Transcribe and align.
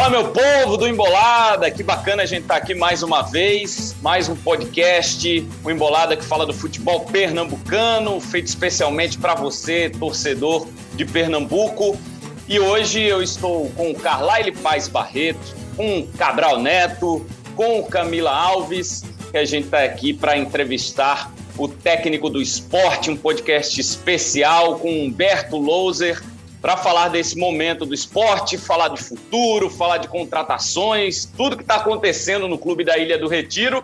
Fala, 0.00 0.08
meu 0.08 0.28
povo 0.28 0.78
do 0.78 0.88
Embolada, 0.88 1.70
que 1.70 1.82
bacana 1.82 2.22
a 2.22 2.26
gente 2.26 2.44
estar 2.44 2.54
tá 2.54 2.60
aqui 2.62 2.74
mais 2.74 3.02
uma 3.02 3.20
vez, 3.20 3.94
mais 4.00 4.30
um 4.30 4.34
podcast, 4.34 5.46
o 5.62 5.70
Embolada 5.70 6.16
que 6.16 6.24
fala 6.24 6.46
do 6.46 6.54
futebol 6.54 7.00
pernambucano, 7.00 8.18
feito 8.18 8.46
especialmente 8.46 9.18
para 9.18 9.34
você, 9.34 9.90
torcedor 9.90 10.66
de 10.94 11.04
Pernambuco. 11.04 12.00
E 12.48 12.58
hoje 12.58 13.02
eu 13.02 13.22
estou 13.22 13.68
com 13.72 13.90
o 13.90 13.94
Carlyle 13.94 14.52
Paz 14.52 14.88
Barreto, 14.88 15.54
com 15.76 15.98
o 15.98 16.06
Cabral 16.06 16.58
Neto, 16.58 17.26
com 17.54 17.80
o 17.80 17.84
Camila 17.84 18.30
Alves, 18.30 19.04
que 19.30 19.36
a 19.36 19.44
gente 19.44 19.66
está 19.66 19.84
aqui 19.84 20.14
para 20.14 20.34
entrevistar 20.34 21.30
o 21.58 21.68
técnico 21.68 22.30
do 22.30 22.40
esporte, 22.40 23.10
um 23.10 23.16
podcast 23.18 23.78
especial 23.78 24.78
com 24.78 25.04
Humberto 25.04 25.58
Louser, 25.58 26.22
para 26.60 26.76
falar 26.76 27.08
desse 27.08 27.38
momento 27.38 27.86
do 27.86 27.94
esporte, 27.94 28.58
falar 28.58 28.88
de 28.88 29.02
futuro, 29.02 29.70
falar 29.70 29.98
de 29.98 30.08
contratações, 30.08 31.24
tudo 31.36 31.56
que 31.56 31.62
está 31.62 31.76
acontecendo 31.76 32.46
no 32.46 32.58
Clube 32.58 32.84
da 32.84 32.98
Ilha 32.98 33.18
do 33.18 33.28
Retiro. 33.28 33.82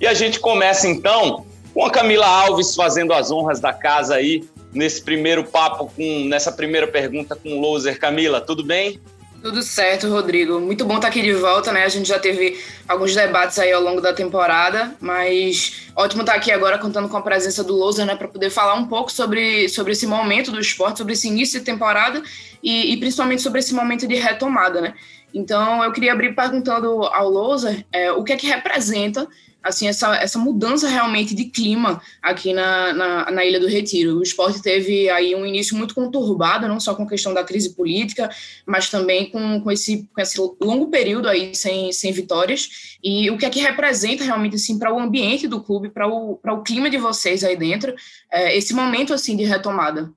E 0.00 0.06
a 0.06 0.14
gente 0.14 0.40
começa 0.40 0.88
então 0.88 1.46
com 1.72 1.84
a 1.84 1.90
Camila 1.90 2.26
Alves 2.26 2.74
fazendo 2.74 3.12
as 3.12 3.30
honras 3.30 3.60
da 3.60 3.72
casa 3.72 4.16
aí 4.16 4.44
nesse 4.72 5.02
primeiro 5.02 5.44
papo, 5.44 5.90
com, 5.94 6.24
nessa 6.24 6.52
primeira 6.52 6.86
pergunta 6.86 7.36
com 7.36 7.50
o 7.50 7.60
Loser. 7.60 7.98
Camila, 7.98 8.40
tudo 8.40 8.64
bem? 8.64 9.00
Tudo 9.40 9.62
certo, 9.62 10.08
Rodrigo. 10.08 10.58
Muito 10.58 10.84
bom 10.84 10.96
estar 10.96 11.08
aqui 11.08 11.22
de 11.22 11.32
volta, 11.32 11.70
né? 11.70 11.84
A 11.84 11.88
gente 11.88 12.08
já 12.08 12.18
teve 12.18 12.58
alguns 12.88 13.14
debates 13.14 13.56
aí 13.58 13.70
ao 13.70 13.80
longo 13.80 14.00
da 14.00 14.12
temporada, 14.12 14.96
mas 15.00 15.88
ótimo 15.94 16.22
estar 16.22 16.34
aqui 16.34 16.50
agora 16.50 16.76
contando 16.76 17.08
com 17.08 17.16
a 17.16 17.22
presença 17.22 17.62
do 17.62 17.72
Lousa, 17.72 18.04
né, 18.04 18.16
para 18.16 18.26
poder 18.26 18.50
falar 18.50 18.74
um 18.74 18.86
pouco 18.86 19.12
sobre, 19.12 19.68
sobre 19.68 19.92
esse 19.92 20.08
momento 20.08 20.50
do 20.50 20.58
esporte, 20.58 20.98
sobre 20.98 21.12
esse 21.12 21.28
início 21.28 21.60
de 21.60 21.64
temporada 21.64 22.20
e, 22.60 22.92
e 22.92 22.96
principalmente 22.96 23.40
sobre 23.40 23.60
esse 23.60 23.72
momento 23.72 24.08
de 24.08 24.16
retomada, 24.16 24.80
né? 24.80 24.94
Então, 25.32 25.84
eu 25.84 25.92
queria 25.92 26.12
abrir 26.12 26.34
perguntando 26.34 27.04
ao 27.04 27.28
Lousa 27.28 27.84
é, 27.92 28.10
o 28.10 28.24
que 28.24 28.32
é 28.32 28.36
que 28.36 28.46
representa 28.46 29.28
assim 29.68 29.86
essa, 29.86 30.16
essa 30.16 30.38
mudança 30.38 30.88
realmente 30.88 31.34
de 31.34 31.44
clima 31.44 32.00
aqui 32.22 32.52
na, 32.52 32.92
na, 32.92 33.30
na, 33.30 33.44
Ilha 33.44 33.60
do 33.60 33.68
Retiro. 33.68 34.18
O 34.18 34.22
esporte 34.22 34.62
teve 34.62 35.08
aí 35.10 35.34
um 35.34 35.46
início 35.46 35.76
muito 35.76 35.94
conturbado, 35.94 36.66
não 36.66 36.80
só 36.80 36.94
com 36.94 37.04
a 37.04 37.08
questão 37.08 37.32
da 37.34 37.44
crise 37.44 37.74
política, 37.74 38.28
mas 38.66 38.90
também 38.90 39.30
com, 39.30 39.60
com, 39.60 39.70
esse, 39.70 40.08
com 40.14 40.20
esse 40.20 40.38
longo 40.60 40.88
período 40.88 41.28
aí 41.28 41.54
sem, 41.54 41.92
sem 41.92 42.12
vitórias. 42.12 42.98
E 43.02 43.30
o 43.30 43.38
que 43.38 43.46
é 43.46 43.50
que 43.50 43.60
representa 43.60 44.24
realmente 44.24 44.56
assim 44.56 44.78
para 44.78 44.92
o 44.92 44.98
ambiente 44.98 45.46
do 45.46 45.62
clube, 45.62 45.90
para 45.90 46.08
o, 46.08 46.40
o 46.42 46.62
clima 46.62 46.90
de 46.90 46.96
vocês 46.96 47.44
aí 47.44 47.56
dentro, 47.56 47.94
é, 48.32 48.56
esse 48.56 48.74
momento 48.74 49.12
assim 49.14 49.36
de 49.36 49.44
retomada? 49.44 50.10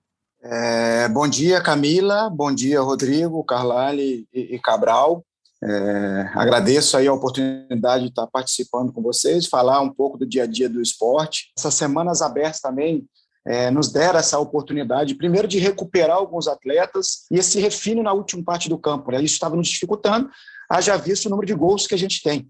É, 0.43 1.07
bom 1.09 1.27
dia, 1.27 1.61
Camila. 1.61 2.27
Bom 2.29 2.51
dia, 2.51 2.81
Rodrigo, 2.81 3.43
Carlale 3.43 4.27
e, 4.33 4.55
e 4.55 4.59
Cabral. 4.59 5.23
É, 5.63 6.31
agradeço 6.33 6.97
aí 6.97 7.07
a 7.07 7.13
oportunidade 7.13 8.03
de 8.05 8.09
estar 8.09 8.25
participando 8.27 8.91
com 8.91 9.01
vocês, 9.01 9.45
falar 9.45 9.79
um 9.81 9.93
pouco 9.93 10.17
do 10.17 10.25
dia 10.25 10.43
a 10.43 10.47
dia 10.47 10.67
do 10.67 10.81
esporte. 10.81 11.51
Essas 11.57 11.75
semanas 11.75 12.21
abertas 12.21 12.59
também 12.59 13.05
é, 13.45 13.69
nos 13.69 13.91
deram 13.91 14.19
essa 14.19 14.39
oportunidade, 14.39 15.15
primeiro, 15.15 15.47
de 15.47 15.59
recuperar 15.59 16.17
alguns 16.17 16.47
atletas 16.47 17.25
e 17.31 17.37
esse 17.37 17.59
refino 17.59 18.01
na 18.01 18.13
última 18.13 18.43
parte 18.43 18.69
do 18.69 18.77
campo. 18.77 19.11
Né? 19.11 19.17
Isso 19.21 19.35
estava 19.35 19.55
nos 19.55 19.67
dificultando, 19.67 20.29
haja 20.69 20.97
visto 20.97 21.25
o 21.25 21.29
número 21.29 21.47
de 21.47 21.53
gols 21.53 21.85
que 21.85 21.95
a 21.95 21.97
gente 21.97 22.21
tem. 22.23 22.49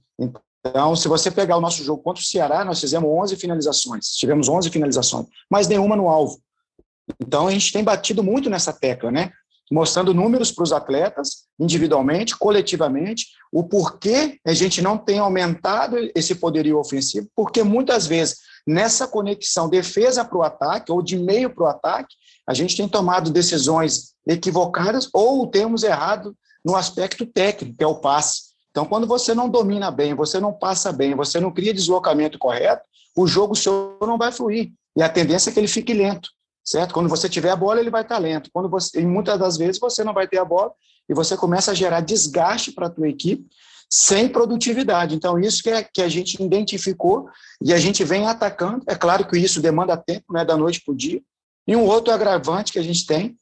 Então, 0.66 0.96
se 0.96 1.08
você 1.08 1.30
pegar 1.31 1.58
o 1.58 1.62
nosso 1.62 1.84
jogo 1.84 2.03
contra 2.03 2.22
o 2.22 2.25
Ceará, 2.25 2.64
nós 2.64 2.80
fizemos 2.80 3.09
11 3.09 3.36
finalizações, 3.36 4.08
tivemos 4.16 4.48
11 4.48 4.70
finalizações, 4.70 5.25
mas 5.50 5.68
nenhuma 5.68 5.96
no 5.96 6.08
alvo. 6.08 6.40
Então, 7.20 7.48
a 7.48 7.52
gente 7.52 7.73
tem 7.73 7.84
batido 7.84 8.23
muito 8.23 8.50
nessa 8.50 8.72
tecla, 8.72 9.12
né? 9.12 9.31
Mostrando 9.72 10.14
números 10.14 10.52
para 10.52 10.64
os 10.64 10.73
atletas, 10.73 11.45
individualmente, 11.58 12.38
coletivamente, 12.38 13.27
o 13.53 13.64
porquê 13.64 14.38
a 14.45 14.53
gente 14.53 14.81
não 14.81 14.97
tem 14.97 15.19
aumentado 15.19 15.96
esse 16.13 16.35
poderio 16.35 16.78
ofensivo, 16.78 17.29
porque 17.34 17.63
muitas 17.63 18.06
vezes 18.06 18.40
nessa 18.68 19.07
conexão 19.07 19.69
defesa 19.69 20.25
para 20.25 20.38
o 20.38 20.44
ataque 20.44 20.91
ou 20.91 21.01
de 21.01 21.18
meio 21.18 21.50
para 21.50 21.63
o 21.63 21.68
ataque, 21.68 22.13
a 22.46 22.53
gente 22.53 22.75
tem 22.75 22.88
tomado 22.88 23.31
decisões 23.31 24.13
equivocadas 24.28 25.07
ou 25.13 25.47
temos 25.47 25.84
errado 25.84 26.35
no 26.66 26.75
aspecto 26.75 27.25
técnico, 27.25 27.78
que 27.78 27.84
é 27.84 27.88
o 27.88 27.96
passe. 27.96 28.51
Então, 28.69 28.85
quando 28.85 29.07
você 29.07 29.34
não 29.34 29.50
domina 29.50 29.90
bem, 29.90 30.13
você 30.13 30.40
não 30.40 30.53
passa 30.53 30.91
bem, 30.91 31.16
você 31.16 31.40
não 31.40 31.51
cria 31.51 31.73
deslocamento 31.73 32.38
correto, 32.38 32.84
o 33.16 33.25
jogo 33.25 33.56
seu 33.56 33.97
não 34.01 34.17
vai 34.17 34.31
fluir. 34.31 34.72
E 34.96 35.01
a 35.01 35.09
tendência 35.09 35.50
é 35.50 35.53
que 35.53 35.59
ele 35.59 35.67
fique 35.67 35.94
lento 35.94 36.29
certo? 36.63 36.94
Quando 36.94 37.09
você 37.09 37.27
tiver 37.27 37.49
a 37.49 37.55
bola, 37.55 37.79
ele 37.79 37.89
vai 37.89 38.01
estar 38.01 38.17
lento. 38.17 38.49
Quando 38.53 38.69
você, 38.69 39.01
e 39.01 39.05
muitas 39.05 39.39
das 39.39 39.57
vezes 39.57 39.79
você 39.79 40.03
não 40.03 40.13
vai 40.13 40.27
ter 40.27 40.38
a 40.38 40.45
bola 40.45 40.72
e 41.09 41.13
você 41.13 41.35
começa 41.35 41.72
a 41.72 41.73
gerar 41.73 42.01
desgaste 42.01 42.72
para 42.72 42.88
a 42.88 42.89
tua 42.89 43.09
equipe 43.09 43.45
sem 43.89 44.29
produtividade. 44.29 45.16
Então, 45.16 45.38
isso 45.38 45.61
que, 45.61 45.69
é, 45.69 45.83
que 45.83 46.01
a 46.01 46.07
gente 46.07 46.41
identificou 46.41 47.29
e 47.61 47.73
a 47.73 47.77
gente 47.77 48.03
vem 48.05 48.25
atacando. 48.25 48.83
É 48.88 48.95
claro 48.95 49.27
que 49.27 49.38
isso 49.38 49.61
demanda 49.61 49.97
tempo, 49.97 50.31
né, 50.31 50.45
da 50.45 50.55
noite 50.55 50.81
para 50.81 50.94
o 50.94 50.95
dia. 50.95 51.22
E 51.67 51.75
um 51.75 51.85
outro 51.85 52.13
agravante 52.13 52.72
que 52.72 52.79
a 52.79 52.83
gente 52.83 53.05
tem, 53.05 53.38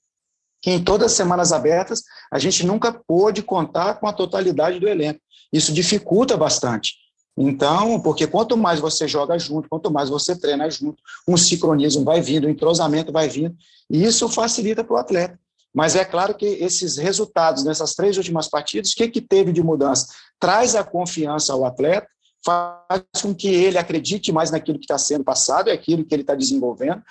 que 0.62 0.72
em 0.72 0.84
todas 0.84 1.12
as 1.12 1.18
semanas 1.18 1.52
abertas, 1.52 2.04
a 2.34 2.40
gente 2.40 2.66
nunca 2.66 2.92
pôde 2.92 3.44
contar 3.44 3.96
com 4.00 4.08
a 4.08 4.14
totalidade 4.14 4.80
do 4.80 4.88
elenco. 4.88 5.20
Isso 5.54 5.72
dificulta 5.72 6.36
bastante. 6.36 6.96
Então, 7.42 8.02
porque 8.02 8.28
quanto 8.28 8.58
mais 8.58 8.82
você 8.82 9.08
joga 9.08 9.40
junto, 9.40 9.70
quanto 9.70 9.90
mais 9.90 10.10
você 10.10 10.38
treina 10.38 10.70
junto, 10.70 11.02
um 11.26 11.38
sincronismo 11.38 12.04
vai 12.04 12.20
vindo, 12.20 12.48
um 12.48 12.50
entrosamento 12.50 13.14
vai 13.14 13.30
vindo, 13.30 13.56
e 13.90 14.04
isso 14.04 14.28
facilita 14.28 14.84
para 14.84 14.94
o 14.94 14.98
atleta. 14.98 15.40
Mas 15.74 15.96
é 15.96 16.04
claro 16.04 16.36
que 16.36 16.46
esses 16.46 16.98
resultados 16.98 17.64
nessas 17.64 17.96
três 17.96 18.18
últimas 18.18 18.50
partidas, 18.50 18.92
o 18.92 18.96
que, 18.96 19.08
que 19.08 19.22
teve 19.22 19.54
de 19.54 19.64
mudança? 19.64 20.08
Traz 20.38 20.76
a 20.76 20.84
confiança 20.84 21.54
ao 21.54 21.64
atleta, 21.64 22.08
faz 22.44 23.04
com 23.22 23.34
que 23.34 23.48
ele 23.48 23.78
acredite 23.78 24.34
mais 24.34 24.52
naquilo 24.52 24.78
que 24.78 24.84
está 24.84 24.98
sendo 24.98 25.24
passado, 25.24 25.70
é 25.70 25.74
aquilo 25.74 26.04
que 26.04 26.14
ele 26.14 26.24
está 26.24 26.36
desenvolvendo. 26.36 27.02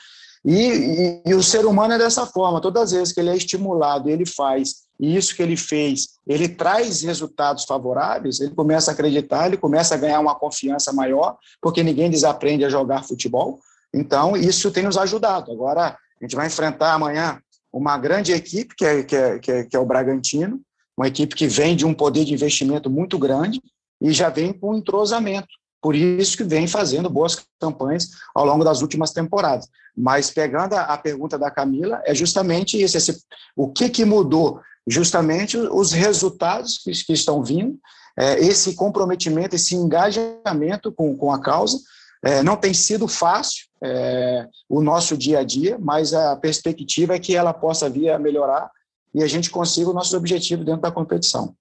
E, 0.45 0.53
e, 0.53 1.23
e, 1.25 1.35
o 1.35 1.43
ser 1.43 1.65
humano 1.65 1.95
é 1.95 1.99
dessa 1.99 2.27
forma, 2.27 2.61
todas 2.61 2.83
as 2.83 2.93
vezes 2.93 3.15
que 3.15 3.21
ele 3.21 3.31
é 3.31 3.37
estimulado, 3.37 4.11
ele 4.11 4.27
faz 4.27 4.88
e 4.99 5.17
isso 5.17 5.35
que 5.35 5.43
ele 5.43 5.57
fez, 5.57 6.09
ele 6.27 6.49
traz 6.49 7.03
resultados 7.03 7.65
favoráveis, 7.65 8.41
ele 8.41 8.55
começa 8.55 8.91
a 8.91 8.95
acreditar, 8.95 9.47
ele 9.47 9.57
começa 9.57 9.95
a 9.95 9.99
ganhar 9.99 10.19
uma 10.19 10.35
confiança 10.35 10.93
maior, 10.93 11.37
porque 11.63 11.83
ninguém 11.83 12.11
desaprende 12.11 12.65
a 12.65 12.69
jogar 12.69 13.05
futebol. 13.05 13.61
Então, 13.95 14.37
isso 14.37 14.71
tem 14.71 14.85
nos 14.85 14.99
ajudado. 14.99 15.53
Agora, 15.53 15.97
a 16.21 16.25
gente 16.25 16.35
vai 16.35 16.49
enfrentar 16.49 16.95
amanhã 16.95 17.41
uma 17.73 17.97
grande 17.97 18.33
equipe, 18.33 18.75
que 18.75 18.85
é, 18.85 19.03
que 19.03 19.17
é, 19.17 19.39
que 19.39 19.53
é, 19.53 19.65
que 19.65 19.77
é 19.77 19.79
o 19.79 19.87
Bragantino, 19.87 20.61
uma 20.97 21.07
equipe 21.07 21.35
que 21.37 21.47
vem 21.47 21.77
de 21.77 21.87
um 21.87 21.95
poder 21.95 22.25
de 22.25 22.35
investimento 22.35 22.91
muito 22.91 23.19
grande 23.19 23.63
e 24.01 24.11
já 24.11 24.29
vem 24.29 24.53
com 24.53 24.75
entrosamento. 24.75 25.49
Por 25.81 25.95
isso 25.95 26.37
que 26.37 26.43
vem 26.43 26.67
fazendo 26.67 27.09
boas 27.09 27.41
campanhas 27.61 28.09
ao 28.35 28.45
longo 28.45 28.65
das 28.65 28.83
últimas 28.83 29.13
temporadas. 29.13 29.69
Mas 29.97 30.31
pegando 30.31 30.75
a, 30.75 30.97
pergunta 30.99 31.39
da 31.39 31.51
Camila, 31.51 32.03
é 32.05 32.15
justamente 32.15 32.81
isso, 32.81 32.97
esse, 32.97 33.17
o 33.57 33.69
que, 33.69 33.89
que 33.89 34.05
mudou 34.05 34.61
justamente 34.89 35.57
os 35.57 35.93
resultados 35.93 36.79
que, 36.79 36.91
que 36.93 37.13
estão 37.13 37.43
vindo, 37.43 37.79
é, 38.19 38.41
esse 38.41 38.75
comprometimento, 38.75 39.55
esse 39.55 39.77
engajamento 39.77 40.91
com, 40.91 41.17
com 41.17 41.33
a 41.33 41.41
causa. 41.41 41.79
É, 42.25 42.43
não 42.43 42.57
tem 42.57 42.75
sido 42.75 43.07
fácil 43.07 43.67
é, 43.81 44.45
o 44.69 44.83
nosso 44.83 45.17
dia 45.17 45.39
a 45.39 45.45
dia, 45.45 45.79
mas 45.79 46.13
a 46.13 46.35
perspectiva 46.37 47.15
é 47.15 47.19
que 47.21 47.37
ela 47.37 47.55
possa 47.55 47.89
vir 47.89 48.11
a 48.11 48.19
melhorar 48.19 48.69
e 49.15 49.23
a 49.23 49.27
gente 49.29 49.51
consiga 49.51 49.89
os 49.89 49.95
nossos 49.95 50.15
objetivos 50.15 50.67
dentro 50.67 50.83
da 50.83 50.91
competição. 50.91 51.55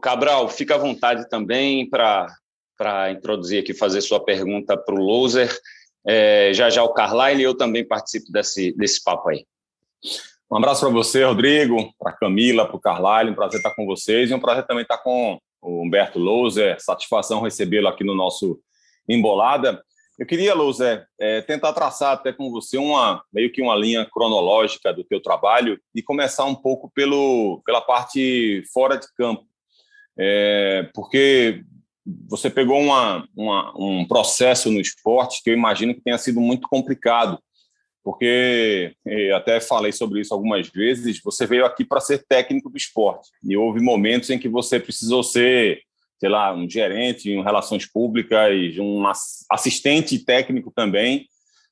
Cabral, 0.00 0.48
fica 0.48 0.74
à 0.74 0.78
vontade 0.78 1.28
também 1.28 1.88
para 1.88 3.10
introduzir 3.10 3.60
aqui, 3.60 3.74
fazer 3.74 4.00
sua 4.00 4.24
pergunta 4.24 4.76
para 4.76 4.94
o 4.94 4.98
Loser. 4.98 5.54
É, 6.06 6.52
já 6.54 6.70
já 6.70 6.82
o 6.82 6.94
Carlyle, 6.94 7.42
eu 7.42 7.54
também 7.54 7.86
participo 7.86 8.32
desse, 8.32 8.72
desse 8.72 9.02
papo 9.04 9.28
aí. 9.28 9.46
Um 10.52 10.58
abraço 10.58 10.82
para 10.82 10.90
você, 10.90 11.24
Rodrigo, 11.24 11.94
para 11.98 12.12
Camila, 12.12 12.66
para 12.66 12.76
o 12.76 12.78
Carlalho, 12.78 13.32
um 13.32 13.34
prazer 13.34 13.56
estar 13.56 13.74
com 13.74 13.86
vocês 13.86 14.30
e 14.30 14.34
um 14.34 14.38
prazer 14.38 14.66
também 14.66 14.82
estar 14.82 14.98
com 14.98 15.40
o 15.62 15.82
Humberto 15.82 16.18
Louser, 16.18 16.76
satisfação 16.78 17.40
recebê-lo 17.40 17.88
aqui 17.88 18.04
no 18.04 18.14
nosso 18.14 18.60
Embolada. 19.08 19.82
Eu 20.18 20.26
queria, 20.26 20.52
Louser, 20.54 21.06
é, 21.18 21.40
tentar 21.40 21.72
traçar 21.72 22.12
até 22.12 22.34
com 22.34 22.50
você 22.50 22.76
uma 22.76 23.24
meio 23.32 23.50
que 23.50 23.62
uma 23.62 23.74
linha 23.74 24.06
cronológica 24.12 24.92
do 24.92 25.02
teu 25.02 25.22
trabalho 25.22 25.80
e 25.94 26.02
começar 26.02 26.44
um 26.44 26.54
pouco 26.54 26.92
pelo, 26.94 27.62
pela 27.64 27.80
parte 27.80 28.62
fora 28.74 28.98
de 28.98 29.06
campo, 29.16 29.46
é, 30.18 30.86
porque 30.92 31.64
você 32.28 32.50
pegou 32.50 32.78
uma, 32.78 33.26
uma, 33.34 33.72
um 33.74 34.06
processo 34.06 34.70
no 34.70 34.82
esporte 34.82 35.42
que 35.42 35.48
eu 35.48 35.54
imagino 35.54 35.94
que 35.94 36.02
tenha 36.02 36.18
sido 36.18 36.42
muito 36.42 36.68
complicado, 36.68 37.38
porque 38.04 38.94
até 39.34 39.60
falei 39.60 39.92
sobre 39.92 40.20
isso 40.20 40.34
algumas 40.34 40.68
vezes. 40.68 41.20
Você 41.22 41.46
veio 41.46 41.64
aqui 41.64 41.84
para 41.84 42.00
ser 42.00 42.24
técnico 42.26 42.68
do 42.68 42.76
esporte 42.76 43.30
e 43.42 43.56
houve 43.56 43.80
momentos 43.80 44.30
em 44.30 44.38
que 44.38 44.48
você 44.48 44.80
precisou 44.80 45.22
ser, 45.22 45.82
sei 46.18 46.28
lá, 46.28 46.52
um 46.54 46.68
gerente 46.68 47.30
em 47.30 47.42
relações 47.42 47.86
públicas, 47.86 48.52
um 48.78 49.04
assistente 49.50 50.18
técnico 50.18 50.72
também. 50.74 51.26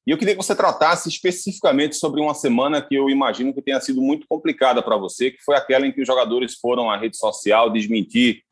E 0.06 0.12
eu 0.12 0.18
queria 0.18 0.34
que 0.34 0.42
você 0.42 0.56
tratasse 0.56 1.08
especificamente 1.08 1.94
sobre 1.96 2.20
uma 2.20 2.34
semana 2.34 2.80
que 2.80 2.94
eu 2.94 3.10
imagino 3.10 3.52
que 3.52 3.60
tenha 3.60 3.80
sido 3.80 4.00
muito 4.00 4.26
complicada 4.28 4.82
para 4.82 4.96
você, 4.96 5.30
que 5.30 5.42
foi 5.42 5.56
aquela 5.56 5.86
em 5.86 5.92
que 5.92 6.00
os 6.00 6.06
jogadores 6.06 6.54
foram 6.54 6.90
à 6.90 6.96
rede 6.96 7.16
social 7.16 7.70
desmentir 7.70 8.42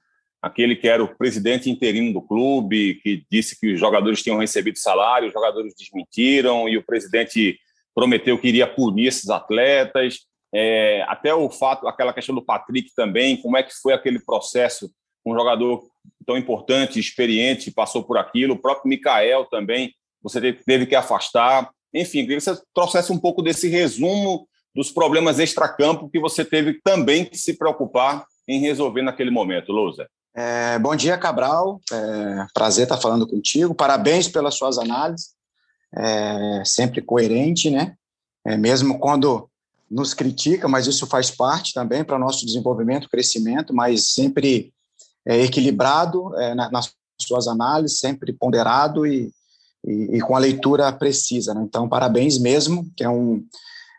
aquele 0.40 0.76
que 0.76 0.86
era 0.86 1.02
o 1.02 1.16
presidente 1.16 1.68
interino 1.70 2.12
do 2.12 2.22
clube, 2.22 3.00
que 3.02 3.24
disse 3.30 3.58
que 3.58 3.72
os 3.72 3.80
jogadores 3.80 4.22
tinham 4.22 4.38
recebido 4.38 4.78
salário, 4.78 5.28
os 5.28 5.32
jogadores 5.34 5.74
desmentiram 5.76 6.68
e 6.68 6.76
o 6.76 6.82
presidente 6.84 7.58
prometeu 7.98 8.38
que 8.38 8.46
iria 8.46 8.64
punir 8.64 9.08
esses 9.08 9.28
atletas. 9.28 10.20
É, 10.54 11.04
até 11.08 11.34
o 11.34 11.50
fato, 11.50 11.88
aquela 11.88 12.12
questão 12.12 12.32
do 12.32 12.44
Patrick 12.44 12.94
também, 12.94 13.36
como 13.36 13.56
é 13.56 13.62
que 13.64 13.74
foi 13.74 13.92
aquele 13.92 14.20
processo? 14.20 14.88
Um 15.26 15.34
jogador 15.34 15.82
tão 16.24 16.38
importante, 16.38 17.00
experiente, 17.00 17.72
passou 17.72 18.04
por 18.04 18.16
aquilo. 18.16 18.54
O 18.54 18.58
próprio 18.58 18.88
Mikael 18.88 19.46
também, 19.46 19.92
você 20.22 20.52
teve 20.52 20.86
que 20.86 20.94
afastar. 20.94 21.68
Enfim, 21.92 22.20
queria 22.20 22.36
que 22.36 22.44
você 22.44 22.56
trouxesse 22.72 23.10
um 23.10 23.18
pouco 23.18 23.42
desse 23.42 23.68
resumo 23.68 24.46
dos 24.72 24.92
problemas 24.92 25.40
extracampo 25.40 26.08
que 26.08 26.20
você 26.20 26.44
teve 26.44 26.80
também 26.84 27.24
que 27.24 27.36
se 27.36 27.58
preocupar 27.58 28.24
em 28.46 28.60
resolver 28.60 29.02
naquele 29.02 29.32
momento, 29.32 29.72
Lousa. 29.72 30.08
É, 30.36 30.78
bom 30.78 30.94
dia, 30.94 31.18
Cabral. 31.18 31.80
É, 31.92 32.46
prazer 32.54 32.84
estar 32.84 32.98
falando 32.98 33.26
contigo. 33.26 33.74
Parabéns 33.74 34.28
pelas 34.28 34.54
suas 34.54 34.78
análises. 34.78 35.36
É, 35.96 36.62
sempre 36.64 37.00
coerente, 37.00 37.70
né? 37.70 37.94
É, 38.46 38.56
mesmo 38.56 38.98
quando 38.98 39.48
nos 39.90 40.12
critica, 40.12 40.68
mas 40.68 40.86
isso 40.86 41.06
faz 41.06 41.30
parte 41.30 41.72
também 41.72 42.04
para 42.04 42.18
nosso 42.18 42.44
desenvolvimento, 42.44 43.08
crescimento, 43.08 43.74
mas 43.74 44.10
sempre 44.12 44.72
é, 45.26 45.42
equilibrado 45.42 46.34
é, 46.38 46.54
na, 46.54 46.70
nas 46.70 46.92
suas 47.20 47.48
análises, 47.48 47.98
sempre 47.98 48.32
ponderado 48.32 49.06
e, 49.06 49.32
e, 49.84 50.16
e 50.16 50.20
com 50.20 50.36
a 50.36 50.38
leitura 50.38 50.92
precisa. 50.92 51.54
Né? 51.54 51.62
Então, 51.64 51.88
parabéns 51.88 52.38
mesmo, 52.38 52.90
que 52.96 53.02
é 53.02 53.08
um, 53.08 53.44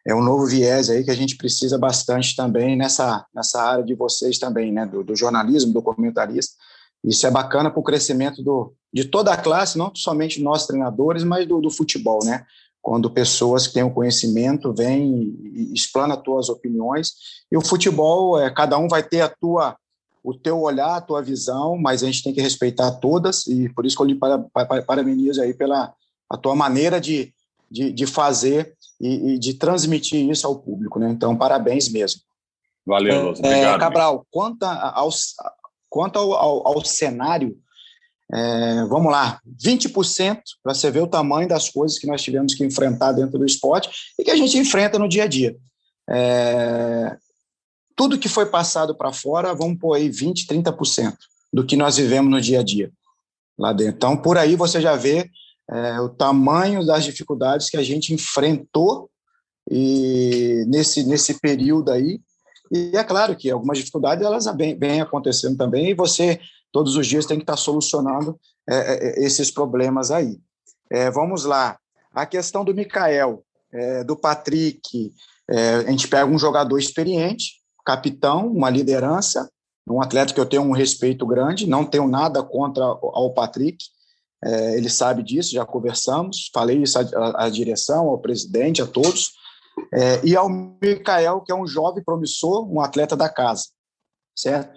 é 0.06 0.14
um 0.14 0.22
novo 0.22 0.46
viés 0.46 0.90
aí 0.90 1.04
que 1.04 1.12
a 1.12 1.16
gente 1.16 1.36
precisa 1.38 1.78
bastante 1.78 2.36
também 2.36 2.76
nessa, 2.76 3.26
nessa 3.34 3.62
área 3.62 3.84
de 3.84 3.96
vocês 3.96 4.38
também, 4.40 4.72
né, 4.72 4.86
do, 4.86 5.04
do 5.04 5.16
jornalismo, 5.16 5.74
do 5.74 5.82
comentarista. 5.82 6.56
Isso 7.04 7.26
é 7.26 7.32
bacana 7.32 7.70
para 7.70 7.80
o 7.80 7.84
crescimento 7.84 8.44
do, 8.44 8.74
de 8.94 9.06
toda 9.06 9.32
a 9.32 9.38
classe, 9.38 9.78
não 9.78 9.92
somente 9.96 10.42
nós 10.42 10.66
treinadores, 10.66 11.24
mas 11.24 11.48
do, 11.48 11.62
do 11.62 11.70
futebol, 11.70 12.20
né? 12.24 12.46
Quando 12.82 13.10
pessoas 13.10 13.68
que 13.68 13.74
têm 13.74 13.84
o 13.84 13.94
conhecimento 13.94 14.74
vêm 14.74 15.38
e 15.54 15.74
explanam 15.74 16.16
as 16.16 16.24
tuas 16.24 16.50
opiniões. 16.50 17.14
E 17.52 17.58
o 17.58 17.62
futebol, 17.62 18.40
é, 18.40 18.50
cada 18.50 18.78
um 18.78 18.88
vai 18.88 19.04
ter 19.04 19.22
a 19.22 19.30
tua, 19.30 19.78
o 20.24 20.34
teu 20.34 20.60
olhar, 20.62 20.96
a 20.96 21.02
tua 21.02 21.22
visão, 21.22 21.78
mas 21.78 22.02
a 22.02 22.06
gente 22.06 22.24
tem 22.24 22.34
que 22.34 22.42
respeitar 22.42 22.92
todas, 22.92 23.46
e 23.48 23.70
por 23.70 23.86
isso 23.86 23.96
que 23.96 24.02
eu 24.02 24.08
lhe 24.08 24.20
parabenizo 24.88 25.42
aí 25.42 25.54
pela 25.54 25.94
a 26.30 26.38
tua 26.38 26.56
maneira 26.56 27.02
de, 27.02 27.34
de, 27.70 27.92
de 27.92 28.06
fazer 28.06 28.76
e, 29.02 29.34
e, 29.34 29.40
de 29.40 29.56
transmitir 29.56 30.30
isso 30.30 30.46
ao 30.46 30.60
público. 30.60 31.00
Né? 31.00 31.10
Então, 31.10 31.36
parabéns 31.36 31.90
mesmo. 31.90 32.22
Valeu, 32.86 33.30
Lúcio. 33.30 33.44
Obrigado. 33.44 33.76
É, 33.76 33.80
Cabral, 33.80 34.26
quanto, 34.30 34.64
ao, 34.64 35.10
quanto 35.90 36.20
ao, 36.20 36.34
ao, 36.34 36.68
ao 36.68 36.86
cenário, 36.86 37.58
é, 38.32 38.86
vamos 38.86 39.12
lá, 39.12 39.42
20% 39.62 40.42
para 40.62 40.74
você 40.74 40.92
ver 40.92 41.02
o 41.02 41.08
tamanho 41.08 41.48
das 41.48 41.70
coisas 41.70 41.98
que 41.98 42.06
nós 42.06 42.22
tivemos 42.22 42.54
que 42.54 42.64
enfrentar 42.64 43.12
dentro 43.12 43.40
do 43.40 43.46
esporte 43.46 43.90
e 44.20 44.24
que 44.24 44.32
a 44.32 44.36
gente 44.36 44.58
enfrenta 44.58 45.00
no 45.00 45.10
dia 45.10 45.24
a 45.24 45.28
dia. 45.28 45.56
É, 46.10 47.18
tudo 47.96 48.20
que 48.20 48.30
foi 48.30 48.46
passado 48.46 48.96
para 48.96 49.12
fora, 49.12 49.54
vamos 49.54 49.80
pôr 49.80 49.96
aí 49.96 50.10
20%, 50.10 50.46
30% 50.48 51.16
do 51.52 51.66
que 51.66 51.76
nós 51.76 51.98
vivemos 51.98 52.32
no 52.32 52.40
dia 52.40 52.60
a 52.60 52.64
dia 52.64 52.92
lá 53.58 53.74
dentro. 53.74 53.96
Então, 53.96 54.16
por 54.16 54.38
aí 54.38 54.56
você 54.56 54.80
já 54.80 54.96
vê 54.96 55.30
é, 55.70 56.00
o 56.00 56.10
tamanho 56.10 56.86
das 56.86 57.04
dificuldades 57.04 57.70
que 57.70 57.78
a 57.78 57.84
gente 57.84 58.14
enfrentou 58.14 59.10
e 59.70 60.64
nesse, 60.68 61.04
nesse 61.04 61.40
período 61.40 61.92
aí. 61.92 62.22
E 62.72 62.96
é 62.96 63.04
claro 63.04 63.36
que 63.36 63.50
algumas 63.50 63.78
dificuldades 63.78 64.26
elas 64.26 64.46
vêm, 64.56 65.02
acontecendo 65.02 65.58
também 65.58 65.90
e 65.90 65.94
você 65.94 66.40
todos 66.72 66.96
os 66.96 67.08
dias 67.08 67.26
tem 67.26 67.38
que 67.38 67.44
estar 67.44 67.58
solucionando 67.58 68.40
é, 68.70 68.76
é, 68.76 69.20
é 69.22 69.26
esses 69.26 69.52
problemas 69.52 70.12
aí. 70.12 70.40
É, 70.92 71.10
vamos 71.10 71.46
lá. 71.46 71.78
A 72.14 72.26
questão 72.26 72.66
do 72.66 72.74
Mikael, 72.74 73.44
é, 73.72 74.04
do 74.04 74.16
Patrick, 74.16 75.14
a 75.86 75.90
gente 75.90 76.08
pega 76.08 76.30
um 76.30 76.38
jogador 76.38 76.78
experiente, 76.78 77.56
capitão, 77.84 78.46
uma 78.48 78.70
liderança, 78.70 79.50
um 79.90 80.00
atleta 80.00 80.32
que 80.32 80.40
eu 80.40 80.46
tenho 80.46 80.62
um 80.62 80.72
respeito 80.72 81.26
grande, 81.26 81.68
não 81.68 81.84
tenho 81.84 82.08
nada 82.08 82.44
contra 82.44 82.86
o 82.86 83.34
Patrick, 83.34 83.84
é, 84.44 84.78
ele 84.78 84.90
sabe 84.90 85.22
disso, 85.24 85.52
já 85.52 85.66
conversamos, 85.66 86.50
falei 86.54 86.82
isso 86.82 86.98
à, 86.98 87.46
à 87.46 87.50
direção, 87.50 88.08
ao 88.08 88.20
presidente, 88.20 88.82
a 88.82 88.88
todos, 88.88 89.32
é, 89.94 90.26
e 90.26 90.36
ao 90.36 90.50
Mikael, 90.50 91.42
que 91.42 91.52
é 91.52 91.56
um 91.56 91.68
jovem 91.68 92.04
promissor, 92.04 92.72
um 92.72 92.80
atleta 92.82 93.18
da 93.18 93.28
casa, 93.28 93.66
certo? 94.36 94.72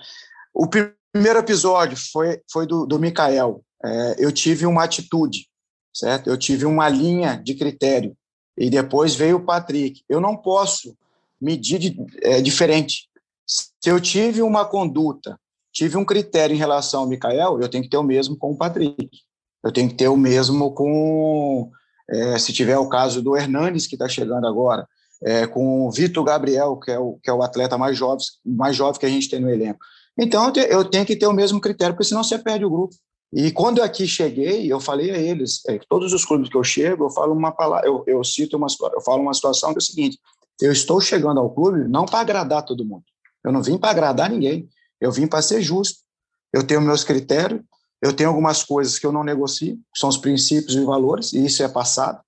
O 0.53 0.69
primeiro 1.13 1.39
episódio 1.39 1.97
foi, 2.13 2.41
foi 2.51 2.67
do, 2.67 2.87
do 2.87 2.99
Mikael. 2.99 3.63
É, 3.85 4.17
eu 4.19 4.33
tive 4.33 4.67
uma 4.67 4.85
atitude, 4.85 5.49
certo? 5.93 6.29
Eu 6.29 6.37
tive 6.37 6.65
uma 6.65 6.89
linha 6.89 7.37
de 7.37 7.55
critério, 7.55 8.17
e 8.57 8.69
depois 8.69 9.15
veio 9.15 9.37
o 9.37 9.45
Patrick. 9.45 10.03
Eu 10.09 10.21
não 10.21 10.37
posso 10.37 10.97
medir 11.41 11.79
de, 11.79 11.97
é, 12.23 12.41
diferente. 12.41 13.09
Se 13.47 13.71
eu 13.87 14.01
tive 14.01 14.43
uma 14.43 14.65
conduta, 14.65 15.39
tive 15.73 15.97
um 15.97 16.05
critério 16.05 16.55
em 16.55 16.59
relação 16.59 17.01
ao 17.01 17.09
Mikael, 17.09 17.61
eu 17.61 17.69
tenho 17.69 17.85
que 17.85 17.91
ter 17.91 17.97
o 17.97 18.03
mesmo 18.03 18.37
com 18.37 18.53
o 18.53 18.57
Patrick 18.57 19.09
eu 19.63 19.71
tenho 19.71 19.89
que 19.89 19.95
ter 19.95 20.09
o 20.09 20.17
mesmo 20.17 20.73
com, 20.73 21.71
é, 22.11 22.39
se 22.39 22.53
tiver 22.53 22.77
o 22.79 22.89
caso 22.89 23.23
do 23.23 23.37
Hernanes, 23.37 23.87
que 23.87 23.95
está 23.95 24.09
chegando 24.09 24.47
agora, 24.47 24.87
é, 25.23 25.47
com 25.47 25.87
o 25.87 25.91
Vitor 25.91 26.25
Gabriel, 26.25 26.77
que 26.77 26.91
é 26.91 26.99
o, 26.99 27.19
que 27.23 27.31
é 27.31 27.33
o 27.33 27.43
atleta 27.43 27.79
mais 27.79 27.97
jovem, 27.97 28.25
mais 28.45 28.75
jovem 28.75 28.99
que 28.99 29.07
a 29.07 29.11
gente 29.11 29.31
tem 29.31 29.41
no 29.41 29.51
elenco. 29.51 29.79
Então, 30.19 30.53
eu 30.69 30.85
tenho 30.85 31.07
que 31.07 31.17
ter 31.17 31.27
o 31.27 31.33
mesmo 31.33 31.61
critério, 31.61 31.95
porque 31.95 32.09
senão 32.09 32.23
você 32.23 32.39
perde 32.39 32.65
o 32.65 32.71
grupo. 32.71 32.95
E 33.33 33.51
quando 33.51 33.79
eu 33.79 33.85
aqui 33.85 34.07
cheguei, 34.07 34.71
eu 34.71 34.79
falei 34.79 35.11
a 35.11 35.17
eles, 35.17 35.63
é, 35.67 35.81
todos 35.89 36.13
os 36.13 36.25
clubes 36.25 36.51
que 36.51 36.57
eu 36.57 36.63
chego, 36.63 37.07
eu 37.07 37.11
falo 37.11 37.33
uma 37.33 37.51
palavra, 37.51 37.87
eu, 37.87 38.05
eu 38.07 38.23
cito 38.23 38.59
uma, 38.59 38.67
eu 38.93 39.01
falo 39.01 39.23
uma 39.23 39.33
situação 39.33 39.71
que 39.71 39.79
é 39.79 39.79
o 39.79 39.83
seguinte: 39.83 40.19
eu 40.61 40.71
estou 40.71 41.01
chegando 41.01 41.41
ao 41.41 41.51
clube 41.51 41.89
não 41.89 42.05
para 42.05 42.21
agradar 42.21 42.63
todo 42.63 42.85
mundo. 42.85 43.05
Eu 43.43 43.51
não 43.51 43.63
vim 43.63 43.79
para 43.79 43.91
agradar 43.91 44.29
ninguém. 44.29 44.69
Eu 45.01 45.11
vim 45.11 45.27
para 45.27 45.41
ser 45.41 45.63
justo. 45.63 46.01
Eu 46.53 46.63
tenho 46.63 46.83
meus 46.83 47.03
critérios, 47.03 47.63
eu 48.03 48.13
tenho 48.13 48.29
algumas 48.29 48.63
coisas 48.63 48.99
que 48.99 49.07
eu 49.07 49.13
não 49.13 49.25
negocio, 49.25 49.77
que 49.77 49.99
são 49.99 50.09
os 50.09 50.19
princípios 50.19 50.77
e 50.77 50.85
valores, 50.85 51.33
e 51.33 51.47
isso 51.47 51.63
é 51.63 51.69
passado, 51.69 52.21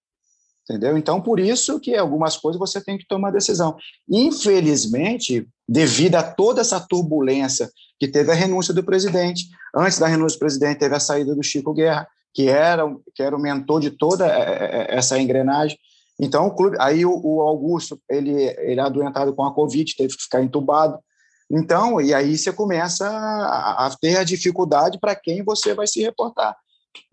entendeu? 0.62 0.96
Então, 0.96 1.20
por 1.20 1.38
isso 1.38 1.78
que 1.78 1.94
algumas 1.94 2.36
coisas 2.36 2.58
você 2.58 2.80
tem 2.82 2.96
que 2.96 3.06
tomar 3.06 3.30
decisão. 3.30 3.76
Infelizmente, 4.08 5.46
devido 5.68 6.16
a 6.16 6.22
toda 6.22 6.60
essa 6.60 6.80
turbulência 6.80 7.70
que 7.98 8.08
teve 8.08 8.30
a 8.30 8.34
renúncia 8.34 8.74
do 8.74 8.84
presidente, 8.84 9.48
antes 9.74 9.98
da 9.98 10.06
renúncia 10.06 10.36
do 10.36 10.40
presidente 10.40 10.78
teve 10.78 10.94
a 10.94 11.00
saída 11.00 11.34
do 11.34 11.42
Chico 11.42 11.72
Guerra, 11.72 12.06
que 12.32 12.48
era, 12.48 12.84
que 13.14 13.22
era 13.22 13.36
o 13.36 13.40
mentor 13.40 13.80
de 13.80 13.90
toda 13.90 14.26
é, 14.26 14.30
é, 14.30 14.94
é, 14.94 14.96
essa 14.96 15.18
engrenagem. 15.18 15.78
Então, 16.20 16.46
o 16.46 16.54
clube, 16.54 16.76
aí 16.80 17.04
o, 17.04 17.20
o 17.22 17.40
Augusto, 17.40 18.00
ele, 18.08 18.30
ele 18.58 18.80
é 18.80 18.82
adoentado 18.82 19.34
com 19.34 19.44
a 19.44 19.54
Covid, 19.54 19.94
teve 19.96 20.16
que 20.16 20.22
ficar 20.22 20.42
entubado, 20.42 20.98
então, 21.50 22.00
e 22.00 22.14
aí 22.14 22.36
você 22.36 22.52
começa 22.52 23.06
a, 23.08 23.86
a 23.86 23.96
ter 24.00 24.16
a 24.16 24.24
dificuldade 24.24 24.98
para 24.98 25.14
quem 25.14 25.42
você 25.44 25.74
vai 25.74 25.86
se 25.86 26.02
reportar. 26.02 26.56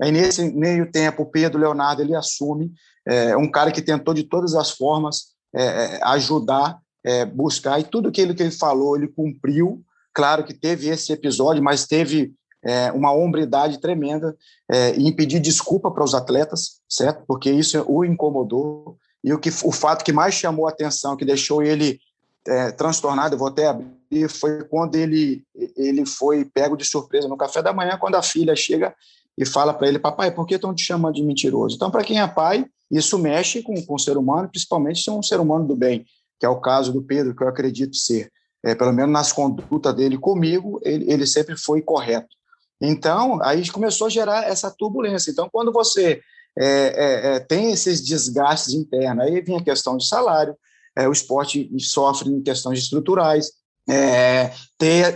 Aí, 0.01 0.11
nesse 0.11 0.51
meio 0.51 0.91
tempo, 0.91 1.23
o 1.23 1.25
Pedro 1.25 1.59
Leonardo 1.59 2.01
ele 2.01 2.15
assume, 2.15 2.71
é, 3.07 3.35
um 3.35 3.49
cara 3.49 3.71
que 3.71 3.81
tentou 3.81 4.13
de 4.13 4.23
todas 4.23 4.55
as 4.55 4.71
formas 4.71 5.31
é, 5.53 5.99
ajudar, 6.03 6.79
é, 7.03 7.25
buscar, 7.25 7.79
e 7.79 7.83
tudo 7.83 8.09
aquilo 8.09 8.35
que 8.35 8.43
ele 8.43 8.51
falou, 8.51 8.95
ele 8.95 9.07
cumpriu. 9.07 9.83
Claro 10.13 10.43
que 10.43 10.53
teve 10.53 10.89
esse 10.89 11.11
episódio, 11.11 11.63
mas 11.63 11.85
teve 11.85 12.33
é, 12.63 12.91
uma 12.91 13.11
hombridade 13.11 13.79
tremenda 13.79 14.35
é, 14.69 14.91
em 14.91 15.11
pedir 15.11 15.39
desculpa 15.39 15.89
para 15.89 16.03
os 16.03 16.13
atletas, 16.13 16.81
certo? 16.87 17.23
Porque 17.27 17.51
isso 17.51 17.83
o 17.87 18.05
incomodou. 18.05 18.97
E 19.23 19.33
o, 19.33 19.39
que, 19.39 19.49
o 19.49 19.71
fato 19.71 20.03
que 20.03 20.11
mais 20.11 20.33
chamou 20.33 20.67
a 20.67 20.71
atenção, 20.71 21.15
que 21.15 21.25
deixou 21.25 21.61
ele 21.61 21.99
é, 22.47 22.71
transtornado, 22.71 23.35
eu 23.35 23.39
vou 23.39 23.47
até 23.47 23.67
abrir, 23.67 24.27
foi 24.29 24.63
quando 24.65 24.95
ele, 24.95 25.43
ele 25.77 26.05
foi 26.05 26.43
pego 26.43 26.75
de 26.75 26.85
surpresa 26.85 27.27
no 27.27 27.37
café 27.37 27.61
da 27.61 27.73
manhã, 27.73 27.97
quando 27.99 28.15
a 28.15 28.23
filha 28.23 28.55
chega 28.55 28.93
e 29.37 29.45
fala 29.45 29.73
para 29.73 29.87
ele, 29.87 29.99
papai, 29.99 30.31
por 30.31 30.45
que 30.45 30.55
estão 30.55 30.73
te 30.73 30.83
chamando 30.83 31.15
de 31.15 31.23
mentiroso? 31.23 31.75
Então, 31.75 31.89
para 31.89 32.03
quem 32.03 32.19
é 32.19 32.27
pai, 32.27 32.65
isso 32.89 33.17
mexe 33.17 33.61
com, 33.61 33.73
com 33.85 33.95
o 33.95 33.99
ser 33.99 34.17
humano, 34.17 34.49
principalmente 34.49 35.01
se 35.01 35.09
é 35.09 35.13
um 35.13 35.23
ser 35.23 35.39
humano 35.39 35.65
do 35.65 35.75
bem, 35.75 36.05
que 36.41 36.45
é 36.47 36.49
o 36.49 36.59
caso 36.59 36.91
do 36.91 37.03
Pedro, 37.03 37.35
que 37.35 37.43
eu 37.43 37.47
acredito 37.47 37.95
ser. 37.95 38.31
É, 38.63 38.73
pelo 38.73 38.91
menos 38.91 39.11
nas 39.11 39.31
condutas 39.31 39.95
dele 39.95 40.17
comigo, 40.17 40.79
ele, 40.83 41.11
ele 41.11 41.27
sempre 41.27 41.55
foi 41.55 41.83
correto. 41.83 42.35
Então, 42.81 43.39
aí 43.43 43.69
começou 43.69 44.07
a 44.07 44.09
gerar 44.09 44.49
essa 44.49 44.71
turbulência. 44.71 45.29
Então, 45.29 45.47
quando 45.51 45.71
você 45.71 46.19
é, 46.57 46.65
é, 46.65 47.35
é 47.35 47.39
tem 47.39 47.71
esses 47.71 48.01
desgastes 48.01 48.73
internos, 48.73 49.23
aí 49.23 49.39
vem 49.41 49.57
a 49.57 49.63
questão 49.63 49.95
de 49.95 50.07
salário, 50.07 50.55
é, 50.97 51.07
o 51.07 51.11
esporte 51.11 51.69
sofre 51.79 52.29
em 52.29 52.41
questões 52.41 52.79
estruturais, 52.79 53.51
é, 53.87 54.51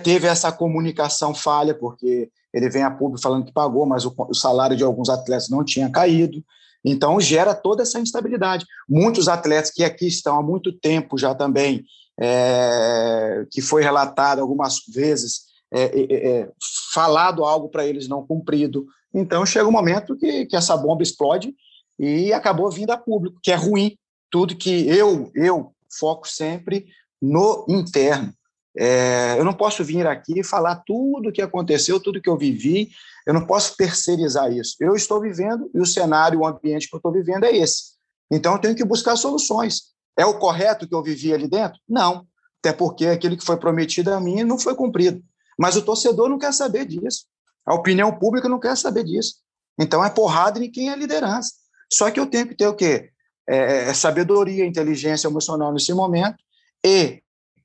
teve 0.03 0.27
essa 0.27 0.51
comunicação 0.51 1.34
falha, 1.34 1.74
porque 1.74 2.29
ele 2.53 2.70
vem 2.70 2.84
a 2.84 2.91
público 2.91 3.22
falando 3.22 3.46
que 3.46 3.51
pagou, 3.51 3.86
mas 3.88 4.05
o, 4.05 4.13
o, 4.15 4.34
salário 4.36 4.77
de 4.77 4.84
alguns 4.84 5.10
atletas 5.10 5.50
não 5.50 5.63
tinha 5.63 5.89
caído. 5.89 6.44
Então, 6.86 7.20
gera 7.20 7.56
toda 7.56 7.82
essa 7.82 8.00
instabilidade. 8.00 8.65
Muitos 8.88 9.27
atletas 9.27 9.72
que 9.72 9.84
aqui 9.84 10.08
estão 10.08 10.38
há 10.38 10.44
muito 10.44 10.72
tempo 10.72 11.18
já 11.18 11.34
também, 11.34 11.84
é, 12.20 13.46
que 13.51 13.60
foi 13.60 13.82
relatado 13.82 14.39
algumas 14.39 14.82
vezes, 14.88 15.46
é, 15.74 15.84
é, 15.84 16.42
é 16.42 16.50
falado 16.94 17.44
algo 17.44 17.70
para 17.70 17.88
eles 17.88 18.08
não 18.08 18.25
cumprido. 18.25 18.86
Então, 19.12 19.46
chega 19.46 19.68
um 19.68 19.72
momento 19.72 20.15
que, 20.15 20.46
que 20.46 20.56
essa 20.56 20.77
bomba 20.77 21.01
explode 21.01 21.56
e 21.98 22.32
acabou 22.32 22.70
vindo 22.70 22.92
a 22.92 22.98
público, 22.98 23.39
que 23.42 23.51
é 23.51 23.56
ruim. 23.56 23.98
Tudo 24.30 24.56
que 24.56 24.88
eu, 24.88 25.32
eu 25.34 25.72
foco 25.98 26.27
sempre 26.27 26.86
no 27.22 27.65
interno. 27.68 28.34
É, 28.77 29.39
eu 29.39 29.46
não 29.46 29.53
posso 29.53 29.84
vir 29.84 30.05
aqui 30.05 30.44
falar 30.44 30.84
tudo 30.86 31.29
o 31.29 31.32
que 31.32 31.41
aconteceu, 31.41 32.00
tudo 32.00 32.22
que 32.22 32.29
eu 32.29 32.38
vivi, 32.38 32.89
eu 33.25 33.34
não 33.34 33.46
posso 33.46 33.75
terceirizar 33.77 34.51
isso. 34.51 34.75
Eu 34.79 34.96
estou 34.96 35.22
vivendo 35.22 35.70
e 35.74 35.79
o 35.79 35.86
cenário, 35.86 36.39
o 36.39 36.46
ambiente 36.46 36.89
que 36.89 36.96
eu 36.96 36.98
estou 36.98 37.12
vivendo 37.12 37.46
é 37.46 37.55
esse. 37.55 37.96
Então, 38.29 38.53
eu 38.53 38.60
tenho 38.60 38.75
que 38.75 38.84
buscar 38.84 39.15
soluções. 39.15 39.94
É 40.17 40.25
o 40.25 40.38
correto 40.38 40.88
que 40.88 40.94
eu 40.94 41.03
vivi 41.03 41.34
ali 41.34 41.48
dentro? 41.48 41.79
Não. 41.88 42.25
Até 42.60 42.74
porque 42.74 43.08
aquilo 43.08 43.38
que 43.38 43.46
foi 43.46 43.58
prometido 43.58 44.12
a 44.13 44.20
mim 44.20 44.44
não 44.44 44.58
foi 44.58 44.75
cumprido. 44.75 45.24
Mas 45.58 45.75
o 45.75 45.82
torcedor 45.82 46.29
não 46.29 46.38
quer 46.38 46.53
saber 46.53 46.86
disso. 46.86 47.25
A 47.65 47.74
opinião 47.74 48.12
pública 48.17 48.50
não 48.50 48.60
quer 48.60 48.75
saber 48.75 49.03
disso. 49.03 49.36
Então, 49.79 50.03
é 50.03 50.10
porrada 50.10 50.63
em 50.63 50.72
quem 50.72 50.89
é 50.89 50.96
liderança. 50.96 51.51
Só 51.91 52.10
que 52.10 52.20
eu 52.20 52.25
tenho 52.25 52.48
que 52.48 52.55
ter 52.55 52.67
o 52.67 52.75
quê? 52.75 53.10
É, 53.48 53.89
é 53.89 53.94
sabedoria, 53.94 54.65
inteligência 54.65 55.27
emocional 55.27 55.72
nesse 55.72 55.94
momento 55.94 56.38
e 56.84 57.22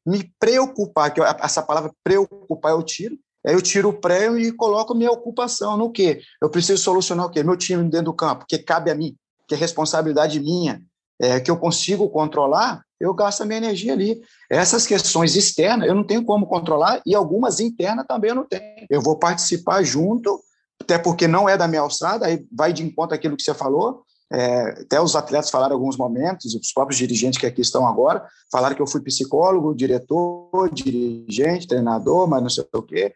me 0.07 0.33
preocupar, 0.39 1.13
que 1.13 1.21
essa 1.21 1.63
palavra 1.63 1.93
preocupar 2.03 2.73
eu 2.73 2.83
tiro, 2.83 3.19
aí 3.47 3.55
eu 3.55 3.63
tiro 3.63 3.91
o 3.91 4.01
pré 4.01 4.31
e 4.39 4.53
coloco 4.53 4.95
minha 4.95 5.11
ocupação 5.11 5.77
no 5.77 5.91
quê? 5.91 6.21
Eu 6.41 6.51
preciso 6.51 6.83
solucionar 6.83 7.27
o 7.27 7.31
quê? 7.31 7.43
Meu 7.43 7.57
time 7.57 7.83
dentro 7.85 8.07
do 8.07 8.15
campo, 8.15 8.45
que 8.49 8.59
cabe 8.59 8.91
a 8.91 8.95
mim, 8.95 9.17
que 9.47 9.55
é 9.55 9.59
responsabilidade 9.59 10.41
minha, 10.41 10.83
é, 11.21 11.39
que 11.39 11.51
eu 11.51 11.57
consigo 11.57 12.09
controlar, 12.09 12.83
eu 12.99 13.15
gasto 13.15 13.43
a 13.43 13.47
minha 13.47 13.59
energia 13.59 13.93
ali. 13.93 14.21
Essas 14.51 14.87
questões 14.87 15.37
externas 15.37 15.89
eu 15.89 15.95
não 15.95 16.05
tenho 16.05 16.25
como 16.25 16.47
controlar 16.47 17.01
e 17.07 17.15
algumas 17.15 17.61
internas 17.61 18.07
também 18.07 18.31
eu 18.31 18.37
não 18.37 18.45
tenho. 18.45 18.87
Eu 18.89 19.01
vou 19.01 19.19
participar 19.19 19.83
junto, 19.83 20.43
até 20.81 20.99
porque 20.99 21.27
não 21.29 21.49
é 21.49 21.57
da 21.57 21.69
minha 21.69 21.83
alçada, 21.83 22.27
aí 22.27 22.45
vai 22.51 22.73
de 22.73 22.83
encontro 22.83 23.15
aquilo 23.15 23.37
que 23.37 23.43
você 23.43 23.55
falou, 23.55 24.03
é, 24.33 24.83
até 24.83 25.01
os 25.01 25.17
atletas 25.17 25.51
falaram 25.51 25.75
alguns 25.75 25.97
momentos, 25.97 26.55
os 26.55 26.73
próprios 26.73 26.99
dirigentes 26.99 27.41
que 27.41 27.47
aqui 27.47 27.61
estão 27.61 27.87
agora, 27.87 28.27
falaram 28.51 28.77
que 28.77 28.83
eu 28.83 28.87
fui 28.87 29.01
psicólogo, 29.01 29.75
diretor, 29.75 30.71
dirigente, 30.73 31.67
treinador, 31.67 32.29
mas 32.29 32.43
não 32.43 32.51
sei 32.51 32.65
o 32.73 32.83
quê. 32.83 33.13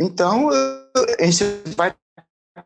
Então, 0.00 0.48
a 0.50 1.24
gente 1.24 1.44
vai 1.76 1.94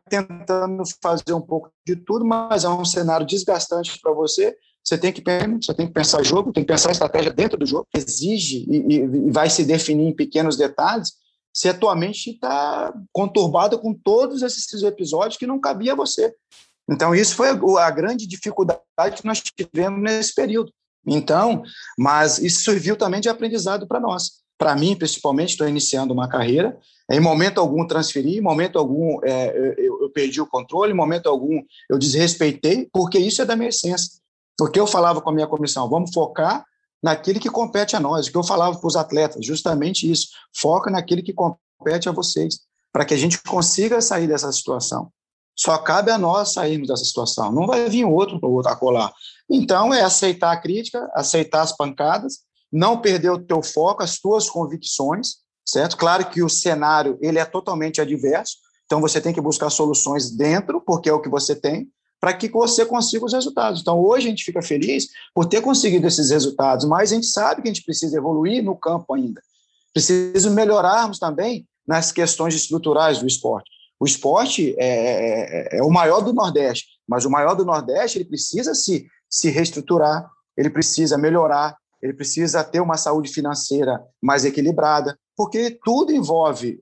tentando 0.07 0.83
fazer 1.01 1.33
um 1.33 1.41
pouco 1.41 1.71
de 1.85 1.95
tudo, 1.95 2.23
mas 2.23 2.63
é 2.63 2.69
um 2.69 2.85
cenário 2.85 3.25
desgastante 3.25 3.99
para 3.99 4.13
você. 4.13 4.55
Você 4.83 4.97
tem 4.97 5.11
que 5.11 5.21
você 5.61 5.73
tem 5.73 5.87
que 5.87 5.93
pensar 5.93 6.23
jogo, 6.23 6.53
tem 6.53 6.63
que 6.63 6.71
pensar 6.71 6.91
estratégia 6.91 7.33
dentro 7.33 7.57
do 7.57 7.65
jogo. 7.65 7.87
Exige 7.95 8.65
e, 8.69 8.95
e 8.95 9.31
vai 9.31 9.49
se 9.49 9.65
definir 9.65 10.07
em 10.07 10.15
pequenos 10.15 10.55
detalhes. 10.55 11.13
Se 11.53 11.67
a 11.67 11.73
tua 11.73 11.95
mente 11.95 12.31
está 12.31 12.93
conturbada 13.11 13.77
com 13.77 13.93
todos 13.93 14.41
esses 14.41 14.83
episódios 14.83 15.37
que 15.37 15.47
não 15.47 15.59
cabia 15.59 15.93
a 15.93 15.95
você. 15.95 16.33
Então, 16.89 17.13
isso 17.13 17.35
foi 17.35 17.49
a 17.49 17.91
grande 17.91 18.25
dificuldade 18.25 18.81
que 19.15 19.25
nós 19.25 19.41
tivemos 19.41 20.01
nesse 20.01 20.33
período. 20.33 20.71
Então, 21.05 21.63
mas 21.97 22.39
isso 22.39 22.63
serviu 22.63 22.95
também 22.95 23.21
de 23.21 23.29
aprendizado 23.29 23.87
para 23.87 23.99
nós. 23.99 24.39
Para 24.57 24.75
mim, 24.75 24.95
principalmente, 24.95 25.51
estou 25.51 25.67
iniciando 25.67 26.13
uma 26.13 26.27
carreira. 26.27 26.77
Em 27.09 27.19
momento 27.19 27.59
algum 27.59 27.87
transferi, 27.87 28.37
em 28.37 28.41
momento 28.41 28.77
algum 28.77 29.19
é, 29.23 29.75
eu, 29.77 30.01
eu, 30.01 30.09
perdi 30.11 30.41
o 30.41 30.47
controle, 30.47 30.91
em 30.91 30.95
momento 30.95 31.27
algum 31.27 31.61
eu 31.89 31.97
desrespeitei, 31.97 32.87
porque 32.91 33.17
isso 33.17 33.41
é 33.41 33.45
da 33.45 33.55
minha 33.55 33.69
essência. 33.69 34.19
Porque 34.57 34.79
eu 34.79 34.85
falava 34.85 35.21
com 35.21 35.29
a 35.29 35.33
minha 35.33 35.47
comissão, 35.47 35.89
vamos 35.89 36.11
focar 36.13 36.65
naquele 37.01 37.39
que 37.39 37.49
compete 37.49 37.95
a 37.95 37.99
nós. 37.99 38.27
O 38.27 38.31
que 38.31 38.37
eu 38.37 38.43
falava 38.43 38.77
para 38.77 38.87
os 38.87 38.95
atletas, 38.95 39.45
justamente 39.45 40.09
isso. 40.09 40.27
Foca 40.55 40.91
naquele 40.91 41.21
que 41.21 41.33
compete 41.33 42.09
a 42.09 42.11
vocês, 42.11 42.59
para 42.91 43.05
que 43.05 43.13
a 43.13 43.17
gente 43.17 43.41
consiga 43.41 44.01
sair 44.01 44.27
dessa 44.27 44.51
situação. 44.51 45.09
Só 45.59 45.77
cabe 45.77 46.09
a 46.09 46.17
nós 46.17 46.53
sairmos 46.53 46.87
dessa 46.87 47.03
situação. 47.03 47.51
Não 47.51 47.67
vai 47.67 47.89
vir 47.89 48.05
outro 48.05 48.39
para 48.39 48.47
outro. 48.47 48.71
Então, 49.49 49.93
é 49.93 50.01
aceitar 50.01 50.53
a 50.53 50.57
crítica, 50.57 51.11
aceitar 51.13 51.61
as 51.61 51.75
pancadas, 51.75 52.39
não 52.71 53.01
perder 53.01 53.31
o 53.31 53.39
teu 53.39 53.61
foco, 53.61 54.01
as 54.01 54.17
tuas 54.17 54.49
convicções, 54.49 55.39
certo? 55.65 55.97
Claro 55.97 56.29
que 56.29 56.41
o 56.41 56.47
cenário 56.47 57.17
ele 57.21 57.39
é 57.39 57.43
totalmente 57.43 57.99
adverso, 57.99 58.55
então 58.85 59.01
você 59.01 59.19
tem 59.19 59.33
que 59.33 59.41
buscar 59.41 59.69
soluções 59.69 60.31
dentro, 60.31 60.79
porque 60.79 61.09
é 61.09 61.13
o 61.13 61.21
que 61.21 61.27
você 61.27 61.53
tem, 61.53 61.89
para 62.21 62.33
que 62.33 62.47
você 62.47 62.85
consiga 62.85 63.25
os 63.25 63.33
resultados. 63.33 63.81
Então, 63.81 63.99
hoje 63.99 64.27
a 64.27 64.29
gente 64.29 64.45
fica 64.45 64.61
feliz 64.61 65.07
por 65.33 65.45
ter 65.45 65.59
conseguido 65.59 66.07
esses 66.07 66.29
resultados, 66.29 66.85
mas 66.85 67.11
a 67.11 67.15
gente 67.15 67.27
sabe 67.27 67.61
que 67.61 67.67
a 67.67 67.73
gente 67.73 67.83
precisa 67.83 68.17
evoluir 68.17 68.63
no 68.63 68.77
campo 68.77 69.13
ainda. 69.13 69.41
Precisa 69.93 70.49
melhorarmos 70.51 71.19
também 71.19 71.67
nas 71.85 72.13
questões 72.13 72.55
estruturais 72.55 73.19
do 73.19 73.27
esporte. 73.27 73.78
O 73.99 74.05
esporte 74.05 74.75
é, 74.77 74.87
é, 74.87 75.77
é, 75.77 75.83
o 75.83 75.89
maior 75.89 76.21
do 76.21 76.33
Nordeste, 76.33 76.87
mas 77.07 77.25
o 77.25 77.29
maior 77.29 77.53
do 77.55 77.65
Nordeste 77.65 78.17
ele 78.17 78.25
precisa 78.25 78.73
se, 78.73 79.07
se 79.29 79.49
reestruturar, 79.49 80.29
ele 80.55 80.69
precisa 80.69 81.17
melhorar, 81.17 81.75
ele 82.01 82.13
precisa 82.13 82.63
ter 82.63 82.79
uma 82.79 82.95
saúde 82.95 83.29
financeira 83.29 84.01
mais 84.21 84.45
equilibrada, 84.45 85.17
porque 85.35 85.77
tudo 85.83 86.13
envolve 86.13 86.79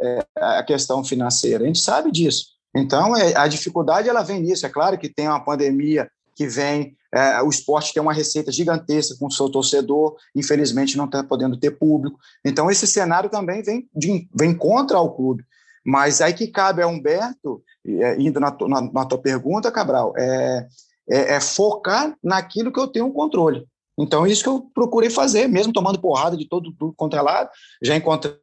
é, 0.00 0.26
a 0.36 0.62
questão 0.64 1.04
financeira. 1.04 1.62
A 1.62 1.66
gente 1.66 1.80
sabe 1.80 2.10
disso. 2.10 2.58
Então, 2.74 3.16
é, 3.16 3.36
a 3.36 3.46
dificuldade 3.46 4.08
ela 4.08 4.22
vem 4.22 4.40
nisso. 4.40 4.66
É 4.66 4.68
claro 4.68 4.98
que 4.98 5.08
tem 5.08 5.28
uma 5.28 5.44
pandemia 5.44 6.10
que 6.34 6.46
vem, 6.46 6.96
é, 7.12 7.42
o 7.42 7.48
esporte 7.48 7.92
tem 7.92 8.00
uma 8.00 8.12
receita 8.12 8.52
gigantesca 8.52 9.16
com 9.18 9.26
o 9.26 9.30
seu 9.30 9.48
torcedor, 9.48 10.16
infelizmente 10.36 10.96
não 10.96 11.06
está 11.06 11.22
podendo 11.24 11.56
ter 11.56 11.72
público. 11.72 12.18
Então, 12.44 12.70
esse 12.70 12.86
cenário 12.86 13.28
também 13.28 13.62
vem, 13.62 13.88
de, 13.94 14.28
vem 14.34 14.54
contra 14.54 15.00
o 15.00 15.10
clube. 15.10 15.44
Mas 15.84 16.20
aí 16.20 16.32
que 16.32 16.46
cabe 16.48 16.82
a 16.82 16.86
Humberto, 16.86 17.62
é, 17.86 18.20
indo 18.20 18.38
na, 18.40 18.56
na, 18.68 18.92
na 18.92 19.04
tua 19.04 19.18
pergunta, 19.18 19.70
Cabral, 19.70 20.12
é, 20.16 20.66
é, 21.08 21.34
é, 21.34 21.40
focar 21.40 22.14
naquilo 22.22 22.72
que 22.72 22.80
eu 22.80 22.88
tenho 22.88 23.12
controle. 23.12 23.66
Então, 23.98 24.26
isso 24.26 24.42
que 24.42 24.48
eu 24.48 24.70
procurei 24.74 25.10
fazer, 25.10 25.48
mesmo 25.48 25.72
tomando 25.72 26.00
porrada 26.00 26.36
de 26.36 26.48
todo 26.48 26.72
tudo 26.72 26.94
quanto 26.96 27.16
é 27.16 27.20
lado. 27.20 27.50
Já 27.82 27.96
encontrei 27.96 28.34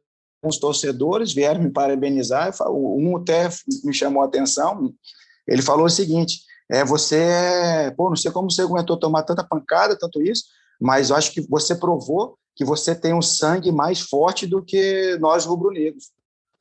uns 0.44 0.58
torcedores, 0.58 1.32
vieram 1.32 1.62
me 1.62 1.70
parabenizar. 1.70 2.52
Um 2.70 3.16
até 3.16 3.48
me 3.82 3.94
chamou 3.94 4.22
a 4.22 4.26
atenção. 4.26 4.92
Ele 5.48 5.62
falou 5.62 5.86
o 5.86 5.90
seguinte: 5.90 6.40
é, 6.70 6.84
você, 6.84 7.92
pô, 7.96 8.08
não 8.08 8.16
sei 8.16 8.30
como 8.30 8.50
você 8.50 8.62
aguentou 8.62 8.98
tomar 8.98 9.22
tanta 9.22 9.44
pancada, 9.44 9.96
tanto 9.98 10.20
isso, 10.20 10.44
mas 10.80 11.10
eu 11.10 11.16
acho 11.16 11.32
que 11.32 11.40
você 11.48 11.74
provou 11.74 12.36
que 12.54 12.64
você 12.64 12.94
tem 12.94 13.14
um 13.14 13.22
sangue 13.22 13.70
mais 13.70 14.00
forte 14.00 14.46
do 14.46 14.62
que 14.62 15.16
nós 15.20 15.44
rubro-negros. 15.44 16.10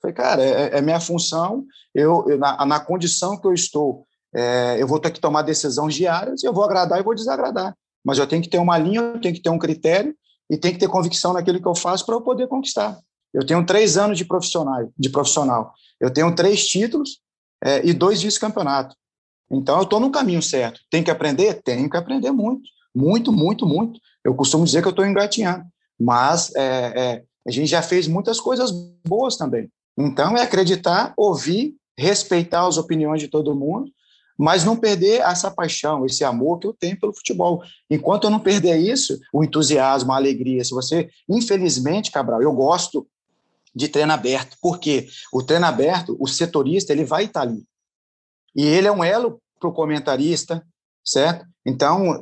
Falei, 0.05 0.13
cara, 0.13 0.43
é, 0.43 0.77
é 0.77 0.81
minha 0.81 0.99
função, 0.99 1.65
eu, 1.93 2.25
eu 2.27 2.37
na, 2.37 2.63
na, 2.65 2.79
condição 2.79 3.39
que 3.39 3.47
eu 3.47 3.53
estou, 3.53 4.05
é, 4.35 4.77
eu 4.79 4.87
vou 4.87 4.99
ter 4.99 5.11
que 5.11 5.19
tomar 5.19 5.41
decisões 5.41 5.95
diárias, 5.95 6.43
eu 6.43 6.53
vou 6.53 6.63
agradar 6.63 6.99
e 6.99 7.03
vou 7.03 7.15
desagradar. 7.15 7.75
Mas 8.03 8.19
eu 8.19 8.27
tenho 8.27 8.41
que 8.41 8.49
ter 8.49 8.59
uma 8.59 8.77
linha, 8.77 9.01
eu 9.01 9.19
tenho 9.19 9.33
que 9.33 9.41
ter 9.41 9.49
um 9.49 9.57
critério 9.57 10.15
e 10.49 10.57
tenho 10.57 10.75
que 10.75 10.79
ter 10.79 10.87
convicção 10.87 11.33
naquilo 11.33 11.59
que 11.59 11.67
eu 11.67 11.73
faço 11.73 12.05
para 12.05 12.13
eu 12.13 12.21
poder 12.21 12.47
conquistar. 12.47 12.99
Eu 13.33 13.45
tenho 13.45 13.65
três 13.65 13.97
anos 13.97 14.17
de 14.17 14.25
profissional, 14.25 14.91
de 14.97 15.09
profissional. 15.09 15.73
Eu 15.99 16.11
tenho 16.11 16.33
três 16.35 16.67
títulos 16.67 17.19
é, 17.63 17.85
e 17.85 17.91
dois 17.91 18.21
vice-campeonato. 18.21 18.95
Então, 19.49 19.77
eu 19.77 19.83
estou 19.83 19.99
no 19.99 20.11
caminho 20.11 20.41
certo. 20.41 20.79
Tem 20.89 21.03
que 21.03 21.11
aprender? 21.11 21.61
Tenho 21.63 21.89
que 21.89 21.97
aprender 21.97 22.31
muito. 22.31 22.69
Muito, 22.93 23.31
muito, 23.31 23.65
muito. 23.65 23.99
Eu 24.23 24.35
costumo 24.35 24.65
dizer 24.65 24.81
que 24.81 24.87
eu 24.87 24.91
estou 24.91 25.05
engatinhando. 25.05 25.65
Mas 25.99 26.53
é, 26.55 26.93
é, 26.95 27.23
a 27.47 27.51
gente 27.51 27.67
já 27.67 27.81
fez 27.81 28.07
muitas 28.07 28.39
coisas 28.39 28.71
boas 29.05 29.35
também. 29.35 29.69
Então, 29.97 30.35
é 30.35 30.41
acreditar, 30.41 31.13
ouvir, 31.15 31.75
respeitar 31.97 32.67
as 32.67 32.77
opiniões 32.77 33.21
de 33.21 33.27
todo 33.27 33.55
mundo, 33.55 33.91
mas 34.37 34.65
não 34.65 34.75
perder 34.75 35.21
essa 35.21 35.49
paixão, 35.49 36.05
esse 36.05 36.23
amor 36.23 36.59
que 36.59 36.67
eu 36.67 36.73
tenho 36.73 36.99
pelo 36.99 37.13
futebol. 37.13 37.63
Enquanto 37.89 38.25
eu 38.25 38.29
não 38.29 38.39
perder 38.39 38.77
isso, 38.77 39.17
o 39.31 39.43
entusiasmo, 39.43 40.11
a 40.11 40.17
alegria, 40.17 40.63
se 40.63 40.71
você, 40.71 41.09
infelizmente, 41.29 42.11
Cabral, 42.11 42.41
eu 42.41 42.51
gosto 42.51 43.07
de 43.73 43.87
treino 43.87 44.13
aberto, 44.13 44.57
porque 44.61 45.07
o 45.31 45.41
treino 45.41 45.65
aberto, 45.65 46.15
o 46.19 46.27
setorista, 46.27 46.91
ele 46.91 47.05
vai 47.05 47.25
estar 47.25 47.41
ali. 47.41 47.63
E 48.55 48.65
ele 48.65 48.87
é 48.87 48.91
um 48.91 49.03
elo 49.03 49.41
para 49.59 49.69
o 49.69 49.73
comentarista, 49.73 50.65
certo? 51.03 51.45
Então, 51.65 52.21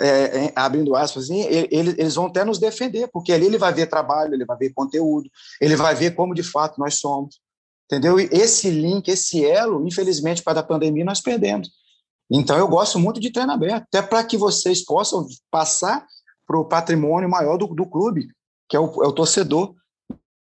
é, 0.00 0.46
é, 0.46 0.52
abrindo 0.54 0.94
aspas, 0.94 1.30
ele, 1.30 1.68
eles 1.70 2.14
vão 2.14 2.26
até 2.26 2.44
nos 2.44 2.58
defender, 2.58 3.08
porque 3.08 3.32
ali 3.32 3.46
ele 3.46 3.58
vai 3.58 3.72
ver 3.72 3.86
trabalho, 3.86 4.34
ele 4.34 4.44
vai 4.44 4.56
ver 4.56 4.72
conteúdo, 4.74 5.30
ele 5.60 5.76
vai 5.76 5.94
ver 5.94 6.14
como 6.14 6.34
de 6.34 6.42
fato 6.42 6.78
nós 6.78 6.98
somos. 6.98 7.40
Entendeu? 7.86 8.18
E 8.18 8.28
esse 8.32 8.68
link, 8.68 9.08
esse 9.08 9.44
elo, 9.44 9.86
infelizmente, 9.86 10.42
para 10.42 10.60
a 10.60 10.62
pandemia, 10.62 11.04
nós 11.04 11.20
perdemos. 11.20 11.70
Então, 12.30 12.58
eu 12.58 12.66
gosto 12.66 12.98
muito 12.98 13.20
de 13.20 13.30
treino 13.30 13.52
aberto, 13.52 13.84
até 13.84 14.02
para 14.02 14.24
que 14.24 14.36
vocês 14.36 14.84
possam 14.84 15.24
passar 15.50 16.04
para 16.46 16.58
o 16.58 16.64
patrimônio 16.64 17.28
maior 17.28 17.56
do, 17.56 17.66
do 17.68 17.86
clube, 17.86 18.28
que 18.68 18.76
é 18.76 18.80
o, 18.80 19.02
é 19.02 19.06
o 19.06 19.12
torcedor. 19.12 19.74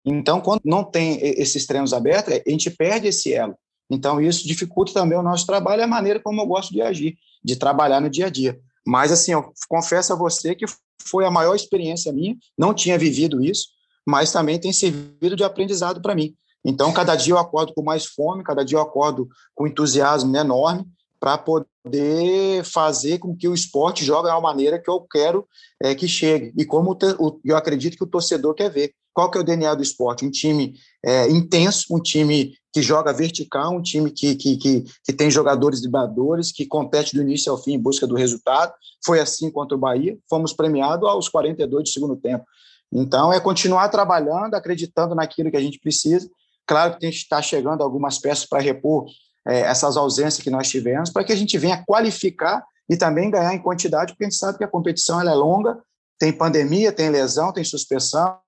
Então, 0.04 0.40
quando 0.40 0.62
não 0.64 0.82
tem 0.82 1.18
esses 1.20 1.66
treinos 1.66 1.92
abertos, 1.92 2.34
a 2.34 2.50
gente 2.50 2.70
perde 2.70 3.08
esse 3.08 3.32
elo. 3.32 3.54
Então, 3.90 4.20
isso 4.20 4.46
dificulta 4.46 4.92
também 4.92 5.18
o 5.18 5.23
nosso 5.23 5.46
trabalho 5.46 5.80
e 5.80 5.84
a 5.84 5.87
maneira 5.87 6.20
como 6.20 6.40
eu 6.40 6.46
gosto 6.46 6.73
de 6.73 6.80
agir, 6.80 7.16
de 7.42 7.56
trabalhar 7.56 8.00
no 8.00 8.08
dia 8.08 8.26
a 8.26 8.30
dia. 8.30 8.58
Mas, 8.86 9.10
assim, 9.10 9.32
eu 9.32 9.52
confesso 9.68 10.12
a 10.12 10.16
você 10.16 10.54
que 10.54 10.66
foi 11.02 11.24
a 11.24 11.30
maior 11.30 11.54
experiência 11.54 12.12
minha, 12.12 12.36
não 12.56 12.74
tinha 12.74 12.98
vivido 12.98 13.42
isso, 13.42 13.68
mas 14.06 14.32
também 14.32 14.58
tem 14.58 14.72
servido 14.72 15.36
de 15.36 15.44
aprendizado 15.44 16.00
para 16.00 16.14
mim. 16.14 16.34
Então, 16.64 16.92
cada 16.92 17.14
dia 17.14 17.34
eu 17.34 17.38
acordo 17.38 17.72
com 17.74 17.82
mais 17.82 18.06
fome, 18.06 18.42
cada 18.42 18.64
dia 18.64 18.78
eu 18.78 18.82
acordo 18.82 19.28
com 19.54 19.66
entusiasmo 19.66 20.34
enorme 20.36 20.84
para 21.20 21.38
poder 21.38 22.64
fazer 22.64 23.18
com 23.18 23.36
que 23.36 23.48
o 23.48 23.54
esporte 23.54 24.04
jogue 24.04 24.28
da 24.28 24.40
maneira 24.40 24.78
que 24.78 24.90
eu 24.90 25.00
quero 25.00 25.46
é, 25.80 25.94
que 25.94 26.08
chegue 26.08 26.52
e 26.56 26.64
como 26.64 26.96
eu 27.44 27.56
acredito 27.56 27.96
que 27.96 28.04
o 28.04 28.06
torcedor 28.06 28.54
quer 28.54 28.70
ver. 28.70 28.94
Qual 29.14 29.30
que 29.30 29.38
é 29.38 29.40
o 29.40 29.44
DNA 29.44 29.75
do 29.76 29.83
esporte? 29.83 30.26
Um 30.26 30.30
time 30.30 30.75
é, 31.04 31.30
intenso, 31.30 31.94
um 31.94 32.00
time 32.00 32.54
que 32.73 32.83
joga 32.83 33.12
vertical, 33.12 33.73
um 33.73 33.80
time 33.80 34.11
que, 34.11 34.35
que, 34.35 34.56
que, 34.56 34.85
que 35.04 35.12
tem 35.12 35.30
jogadores 35.30 35.80
dribladores, 35.80 36.50
que 36.50 36.66
compete 36.66 37.14
do 37.14 37.23
início 37.23 37.52
ao 37.52 37.62
fim 37.62 37.75
em 37.75 37.78
busca 37.78 38.06
do 38.06 38.16
resultado. 38.16 38.75
Foi 39.06 39.21
assim 39.21 39.50
contra 39.50 39.76
o 39.76 39.80
Bahia, 39.80 40.18
fomos 40.28 40.52
premiados 40.52 41.09
aos 41.09 41.28
42 41.28 41.85
do 41.85 41.88
segundo 41.88 42.16
tempo. 42.16 42.44
Então, 42.92 43.33
é 43.33 43.38
continuar 43.38 43.88
trabalhando, 43.88 44.54
acreditando 44.54 45.14
naquilo 45.14 45.50
que 45.50 45.56
a 45.56 45.62
gente 45.62 45.78
precisa. 45.78 46.28
Claro 46.66 46.94
que 46.94 47.00
tem 47.00 47.11
que 47.11 47.16
estar 47.16 47.40
chegando 47.42 47.83
algumas 47.83 48.18
peças 48.18 48.44
para 48.44 48.61
repor 48.61 49.06
é, 49.47 49.61
essas 49.61 49.97
ausências 49.97 50.42
que 50.42 50.50
nós 50.50 50.68
tivemos, 50.68 51.11
para 51.11 51.23
que 51.23 51.33
a 51.33 51.37
gente 51.37 51.56
venha 51.56 51.85
qualificar 51.87 52.64
e 52.88 52.97
também 52.97 53.30
ganhar 53.30 53.54
em 53.54 53.62
quantidade, 53.62 54.12
porque 54.12 54.25
a 54.25 54.28
gente 54.28 54.38
sabe 54.38 54.59
que 54.59 54.64
a 54.64 54.68
competição 54.68 55.21
ela 55.21 55.30
é 55.30 55.35
longa, 55.35 55.78
tem 56.18 56.33
pandemia, 56.33 56.92
tem 56.92 57.11
lesão, 57.11 57.52
tem 57.52 57.64
suspensão, 57.64 58.38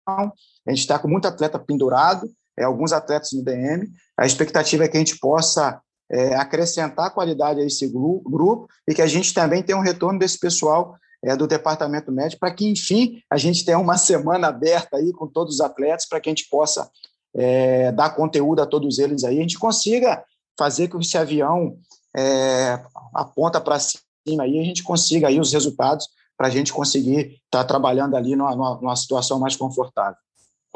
a 0.66 0.70
gente 0.70 0.80
está 0.80 0.98
com 0.98 1.08
muito 1.08 1.28
atleta 1.28 1.58
pendurado, 1.58 2.30
é, 2.58 2.64
alguns 2.64 2.92
atletas 2.92 3.32
no 3.32 3.42
DM. 3.42 3.88
A 4.18 4.26
expectativa 4.26 4.84
é 4.84 4.88
que 4.88 4.96
a 4.96 5.00
gente 5.00 5.18
possa 5.18 5.80
é, 6.10 6.34
acrescentar 6.34 7.12
qualidade 7.12 7.60
a 7.60 7.64
esse 7.64 7.86
grupo 7.88 8.68
e 8.88 8.94
que 8.94 9.02
a 9.02 9.06
gente 9.06 9.32
também 9.34 9.62
tenha 9.62 9.78
um 9.78 9.82
retorno 9.82 10.18
desse 10.18 10.38
pessoal 10.38 10.96
é, 11.22 11.36
do 11.36 11.46
departamento 11.46 12.12
médico 12.12 12.40
para 12.40 12.54
que, 12.54 12.68
enfim, 12.68 13.20
a 13.30 13.36
gente 13.36 13.64
tenha 13.64 13.78
uma 13.78 13.96
semana 13.98 14.48
aberta 14.48 14.96
aí 14.96 15.12
com 15.12 15.26
todos 15.26 15.56
os 15.56 15.60
atletas 15.60 16.08
para 16.08 16.20
que 16.20 16.28
a 16.28 16.32
gente 16.32 16.48
possa 16.48 16.88
é, 17.34 17.92
dar 17.92 18.10
conteúdo 18.10 18.62
a 18.62 18.66
todos 18.66 18.98
eles 18.98 19.24
aí, 19.24 19.38
a 19.38 19.42
gente 19.42 19.58
consiga 19.58 20.24
fazer 20.58 20.88
com 20.88 20.98
que 20.98 21.04
esse 21.04 21.18
avião 21.18 21.76
é, 22.16 22.80
aponta 23.14 23.60
para 23.60 23.78
cima 23.78 24.46
e 24.46 24.58
a 24.58 24.64
gente 24.64 24.82
consiga 24.82 25.28
aí 25.28 25.38
os 25.38 25.52
resultados 25.52 26.08
para 26.36 26.48
a 26.48 26.50
gente 26.50 26.72
conseguir 26.72 27.40
estar 27.44 27.62
tá 27.62 27.64
trabalhando 27.64 28.16
ali 28.16 28.34
numa, 28.34 28.54
numa, 28.54 28.96
situação 28.96 29.38
mais 29.38 29.54
confortável. 29.54 30.16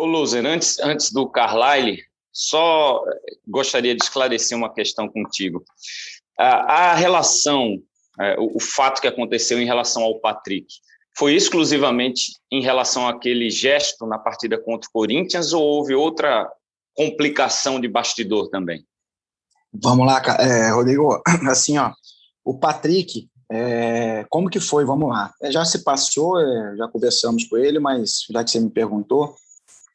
Ô, 0.00 0.06
Luzer, 0.06 0.46
antes, 0.46 0.78
antes 0.78 1.12
do 1.12 1.28
Carlyle, 1.28 2.02
só 2.32 3.02
gostaria 3.46 3.94
de 3.94 4.02
esclarecer 4.02 4.56
uma 4.56 4.72
questão 4.72 5.06
contigo. 5.06 5.62
A, 6.38 6.92
a 6.92 6.94
relação, 6.94 7.76
é, 8.18 8.34
o, 8.38 8.56
o 8.56 8.60
fato 8.60 9.02
que 9.02 9.06
aconteceu 9.06 9.60
em 9.60 9.66
relação 9.66 10.02
ao 10.02 10.18
Patrick, 10.18 10.66
foi 11.18 11.34
exclusivamente 11.34 12.32
em 12.50 12.62
relação 12.62 13.06
àquele 13.06 13.50
gesto 13.50 14.06
na 14.06 14.18
partida 14.18 14.56
contra 14.56 14.88
o 14.88 14.92
Corinthians 14.92 15.52
ou 15.52 15.62
houve 15.62 15.94
outra 15.94 16.50
complicação 16.94 17.78
de 17.78 17.86
bastidor 17.86 18.48
também? 18.48 18.82
Vamos 19.70 20.06
lá, 20.06 20.22
é, 20.38 20.70
Rodrigo. 20.70 21.20
Assim, 21.46 21.76
ó, 21.76 21.92
o 22.42 22.58
Patrick, 22.58 23.28
é, 23.52 24.24
como 24.30 24.48
que 24.48 24.60
foi? 24.60 24.82
Vamos 24.86 25.10
lá. 25.10 25.30
É, 25.42 25.52
já 25.52 25.62
se 25.66 25.84
passou, 25.84 26.40
é, 26.40 26.76
já 26.78 26.88
conversamos 26.88 27.44
com 27.44 27.58
ele, 27.58 27.78
mas 27.78 28.24
já 28.30 28.42
que 28.42 28.50
você 28.50 28.60
me 28.60 28.70
perguntou, 28.70 29.36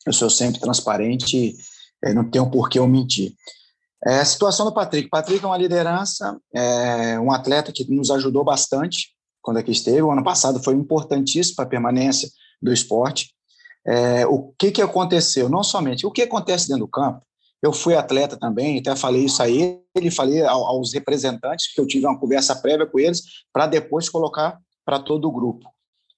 eu 0.05 0.13
sou 0.13 0.29
sempre 0.29 0.59
transparente, 0.59 1.55
é, 2.03 2.13
não 2.13 2.29
tenho 2.29 2.49
por 2.49 2.69
que 2.69 2.77
eu 2.77 2.87
mentir. 2.87 3.33
É, 4.05 4.19
a 4.19 4.25
situação 4.25 4.65
do 4.65 4.73
Patrick. 4.73 5.09
Patrick 5.09 5.43
é 5.43 5.47
uma 5.47 5.57
liderança, 5.57 6.37
é 6.53 7.19
um 7.19 7.31
atleta 7.31 7.71
que 7.71 7.89
nos 7.91 8.11
ajudou 8.11 8.43
bastante 8.43 9.15
quando 9.41 9.57
aqui 9.57 9.71
esteve. 9.71 10.01
O 10.01 10.11
ano 10.11 10.23
passado 10.23 10.61
foi 10.63 10.75
importantíssimo 10.75 11.55
para 11.55 11.65
a 11.65 11.69
permanência 11.69 12.29
do 12.61 12.71
esporte. 12.71 13.33
É, 13.85 14.25
o 14.27 14.53
que, 14.57 14.71
que 14.71 14.81
aconteceu? 14.81 15.49
Não 15.49 15.63
somente 15.63 16.05
o 16.05 16.11
que 16.11 16.23
acontece 16.23 16.67
dentro 16.67 16.85
do 16.85 16.91
campo, 16.91 17.21
eu 17.61 17.73
fui 17.73 17.95
atleta 17.95 18.37
também, 18.37 18.79
até 18.79 18.95
falei 18.95 19.25
isso 19.25 19.41
aí, 19.41 19.79
ele 19.95 20.11
falei 20.11 20.43
aos 20.43 20.93
representantes 20.93 21.73
que 21.73 21.81
eu 21.81 21.87
tive 21.87 22.05
uma 22.05 22.19
conversa 22.19 22.55
prévia 22.55 22.85
com 22.85 22.99
eles 22.99 23.23
para 23.51 23.65
depois 23.65 24.07
colocar 24.07 24.59
para 24.85 24.99
todo 24.99 25.27
o 25.27 25.31
grupo. 25.31 25.67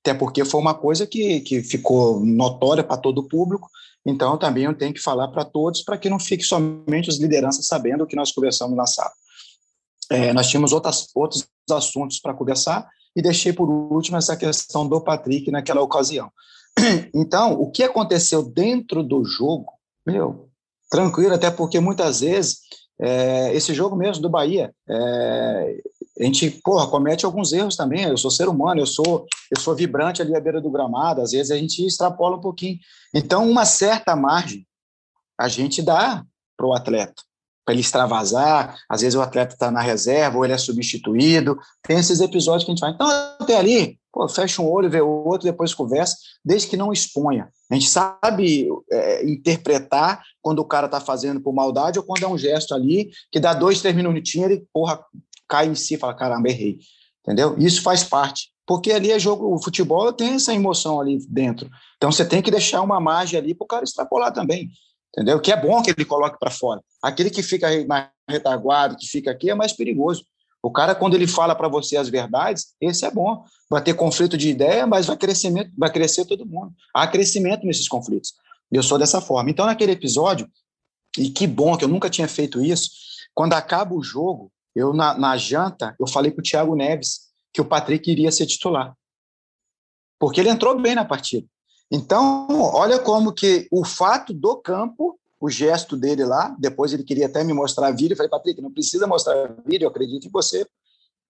Até 0.08 0.18
porque 0.18 0.46
foi 0.46 0.62
uma 0.62 0.74
coisa 0.74 1.06
que, 1.06 1.42
que 1.42 1.62
ficou 1.62 2.22
notória 2.26 2.82
para 2.82 2.96
todo 2.96 3.18
o 3.18 3.28
público, 3.28 3.70
então 4.06 4.38
também 4.38 4.64
eu 4.64 4.74
tenho 4.74 4.94
que 4.94 5.02
falar 5.02 5.28
para 5.28 5.44
todos 5.44 5.82
para 5.82 5.98
que 5.98 6.10
não 6.10 6.18
fique 6.18 6.46
somente 6.46 7.10
as 7.10 7.18
lideranças 7.18 7.68
sabendo 7.68 8.06
o 8.06 8.08
que 8.08 8.16
nós 8.16 8.32
conversamos 8.32 8.78
na 8.78 8.86
sala. 8.86 9.12
É, 10.10 10.32
nós 10.32 10.48
tínhamos 10.48 10.72
outras, 10.72 11.10
outros 11.14 11.46
assuntos 11.70 12.22
para 12.22 12.34
conversar 12.34 12.88
e 13.14 13.22
deixei 13.22 13.52
por 13.52 13.70
último 13.70 14.16
essa 14.16 14.38
questão 14.38 14.88
do 14.88 15.02
Patrick 15.02 15.52
naquela 15.52 15.82
ocasião. 15.82 16.32
Então, 17.14 17.60
o 17.60 17.70
que 17.70 17.84
aconteceu 17.84 18.42
dentro 18.44 19.04
do 19.04 19.26
jogo, 19.26 19.74
meu, 20.06 20.48
tranquilo, 20.90 21.34
até 21.34 21.52
porque 21.52 21.82
muitas 21.82 22.22
vezes 22.22 22.60
é, 22.98 23.54
esse 23.54 23.74
jogo 23.74 23.98
mesmo 23.98 24.22
do 24.22 24.30
Bahia, 24.30 24.74
é, 24.88 25.82
a 26.20 26.24
gente, 26.24 26.50
porra, 26.64 26.88
comete 26.88 27.26
alguns 27.26 27.54
erros 27.54 27.76
também. 27.76 28.04
Eu 28.04 28.18
sou 28.18 28.32
ser 28.32 28.48
humano, 28.48 28.82
eu 28.82 28.88
sou, 28.88 29.28
eu 29.56 29.62
sou 29.62 29.76
vibrante 29.76 30.22
ali 30.22 30.36
à 30.36 30.40
beira 30.40 30.60
do 30.60 30.72
gramado, 30.72 31.22
às 31.22 31.32
vezes 31.32 31.52
a 31.52 31.58
gente 31.58 31.86
extrapola 31.86 32.38
um 32.38 32.42
pouquinho. 32.42 32.80
Então, 33.14 33.50
uma 33.50 33.66
certa 33.66 34.16
margem 34.16 34.66
a 35.40 35.48
gente 35.48 35.82
dá 35.82 36.26
para 36.58 36.66
o 36.66 36.74
atleta, 36.74 37.22
para 37.64 37.74
ele 37.74 37.82
extravasar. 37.82 38.76
Às 38.90 39.02
vezes 39.02 39.16
o 39.16 39.22
atleta 39.22 39.54
está 39.54 39.70
na 39.70 39.82
reserva 39.82 40.38
ou 40.38 40.44
ele 40.44 40.54
é 40.54 40.58
substituído. 40.58 41.60
Tem 41.84 42.00
esses 42.00 42.20
episódios 42.20 42.64
que 42.64 42.72
a 42.72 42.74
gente 42.74 42.80
faz. 42.80 42.96
Então, 42.96 43.08
até 43.40 43.56
ali, 43.56 44.00
pô, 44.12 44.28
fecha 44.28 44.62
um 44.62 44.70
olho, 44.70 44.90
vê 44.90 45.00
o 45.00 45.08
outro, 45.08 45.48
depois 45.48 45.76
conversa, 45.76 46.16
desde 46.44 46.68
que 46.68 46.76
não 46.76 46.92
exponha. 46.92 47.50
A 47.70 47.76
gente 47.76 47.88
sabe 47.88 48.68
é, 48.92 49.30
interpretar 49.30 50.24
quando 50.42 50.60
o 50.60 50.66
cara 50.66 50.88
está 50.88 51.00
fazendo 51.00 51.40
por 51.40 51.54
maldade 51.54 52.00
ou 52.00 52.06
quando 52.06 52.24
é 52.24 52.28
um 52.28 52.38
gesto 52.38 52.74
ali 52.74 53.12
que 53.32 53.40
dá 53.40 53.54
dois, 53.54 53.80
três 53.80 53.96
minutinhos 53.96 54.50
ele, 54.50 54.66
porra, 54.74 55.00
cai 55.48 55.68
em 55.68 55.76
si 55.76 55.96
e 55.96 55.98
fala, 55.98 56.14
caramba, 56.14 56.50
errei. 56.50 56.80
Entendeu? 57.22 57.56
Isso 57.58 57.82
faz 57.82 58.04
parte. 58.04 58.50
Porque 58.66 58.92
ali 58.92 59.12
é 59.12 59.20
jogo, 59.20 59.54
o 59.54 59.62
futebol 59.62 60.12
tem 60.12 60.34
essa 60.34 60.54
emoção 60.54 61.00
ali 61.00 61.20
dentro. 61.30 61.70
Então 61.96 62.12
você 62.12 62.26
tem 62.26 62.42
que 62.42 62.52
deixar 62.52 62.82
uma 62.82 63.00
margem 63.00 63.40
ali 63.40 63.54
para 63.56 63.66
o 63.66 63.68
cara 63.68 63.84
extrapolar 63.84 64.34
também. 64.34 64.70
Entendeu? 65.10 65.40
Que 65.40 65.52
é 65.52 65.60
bom 65.60 65.82
que 65.82 65.92
ele 65.92 66.06
coloque 66.06 66.38
para 66.38 66.52
fora. 66.52 66.82
Aquele 67.02 67.30
que 67.30 67.42
fica 67.42 67.68
na 67.86 68.10
retaguarda, 68.30 68.96
que 68.96 69.08
fica 69.08 69.32
aqui, 69.32 69.50
é 69.50 69.56
mais 69.56 69.74
perigoso. 69.74 70.26
O 70.62 70.70
cara, 70.70 70.94
quando 70.94 71.16
ele 71.16 71.28
fala 71.28 71.56
para 71.56 71.68
você 71.68 71.96
as 71.96 72.10
verdades, 72.10 72.76
esse 72.82 73.06
é 73.06 73.12
bom. 73.12 73.44
Vai 73.70 73.82
ter 73.82 73.94
conflito 73.94 74.38
de 74.38 74.50
ideia, 74.50 74.86
mas 74.86 75.06
vai, 75.06 75.16
crescimento, 75.16 75.72
vai 75.78 75.92
crescer 75.92 76.26
todo 76.26 76.46
mundo. 76.46 76.74
Há 76.94 77.08
crescimento 77.08 77.66
nesses 77.66 77.88
conflitos. 77.88 78.34
Eu 78.72 78.84
sou 78.84 79.00
dessa 79.00 79.22
forma. 79.22 79.50
Então, 79.50 79.66
naquele 79.66 79.94
episódio, 79.94 80.48
e 81.18 81.30
que 81.30 81.48
bom 81.48 81.78
que 81.78 81.86
eu 81.86 81.90
nunca 81.90 82.10
tinha 82.10 82.28
feito 82.28 82.62
isso, 82.62 82.90
quando 83.34 83.54
acaba 83.54 83.96
o 83.96 84.04
jogo, 84.04 84.52
eu 84.78 84.94
na, 84.94 85.18
na 85.18 85.38
janta, 85.38 85.96
eu 86.00 86.08
falei 86.08 86.32
para 86.32 86.42
o 86.42 86.44
Thiago 86.44 86.76
Neves 86.76 87.28
que 87.52 87.62
o 87.62 87.66
Patrick 87.66 88.10
iria 88.10 88.32
ser 88.32 88.46
titular. 88.46 88.94
Porque 90.20 90.40
ele 90.40 90.50
entrou 90.50 90.80
bem 90.80 90.96
na 90.96 91.06
partida. 91.06 91.48
Então, 91.92 92.48
olha 92.74 93.00
como 93.00 93.34
que 93.34 93.68
o 93.72 93.86
fato 93.86 94.34
do 94.34 94.58
campo 94.58 95.18
o 95.40 95.50
gesto 95.50 95.96
dele 95.96 96.26
lá. 96.26 96.56
Depois 96.60 96.94
ele 96.94 97.04
queria 97.04 97.28
até 97.28 97.44
me 97.44 97.54
mostrar 97.54 97.92
vídeo. 97.92 98.14
Eu 98.14 98.18
falei, 98.18 98.30
Patrick, 98.30 98.62
não 98.62 98.72
precisa 98.72 99.08
mostrar 99.08 99.56
vídeo, 99.66 99.86
eu 99.86 99.90
acredito 99.90 100.28
em 100.28 100.32
você. 100.32 100.66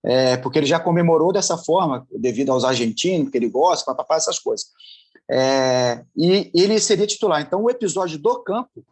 É, 0.04 0.38
porque 0.38 0.60
ele 0.60 0.66
já 0.66 0.80
comemorou 0.80 1.34
dessa 1.34 1.58
forma, 1.58 2.08
devido 2.12 2.52
aos 2.52 2.64
argentinos, 2.64 3.30
que 3.30 3.38
ele 3.38 3.50
gosta, 3.50 3.86
papapá, 3.86 4.16
essas 4.16 4.40
coisas. 4.40 4.68
É, 5.30 6.04
e 6.16 6.50
ele 6.54 6.80
seria 6.80 7.08
titular. 7.08 7.42
Então, 7.42 7.64
o 7.64 7.70
episódio 7.70 8.18
do 8.18 8.42
campo 8.44 8.86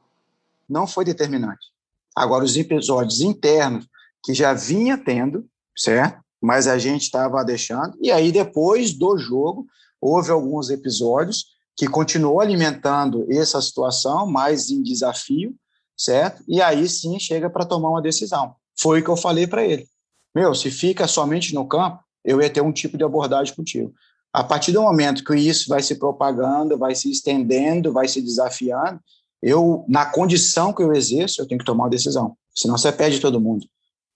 não 0.68 0.86
foi 0.86 1.06
determinante. 1.06 1.68
Agora, 2.16 2.44
os 2.44 2.58
episódios 2.58 3.22
internos, 3.22 3.88
que 4.26 4.34
já 4.34 4.54
vinha 4.54 4.98
tendo, 4.98 5.46
certo? 5.78 6.20
Mas 6.42 6.68
a 6.68 6.80
gente 6.80 7.04
estava 7.04 7.44
deixando. 7.46 7.96
E 8.02 8.12
aí, 8.12 8.32
depois 8.32 8.92
do 8.92 9.18
jogo, 9.18 9.68
houve 10.02 10.32
alguns 10.32 10.70
episódios 10.72 11.46
que 11.78 11.88
continuou 11.88 12.42
alimentando 12.42 13.26
essa 13.30 13.62
situação, 13.62 14.26
mais 14.26 14.70
em 14.70 14.82
desafio, 14.82 15.54
certo? 15.96 16.44
E 16.48 16.62
aí 16.62 16.88
sim 16.90 17.20
chega 17.20 17.50
para 17.50 17.66
tomar 17.66 17.90
uma 17.90 18.02
decisão. 18.02 18.56
Foi 18.78 19.00
o 19.00 19.04
que 19.04 19.10
eu 19.10 19.18
falei 19.18 19.46
para 19.46 19.64
ele. 19.64 19.88
Meu, 20.34 20.56
se 20.56 20.72
fica 20.72 21.08
somente 21.08 21.54
no 21.54 21.68
campo, 21.68 22.00
eu 22.24 22.42
ia 22.42 22.50
ter 22.50 22.62
um 22.62 22.72
tipo 22.72 22.98
de 22.98 23.04
abordagem 23.04 23.54
contigo. 23.54 23.94
A 24.34 24.44
partir 24.44 24.72
do 24.72 24.82
momento 24.82 25.24
que 25.24 25.36
isso 25.36 25.70
vai 25.70 25.82
se 25.82 25.96
propagando, 25.96 26.78
vai 26.78 26.96
se 26.96 27.10
estendendo, 27.10 27.94
vai 27.94 28.08
se 28.08 28.22
desafiando, 28.22 29.00
eu, 29.42 29.86
na 29.88 30.06
condição 30.06 30.74
que 30.74 30.82
eu 30.82 30.94
exerço, 30.94 31.42
eu 31.42 31.48
tenho 31.48 31.60
que 31.60 31.66
tomar 31.66 31.84
uma 31.84 31.90
decisão. 31.90 32.36
Senão 32.54 32.78
você 32.78 32.92
perde 32.92 33.20
todo 33.20 33.40
mundo. 33.40 33.66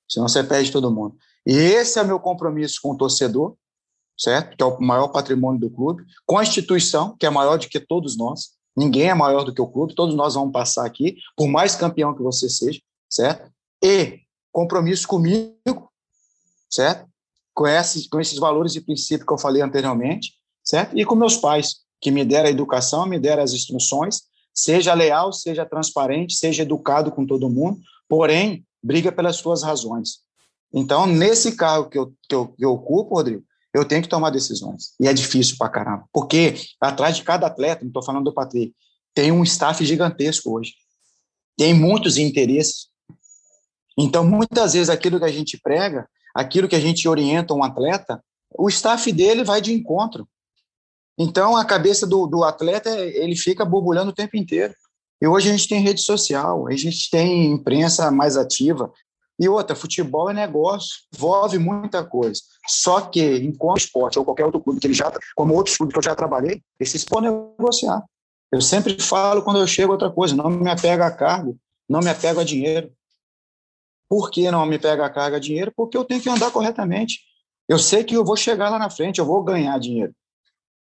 Senão 0.10 0.28
você 0.28 0.44
perde 0.44 0.72
todo 0.72 0.92
mundo. 0.92 1.16
E 1.46 1.54
esse 1.54 2.00
é 2.00 2.02
o 2.02 2.08
meu 2.08 2.20
compromisso 2.20 2.80
com 2.82 2.92
o 2.92 2.98
torcedor, 2.98 3.56
certo? 4.18 4.58
Que 4.58 4.64
é 4.64 4.66
o 4.66 4.80
maior 4.82 5.10
patrimônio 5.10 5.60
do 5.60 5.70
clube, 5.70 6.04
com 6.26 6.38
a 6.38 6.44
instituição, 6.44 7.16
que 7.18 7.26
é 7.26 7.30
maior 7.30 7.58
do 7.58 7.68
que 7.68 7.80
todos 7.80 8.18
nós. 8.18 8.52
Ninguém 8.76 9.10
é 9.10 9.14
maior 9.14 9.44
do 9.44 9.54
que 9.54 9.62
o 9.62 9.68
clube, 9.68 9.96
todos 9.96 10.16
nós 10.16 10.34
vamos 10.34 10.52
passar 10.52 10.86
aqui, 10.86 11.18
por 11.36 11.48
mais 11.48 11.76
campeão 11.76 12.16
que 12.16 12.22
você 12.22 12.50
seja, 12.50 12.80
certo? 13.10 13.52
e 13.82 14.20
compromisso 14.52 15.08
comigo, 15.08 15.92
certo? 16.70 17.08
Com 17.54 17.68
esses, 17.68 18.08
com 18.08 18.20
esses 18.20 18.38
valores 18.38 18.76
e 18.76 18.82
princípios 18.82 19.26
que 19.26 19.34
eu 19.34 19.38
falei 19.38 19.62
anteriormente, 19.62 20.34
certo? 20.64 20.98
E 20.98 21.06
com 21.06 21.16
meus 21.16 21.38
pais, 21.38 21.82
que 22.02 22.12
me 22.12 22.24
deram 22.24 22.48
a 22.48 22.52
educação, 22.52 23.06
me 23.06 23.20
deram 23.20 23.44
as 23.44 23.54
instruções, 23.54 24.22
seja 24.54 24.94
leal, 24.94 25.32
seja 25.34 25.66
transparente, 25.66 26.34
seja 26.34 26.64
educado 26.64 27.12
com 27.12 27.26
todo 27.26 27.50
mundo, 27.50 27.80
porém, 28.08 28.66
briga 28.84 29.12
pelas 29.12 29.38
suas 29.38 29.64
razões. 29.64 30.20
Então, 30.74 31.06
nesse 31.06 31.56
cargo 31.56 31.90
que 31.90 31.98
eu, 31.98 32.14
que 32.28 32.36
eu, 32.36 32.48
que 32.50 32.66
eu 32.66 32.72
ocupo, 32.72 33.16
Rodrigo, 33.16 33.44
eu 33.74 33.86
tenho 33.86 34.02
que 34.02 34.10
tomar 34.10 34.30
decisões. 34.30 34.94
E 35.00 35.08
é 35.08 35.14
difícil 35.14 35.56
pra 35.58 35.70
caramba. 35.70 36.06
Porque 36.12 36.56
atrás 36.80 37.16
de 37.16 37.24
cada 37.24 37.48
atleta, 37.48 37.82
não 37.82 37.90
estou 37.90 38.04
falando 38.04 38.26
do 38.26 38.34
Patrick, 38.34 38.74
tem 39.14 39.32
um 39.32 39.44
staff 39.44 39.84
gigantesco 39.86 40.58
hoje. 40.58 40.74
Tem 41.58 41.74
muitos 41.74 42.18
interesses. 42.18 42.88
Então, 43.98 44.24
muitas 44.24 44.74
vezes, 44.74 44.90
aquilo 44.90 45.20
que 45.20 45.26
a 45.26 45.32
gente 45.32 45.60
prega, 45.62 46.08
aquilo 46.34 46.68
que 46.68 46.76
a 46.76 46.80
gente 46.80 47.08
orienta 47.08 47.54
um 47.54 47.64
atleta, 47.64 48.24
o 48.58 48.70
staff 48.70 49.12
dele 49.12 49.44
vai 49.44 49.62
de 49.62 49.74
encontro. 49.74 50.28
Então, 51.18 51.58
a 51.58 51.66
cabeça 51.66 52.08
do, 52.08 52.26
do 52.26 52.44
atleta, 52.44 52.90
ele 52.98 53.36
fica 53.36 53.66
borbulhando 53.66 54.12
o 54.12 54.16
tempo 54.16 54.38
inteiro. 54.38 54.74
E 55.22 55.28
hoje 55.28 55.50
a 55.50 55.52
gente 55.52 55.68
tem 55.68 55.82
rede 55.82 56.02
social, 56.02 56.68
a 56.68 56.76
gente 56.76 57.10
tem 57.10 57.52
imprensa 57.52 58.10
mais 58.10 58.38
ativa, 58.38 58.92
e 59.40 59.48
outra, 59.48 59.76
futebol 59.76 60.30
é 60.30 60.34
negócio, 60.34 60.98
envolve 61.16 61.58
muita 61.58 62.04
coisa. 62.04 62.42
Só 62.68 63.00
que, 63.00 63.38
enquanto 63.38 63.78
esporte 63.78 64.20
ou 64.20 64.26
qualquer 64.26 64.46
outro 64.46 64.60
clube 64.60 64.82
que 64.82 64.88
ele 64.88 64.94
já, 64.94 65.12
como 65.34 65.54
outros 65.54 65.78
clubes 65.78 65.94
que 65.94 66.00
eu 66.00 66.04
já 66.04 66.14
trabalhei, 66.14 66.62
esses 66.78 67.06
podem 67.06 67.32
negociar. 67.32 68.04
Eu 68.52 68.62
sempre 68.62 69.02
falo 69.02 69.42
quando 69.42 69.60
eu 69.60 69.68
chego 69.68 69.94
outra 69.94 70.12
coisa, 70.12 70.36
não 70.36 70.50
me 70.50 70.70
apego 70.70 71.04
a 71.04 71.12
cargo, 71.12 71.58
não 71.88 72.02
me 72.02 72.10
apego 72.10 72.42
a 72.42 72.44
dinheiro. 72.44 72.92
Por 74.10 74.30
que 74.30 74.52
não 74.52 74.66
me 74.66 74.78
pega 74.78 75.06
a 75.06 75.10
carga 75.10 75.38
a 75.38 75.40
dinheiro? 75.40 75.72
Porque 75.74 75.96
eu 75.96 76.04
tenho 76.04 76.20
que 76.22 76.30
andar 76.30 76.52
corretamente. 76.52 77.22
Eu 77.68 77.80
sei 77.80 78.04
que 78.04 78.16
eu 78.16 78.26
vou 78.26 78.36
chegar 78.36 78.70
lá 78.70 78.78
na 78.78 78.90
frente, 78.90 79.20
eu 79.20 79.26
vou 79.26 79.42
ganhar 79.42 79.80
dinheiro. 79.80 80.14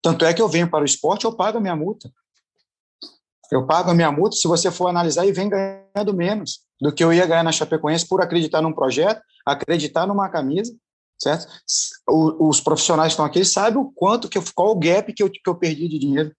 Tanto 0.02 0.24
é 0.24 0.34
que 0.34 0.42
eu 0.42 0.48
venho 0.48 0.68
para 0.68 0.82
o 0.82 0.84
esporte, 0.84 1.24
eu 1.24 1.34
pago 1.34 1.56
a 1.56 1.60
minha 1.60 1.76
multa. 1.76 2.12
Eu 3.54 3.64
pago 3.64 3.88
a 3.88 3.94
minha 3.94 4.10
multa, 4.10 4.34
se 4.34 4.48
você 4.48 4.68
for 4.68 4.88
analisar, 4.88 5.24
e 5.26 5.30
vem 5.30 5.48
ganhando 5.48 6.12
menos 6.12 6.62
do 6.80 6.92
que 6.92 7.04
eu 7.04 7.12
ia 7.12 7.24
ganhar 7.24 7.44
na 7.44 7.52
Chapecoense 7.52 8.04
por 8.04 8.20
acreditar 8.20 8.60
num 8.60 8.72
projeto, 8.72 9.22
acreditar 9.46 10.08
numa 10.08 10.28
camisa, 10.28 10.74
certo? 11.16 11.46
os 12.08 12.60
profissionais 12.60 13.10
que 13.10 13.12
estão 13.12 13.24
aqui 13.24 13.44
sabem 13.44 13.80
o 13.80 13.92
quanto, 13.92 14.28
que 14.28 14.36
eu, 14.36 14.42
qual 14.56 14.72
o 14.72 14.74
gap 14.74 15.12
que 15.12 15.22
eu, 15.22 15.30
que 15.30 15.38
eu 15.46 15.54
perdi 15.54 15.86
de 15.86 16.00
dinheiro. 16.00 16.34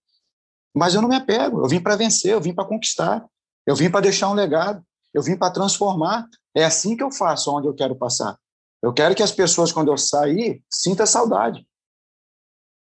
Mas 0.76 0.94
eu 0.94 1.02
não 1.02 1.08
me 1.08 1.16
apego, 1.16 1.62
eu 1.62 1.70
vim 1.70 1.80
para 1.80 1.96
vencer, 1.96 2.34
eu 2.34 2.42
vim 2.42 2.54
para 2.54 2.66
conquistar, 2.66 3.26
eu 3.66 3.78
vim 3.78 3.90
para 3.90 4.02
deixar 4.02 4.30
um 4.30 4.34
legado, 4.34 4.84
eu 5.14 5.24
vim 5.24 5.38
para 5.38 5.54
transformar. 5.54 6.28
É 6.54 6.66
assim 6.66 6.98
que 6.98 7.04
eu 7.04 7.14
faço 7.14 7.50
onde 7.50 7.66
eu 7.66 7.74
quero 7.74 7.96
passar. 7.96 8.38
Eu 8.84 8.92
quero 8.92 9.16
que 9.16 9.24
as 9.24 9.32
pessoas, 9.32 9.72
quando 9.72 9.90
eu 9.90 9.98
sair, 9.98 10.62
sintam 10.70 11.06
saudade. 11.06 11.66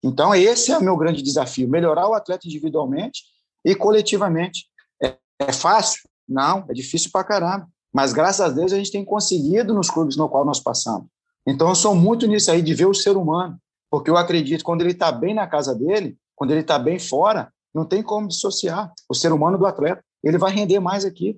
Então, 0.03 0.33
esse 0.33 0.71
é 0.71 0.77
o 0.79 0.83
meu 0.83 0.97
grande 0.97 1.21
desafio: 1.21 1.69
melhorar 1.69 2.09
o 2.09 2.15
atleta 2.15 2.47
individualmente 2.47 3.34
e 3.65 3.75
coletivamente. 3.75 4.67
É, 5.01 5.17
é 5.39 5.51
fácil? 5.51 6.07
Não, 6.29 6.63
é 6.69 6.73
difícil 6.73 7.09
para 7.11 7.23
caramba. 7.23 7.67
Mas 7.91 8.13
graças 8.13 8.41
a 8.41 8.49
Deus 8.49 8.71
a 8.71 8.77
gente 8.77 8.91
tem 8.91 9.03
conseguido 9.03 9.73
nos 9.73 9.89
clubes 9.89 10.15
no 10.15 10.29
qual 10.29 10.45
nós 10.45 10.59
passamos. 10.59 11.07
Então 11.47 11.67
eu 11.69 11.75
sou 11.75 11.95
muito 11.95 12.27
nisso 12.27 12.51
aí 12.51 12.61
de 12.61 12.73
ver 12.73 12.85
o 12.85 12.93
ser 12.93 13.17
humano, 13.17 13.57
porque 13.89 14.09
eu 14.09 14.17
acredito 14.17 14.63
quando 14.63 14.81
ele 14.81 14.91
está 14.91 15.11
bem 15.11 15.33
na 15.33 15.47
casa 15.47 15.73
dele, 15.73 16.17
quando 16.35 16.51
ele 16.51 16.61
está 16.61 16.77
bem 16.77 16.99
fora, 16.99 17.51
não 17.73 17.85
tem 17.85 18.03
como 18.03 18.27
dissociar 18.27 18.93
o 19.09 19.13
ser 19.13 19.31
humano 19.31 19.57
do 19.57 19.65
atleta. 19.65 20.03
Ele 20.23 20.37
vai 20.37 20.51
render 20.51 20.79
mais 20.79 21.05
aqui. 21.05 21.37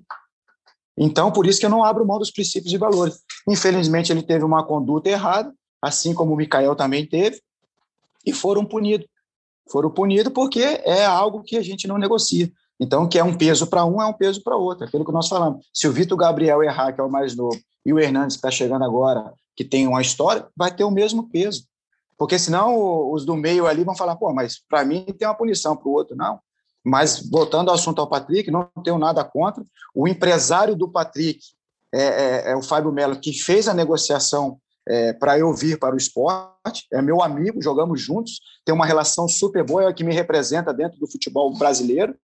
Então, 0.96 1.30
por 1.30 1.46
isso 1.46 1.60
que 1.60 1.66
eu 1.66 1.70
não 1.70 1.84
abro 1.84 2.06
mão 2.06 2.18
dos 2.18 2.30
princípios 2.30 2.72
e 2.72 2.78
valores. 2.78 3.20
Infelizmente, 3.48 4.10
ele 4.10 4.22
teve 4.22 4.44
uma 4.44 4.64
conduta 4.64 5.08
errada, 5.08 5.52
assim 5.80 6.12
como 6.12 6.32
o 6.32 6.36
Mikael 6.36 6.74
também 6.74 7.06
teve, 7.06 7.40
e 8.26 8.32
foram 8.32 8.64
punidos. 8.64 9.06
Foram 9.70 9.90
punidos 9.90 10.32
porque 10.32 10.60
é 10.60 11.04
algo 11.04 11.42
que 11.42 11.56
a 11.56 11.62
gente 11.62 11.86
não 11.86 11.98
negocia. 11.98 12.50
Então, 12.80 13.08
que 13.08 13.18
é 13.18 13.24
um 13.24 13.36
peso 13.36 13.66
para 13.66 13.84
um, 13.84 14.00
é 14.00 14.06
um 14.06 14.12
peso 14.12 14.42
para 14.42 14.56
outro. 14.56 14.84
Aquilo 14.84 15.04
que 15.04 15.12
nós 15.12 15.28
falamos. 15.28 15.66
Se 15.74 15.88
o 15.88 15.92
Vitor 15.92 16.16
Gabriel 16.16 16.62
errar, 16.62 16.92
que 16.92 17.00
é 17.00 17.04
o 17.04 17.10
mais 17.10 17.36
novo, 17.36 17.58
e 17.84 17.92
o 17.92 17.98
Hernandes, 17.98 18.36
que 18.36 18.38
está 18.38 18.50
chegando 18.50 18.84
agora, 18.84 19.32
que 19.56 19.64
tem 19.64 19.86
uma 19.86 20.00
história, 20.00 20.46
vai 20.56 20.74
ter 20.74 20.84
o 20.84 20.90
mesmo 20.90 21.28
peso. 21.28 21.64
Porque 22.16 22.38
senão 22.38 23.12
os 23.12 23.24
do 23.24 23.36
meio 23.36 23.66
ali 23.66 23.84
vão 23.84 23.96
falar, 23.96 24.16
pô, 24.16 24.32
mas 24.32 24.60
para 24.68 24.84
mim 24.84 25.04
tem 25.18 25.26
uma 25.26 25.34
punição, 25.34 25.76
para 25.76 25.88
o 25.88 25.92
outro 25.92 26.16
não. 26.16 26.38
Mas, 26.84 27.28
voltando 27.28 27.68
ao 27.68 27.74
assunto 27.74 28.00
ao 28.00 28.08
Patrick, 28.08 28.50
não 28.50 28.68
tenho 28.84 28.98
nada 28.98 29.24
contra. 29.24 29.62
O 29.94 30.06
empresário 30.06 30.76
do 30.76 30.88
Patrick 30.88 31.40
é, 31.92 32.02
é, 32.02 32.50
é 32.52 32.56
o 32.56 32.62
Fábio 32.62 32.92
Melo, 32.92 33.20
que 33.20 33.32
fez 33.32 33.68
a 33.68 33.74
negociação 33.74 34.58
é, 34.88 35.12
para 35.12 35.38
eu 35.38 35.52
vir 35.52 35.78
para 35.78 35.94
o 35.94 35.98
esporte. 35.98 36.86
É 36.92 37.02
meu 37.02 37.22
amigo, 37.22 37.62
jogamos 37.62 38.00
juntos, 38.00 38.40
tem 38.64 38.74
uma 38.74 38.86
relação 38.86 39.28
super 39.28 39.62
boa, 39.62 39.84
é 39.84 39.88
o 39.88 39.94
que 39.94 40.02
me 40.02 40.14
representa 40.14 40.72
dentro 40.72 40.98
do 40.98 41.06
futebol 41.06 41.52
brasileiro. 41.56 42.16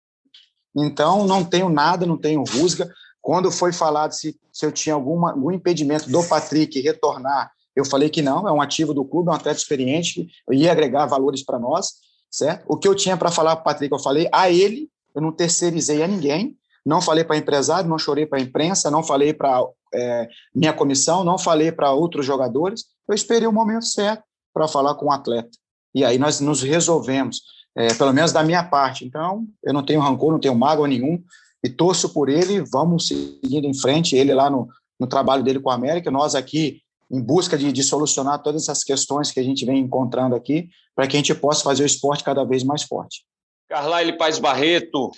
Então, 0.74 1.26
não 1.26 1.44
tenho 1.44 1.68
nada, 1.68 2.06
não 2.06 2.16
tenho 2.16 2.42
rusga. 2.42 2.90
Quando 3.20 3.50
foi 3.50 3.72
falado 3.72 4.12
se, 4.12 4.38
se 4.52 4.66
eu 4.66 4.72
tinha 4.72 4.94
alguma, 4.94 5.32
algum 5.32 5.52
impedimento 5.52 6.10
do 6.10 6.22
Patrick 6.24 6.80
retornar, 6.80 7.52
eu 7.76 7.84
falei 7.84 8.08
que 8.08 8.22
não, 8.22 8.48
é 8.48 8.52
um 8.52 8.62
ativo 8.62 8.94
do 8.94 9.04
clube, 9.04 9.28
é 9.28 9.32
um 9.32 9.34
atleta 9.34 9.58
experiente, 9.58 10.28
ia 10.50 10.72
agregar 10.72 11.06
valores 11.06 11.44
para 11.44 11.58
nós, 11.58 11.94
certo? 12.30 12.64
O 12.68 12.76
que 12.76 12.86
eu 12.86 12.94
tinha 12.94 13.16
para 13.16 13.30
falar 13.30 13.56
para 13.56 13.62
o 13.62 13.64
Patrick, 13.64 13.92
eu 13.92 13.98
falei 13.98 14.28
a 14.32 14.50
ele, 14.50 14.88
eu 15.14 15.20
não 15.20 15.32
terceirizei 15.32 16.02
a 16.02 16.06
ninguém, 16.06 16.56
não 16.84 17.00
falei 17.00 17.24
para 17.24 17.36
empresário, 17.36 17.88
não 17.88 17.98
chorei 17.98 18.26
para 18.26 18.38
a 18.38 18.42
imprensa, 18.42 18.90
não 18.90 19.02
falei 19.02 19.32
para 19.32 19.64
é, 19.94 20.28
minha 20.54 20.72
comissão, 20.72 21.24
não 21.24 21.38
falei 21.38 21.72
para 21.72 21.92
outros 21.92 22.26
jogadores, 22.26 22.84
eu 23.08 23.14
esperei 23.14 23.46
o 23.46 23.52
momento 23.52 23.84
certo 23.84 24.22
para 24.52 24.68
falar 24.68 24.94
com 24.94 25.06
o 25.06 25.12
atleta. 25.12 25.50
E 25.94 26.04
aí 26.04 26.18
nós 26.18 26.40
nos 26.40 26.62
resolvemos 26.62 27.42
é, 27.76 27.92
pelo 27.94 28.12
menos 28.12 28.32
da 28.32 28.42
minha 28.42 28.62
parte. 28.62 29.04
Então, 29.04 29.46
eu 29.62 29.72
não 29.72 29.84
tenho 29.84 30.00
rancor, 30.00 30.32
não 30.32 30.38
tenho 30.38 30.54
mágoa 30.54 30.86
nenhum, 30.86 31.22
e 31.62 31.68
torço 31.68 32.10
por 32.10 32.28
ele, 32.28 32.62
vamos 32.70 33.08
seguindo 33.08 33.66
em 33.66 33.74
frente, 33.74 34.14
ele 34.14 34.34
lá 34.34 34.50
no, 34.50 34.68
no 35.00 35.06
trabalho 35.06 35.42
dele 35.42 35.60
com 35.60 35.70
a 35.70 35.74
América, 35.74 36.10
nós 36.10 36.34
aqui 36.34 36.80
em 37.10 37.20
busca 37.20 37.56
de, 37.56 37.72
de 37.72 37.82
solucionar 37.82 38.42
todas 38.42 38.62
essas 38.62 38.82
questões 38.82 39.30
que 39.30 39.40
a 39.40 39.42
gente 39.42 39.64
vem 39.64 39.78
encontrando 39.78 40.34
aqui, 40.34 40.68
para 40.94 41.06
que 41.06 41.16
a 41.16 41.18
gente 41.18 41.34
possa 41.34 41.62
fazer 41.62 41.82
o 41.82 41.86
esporte 41.86 42.24
cada 42.24 42.44
vez 42.44 42.62
mais 42.62 42.82
forte. 42.82 43.24
Carlyle 43.68 44.16
Paz 44.16 44.38
Barreto, 44.38 45.10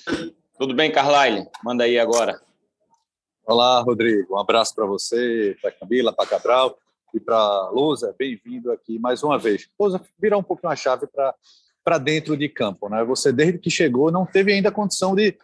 tudo 0.58 0.74
bem, 0.74 0.90
Carlyle? 0.90 1.46
Manda 1.64 1.84
aí 1.84 1.98
agora. 1.98 2.40
Olá, 3.48 3.80
Rodrigo. 3.80 4.34
Um 4.34 4.38
abraço 4.40 4.74
para 4.74 4.84
você, 4.86 5.56
para 5.62 5.70
Camila, 5.70 6.12
para 6.12 6.26
Cabral 6.26 6.76
e 7.14 7.20
para 7.20 7.70
Lousa. 7.70 8.12
Bem-vindo 8.18 8.72
aqui 8.72 8.98
mais 8.98 9.22
uma 9.22 9.38
vez. 9.38 9.68
Lousa, 9.78 10.02
virar 10.20 10.36
um 10.36 10.42
pouco 10.42 10.66
a 10.66 10.74
chave 10.74 11.06
para 11.84 11.98
dentro 11.98 12.36
de 12.36 12.48
campo. 12.48 12.88
Né? 12.88 13.04
Você, 13.04 13.32
desde 13.32 13.60
que 13.60 13.70
chegou, 13.70 14.10
não 14.10 14.26
teve 14.26 14.52
ainda 14.52 14.72
condição 14.72 15.14
de, 15.14 15.38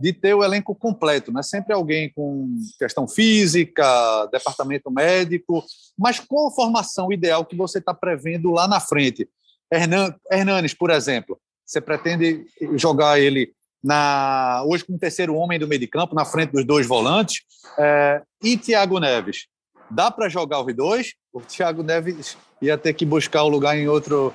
de 0.00 0.14
ter 0.14 0.32
o 0.32 0.42
elenco 0.42 0.74
completo. 0.74 1.30
Né? 1.30 1.42
Sempre 1.42 1.74
alguém 1.74 2.10
com 2.14 2.56
questão 2.78 3.06
física, 3.06 3.84
departamento 4.32 4.90
médico. 4.90 5.62
Mas 5.98 6.18
qual 6.18 6.48
a 6.48 6.52
formação 6.52 7.12
ideal 7.12 7.44
que 7.44 7.54
você 7.54 7.80
está 7.80 7.92
prevendo 7.92 8.50
lá 8.50 8.66
na 8.66 8.80
frente? 8.80 9.28
Hernan, 9.70 10.14
Hernanes, 10.30 10.72
por 10.72 10.88
exemplo, 10.88 11.38
você 11.66 11.82
pretende 11.82 12.46
jogar 12.78 13.20
ele 13.20 13.54
na 13.82 14.62
hoje 14.66 14.84
como 14.84 14.98
terceiro 14.98 15.34
homem 15.34 15.58
do 15.58 15.66
meio 15.66 15.80
de 15.80 15.86
campo, 15.86 16.14
na 16.14 16.24
frente 16.24 16.52
dos 16.52 16.64
dois 16.64 16.86
volantes. 16.86 17.42
É, 17.78 18.22
e 18.42 18.56
Thiago 18.56 18.98
Neves, 18.98 19.46
dá 19.90 20.10
para 20.10 20.28
jogar 20.28 20.64
os 20.64 20.74
dois? 20.74 21.14
O 21.32 21.40
Thiago 21.40 21.82
Neves 21.82 22.36
ia 22.60 22.76
ter 22.78 22.92
que 22.92 23.04
buscar 23.04 23.42
o 23.42 23.48
lugar 23.48 23.76
em 23.76 23.88
outro 23.88 24.34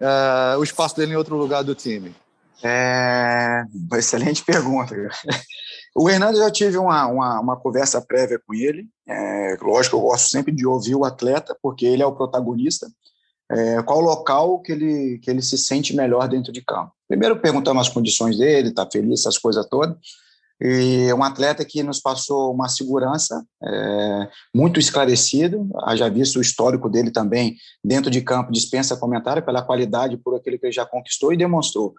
uh, 0.00 0.58
o 0.58 0.64
espaço 0.64 0.96
dele 0.96 1.12
em 1.12 1.16
outro 1.16 1.36
lugar 1.36 1.62
do 1.62 1.74
time? 1.74 2.14
É, 2.62 3.64
excelente 3.94 4.42
pergunta. 4.44 4.94
O 5.94 6.10
Hernando 6.10 6.38
já 6.38 6.50
tive 6.50 6.76
uma, 6.76 7.06
uma, 7.06 7.40
uma, 7.40 7.56
conversa 7.56 8.00
prévia 8.02 8.40
com 8.44 8.52
ele. 8.52 8.88
É, 9.06 9.56
lógico, 9.60 9.96
eu 9.96 10.00
gosto 10.00 10.28
sempre 10.28 10.52
de 10.52 10.66
ouvir 10.66 10.96
o 10.96 11.04
atleta, 11.04 11.56
porque 11.62 11.86
ele 11.86 12.02
é 12.02 12.06
o 12.06 12.16
protagonista. 12.16 12.88
É, 13.54 13.80
qual 13.84 14.00
local 14.00 14.60
que 14.60 14.72
ele, 14.72 15.18
que 15.18 15.30
ele 15.30 15.40
se 15.40 15.56
sente 15.56 15.94
melhor 15.94 16.28
dentro 16.28 16.52
de 16.52 16.60
campo? 16.60 16.92
Primeiro, 17.06 17.38
perguntamos 17.38 17.86
as 17.86 17.92
condições 17.92 18.36
dele, 18.36 18.70
está 18.70 18.88
feliz, 18.90 19.20
essas 19.20 19.38
coisas 19.38 19.64
todas. 19.66 19.96
E 20.60 21.12
um 21.12 21.22
atleta 21.22 21.64
que 21.64 21.82
nos 21.82 22.00
passou 22.00 22.52
uma 22.52 22.68
segurança 22.68 23.44
é, 23.62 24.28
muito 24.54 24.80
esclarecido, 24.80 25.68
já 25.94 26.08
visto 26.08 26.38
o 26.38 26.42
histórico 26.42 26.88
dele 26.88 27.10
também 27.10 27.56
dentro 27.84 28.10
de 28.10 28.20
campo, 28.22 28.52
dispensa 28.52 28.96
comentário 28.96 29.44
pela 29.44 29.62
qualidade, 29.62 30.16
por 30.16 30.34
aquilo 30.34 30.58
que 30.58 30.66
ele 30.66 30.72
já 30.72 30.86
conquistou 30.86 31.32
e 31.32 31.36
demonstrou. 31.36 31.94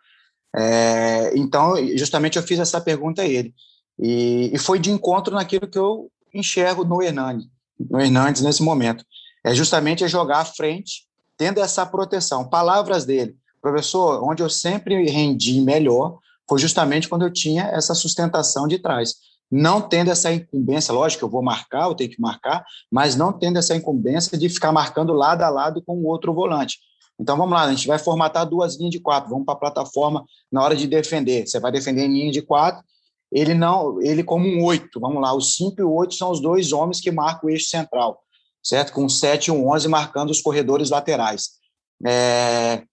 É, 0.56 1.38
então, 1.38 1.76
justamente 1.98 2.38
eu 2.38 2.44
fiz 2.44 2.60
essa 2.60 2.82
pergunta 2.82 3.22
a 3.22 3.28
ele. 3.28 3.54
E, 4.00 4.52
e, 4.54 4.58
foi 4.58 4.80
de 4.80 4.91
encontro 4.91 5.36
naquilo 5.36 5.68
que 5.68 5.78
eu 5.78 6.10
enxergo 6.34 6.84
no 6.84 7.02
Hernandes, 7.02 7.48
no 7.80 8.00
Hernandes 8.00 8.41
nesse 8.41 8.62
momento. 8.62 9.06
É 9.44 9.54
justamente 9.54 10.08
jogar 10.08 10.39
à 10.39 10.46
frente, 10.46 11.05
tendo 11.38 11.60
essa 11.60 11.86
proteção. 11.86 12.48
Palavras 12.48 13.06
dele, 13.06 13.36
professor, 13.62 14.24
onde 14.24 14.41
eu 14.41 14.50
sempre 14.50 15.10
rendi 15.10 15.62
melhor 15.62 16.19
foi 16.48 16.60
justamente 16.60 17.10
quando 17.10 17.24
eu 17.24 17.34
tinha 17.34 17.63
essa 17.63 17.95
sustentação 17.95 18.67
de 18.67 18.80
trás. 18.80 19.15
não 19.52 19.80
tendo 19.80 20.10
essa 20.10 20.32
incumbência, 20.34 20.93
lógico 20.93 21.24
eu 21.24 21.30
vou 21.30 21.41
marcar, 21.41 21.88
eu 21.88 21.95
tenho 21.95 22.10
que 22.10 22.19
marcar, 22.19 22.65
mas 22.91 23.15
não 23.15 23.32
tendo 23.32 23.58
essa 23.60 23.76
incumbência 23.76 24.38
de 24.38 24.50
ficar 24.50 24.71
marcando 24.71 25.13
lado 25.13 25.43
a 25.43 25.50
lado 25.50 25.84
com 25.84 25.93
o 25.93 26.08
outro 26.08 26.34
volante. 26.34 26.80
Então 27.19 27.38
vamos 27.38 27.54
lá, 27.54 27.63
a 27.63 27.69
gente 27.71 27.88
vai 27.88 27.98
formatar 27.98 28.45
duas 28.45 28.76
linhas 28.76 28.91
de 28.91 29.00
quatro, 29.00 29.30
vamos 29.30 29.45
para 29.45 29.54
a 29.54 29.58
plataforma 29.58 30.26
na 30.52 30.63
hora 30.63 30.76
de 30.76 30.88
defender. 30.88 31.48
Você 31.48 31.60
vai 31.60 31.71
defender 31.71 32.06
em 32.06 32.12
linha 32.12 32.32
de 32.32 32.41
quatro, 32.41 32.84
ele 33.32 33.54
não, 33.54 34.02
ele 34.02 34.24
como 34.24 34.48
um 34.48 34.63
oito, 34.65 35.00
vamos 35.00 35.21
lá, 35.21 35.34
os 35.34 35.56
cinco 35.56 35.80
e 35.80 35.84
o 35.84 35.93
oito 35.93 36.15
são 36.15 36.32
os 36.32 36.41
dois 36.41 36.74
homens 36.74 37.00
que 37.00 37.12
marcam 37.12 37.48
o 37.48 37.50
eixo 37.50 37.67
central, 37.69 38.19
certo? 38.65 38.91
Com 38.91 39.06
o 39.06 39.10
sete 39.10 39.47
e 39.47 39.51
o 39.51 39.69
onze 39.69 39.88
marcando 39.88 40.32
os 40.32 40.41
corredores 40.41 40.89
laterais. 40.89 41.51
É, 42.06 42.84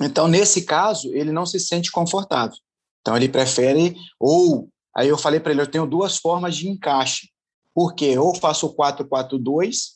então, 0.00 0.26
nesse 0.26 0.62
caso, 0.62 1.14
ele 1.14 1.30
não 1.30 1.44
se 1.44 1.60
sente 1.60 1.92
confortável. 1.92 2.56
Então, 3.02 3.16
ele 3.16 3.28
prefere, 3.28 3.94
ou, 4.18 4.68
aí 4.96 5.08
eu 5.08 5.18
falei 5.18 5.38
para 5.38 5.52
ele, 5.52 5.60
eu 5.60 5.70
tenho 5.70 5.86
duas 5.86 6.16
formas 6.16 6.56
de 6.56 6.68
encaixe. 6.68 7.28
Por 7.74 7.94
quê? 7.94 8.18
Ou 8.18 8.34
faço 8.34 8.66
o 8.66 8.74
4-4-2, 8.74 9.92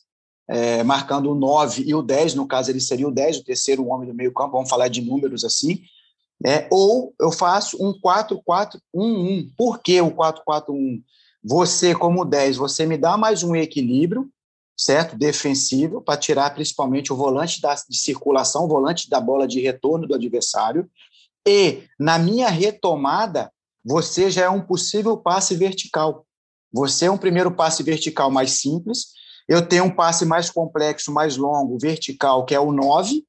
é, 0.48 0.82
marcando 0.82 1.30
o 1.30 1.34
9 1.34 1.82
e 1.86 1.94
o 1.94 2.02
10, 2.02 2.34
no 2.34 2.46
caso 2.46 2.70
ele 2.70 2.80
seria 2.80 3.08
o 3.08 3.12
10, 3.12 3.38
o 3.38 3.44
terceiro 3.44 3.86
homem 3.86 4.08
do 4.08 4.14
meio 4.14 4.32
campo, 4.32 4.52
vamos 4.52 4.70
falar 4.70 4.88
de 4.88 5.00
números 5.00 5.44
assim, 5.44 5.82
é, 6.44 6.68
ou 6.70 7.14
eu 7.20 7.32
faço 7.32 7.76
um 7.82 7.98
4-4-1-1. 7.98 9.50
Por 9.56 9.80
que 9.80 10.00
o 10.00 10.10
4-4-1? 10.10 11.02
Você, 11.42 11.94
como 11.94 12.24
10, 12.24 12.56
você 12.56 12.84
me 12.84 12.98
dá 12.98 13.16
mais 13.16 13.42
um 13.42 13.56
equilíbrio, 13.56 14.28
certo? 14.76 15.16
Defensivo, 15.16 16.02
para 16.02 16.18
tirar 16.18 16.54
principalmente 16.54 17.12
o 17.12 17.16
volante 17.16 17.60
da, 17.60 17.74
de 17.74 17.96
circulação, 17.96 18.64
o 18.64 18.68
volante 18.68 19.08
da 19.08 19.20
bola 19.20 19.48
de 19.48 19.60
retorno 19.60 20.06
do 20.06 20.14
adversário. 20.14 20.88
E 21.46 21.84
na 21.98 22.18
minha 22.18 22.48
retomada, 22.48 23.50
você 23.84 24.30
já 24.30 24.44
é 24.44 24.50
um 24.50 24.60
possível 24.60 25.16
passe 25.16 25.54
vertical. 25.54 26.26
Você 26.72 27.06
é 27.06 27.10
um 27.10 27.16
primeiro 27.16 27.50
passe 27.50 27.82
vertical 27.82 28.30
mais 28.30 28.60
simples. 28.60 29.14
Eu 29.48 29.66
tenho 29.66 29.84
um 29.84 29.94
passe 29.94 30.26
mais 30.26 30.50
complexo, 30.50 31.12
mais 31.12 31.36
longo, 31.36 31.78
vertical, 31.78 32.44
que 32.44 32.54
é 32.54 32.60
o 32.60 32.72
9, 32.72 33.24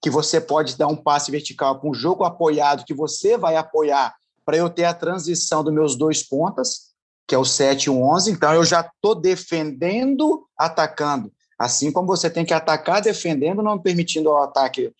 que 0.00 0.08
você 0.08 0.40
pode 0.40 0.76
dar 0.76 0.88
um 0.88 0.96
passe 0.96 1.30
vertical 1.30 1.78
com 1.78 1.90
um 1.90 1.94
jogo 1.94 2.24
apoiado, 2.24 2.84
que 2.84 2.94
você 2.94 3.36
vai 3.36 3.56
apoiar 3.56 4.14
para 4.44 4.56
eu 4.56 4.70
ter 4.70 4.84
a 4.84 4.94
transição 4.94 5.62
dos 5.62 5.74
meus 5.74 5.94
dois 5.94 6.22
pontas, 6.22 6.87
que 7.28 7.34
é 7.34 7.38
o 7.38 7.44
7 7.44 7.84
e 7.84 7.90
o 7.90 8.02
11. 8.02 8.32
Então, 8.32 8.54
eu 8.54 8.64
já 8.64 8.80
estou 8.80 9.14
defendendo, 9.14 10.46
atacando. 10.56 11.30
Assim 11.58 11.92
como 11.92 12.06
você 12.06 12.30
tem 12.30 12.44
que 12.44 12.54
atacar 12.54 13.02
defendendo, 13.02 13.62
não 13.62 13.78
permitindo 13.78 14.30
o 14.30 14.36
ataque, 14.38 14.92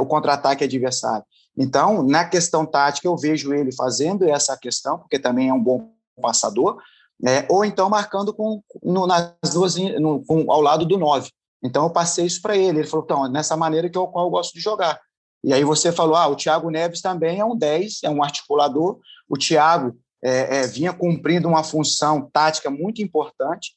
o 0.00 0.06
contra-ataque 0.06 0.64
adversário. 0.64 1.24
Então, 1.56 2.02
na 2.02 2.24
questão 2.24 2.64
tática, 2.64 3.06
eu 3.06 3.16
vejo 3.16 3.52
ele 3.52 3.74
fazendo 3.74 4.24
essa 4.24 4.56
questão, 4.56 4.98
porque 4.98 5.18
também 5.18 5.48
é 5.50 5.52
um 5.52 5.62
bom 5.62 5.90
passador, 6.20 6.80
né? 7.20 7.46
ou 7.50 7.64
então 7.64 7.90
marcando 7.90 8.32
com, 8.32 8.62
no, 8.82 9.06
nas 9.06 9.34
duas, 9.52 9.76
no, 9.76 10.24
com, 10.24 10.50
ao 10.50 10.60
lado 10.60 10.86
do 10.86 10.96
9. 10.96 11.30
Então 11.62 11.84
eu 11.84 11.90
passei 11.90 12.26
isso 12.26 12.40
para 12.40 12.56
ele. 12.56 12.80
Ele 12.80 12.88
falou: 12.88 13.04
então, 13.04 13.26
é 13.26 13.28
nessa 13.28 13.56
maneira 13.56 13.88
que 13.88 13.98
eu, 13.98 14.06
qual 14.06 14.26
eu 14.26 14.30
gosto 14.30 14.54
de 14.54 14.60
jogar. 14.60 15.00
E 15.42 15.52
aí 15.52 15.64
você 15.64 15.90
falou: 15.90 16.14
ah, 16.14 16.28
o 16.28 16.36
Thiago 16.36 16.70
Neves 16.70 17.00
também 17.00 17.40
é 17.40 17.44
um 17.44 17.56
10, 17.56 18.00
é 18.04 18.10
um 18.10 18.22
articulador. 18.22 18.98
O 19.28 19.36
Thiago 19.36 19.96
é, 20.26 20.56
é, 20.56 20.66
vinha 20.66 20.92
cumprindo 20.92 21.46
uma 21.46 21.62
função 21.62 22.28
tática 22.32 22.68
muito 22.68 23.00
importante. 23.00 23.76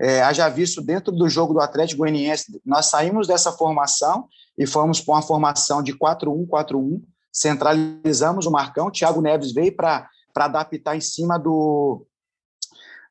É, 0.00 0.22
haja 0.22 0.48
visto 0.48 0.82
dentro 0.82 1.12
do 1.12 1.28
jogo 1.28 1.54
do 1.54 1.60
Atlético 1.60 1.98
Goianiense, 1.98 2.60
nós 2.66 2.86
saímos 2.86 3.28
dessa 3.28 3.52
formação 3.52 4.26
e 4.58 4.66
fomos 4.66 5.00
para 5.00 5.14
uma 5.14 5.22
formação 5.22 5.84
de 5.84 5.96
4-1-4-1, 5.96 7.00
centralizamos 7.32 8.44
o 8.44 8.50
Marcão. 8.50 8.88
O 8.88 8.90
Thiago 8.90 9.20
Neves 9.20 9.52
veio 9.52 9.74
para 9.74 10.08
adaptar 10.34 10.96
em 10.96 11.00
cima 11.00 11.38
do, 11.38 12.04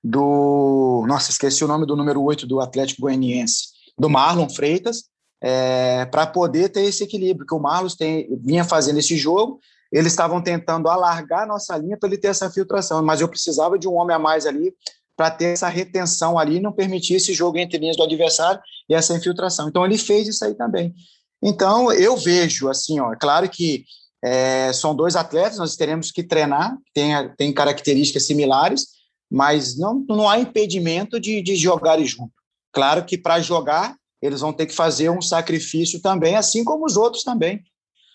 do. 0.04 1.06
Nossa, 1.08 1.32
esqueci 1.32 1.64
o 1.64 1.70
nome 1.70 1.86
do 1.86 1.96
número 1.96 2.22
8 2.22 2.46
do 2.46 2.60
Atlético 2.60 3.04
Goianiense 3.04 3.72
do 3.98 4.10
Marlon 4.10 4.50
Freitas, 4.50 5.06
é, 5.42 6.06
para 6.06 6.28
poder 6.28 6.70
ter 6.70 6.82
esse 6.82 7.04
equilíbrio, 7.04 7.46
que 7.46 7.54
o 7.54 7.60
Marlon 7.60 7.88
tem, 7.98 8.28
vinha 8.42 8.66
fazendo 8.66 9.00
esse 9.00 9.16
jogo, 9.16 9.62
eles 9.94 10.12
estavam 10.12 10.42
tentando 10.42 10.90
alargar 10.90 11.44
a 11.44 11.46
nossa 11.46 11.78
linha 11.78 11.96
para 11.96 12.10
ele 12.10 12.18
ter 12.18 12.30
essa 12.30 12.50
filtração, 12.50 13.04
mas 13.04 13.22
eu 13.22 13.30
precisava 13.30 13.78
de 13.78 13.88
um 13.88 13.94
homem 13.94 14.16
a 14.16 14.20
mais 14.20 14.48
ali 14.48 14.74
para 15.16 15.30
ter 15.30 15.54
essa 15.54 15.70
retenção 15.70 16.40
ali 16.40 16.60
não 16.60 16.72
permitir 16.72 17.14
esse 17.14 17.32
jogo 17.34 17.60
entre 17.60 17.78
linhas 17.78 17.96
do 17.96 18.04
adversário 18.04 18.60
e 18.90 18.96
essa 18.96 19.16
infiltração. 19.16 19.70
Então 19.70 19.86
ele 19.86 19.98
fez 19.98 20.28
isso 20.28 20.44
aí 20.44 20.56
também. 20.56 20.96
Então 21.42 21.92
eu 21.94 22.18
vejo 22.18 22.70
assim, 22.70 23.00
ó, 23.00 23.14
é 23.14 23.16
claro 23.16 23.48
que 23.48 23.86
é, 24.24 24.74
são 24.74 24.96
dois 24.96 25.16
atletas, 25.16 25.60
nós 25.60 25.76
teremos 25.76 26.10
que 26.10 26.24
treinar, 26.24 26.76
tem, 26.92 27.12
tem 27.38 27.54
características 27.54 28.26
similares, 28.26 28.88
mas 29.30 29.78
não, 29.78 30.04
não 30.10 30.28
há 30.28 30.40
impedimento 30.40 31.20
de, 31.20 31.42
de 31.42 31.56
jogarem 31.56 32.06
junto. 32.06 32.34
Claro 32.72 33.06
que 33.06 33.16
para 33.18 33.40
jogar, 33.40 33.96
eles 34.22 34.42
vão 34.42 34.54
ter 34.54 34.66
que 34.66 34.74
fazer 34.74 35.10
um 35.10 35.22
sacrifício 35.22 36.02
também, 36.02 36.36
assim 36.36 36.64
como 36.64 36.86
os 36.86 36.98
outros 36.98 37.24
também. 37.24 37.62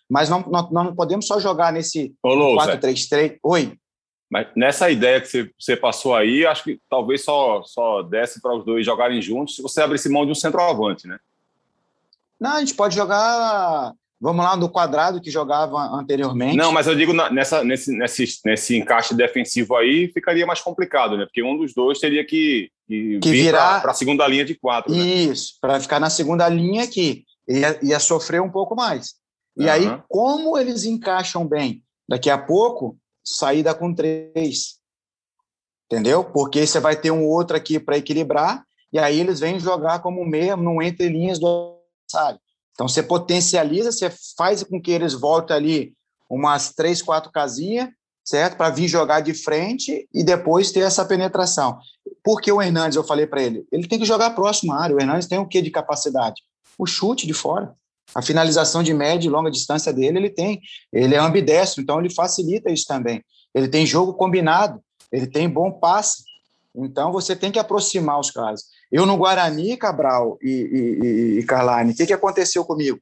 Mas 0.08 0.28
não, 0.28 0.40
não, 0.40 0.70
não 0.70 0.94
podemos 0.94 1.26
só 1.26 1.38
jogar 1.38 1.72
nesse 1.72 2.14
4-3-3. 2.24 3.38
Oi. 3.42 3.74
Mas 4.30 4.46
nessa 4.54 4.90
ideia 4.90 5.20
que 5.20 5.50
você, 5.58 5.76
passou 5.76 6.14
aí, 6.14 6.46
acho 6.46 6.64
que 6.64 6.80
talvez 6.88 7.24
só, 7.24 7.62
só 7.64 8.02
desse 8.02 8.40
para 8.42 8.54
os 8.54 8.64
dois 8.64 8.84
jogarem 8.84 9.22
juntos 9.22 9.56
se 9.56 9.62
você 9.62 9.80
abrisse 9.80 10.08
mão 10.08 10.26
de 10.26 10.32
um 10.32 10.34
centroavante, 10.34 11.06
né? 11.06 11.18
Não, 12.38 12.52
a 12.52 12.60
gente 12.60 12.74
pode 12.74 12.94
jogar 12.94 13.92
Vamos 14.20 14.44
lá 14.44 14.56
no 14.56 14.68
quadrado 14.68 15.20
que 15.20 15.30
jogava 15.30 15.76
anteriormente. 15.96 16.56
Não, 16.56 16.72
mas 16.72 16.88
eu 16.88 16.96
digo 16.96 17.12
nessa, 17.12 17.62
nesse, 17.62 17.96
nesse, 17.96 18.40
nesse 18.44 18.76
encaixe 18.76 19.14
defensivo 19.14 19.76
aí 19.76 20.08
ficaria 20.08 20.44
mais 20.44 20.60
complicado, 20.60 21.16
né? 21.16 21.24
Porque 21.24 21.42
um 21.42 21.56
dos 21.56 21.72
dois 21.72 22.00
teria 22.00 22.24
que, 22.24 22.68
que, 22.88 23.20
que 23.20 23.30
virar 23.30 23.80
para 23.80 23.92
a 23.92 23.94
segunda 23.94 24.26
linha 24.26 24.44
de 24.44 24.56
quatro. 24.56 24.92
Né? 24.92 24.98
Isso, 24.98 25.54
para 25.60 25.78
ficar 25.78 26.00
na 26.00 26.10
segunda 26.10 26.48
linha 26.48 26.82
aqui. 26.82 27.24
Ia, 27.48 27.78
ia 27.80 28.00
sofrer 28.00 28.42
um 28.42 28.50
pouco 28.50 28.74
mais. 28.74 29.14
E 29.58 29.64
uhum. 29.64 29.70
aí, 29.70 30.02
como 30.08 30.56
eles 30.56 30.84
encaixam 30.84 31.46
bem? 31.46 31.82
Daqui 32.08 32.30
a 32.30 32.38
pouco, 32.38 32.96
saída 33.24 33.74
com 33.74 33.92
três. 33.92 34.78
Entendeu? 35.86 36.24
Porque 36.24 36.66
você 36.66 36.80
vai 36.80 36.96
ter 36.96 37.10
um 37.10 37.26
outro 37.26 37.56
aqui 37.56 37.80
para 37.80 37.98
equilibrar, 37.98 38.64
e 38.92 38.98
aí 38.98 39.20
eles 39.20 39.40
vêm 39.40 39.58
jogar 39.58 40.00
como 40.00 40.24
mesmo, 40.24 40.62
não 40.62 40.82
entre 40.82 41.08
linhas 41.08 41.38
do 41.38 41.78
adversário. 42.06 42.40
Então, 42.72 42.86
você 42.86 43.02
potencializa, 43.02 43.90
você 43.90 44.12
faz 44.36 44.62
com 44.62 44.80
que 44.80 44.90
eles 44.90 45.12
voltem 45.12 45.56
ali 45.56 45.94
umas 46.30 46.72
três, 46.72 47.02
quatro 47.02 47.32
casinhas, 47.32 47.88
certo? 48.24 48.56
Para 48.56 48.70
vir 48.70 48.86
jogar 48.86 49.20
de 49.20 49.34
frente 49.34 50.08
e 50.14 50.22
depois 50.22 50.70
ter 50.70 50.80
essa 50.80 51.04
penetração. 51.04 51.78
Porque 52.22 52.52
o 52.52 52.62
Hernandes, 52.62 52.96
eu 52.96 53.02
falei 53.02 53.26
para 53.26 53.42
ele, 53.42 53.66
ele 53.72 53.88
tem 53.88 53.98
que 53.98 54.04
jogar 54.04 54.30
próximo 54.30 54.72
à 54.72 54.82
área. 54.82 54.94
O 54.94 55.00
Hernandes 55.00 55.26
tem 55.26 55.38
o 55.38 55.48
que 55.48 55.62
de 55.62 55.70
capacidade? 55.70 56.42
O 56.78 56.86
chute 56.86 57.26
de 57.26 57.34
fora. 57.34 57.74
A 58.14 58.22
finalização 58.22 58.82
de 58.82 58.94
média 58.94 59.26
e 59.26 59.30
longa 59.30 59.50
distância 59.50 59.92
dele, 59.92 60.18
ele 60.18 60.30
tem. 60.30 60.60
Ele 60.92 61.14
é 61.14 61.18
ambidestro, 61.18 61.82
então 61.82 62.00
ele 62.00 62.10
facilita 62.10 62.70
isso 62.70 62.84
também. 62.86 63.22
Ele 63.54 63.68
tem 63.68 63.86
jogo 63.86 64.14
combinado, 64.14 64.80
ele 65.12 65.26
tem 65.26 65.48
bom 65.48 65.70
passe. 65.70 66.24
Então, 66.74 67.10
você 67.10 67.34
tem 67.34 67.50
que 67.50 67.58
aproximar 67.58 68.20
os 68.20 68.30
caras. 68.30 68.64
Eu 68.90 69.04
no 69.04 69.16
Guarani, 69.16 69.76
Cabral 69.76 70.38
e, 70.40 70.50
e, 70.50 71.38
e 71.38 71.42
Carline, 71.44 71.92
o 71.92 71.96
que, 71.96 72.06
que 72.06 72.12
aconteceu 72.12 72.64
comigo? 72.64 72.98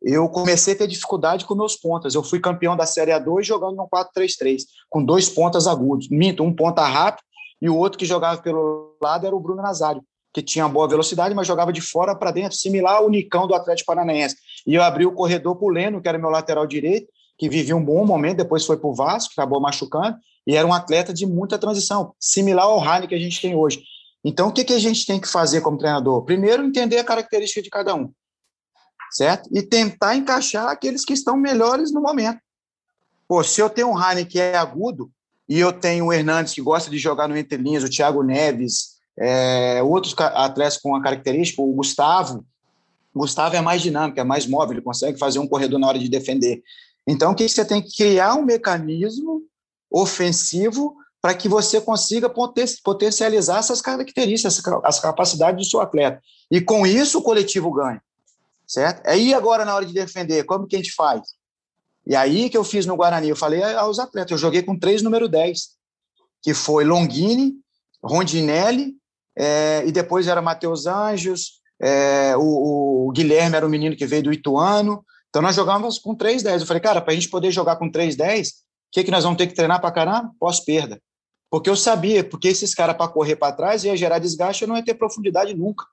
Eu 0.00 0.28
comecei 0.28 0.74
a 0.74 0.78
ter 0.78 0.86
dificuldade 0.86 1.44
com 1.44 1.54
meus 1.54 1.76
pontas. 1.76 2.14
Eu 2.14 2.22
fui 2.22 2.38
campeão 2.38 2.76
da 2.76 2.86
Série 2.86 3.10
A2 3.10 3.42
jogando 3.42 3.76
no 3.76 3.88
4-3-3, 3.88 4.62
com 4.88 5.04
dois 5.04 5.28
pontas 5.28 5.66
agudos. 5.66 6.08
Minto, 6.08 6.42
um 6.42 6.54
ponta 6.54 6.84
rápido 6.84 7.24
e 7.60 7.68
o 7.68 7.76
outro 7.76 7.98
que 7.98 8.06
jogava 8.06 8.40
pelo 8.40 8.96
lado 9.02 9.26
era 9.26 9.34
o 9.34 9.40
Bruno 9.40 9.60
Nazário, 9.60 10.02
que 10.32 10.40
tinha 10.40 10.68
boa 10.68 10.88
velocidade, 10.88 11.34
mas 11.34 11.46
jogava 11.46 11.72
de 11.72 11.80
fora 11.80 12.14
para 12.14 12.30
dentro, 12.30 12.56
similar 12.56 12.98
ao 12.98 13.10
Nicão 13.10 13.46
do 13.46 13.54
Atlético 13.54 13.86
Paranaense. 13.86 14.36
E 14.66 14.74
eu 14.74 14.82
abri 14.82 15.06
o 15.06 15.12
corredor 15.12 15.56
para 15.56 15.66
o 15.66 15.70
Leno, 15.70 16.00
que 16.00 16.08
era 16.08 16.18
meu 16.18 16.30
lateral 16.30 16.66
direito, 16.66 17.08
que 17.38 17.48
vivia 17.48 17.76
um 17.76 17.84
bom 17.84 18.04
momento, 18.04 18.38
depois 18.38 18.66
foi 18.66 18.76
para 18.76 18.88
o 18.88 18.94
Vasco, 18.94 19.32
acabou 19.32 19.60
machucando, 19.60 20.16
e 20.46 20.56
era 20.56 20.66
um 20.66 20.72
atleta 20.72 21.12
de 21.12 21.26
muita 21.26 21.58
transição, 21.58 22.14
similar 22.18 22.64
ao 22.64 22.78
Rani 22.78 23.06
que 23.06 23.14
a 23.14 23.18
gente 23.18 23.40
tem 23.40 23.54
hoje. 23.54 23.82
Então, 24.24 24.48
o 24.48 24.52
que, 24.52 24.64
que 24.64 24.72
a 24.72 24.78
gente 24.78 25.06
tem 25.06 25.20
que 25.20 25.28
fazer 25.28 25.60
como 25.60 25.78
treinador? 25.78 26.24
Primeiro, 26.24 26.64
entender 26.64 26.98
a 26.98 27.04
característica 27.04 27.62
de 27.62 27.70
cada 27.70 27.94
um, 27.94 28.10
certo? 29.12 29.48
E 29.52 29.62
tentar 29.62 30.16
encaixar 30.16 30.68
aqueles 30.68 31.04
que 31.04 31.12
estão 31.12 31.36
melhores 31.36 31.92
no 31.92 32.00
momento. 32.00 32.40
Pô, 33.28 33.44
se 33.44 33.60
eu 33.60 33.70
tenho 33.70 33.88
um 33.88 33.94
Rani 33.94 34.24
que 34.24 34.40
é 34.40 34.56
agudo, 34.56 35.10
e 35.48 35.58
eu 35.58 35.72
tenho 35.72 36.06
o 36.06 36.12
Hernandes 36.12 36.52
que 36.52 36.60
gosta 36.60 36.90
de 36.90 36.98
jogar 36.98 37.26
no 37.26 37.36
entre 37.36 37.56
linhas, 37.56 37.82
o 37.82 37.88
Thiago 37.88 38.22
Neves, 38.22 38.98
é, 39.18 39.82
outros 39.82 40.14
atletas 40.18 40.76
com 40.76 40.94
a 40.94 41.02
característica, 41.02 41.62
o 41.62 41.72
Gustavo. 41.72 42.44
O 43.18 43.22
Gustavo 43.22 43.56
é 43.56 43.60
mais 43.60 43.82
dinâmico, 43.82 44.20
é 44.20 44.22
mais 44.22 44.46
móvel, 44.46 44.74
ele 44.74 44.80
consegue 44.80 45.18
fazer 45.18 45.40
um 45.40 45.48
corredor 45.48 45.80
na 45.80 45.88
hora 45.88 45.98
de 45.98 46.08
defender. 46.08 46.62
Então, 47.04 47.32
o 47.32 47.34
que 47.34 47.48
você 47.48 47.64
tem 47.64 47.82
que 47.82 47.96
criar 47.96 48.36
um 48.36 48.44
mecanismo 48.44 49.42
ofensivo 49.90 50.94
para 51.20 51.34
que 51.34 51.48
você 51.48 51.80
consiga 51.80 52.32
potencializar 52.84 53.58
essas 53.58 53.82
características, 53.82 54.62
as 54.84 55.00
capacidades 55.00 55.66
do 55.66 55.68
seu 55.68 55.80
atleta. 55.80 56.22
E 56.48 56.60
com 56.60 56.86
isso 56.86 57.18
o 57.18 57.22
coletivo 57.22 57.72
ganha, 57.72 58.00
certo? 58.64 59.04
Aí 59.04 59.34
agora 59.34 59.64
na 59.64 59.74
hora 59.74 59.84
de 59.84 59.92
defender, 59.92 60.44
como 60.44 60.68
que 60.68 60.76
a 60.76 60.78
gente 60.78 60.94
faz? 60.94 61.22
E 62.06 62.14
aí 62.14 62.48
que 62.48 62.56
eu 62.56 62.62
fiz 62.62 62.86
no 62.86 62.94
Guarani, 62.94 63.30
eu 63.30 63.36
falei 63.36 63.64
aos 63.64 63.98
atletas, 63.98 64.30
eu 64.30 64.38
joguei 64.38 64.62
com 64.62 64.78
três 64.78 65.02
número 65.02 65.28
10, 65.28 65.70
que 66.40 66.54
foi 66.54 66.84
Longini, 66.84 67.54
Rondinelli, 68.00 68.94
é, 69.36 69.82
e 69.84 69.90
depois 69.90 70.28
era 70.28 70.40
Matheus 70.40 70.86
Anjos, 70.86 71.57
é, 71.80 72.36
o, 72.36 73.06
o, 73.08 73.12
Guilherme 73.12 73.56
era 73.56 73.66
o 73.66 73.70
menino 73.70 73.96
que 73.96 74.06
veio 74.06 74.24
do 74.24 74.32
Ituano. 74.32 75.04
Então 75.28 75.42
nós 75.42 75.54
jogávamos 75.54 75.98
com 75.98 76.16
3-10. 76.16 76.60
Eu 76.60 76.66
falei, 76.66 76.80
cara, 76.80 77.00
para 77.00 77.12
a 77.12 77.14
gente 77.14 77.28
poder 77.28 77.50
jogar 77.50 77.76
com 77.76 77.90
3-10, 77.90 78.48
o 78.48 78.52
que, 78.92 79.04
que 79.04 79.10
nós 79.10 79.24
vamos 79.24 79.38
ter 79.38 79.46
que 79.46 79.54
treinar 79.54 79.80
para 79.80 79.92
caramba? 79.92 80.32
Pós-perda. 80.38 81.00
Porque 81.50 81.70
eu 81.70 81.76
sabia, 81.76 82.22
porque 82.22 82.48
esses 82.48 82.74
caras 82.74 82.96
para 82.96 83.08
correr 83.08 83.36
para 83.36 83.52
trás 83.52 83.84
ia 83.84 83.96
gerar 83.96 84.18
desgaste, 84.18 84.62
eu 84.62 84.68
não 84.68 84.76
ia 84.76 84.84
ter 84.84 84.94
profundidade 84.94 85.54
nunca. 85.54 85.84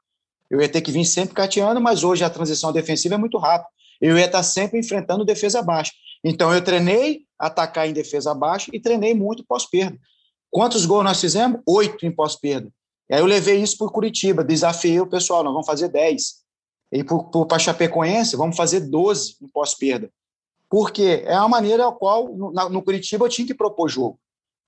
Eu 0.50 0.62
ia 0.62 0.70
ter 0.70 0.82
que 0.82 0.92
vir 0.92 1.06
sempre 1.06 1.34
cateando, 1.34 1.80
mas 1.82 2.04
hoje 2.04 2.24
a 2.24 2.30
transição 2.30 2.72
defensiva 2.72 3.16
é 3.16 3.18
muito 3.18 3.38
rápida. 3.38 3.70
Eu 4.02 4.18
ia 4.18 4.26
estar 4.26 4.44
sempre 4.44 4.80
enfrentando 4.80 5.24
defesa 5.24 5.62
baixa. 5.62 5.92
Então 6.24 6.54
eu 6.54 6.62
treinei 6.62 7.22
atacar 7.40 7.88
em 7.88 7.94
defesa 7.94 8.34
baixa 8.34 8.70
e 8.74 8.80
treinei 8.80 9.14
muito 9.14 9.46
pós-perda. 9.46 9.98
Quantos 10.50 10.86
gols 10.86 11.04
nós 11.04 11.20
fizemos? 11.20 11.62
Oito 11.66 12.06
em 12.06 12.12
pós-perda. 12.12 12.70
E 13.10 13.14
aí 13.14 13.20
eu 13.22 13.26
levei 13.26 13.62
isso 13.62 13.84
o 13.84 13.92
Curitiba, 13.92 14.44
desafiei 14.44 15.00
o 15.00 15.08
pessoal, 15.08 15.44
nós 15.44 15.54
vamos 15.54 15.68
fazer 15.68 15.90
10. 15.90 16.46
E 16.92 17.04
para 17.04 17.60
Chapecoense, 17.60 18.36
vamos 18.36 18.56
fazer 18.56 18.82
12 18.82 19.38
em 19.42 19.48
pós-perda. 19.48 20.10
Porque 20.70 21.24
é 21.26 21.36
a 21.36 21.48
maneira 21.48 21.88
a 21.88 21.92
qual, 21.92 22.36
no, 22.36 22.52
no, 22.52 22.82
Curitiba, 22.82 23.26
eu 23.26 23.30
tinha 23.30 23.46
que 23.46 23.54
propor 23.54 23.88
jogo. 23.88 24.20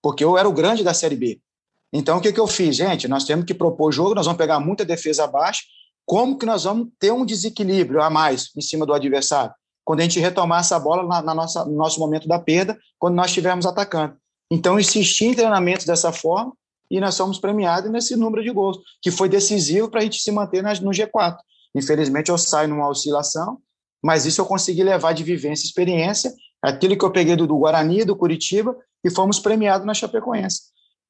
Porque 0.01 0.23
eu 0.23 0.37
era 0.37 0.47
o 0.47 0.53
grande 0.53 0.83
da 0.83 0.93
Série 0.93 1.15
B. 1.15 1.41
Então, 1.91 2.17
o 2.17 2.21
que, 2.21 2.31
que 2.31 2.39
eu 2.39 2.47
fiz? 2.47 2.75
Gente, 2.75 3.07
nós 3.07 3.23
temos 3.23 3.45
que 3.45 3.53
propor 3.53 3.91
jogo, 3.91 4.13
nós 4.13 4.25
vamos 4.25 4.37
pegar 4.37 4.59
muita 4.59 4.85
defesa 4.85 5.23
abaixo. 5.23 5.63
Como 6.05 6.37
que 6.37 6.45
nós 6.45 6.63
vamos 6.63 6.89
ter 6.99 7.11
um 7.11 7.25
desequilíbrio 7.25 8.01
a 8.01 8.09
mais 8.09 8.51
em 8.55 8.61
cima 8.61 8.85
do 8.85 8.93
adversário? 8.93 9.53
Quando 9.83 10.01
a 10.01 10.03
gente 10.03 10.19
retomar 10.19 10.59
essa 10.59 10.77
bola 10.77 11.03
na, 11.03 11.21
na 11.21 11.33
nossa, 11.33 11.65
no 11.65 11.75
nosso 11.75 11.99
momento 11.99 12.27
da 12.27 12.37
perda, 12.37 12.77
quando 12.99 13.15
nós 13.15 13.27
estivermos 13.27 13.65
atacando. 13.65 14.15
Então, 14.51 14.79
insisti 14.79 15.25
em 15.25 15.33
treinamentos 15.33 15.85
dessa 15.85 16.11
forma, 16.11 16.53
e 16.89 16.99
nós 16.99 17.15
somos 17.15 17.39
premiados 17.39 17.91
nesse 17.91 18.15
número 18.15 18.43
de 18.43 18.51
gols, 18.51 18.77
que 19.01 19.11
foi 19.11 19.27
decisivo 19.27 19.89
para 19.89 19.99
a 19.99 20.03
gente 20.03 20.21
se 20.21 20.31
manter 20.31 20.63
no 20.63 20.91
G4. 20.91 21.37
Infelizmente, 21.75 22.29
eu 22.29 22.37
saio 22.37 22.69
numa 22.69 22.89
oscilação, 22.89 23.59
mas 24.01 24.25
isso 24.25 24.41
eu 24.41 24.45
consegui 24.45 24.83
levar 24.83 25.13
de 25.13 25.23
vivência 25.23 25.65
e 25.65 25.67
experiência, 25.67 26.33
aquilo 26.61 26.97
que 26.97 27.03
eu 27.03 27.11
peguei 27.11 27.35
do, 27.35 27.45
do 27.45 27.57
Guarani, 27.57 28.05
do 28.05 28.15
Curitiba, 28.15 28.75
e 29.03 29.09
fomos 29.09 29.39
premiados 29.39 29.85
na 29.85 29.93
Chapecoense. 29.93 30.63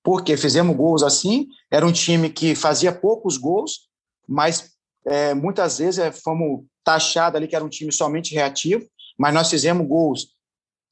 Porque 0.04 0.38
fizemos 0.38 0.76
gols 0.76 1.04
assim, 1.04 1.48
era 1.72 1.86
um 1.86 1.92
time 1.92 2.30
que 2.30 2.56
fazia 2.56 2.92
poucos 2.92 3.38
gols, 3.38 3.88
mas 4.28 4.72
é, 5.06 5.34
muitas 5.34 5.78
vezes 5.78 6.00
é, 6.00 6.12
fomos 6.12 6.66
taxados 6.84 7.38
ali 7.38 7.48
que 7.48 7.56
era 7.56 7.63
um 7.63 7.70
time 7.70 7.92
somente 7.92 8.34
reativo, 8.34 8.86
mas 9.18 9.34
nós 9.34 9.50
fizemos 9.50 9.88
gols 9.88 10.28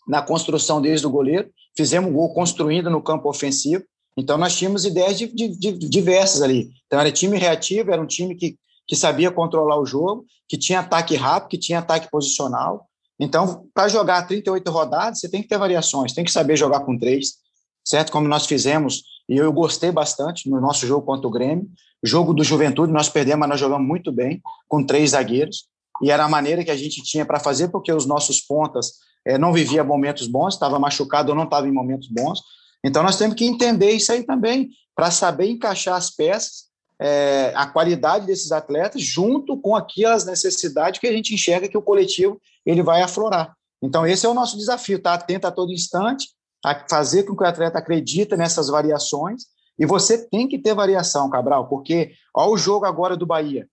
na 0.08 0.22
construção 0.22 0.82
desde 0.82 1.06
o 1.06 1.10
goleiro, 1.10 1.50
fizemos 1.76 2.12
gol 2.12 2.34
construindo 2.34 2.90
no 2.90 3.02
campo 3.02 3.30
ofensivo, 3.30 3.84
então, 4.18 4.38
nós 4.38 4.56
tínhamos 4.56 4.86
ideias 4.86 5.18
de, 5.18 5.28
de, 5.28 5.50
de, 5.50 5.90
diversas 5.90 6.42
ali. 6.42 6.70
Então, 6.86 7.00
era 7.00 7.12
time 7.12 7.38
reativo, 7.38 7.92
era 7.92 8.02
um 8.02 8.08
time 8.08 8.36
que, 8.36 8.58
que 8.88 8.96
sabia 8.96 9.30
controlar 9.30 9.80
o 9.80 9.86
jogo, 9.86 10.26
que 10.48 10.58
tinha 10.58 10.80
ataque 10.80 11.16
rápido, 11.16 11.50
que 11.50 11.58
tinha 11.58 11.80
ataque 11.80 12.10
posicional. 12.10 12.88
Então, 13.20 13.68
para 13.74 13.88
jogar 13.90 14.26
38 14.28 14.70
rodadas, 14.72 15.20
você 15.20 15.30
tem 15.30 15.42
que 15.42 15.48
ter 15.48 15.58
variações, 15.58 16.14
tem 16.14 16.24
que 16.24 16.32
saber 16.32 16.56
jogar 16.56 16.82
com 16.82 16.98
três, 16.98 17.36
certo? 17.84 18.12
Como 18.12 18.28
nós 18.28 18.46
fizemos, 18.46 19.04
e 19.28 19.38
eu 19.38 19.52
gostei 19.52 19.92
bastante 19.92 20.50
no 20.50 20.62
nosso 20.62 20.86
jogo 20.86 21.06
contra 21.06 21.28
o 21.28 21.32
Grêmio. 21.32 21.68
Jogo 22.04 22.34
do 22.34 22.44
Juventude, 22.44 22.94
nós 22.94 23.10
perdemos, 23.10 23.40
mas 23.40 23.50
nós 23.50 23.60
jogamos 23.60 23.88
muito 23.88 24.12
bem, 24.12 24.42
com 24.68 24.86
três 24.86 25.12
zagueiros. 25.12 25.68
E 26.02 26.12
era 26.12 26.26
a 26.26 26.30
maneira 26.30 26.64
que 26.64 26.72
a 26.72 26.76
gente 26.76 27.02
tinha 27.02 27.26
para 27.26 27.40
fazer, 27.40 27.70
porque 27.70 27.92
os 27.92 28.06
nossos 28.06 28.42
pontas 28.42 28.94
é, 29.26 29.38
não 29.38 29.52
viviam 29.52 29.86
momentos 29.86 30.28
bons, 30.28 30.54
estava 30.54 30.78
machucado 30.78 31.32
ou 31.32 31.36
não 31.36 31.46
estava 31.46 31.68
em 31.68 31.72
momentos 31.72 32.08
bons. 32.08 32.42
Então, 32.86 33.02
nós 33.02 33.18
temos 33.18 33.36
que 33.36 33.46
entender 33.46 33.90
isso 33.94 34.12
aí 34.12 34.24
também, 34.24 34.70
para 34.96 35.10
saber 35.10 35.50
encaixar 35.50 35.96
as 35.96 36.12
peças, 36.12 36.66
é, 37.00 37.52
a 37.56 37.66
qualidade 37.66 38.28
desses 38.28 38.52
atletas, 38.52 39.02
junto 39.02 39.60
com 39.60 39.76
aquelas 39.76 40.24
necessidades 40.24 41.00
que 41.00 41.08
a 41.08 41.12
gente 41.12 41.34
enxerga 41.34 41.68
que 41.68 41.78
o 41.78 41.82
coletivo 41.82 42.40
ele 42.64 42.84
vai 42.84 43.02
aflorar. 43.02 43.56
Então, 43.82 44.06
esse 44.06 44.28
é 44.28 44.30
o 44.30 44.36
nosso 44.36 44.56
desafio, 44.56 44.98
estar 44.98 45.18
tá 45.18 45.24
atento 45.24 45.48
a 45.48 45.52
todo 45.52 45.74
instante, 45.74 46.30
a 46.64 46.86
fazer 46.88 47.24
com 47.24 47.36
que 47.36 47.44
o 47.44 47.48
atleta 47.48 47.80
acredite 47.80 48.38
nessas 48.38 48.68
variações, 48.68 49.48
e 49.80 49.86
você 49.86 50.30
tem 50.30 50.48
que 50.48 50.60
ter 50.60 50.76
variação, 50.76 51.28
Cabral, 51.28 51.68
porque 51.68 52.14
olha 52.36 52.52
o 52.52 52.58
jogo 52.58 52.86
agora 52.86 53.18
do 53.18 53.26
Bahia. 53.26 53.68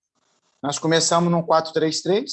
Nós 0.63 0.79
começamos 0.79 1.31
num 1.31 1.43
4-3-3, 1.43 2.25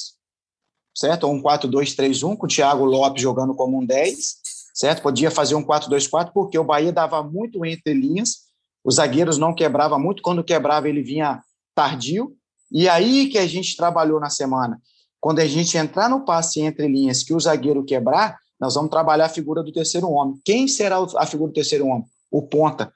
certo? 0.96 1.24
Ou 1.24 1.34
um 1.34 1.42
4-2-3-1, 1.42 2.38
com 2.38 2.46
o 2.46 2.48
Thiago 2.48 2.86
Lopes 2.86 3.22
jogando 3.22 3.54
como 3.54 3.78
um 3.78 3.84
10, 3.84 4.40
certo? 4.80 5.02
Podia 5.02 5.30
fazer 5.30 5.54
um 5.54 5.62
4-2-4 5.62 6.30
porque 6.32 6.58
o 6.58 6.64
Bahia 6.64 6.90
dava 6.90 7.22
muito 7.22 7.66
entre 7.66 7.92
linhas, 7.92 8.46
os 8.82 8.94
zagueiros 8.94 9.36
não 9.36 9.54
quebrava 9.54 9.98
muito, 9.98 10.22
quando 10.22 10.42
quebrava 10.42 10.88
ele 10.88 11.02
vinha 11.02 11.42
tardio, 11.74 12.34
e 12.72 12.88
aí 12.88 13.28
que 13.28 13.36
a 13.36 13.46
gente 13.46 13.76
trabalhou 13.76 14.18
na 14.18 14.30
semana. 14.30 14.80
Quando 15.20 15.40
a 15.40 15.46
gente 15.46 15.76
entrar 15.76 16.08
no 16.08 16.24
passe 16.24 16.62
entre 16.62 16.88
linhas 16.88 17.22
que 17.22 17.34
o 17.34 17.38
zagueiro 17.38 17.84
quebrar, 17.84 18.38
nós 18.58 18.74
vamos 18.74 18.90
trabalhar 18.90 19.26
a 19.26 19.28
figura 19.28 19.62
do 19.62 19.70
terceiro 19.70 20.08
homem. 20.10 20.40
Quem 20.42 20.66
será 20.66 20.96
a 21.18 21.26
figura 21.26 21.50
do 21.50 21.54
terceiro 21.54 21.86
homem? 21.86 22.06
O 22.30 22.40
ponta 22.40 22.90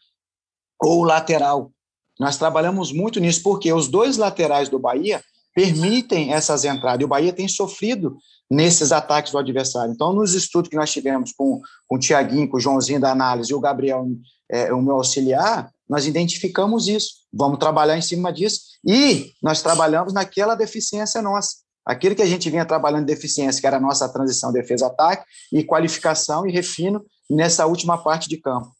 ou 0.80 1.00
o 1.00 1.04
lateral. 1.04 1.70
Nós 2.18 2.38
trabalhamos 2.38 2.92
muito 2.92 3.20
nisso 3.20 3.42
porque 3.42 3.70
os 3.70 3.88
dois 3.88 4.16
laterais 4.16 4.70
do 4.70 4.78
Bahia 4.78 5.22
permitem 5.54 6.32
essas 6.32 6.64
entradas. 6.64 7.02
E 7.02 7.04
o 7.04 7.08
Bahia 7.08 7.32
tem 7.32 7.46
sofrido 7.46 8.16
nesses 8.50 8.92
ataques 8.92 9.32
do 9.32 9.38
adversário. 9.38 9.92
Então, 9.92 10.12
nos 10.12 10.34
estudos 10.34 10.68
que 10.68 10.76
nós 10.76 10.92
tivemos 10.92 11.32
com, 11.32 11.60
com 11.86 11.96
o 11.96 11.98
Tiaguinho, 11.98 12.48
com 12.48 12.56
o 12.56 12.60
Joãozinho 12.60 13.00
da 13.00 13.10
análise 13.10 13.52
e 13.52 13.54
o 13.54 13.60
Gabriel, 13.60 14.06
é, 14.50 14.72
o 14.72 14.80
meu 14.82 14.96
auxiliar, 14.96 15.70
nós 15.88 16.06
identificamos 16.06 16.88
isso. 16.88 17.24
Vamos 17.32 17.58
trabalhar 17.58 17.96
em 17.96 18.02
cima 18.02 18.32
disso. 18.32 18.60
E 18.86 19.32
nós 19.42 19.62
trabalhamos 19.62 20.12
naquela 20.12 20.54
deficiência 20.54 21.20
nossa. 21.20 21.56
Aquilo 21.86 22.14
que 22.14 22.22
a 22.22 22.26
gente 22.26 22.48
vinha 22.48 22.64
trabalhando 22.64 23.06
de 23.06 23.14
deficiência, 23.14 23.60
que 23.60 23.66
era 23.66 23.76
a 23.76 23.80
nossa 23.80 24.08
transição 24.08 24.52
defesa-ataque, 24.52 25.24
e 25.52 25.62
qualificação 25.62 26.46
e 26.46 26.52
refino 26.52 27.04
nessa 27.28 27.66
última 27.66 28.02
parte 28.02 28.28
de 28.28 28.38
campo. 28.38 28.70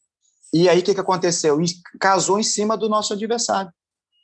E 0.53 0.69
aí, 0.69 0.79
o 0.79 0.83
que, 0.83 0.95
que 0.95 1.01
aconteceu? 1.01 1.59
Casou 2.01 2.39
em 2.39 2.43
cima 2.43 2.77
do 2.77 2.89
nosso 2.89 3.13
adversário. 3.13 3.71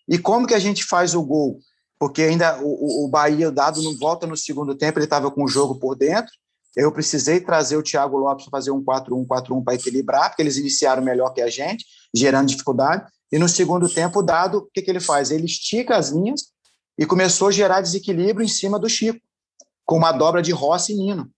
E 0.09 0.19
como 0.19 0.47
que 0.47 0.55
a 0.55 0.59
gente 0.59 0.85
faz 0.85 1.15
o 1.15 1.23
gol? 1.23 1.59
Porque 2.01 2.23
ainda 2.23 2.59
o, 2.63 3.05
o 3.05 3.09
Bahia, 3.09 3.53
dado 3.53 3.83
não 3.83 3.95
volta 3.95 4.27
no 4.27 4.35
segundo 4.35 4.75
tempo, 4.75 4.99
ele 4.99 5.05
estava 5.05 5.31
com 5.31 5.45
o 5.45 5.49
jogo 5.49 5.79
por 5.79 5.95
dentro. 5.95 6.33
Eu 6.75 6.91
precisei 6.91 7.41
trazer 7.41 7.77
o 7.77 7.83
Thiago 7.83 8.17
Lopes 8.17 8.47
para 8.47 8.59
fazer 8.59 8.71
um 8.71 8.83
4-1-4-1 8.83 9.63
para 9.63 9.75
equilibrar, 9.75 10.31
porque 10.31 10.41
eles 10.41 10.57
iniciaram 10.57 11.03
melhor 11.03 11.35
que 11.35 11.43
a 11.43 11.51
gente, 11.51 11.85
gerando 12.15 12.49
dificuldade. 12.49 13.07
E 13.31 13.39
no 13.39 13.47
segundo 13.47 13.87
tempo, 13.87 14.21
o 14.21 14.23
Dado, 14.23 14.59
o 14.59 14.71
que, 14.73 14.81
que 14.81 14.91
ele 14.91 14.99
faz? 14.99 15.31
Ele 15.31 15.45
estica 15.45 15.95
as 15.95 16.09
linhas 16.09 16.47
e 16.99 17.05
começou 17.05 17.49
a 17.49 17.53
gerar 17.53 17.83
desequilíbrio 17.83 18.45
em 18.45 18.49
cima 18.49 18.79
do 18.79 18.89
Chico, 18.89 19.21
com 19.85 19.99
uma 19.99 20.11
dobra 20.11 20.41
de 20.41 20.53
Rossi 20.53 20.95
e 20.95 20.97
Nino. 20.97 21.25
O 21.25 21.29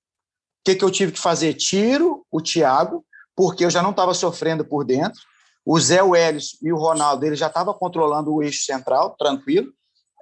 que, 0.65 0.77
que 0.77 0.85
eu 0.85 0.93
tive 0.93 1.11
que 1.11 1.19
fazer? 1.19 1.55
Tiro 1.55 2.25
o 2.31 2.41
Thiago, 2.41 3.05
porque 3.35 3.65
eu 3.65 3.71
já 3.71 3.83
não 3.83 3.91
estava 3.91 4.15
sofrendo 4.15 4.65
por 4.65 4.85
dentro. 4.85 5.21
O 5.67 5.81
Zé 5.81 6.03
Welles 6.05 6.57
e 6.63 6.73
o 6.73 6.77
Ronaldo 6.77 7.27
ele 7.27 7.35
já 7.35 7.49
estavam 7.49 7.75
controlando 7.75 8.33
o 8.33 8.43
eixo 8.43 8.65
central, 8.65 9.17
tranquilo. 9.19 9.73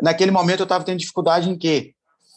Naquele 0.03 0.31
momento 0.31 0.61
eu 0.61 0.65
estava 0.65 0.85
tendo 0.85 0.99
dificuldade 0.99 1.49
em 1.49 1.57
quê? 1.57 1.95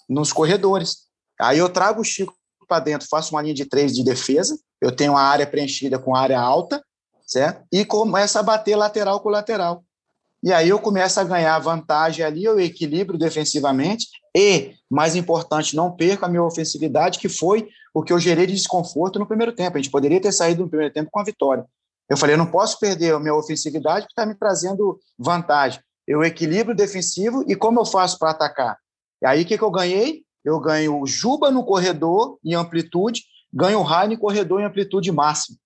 Nos 0.09 0.33
corredores. 0.33 1.03
Aí 1.39 1.57
eu 1.57 1.69
trago 1.69 2.01
o 2.01 2.03
Chico 2.03 2.33
para 2.67 2.79
dentro, 2.79 3.07
faço 3.09 3.35
uma 3.35 3.41
linha 3.41 3.53
de 3.53 3.65
três 3.65 3.93
de 3.93 4.03
defesa, 4.03 4.57
eu 4.81 4.91
tenho 4.91 5.15
a 5.15 5.21
área 5.21 5.45
preenchida 5.45 5.99
com 5.99 6.15
área 6.15 6.39
alta, 6.39 6.83
certo? 7.27 7.63
E 7.71 7.85
começa 7.85 8.39
a 8.39 8.43
bater 8.43 8.75
lateral 8.75 9.19
com 9.19 9.29
lateral. 9.29 9.83
E 10.41 10.51
aí 10.51 10.69
eu 10.69 10.79
começo 10.79 11.19
a 11.19 11.23
ganhar 11.23 11.57
vantagem 11.59 12.25
ali, 12.25 12.43
eu 12.43 12.59
equilibro 12.59 13.17
defensivamente 13.17 14.07
e, 14.35 14.73
mais 14.89 15.15
importante, 15.15 15.75
não 15.75 15.95
perco 15.95 16.25
a 16.25 16.27
minha 16.27 16.43
ofensividade, 16.43 17.19
que 17.19 17.29
foi 17.29 17.69
o 17.93 18.03
que 18.03 18.11
eu 18.11 18.19
gerei 18.19 18.45
de 18.45 18.53
desconforto 18.53 19.19
no 19.19 19.27
primeiro 19.27 19.53
tempo. 19.53 19.77
A 19.77 19.81
gente 19.81 19.91
poderia 19.91 20.19
ter 20.19 20.31
saído 20.31 20.63
no 20.63 20.69
primeiro 20.69 20.93
tempo 20.93 21.09
com 21.11 21.19
a 21.19 21.23
vitória. 21.23 21.65
Eu 22.09 22.17
falei, 22.17 22.33
eu 22.33 22.37
não 22.37 22.47
posso 22.47 22.77
perder 22.79 23.13
a 23.13 23.19
minha 23.19 23.33
ofensividade 23.33 24.05
que 24.05 24.11
está 24.11 24.25
me 24.25 24.35
trazendo 24.35 24.99
vantagem 25.17 25.79
eu 26.07 26.23
equilíbrio 26.23 26.75
defensivo 26.75 27.43
e 27.47 27.55
como 27.55 27.79
eu 27.79 27.85
faço 27.85 28.19
para 28.19 28.31
atacar? 28.31 28.77
E 29.21 29.25
aí 29.25 29.43
o 29.43 29.45
que, 29.45 29.57
que 29.57 29.63
eu 29.63 29.71
ganhei? 29.71 30.23
Eu 30.43 30.59
ganho 30.59 30.99
o 30.99 31.07
Juba 31.07 31.49
no 31.49 31.63
corredor 31.63 32.37
em 32.43 32.53
amplitude, 32.53 33.23
ganho 33.51 33.79
o 33.79 33.83
Raine 33.83 34.17
corredor 34.17 34.59
em 34.59 34.65
amplitude 34.65 35.11
máxima. 35.11 35.57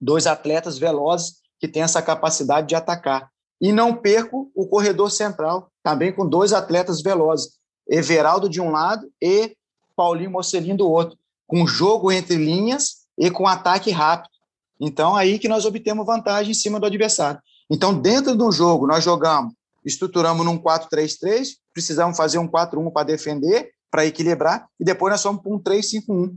Dois 0.00 0.26
atletas 0.26 0.78
velozes 0.78 1.36
que 1.60 1.68
têm 1.68 1.82
essa 1.82 2.02
capacidade 2.02 2.66
de 2.66 2.74
atacar. 2.74 3.30
E 3.60 3.70
não 3.70 3.94
perco 3.94 4.50
o 4.54 4.66
corredor 4.66 5.10
central, 5.10 5.70
também 5.82 6.12
com 6.12 6.26
dois 6.26 6.52
atletas 6.52 7.02
velozes, 7.02 7.60
Everaldo 7.88 8.48
de 8.48 8.60
um 8.60 8.70
lado 8.70 9.10
e 9.20 9.54
Paulinho 9.94 10.30
Mocelin 10.30 10.74
do 10.74 10.88
outro, 10.88 11.18
com 11.46 11.66
jogo 11.66 12.10
entre 12.10 12.36
linhas 12.36 13.00
e 13.18 13.30
com 13.30 13.46
ataque 13.46 13.90
rápido. 13.90 14.30
Então, 14.80 15.14
aí 15.14 15.38
que 15.38 15.48
nós 15.48 15.66
obtemos 15.66 16.06
vantagem 16.06 16.52
em 16.52 16.54
cima 16.54 16.80
do 16.80 16.86
adversário. 16.86 17.40
Então, 17.70 17.92
dentro 17.92 18.34
do 18.34 18.50
jogo, 18.50 18.86
nós 18.86 19.04
jogamos 19.04 19.52
estruturamos 19.84 20.44
num 20.44 20.58
4-3-3, 20.58 21.48
precisamos 21.72 22.16
fazer 22.16 22.38
um 22.38 22.48
4-1 22.48 22.92
para 22.92 23.04
defender, 23.04 23.70
para 23.90 24.06
equilibrar, 24.06 24.66
e 24.78 24.84
depois 24.84 25.12
nós 25.12 25.22
fomos 25.22 25.42
para 25.42 25.52
um 25.52 25.58
3-5-1. 25.58 26.36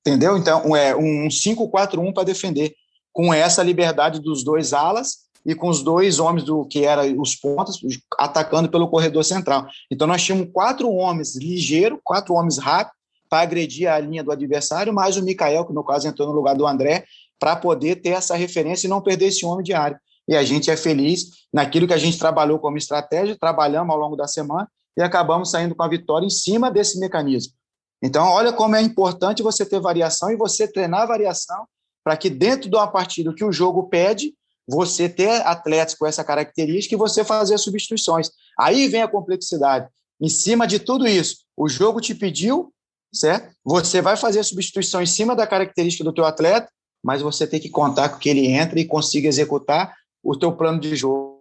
Entendeu? 0.00 0.36
Então, 0.36 0.74
é 0.74 0.96
um 0.96 1.28
5-4-1 1.28 2.12
para 2.12 2.24
defender, 2.24 2.74
com 3.12 3.32
essa 3.32 3.62
liberdade 3.62 4.20
dos 4.20 4.44
dois 4.44 4.72
alas 4.72 5.28
e 5.44 5.54
com 5.54 5.68
os 5.68 5.82
dois 5.82 6.18
homens 6.18 6.44
do 6.44 6.64
que 6.66 6.84
eram 6.84 7.20
os 7.20 7.34
pontas 7.34 7.76
atacando 8.18 8.68
pelo 8.68 8.88
corredor 8.88 9.24
central. 9.24 9.66
Então 9.90 10.06
nós 10.06 10.22
tínhamos 10.22 10.50
quatro 10.52 10.90
homens 10.90 11.34
ligeiros, 11.36 11.98
quatro 12.04 12.34
homens 12.34 12.58
rápidos 12.58 12.96
para 13.28 13.42
agredir 13.42 13.90
a 13.90 13.98
linha 13.98 14.22
do 14.22 14.32
adversário, 14.32 14.92
mais 14.92 15.16
o 15.16 15.22
Mikael, 15.22 15.66
que 15.66 15.72
no 15.72 15.84
caso 15.84 16.06
entrou 16.06 16.28
no 16.28 16.34
lugar 16.34 16.54
do 16.54 16.66
André, 16.66 17.04
para 17.38 17.56
poder 17.56 17.96
ter 17.96 18.10
essa 18.10 18.34
referência 18.34 18.86
e 18.86 18.90
não 18.90 19.00
perder 19.00 19.26
esse 19.26 19.44
homem 19.44 19.64
de 19.64 19.72
área. 19.72 20.00
E 20.28 20.36
a 20.36 20.44
gente 20.44 20.70
é 20.70 20.76
feliz 20.76 21.46
naquilo 21.52 21.86
que 21.86 21.94
a 21.94 21.98
gente 21.98 22.18
trabalhou 22.18 22.58
como 22.58 22.76
estratégia, 22.76 23.36
trabalhamos 23.38 23.90
ao 23.92 23.98
longo 23.98 24.14
da 24.14 24.28
semana 24.28 24.68
e 24.96 25.02
acabamos 25.02 25.50
saindo 25.50 25.74
com 25.74 25.82
a 25.82 25.88
vitória 25.88 26.26
em 26.26 26.30
cima 26.30 26.70
desse 26.70 26.98
mecanismo. 27.00 27.54
Então, 28.02 28.26
olha 28.28 28.52
como 28.52 28.76
é 28.76 28.82
importante 28.82 29.42
você 29.42 29.64
ter 29.64 29.80
variação 29.80 30.30
e 30.30 30.36
você 30.36 30.70
treinar 30.70 31.02
a 31.02 31.06
variação 31.06 31.66
para 32.04 32.16
que 32.16 32.30
dentro 32.30 32.70
de 32.70 32.76
uma 32.76 32.86
partida 32.86 33.34
que 33.34 33.44
o 33.44 33.52
jogo 33.52 33.84
pede, 33.84 34.34
você 34.66 35.08
ter 35.08 35.46
atletas 35.46 35.94
com 35.94 36.06
essa 36.06 36.22
característica 36.22 36.94
e 36.94 36.98
você 36.98 37.24
fazer 37.24 37.56
substituições. 37.58 38.30
Aí 38.58 38.86
vem 38.86 39.02
a 39.02 39.08
complexidade. 39.08 39.88
Em 40.20 40.28
cima 40.28 40.66
de 40.66 40.78
tudo 40.78 41.06
isso, 41.06 41.38
o 41.56 41.68
jogo 41.68 42.00
te 42.00 42.14
pediu, 42.14 42.72
certo? 43.12 43.54
Você 43.64 44.02
vai 44.02 44.16
fazer 44.16 44.40
a 44.40 44.44
substituição 44.44 45.00
em 45.00 45.06
cima 45.06 45.34
da 45.34 45.46
característica 45.46 46.04
do 46.04 46.12
teu 46.12 46.24
atleta, 46.24 46.68
mas 47.02 47.22
você 47.22 47.46
tem 47.46 47.60
que 47.60 47.70
contar 47.70 48.10
com 48.10 48.18
que 48.18 48.28
ele 48.28 48.46
entre 48.46 48.80
e 48.80 48.84
consiga 48.84 49.28
executar 49.28 49.94
o 50.22 50.36
teu 50.36 50.52
plano 50.52 50.80
de 50.80 50.94
jogo. 50.94 51.38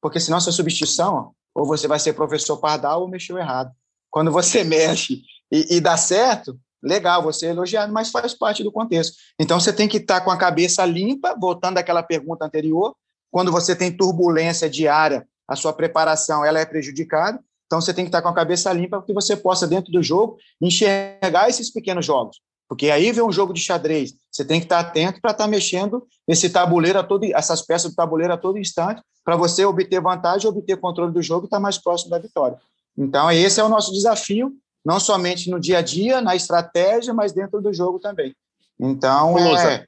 Porque 0.00 0.20
senão 0.20 0.38
essa 0.38 0.52
substituição, 0.52 1.32
ou 1.54 1.66
você 1.66 1.86
vai 1.86 1.98
ser 1.98 2.14
professor 2.14 2.56
pardal 2.58 3.02
ou 3.02 3.08
mexeu 3.08 3.38
errado. 3.38 3.70
Quando 4.10 4.30
você 4.30 4.62
mexe 4.64 5.22
e, 5.50 5.76
e 5.76 5.80
dá 5.80 5.96
certo, 5.96 6.58
legal, 6.82 7.22
você 7.22 7.46
é 7.46 7.50
elogiado, 7.50 7.92
mas 7.92 8.10
faz 8.10 8.34
parte 8.34 8.62
do 8.64 8.72
contexto. 8.72 9.16
Então 9.38 9.60
você 9.60 9.72
tem 9.72 9.88
que 9.88 9.98
estar 9.98 10.22
com 10.22 10.30
a 10.30 10.36
cabeça 10.36 10.84
limpa, 10.84 11.36
voltando 11.38 11.78
àquela 11.78 12.02
pergunta 12.02 12.44
anterior, 12.44 12.94
quando 13.30 13.52
você 13.52 13.76
tem 13.76 13.96
turbulência 13.96 14.68
diária, 14.68 15.26
a 15.46 15.54
sua 15.54 15.72
preparação 15.72 16.44
ela 16.44 16.60
é 16.60 16.64
prejudicada, 16.64 17.42
então 17.66 17.80
você 17.80 17.94
tem 17.94 18.04
que 18.04 18.08
estar 18.08 18.20
com 18.20 18.28
a 18.28 18.34
cabeça 18.34 18.72
limpa 18.72 18.98
para 18.98 19.06
que 19.06 19.12
você 19.12 19.36
possa, 19.36 19.66
dentro 19.66 19.92
do 19.92 20.02
jogo, 20.02 20.38
enxergar 20.60 21.48
esses 21.48 21.70
pequenos 21.70 22.04
jogos. 22.04 22.40
Porque 22.70 22.88
aí 22.88 23.10
vem 23.10 23.24
um 23.24 23.32
jogo 23.32 23.52
de 23.52 23.60
xadrez, 23.60 24.14
você 24.30 24.44
tem 24.44 24.60
que 24.60 24.66
estar 24.66 24.78
atento 24.78 25.20
para 25.20 25.32
estar 25.32 25.48
mexendo 25.48 26.06
esse 26.28 26.48
tabuleiro 26.48 27.00
a 27.00 27.02
todo, 27.02 27.24
essas 27.24 27.62
peças 27.62 27.90
do 27.90 27.96
tabuleiro 27.96 28.32
a 28.32 28.36
todo 28.36 28.58
instante, 28.58 29.02
para 29.24 29.34
você 29.34 29.64
obter 29.64 30.00
vantagem, 30.00 30.48
obter 30.48 30.76
controle 30.76 31.12
do 31.12 31.20
jogo 31.20 31.44
e 31.44 31.48
estar 31.48 31.58
mais 31.58 31.78
próximo 31.78 32.12
da 32.12 32.18
vitória. 32.20 32.56
Então, 32.96 33.28
esse 33.32 33.58
é 33.58 33.64
o 33.64 33.68
nosso 33.68 33.92
desafio, 33.92 34.52
não 34.84 35.00
somente 35.00 35.50
no 35.50 35.58
dia 35.58 35.78
a 35.78 35.82
dia, 35.82 36.20
na 36.20 36.36
estratégia, 36.36 37.12
mas 37.12 37.32
dentro 37.32 37.60
do 37.60 37.72
jogo 37.72 37.98
também. 37.98 38.36
Então, 38.78 39.36
é... 39.36 39.84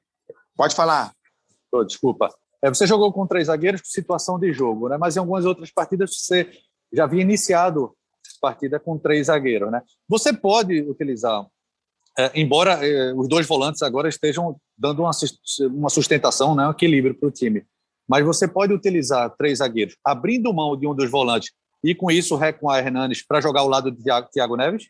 pode 0.56 0.74
falar. 0.74 1.12
Oh, 1.70 1.84
desculpa. 1.84 2.34
É, 2.60 2.68
você 2.68 2.84
jogou 2.84 3.12
com 3.12 3.28
três 3.28 3.46
zagueiros 3.46 3.80
com 3.80 3.86
situação 3.86 4.40
de 4.40 4.52
jogo, 4.52 4.88
né? 4.88 4.98
mas 4.98 5.14
em 5.14 5.20
algumas 5.20 5.44
outras 5.44 5.70
partidas 5.70 6.16
você 6.18 6.50
já 6.92 7.04
havia 7.04 7.22
iniciado 7.22 7.94
partida 8.40 8.80
com 8.80 8.98
três 8.98 9.28
zagueiros. 9.28 9.70
Né? 9.70 9.80
Você 10.08 10.32
pode 10.32 10.80
utilizar, 10.80 11.46
é, 12.18 12.30
embora 12.34 12.86
é, 12.86 13.14
os 13.14 13.28
dois 13.28 13.46
volantes 13.46 13.82
agora 13.82 14.08
estejam 14.08 14.56
dando 14.76 15.02
uma, 15.02 15.10
uma 15.70 15.88
sustentação, 15.88 16.54
né, 16.54 16.66
um 16.66 16.70
equilíbrio 16.70 17.14
para 17.14 17.28
o 17.28 17.32
time, 17.32 17.64
mas 18.08 18.24
você 18.24 18.46
pode 18.46 18.72
utilizar 18.72 19.34
três 19.36 19.58
zagueiros, 19.58 19.96
abrindo 20.04 20.52
mão 20.52 20.76
de 20.76 20.86
um 20.86 20.94
dos 20.94 21.10
volantes 21.10 21.50
e 21.82 21.94
com 21.94 22.10
isso 22.10 22.38
a 22.38 22.78
Hernandes 22.78 23.24
para 23.26 23.40
jogar 23.40 23.60
ao 23.60 23.68
lado 23.68 23.90
de 23.90 24.02
Thiago 24.32 24.56
Neves? 24.56 24.84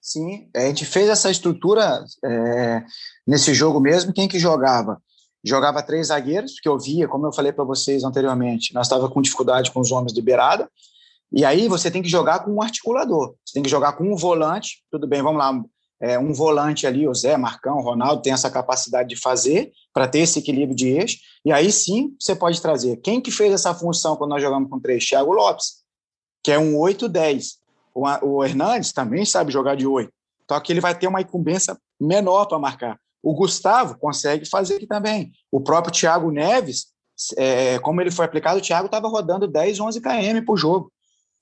Sim, 0.00 0.50
a 0.54 0.60
gente 0.60 0.84
fez 0.84 1.08
essa 1.08 1.30
estrutura 1.30 2.04
é, 2.22 2.84
nesse 3.26 3.54
jogo 3.54 3.80
mesmo. 3.80 4.12
Quem 4.12 4.28
que 4.28 4.38
jogava? 4.38 5.00
Jogava 5.42 5.82
três 5.82 6.08
zagueiros, 6.08 6.60
que 6.60 6.68
eu 6.68 6.78
via, 6.78 7.08
como 7.08 7.26
eu 7.26 7.32
falei 7.32 7.52
para 7.52 7.64
vocês 7.64 8.04
anteriormente, 8.04 8.74
nós 8.74 8.86
estava 8.86 9.08
com 9.08 9.22
dificuldade 9.22 9.70
com 9.70 9.80
os 9.80 9.90
homens 9.90 10.12
de 10.12 10.20
beirada. 10.20 10.68
E 11.32 11.42
aí 11.44 11.68
você 11.68 11.90
tem 11.90 12.02
que 12.02 12.08
jogar 12.08 12.40
com 12.40 12.52
um 12.52 12.62
articulador. 12.62 13.34
Você 13.44 13.54
tem 13.54 13.62
que 13.62 13.68
jogar 13.68 13.94
com 13.94 14.04
um 14.04 14.16
volante. 14.16 14.84
Tudo 14.90 15.06
bem, 15.06 15.22
vamos 15.22 15.38
lá. 15.38 15.52
É, 16.04 16.18
um 16.18 16.32
volante 16.32 16.86
ali, 16.86 17.08
o 17.08 17.14
Zé, 17.14 17.36
Marcão, 17.36 17.80
Ronaldo, 17.80 18.22
tem 18.22 18.32
essa 18.32 18.50
capacidade 18.50 19.08
de 19.08 19.16
fazer 19.16 19.72
para 19.92 20.08
ter 20.08 20.20
esse 20.20 20.38
equilíbrio 20.38 20.76
de 20.76 20.88
eixo. 20.88 21.18
E 21.44 21.52
aí 21.52 21.70
sim 21.72 22.14
você 22.20 22.34
pode 22.34 22.60
trazer. 22.60 22.96
Quem 22.98 23.20
que 23.20 23.30
fez 23.30 23.52
essa 23.52 23.74
função 23.74 24.16
quando 24.16 24.30
nós 24.30 24.42
jogamos 24.42 24.68
com 24.68 24.80
três? 24.80 25.06
Thiago 25.06 25.32
Lopes 25.32 25.84
que 26.44 26.52
é 26.52 26.58
um 26.58 26.74
8-10. 26.74 27.54
O, 27.94 28.06
o 28.26 28.44
Hernandes 28.44 28.92
também 28.92 29.24
sabe 29.24 29.50
jogar 29.50 29.74
de 29.74 29.86
8, 29.86 30.12
só 30.48 30.60
que 30.60 30.72
ele 30.72 30.80
vai 30.80 30.96
ter 30.96 31.08
uma 31.08 31.22
incumbência 31.22 31.76
menor 31.98 32.44
para 32.44 32.58
marcar. 32.58 33.00
O 33.22 33.34
Gustavo 33.34 33.96
consegue 33.96 34.44
fazer 34.44 34.76
aqui 34.76 34.86
também. 34.86 35.32
O 35.50 35.60
próprio 35.60 35.94
Thiago 35.94 36.30
Neves, 36.30 36.88
é, 37.38 37.78
como 37.78 38.00
ele 38.00 38.10
foi 38.10 38.26
aplicado, 38.26 38.58
o 38.58 38.62
Thiago 38.62 38.86
estava 38.86 39.08
rodando 39.08 39.48
10, 39.48 39.80
11 39.80 40.00
km 40.00 40.44
por 40.44 40.58
jogo. 40.58 40.92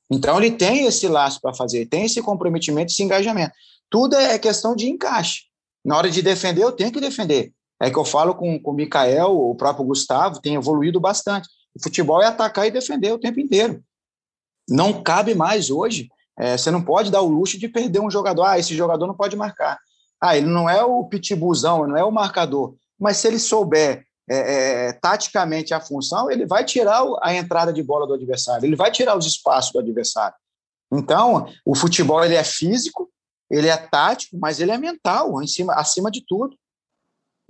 Então 0.09 0.39
ele 0.39 0.53
tem 0.53 0.87
esse 0.87 1.09
laço 1.09 1.41
para 1.41 1.55
fazer, 1.55 1.87
tem 1.87 2.05
esse 2.05 2.23
comprometimento, 2.23 2.93
esse 2.93 3.03
engajamento. 3.03 3.53
Tudo 3.93 4.16
é 4.16 4.38
questão 4.38 4.74
de 4.74 4.88
encaixe. 4.88 5.43
Na 5.84 5.99
hora 5.99 6.11
de 6.11 6.22
defender, 6.22 6.62
eu 6.62 6.72
tenho 6.72 6.90
que 6.90 6.99
defender. 6.99 7.53
É 7.78 7.90
que 7.90 7.99
eu 7.99 8.07
falo 8.07 8.34
com, 8.34 8.59
com 8.59 8.70
o 8.70 8.74
Mikael, 8.74 9.38
o 9.38 9.55
próprio 9.55 9.84
Gustavo, 9.84 10.40
tem 10.40 10.55
evoluído 10.55 10.99
bastante. 10.99 11.47
O 11.74 11.82
futebol 11.82 12.22
é 12.22 12.26
atacar 12.26 12.66
e 12.66 12.70
defender 12.70 13.12
o 13.12 13.18
tempo 13.18 13.38
inteiro. 13.38 13.84
Não 14.66 15.03
cabe 15.03 15.34
mais 15.34 15.68
hoje. 15.68 16.09
É, 16.38 16.57
você 16.57 16.70
não 16.70 16.82
pode 16.82 17.11
dar 17.11 17.20
o 17.20 17.28
luxo 17.28 17.59
de 17.59 17.68
perder 17.68 18.01
um 18.01 18.11
jogador. 18.11 18.45
Ah, 18.45 18.59
esse 18.59 18.74
jogador 18.74 19.07
não 19.07 19.14
pode 19.14 19.36
marcar. 19.36 19.78
Ah, 20.18 20.38
ele 20.38 20.47
não 20.47 20.70
é 20.70 20.82
o 20.82 21.05
pitbullzão, 21.05 21.86
não 21.86 21.97
é 21.97 22.03
o 22.03 22.11
marcador. 22.11 22.74
Mas 22.99 23.18
se 23.18 23.28
ele 23.28 23.38
souber 23.38 24.07
é, 24.30 24.36
é, 24.88 24.93
taticamente 24.95 25.74
a 25.74 25.80
função, 25.80 26.30
ele 26.30 26.47
vai 26.47 26.64
tirar 26.64 27.03
a 27.20 27.34
entrada 27.34 27.74
de 27.74 27.82
bola 27.82 28.07
do 28.07 28.14
adversário, 28.14 28.64
ele 28.64 28.76
vai 28.76 28.90
tirar 28.90 29.18
os 29.18 29.26
espaços 29.26 29.70
do 29.72 29.80
adversário. 29.80 30.36
Então, 30.90 31.47
o 31.66 31.74
futebol 31.74 32.24
ele 32.24 32.36
é 32.36 32.45
físico, 32.45 33.11
ele 33.53 33.68
é 33.68 33.76
tático, 33.76 34.38
mas 34.38 34.61
ele 34.61 34.70
é 34.70 34.78
mental, 34.78 35.42
em 35.42 35.46
cima, 35.46 35.74
acima 35.74 36.11
de 36.11 36.24
tudo. 36.26 36.57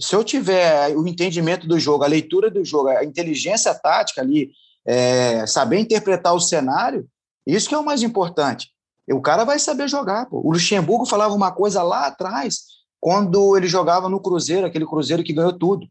Se 0.00 0.16
eu 0.16 0.24
tiver 0.24 0.96
o 0.96 1.06
entendimento 1.06 1.68
do 1.68 1.78
jogo, 1.78 2.02
a 2.02 2.08
leitura 2.08 2.50
do 2.50 2.64
jogo, 2.64 2.88
a 2.88 3.04
inteligência 3.04 3.72
tática 3.72 4.20
ali, 4.20 4.50
é, 4.84 5.46
saber 5.46 5.78
interpretar 5.78 6.34
o 6.34 6.40
cenário, 6.40 7.08
isso 7.46 7.68
que 7.68 7.74
é 7.74 7.78
o 7.78 7.84
mais 7.84 8.02
importante. 8.02 8.72
O 9.08 9.20
cara 9.20 9.44
vai 9.44 9.60
saber 9.60 9.88
jogar. 9.88 10.26
Pô. 10.26 10.40
O 10.44 10.52
Luxemburgo 10.52 11.06
falava 11.06 11.34
uma 11.34 11.52
coisa 11.52 11.84
lá 11.84 12.06
atrás, 12.06 12.64
quando 13.00 13.56
ele 13.56 13.68
jogava 13.68 14.08
no 14.08 14.20
Cruzeiro, 14.20 14.66
aquele 14.66 14.86
Cruzeiro 14.86 15.22
que 15.22 15.32
ganhou 15.32 15.52
tudo. 15.52 15.86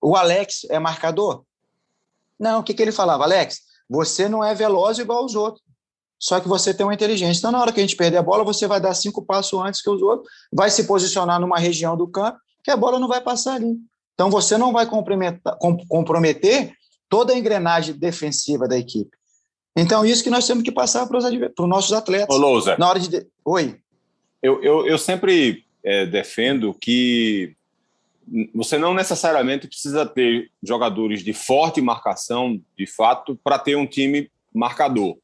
O 0.00 0.14
Alex 0.14 0.66
é 0.70 0.78
marcador? 0.78 1.42
Não, 2.38 2.60
o 2.60 2.62
que, 2.62 2.74
que 2.74 2.82
ele 2.82 2.92
falava? 2.92 3.24
Alex, 3.24 3.60
você 3.90 4.28
não 4.28 4.44
é 4.44 4.54
veloz 4.54 4.98
igual 4.98 5.24
os 5.24 5.34
outros, 5.34 5.64
só 6.18 6.40
que 6.40 6.48
você 6.48 6.74
tem 6.74 6.84
uma 6.84 6.94
inteligência. 6.94 7.38
Então, 7.38 7.52
na 7.52 7.60
hora 7.60 7.72
que 7.72 7.78
a 7.78 7.82
gente 7.82 7.96
perder 7.96 8.16
a 8.16 8.22
bola, 8.22 8.42
você 8.42 8.66
vai 8.66 8.80
dar 8.80 8.94
cinco 8.94 9.24
passos 9.24 9.60
antes 9.60 9.80
que 9.80 9.88
os 9.88 10.02
outros, 10.02 10.28
vai 10.52 10.68
se 10.68 10.84
posicionar 10.84 11.40
numa 11.40 11.58
região 11.58 11.96
do 11.96 12.08
campo 12.08 12.38
que 12.64 12.70
a 12.70 12.76
bola 12.76 12.98
não 12.98 13.06
vai 13.06 13.20
passar 13.20 13.54
ali. 13.54 13.76
Então, 14.14 14.30
você 14.30 14.58
não 14.58 14.72
vai 14.72 14.86
comprometer 14.86 16.72
toda 17.08 17.32
a 17.32 17.38
engrenagem 17.38 17.94
defensiva 17.94 18.66
da 18.66 18.76
equipe. 18.76 19.16
Então, 19.76 20.04
isso 20.04 20.24
que 20.24 20.30
nós 20.30 20.46
temos 20.46 20.64
que 20.64 20.72
passar 20.72 21.06
para 21.06 21.18
os, 21.18 21.24
para 21.24 21.62
os 21.62 21.68
nossos 21.68 21.92
atletas. 21.92 22.34
Ô, 22.34 22.38
Lousa, 22.38 22.76
Na 22.76 22.88
hora 22.88 22.98
de. 22.98 23.26
Oi. 23.44 23.78
Eu, 24.42 24.62
eu, 24.62 24.86
eu 24.86 24.98
sempre 24.98 25.64
é, 25.84 26.04
defendo 26.04 26.74
que 26.74 27.54
você 28.54 28.76
não 28.76 28.92
necessariamente 28.92 29.68
precisa 29.68 30.04
ter 30.04 30.50
jogadores 30.62 31.22
de 31.22 31.32
forte 31.32 31.80
marcação, 31.80 32.60
de 32.76 32.86
fato, 32.86 33.38
para 33.42 33.58
ter 33.58 33.76
um 33.76 33.86
time 33.86 34.30
marcador. 34.52 35.16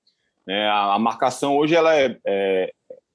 É, 0.48 0.66
a, 0.66 0.94
a, 0.94 0.98
marcação 0.98 1.56
hoje 1.56 1.74
ela 1.74 1.94
é, 1.94 2.16
é, 2.24 2.72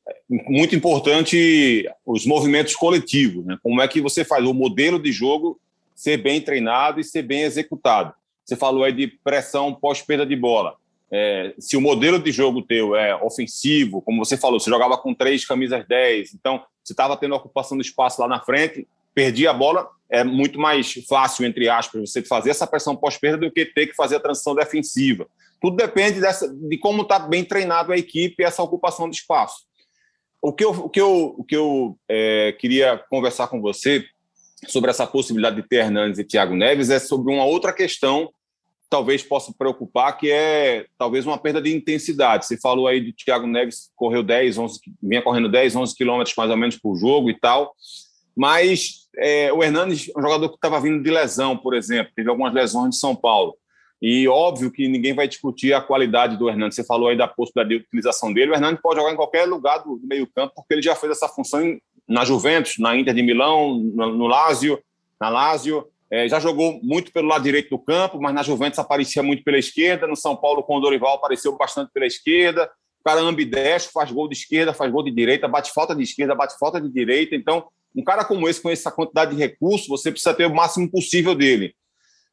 é, 0.07 0.15
muito 0.29 0.75
importante 0.75 1.89
os 2.05 2.25
movimentos 2.25 2.75
coletivos. 2.75 3.45
Né? 3.45 3.57
Como 3.61 3.81
é 3.81 3.87
que 3.87 4.01
você 4.01 4.25
faz 4.25 4.45
o 4.45 4.53
modelo 4.53 4.99
de 4.99 5.11
jogo 5.11 5.59
ser 5.95 6.17
bem 6.17 6.41
treinado 6.41 6.99
e 6.99 7.03
ser 7.03 7.21
bem 7.21 7.41
executado? 7.41 8.13
Você 8.43 8.55
falou 8.55 8.83
aí 8.83 8.91
de 8.91 9.07
pressão 9.07 9.73
pós-perda 9.73 10.25
de 10.25 10.35
bola. 10.35 10.75
É, 11.11 11.53
se 11.59 11.75
o 11.75 11.81
modelo 11.81 12.19
de 12.19 12.31
jogo 12.31 12.61
teu 12.61 12.95
é 12.95 13.15
ofensivo, 13.15 14.01
como 14.01 14.23
você 14.23 14.37
falou, 14.37 14.59
você 14.59 14.69
jogava 14.69 14.97
com 14.97 15.13
três 15.13 15.45
camisas 15.45 15.87
10, 15.87 16.33
então 16.33 16.63
você 16.83 16.93
estava 16.93 17.17
tendo 17.17 17.35
ocupação 17.35 17.77
do 17.77 17.81
espaço 17.81 18.21
lá 18.21 18.27
na 18.27 18.39
frente, 18.39 18.87
perdia 19.19 19.49
a 19.49 19.53
bola, 19.53 19.85
é 20.09 20.23
muito 20.23 20.57
mais 20.57 20.93
fácil, 21.05 21.45
entre 21.45 21.67
aspas, 21.67 22.09
você 22.09 22.23
fazer 22.23 22.51
essa 22.51 22.65
pressão 22.65 22.95
pós-perda 22.95 23.45
do 23.45 23.51
que 23.51 23.65
ter 23.65 23.87
que 23.87 23.93
fazer 23.93 24.15
a 24.15 24.19
transição 24.21 24.55
defensiva. 24.55 25.27
Tudo 25.61 25.75
depende 25.75 26.21
dessa, 26.21 26.47
de 26.47 26.77
como 26.77 27.01
está 27.01 27.19
bem 27.19 27.43
treinado 27.43 27.91
a 27.91 27.97
equipe 27.97 28.35
e 28.39 28.45
essa 28.45 28.63
ocupação 28.63 29.09
de 29.09 29.17
espaço. 29.17 29.65
O 30.41 30.53
que 30.53 30.63
eu, 30.63 30.69
o 30.69 30.89
que 30.89 31.01
eu, 31.01 31.35
o 31.37 31.43
que 31.43 31.57
eu 31.57 31.99
é, 32.07 32.53
queria 32.53 32.97
conversar 33.09 33.49
com 33.49 33.59
você 33.59 34.05
sobre 34.69 34.89
essa 34.89 35.05
possibilidade 35.05 35.57
de 35.57 35.67
ter 35.67 35.83
Hernandes 35.83 36.17
e 36.17 36.23
Thiago 36.23 36.55
Neves 36.55 36.89
é 36.89 36.97
sobre 36.97 37.33
uma 37.33 37.43
outra 37.43 37.73
questão 37.73 38.31
talvez 38.89 39.21
possa 39.21 39.53
preocupar, 39.53 40.17
que 40.17 40.31
é 40.31 40.85
talvez 40.97 41.25
uma 41.25 41.37
perda 41.37 41.61
de 41.61 41.75
intensidade. 41.75 42.45
Você 42.45 42.57
falou 42.57 42.87
aí 42.87 43.01
de 43.01 43.11
Thiago 43.11 43.45
Neves 43.45 43.91
correu 43.97 44.23
10, 44.23 44.57
11, 44.57 44.79
vinha 45.03 45.21
correndo 45.21 45.49
10, 45.49 45.75
11 45.75 45.93
quilômetros 45.93 46.35
mais 46.37 46.49
ou 46.49 46.57
menos 46.57 46.77
por 46.77 46.95
jogo 46.95 47.29
e 47.29 47.37
tal. 47.37 47.75
Mas 48.39 49.09
é, 49.17 49.51
o 49.51 49.61
Hernandes 49.61 50.09
é 50.15 50.17
um 50.17 50.21
jogador 50.21 50.47
que 50.47 50.55
estava 50.55 50.79
vindo 50.79 51.03
de 51.03 51.11
lesão, 51.11 51.57
por 51.57 51.73
exemplo, 51.73 52.13
teve 52.15 52.29
algumas 52.29 52.53
lesões 52.53 52.91
de 52.91 52.95
São 52.95 53.13
Paulo. 53.13 53.53
E 54.01 54.29
óbvio 54.29 54.71
que 54.71 54.87
ninguém 54.87 55.13
vai 55.13 55.27
discutir 55.27 55.73
a 55.73 55.81
qualidade 55.81 56.37
do 56.37 56.49
Hernandes. 56.49 56.77
Você 56.77 56.85
falou 56.85 57.09
aí 57.09 57.17
da 57.17 57.27
possibilidade 57.27 57.77
de 57.77 57.85
utilização 57.85 58.31
dele. 58.31 58.51
O 58.51 58.53
Hernandes 58.53 58.81
pode 58.81 58.97
jogar 58.97 59.11
em 59.11 59.17
qualquer 59.17 59.43
lugar 59.43 59.79
do 59.79 59.99
meio-campo, 60.01 60.53
porque 60.55 60.73
ele 60.73 60.81
já 60.81 60.95
fez 60.95 61.11
essa 61.11 61.27
função 61.27 61.77
na 62.07 62.23
Juventus, 62.23 62.77
na 62.79 62.95
Inter 62.95 63.13
de 63.13 63.21
Milão, 63.21 63.77
no, 63.77 64.15
no 64.15 64.27
Lazio, 64.27 64.81
na 65.19 65.27
Lazio. 65.27 65.85
É, 66.09 66.29
já 66.29 66.39
jogou 66.39 66.79
muito 66.81 67.11
pelo 67.11 67.27
lado 67.27 67.43
direito 67.43 67.69
do 67.69 67.77
campo, 67.77 68.21
mas 68.21 68.33
na 68.33 68.41
Juventus 68.41 68.79
aparecia 68.79 69.21
muito 69.21 69.43
pela 69.43 69.57
esquerda. 69.57 70.07
No 70.07 70.15
São 70.15 70.33
Paulo, 70.33 70.63
com 70.63 70.77
o 70.77 70.79
Dorival, 70.79 71.15
apareceu 71.15 71.57
bastante 71.57 71.91
pela 71.93 72.05
esquerda. 72.05 72.71
O 72.99 73.03
cara 73.03 73.21
ambidestro, 73.21 73.91
faz 73.93 74.11
gol 74.11 74.27
de 74.27 74.35
esquerda, 74.35 74.73
faz 74.73 74.91
gol 74.91 75.03
de 75.03 75.11
direita, 75.11 75.47
bate 75.47 75.71
falta 75.73 75.95
de 75.95 76.03
esquerda, 76.03 76.35
bate 76.35 76.57
falta 76.59 76.81
de 76.81 76.89
direita. 76.89 77.35
Então, 77.35 77.67
um 77.95 78.03
cara 78.03 78.23
como 78.25 78.47
esse, 78.47 78.61
com 78.61 78.69
essa 78.69 78.91
quantidade 78.91 79.35
de 79.35 79.37
recursos, 79.37 79.87
você 79.87 80.11
precisa 80.11 80.33
ter 80.33 80.45
o 80.45 80.53
máximo 80.53 80.89
possível 80.89 81.33
dele. 81.33 81.73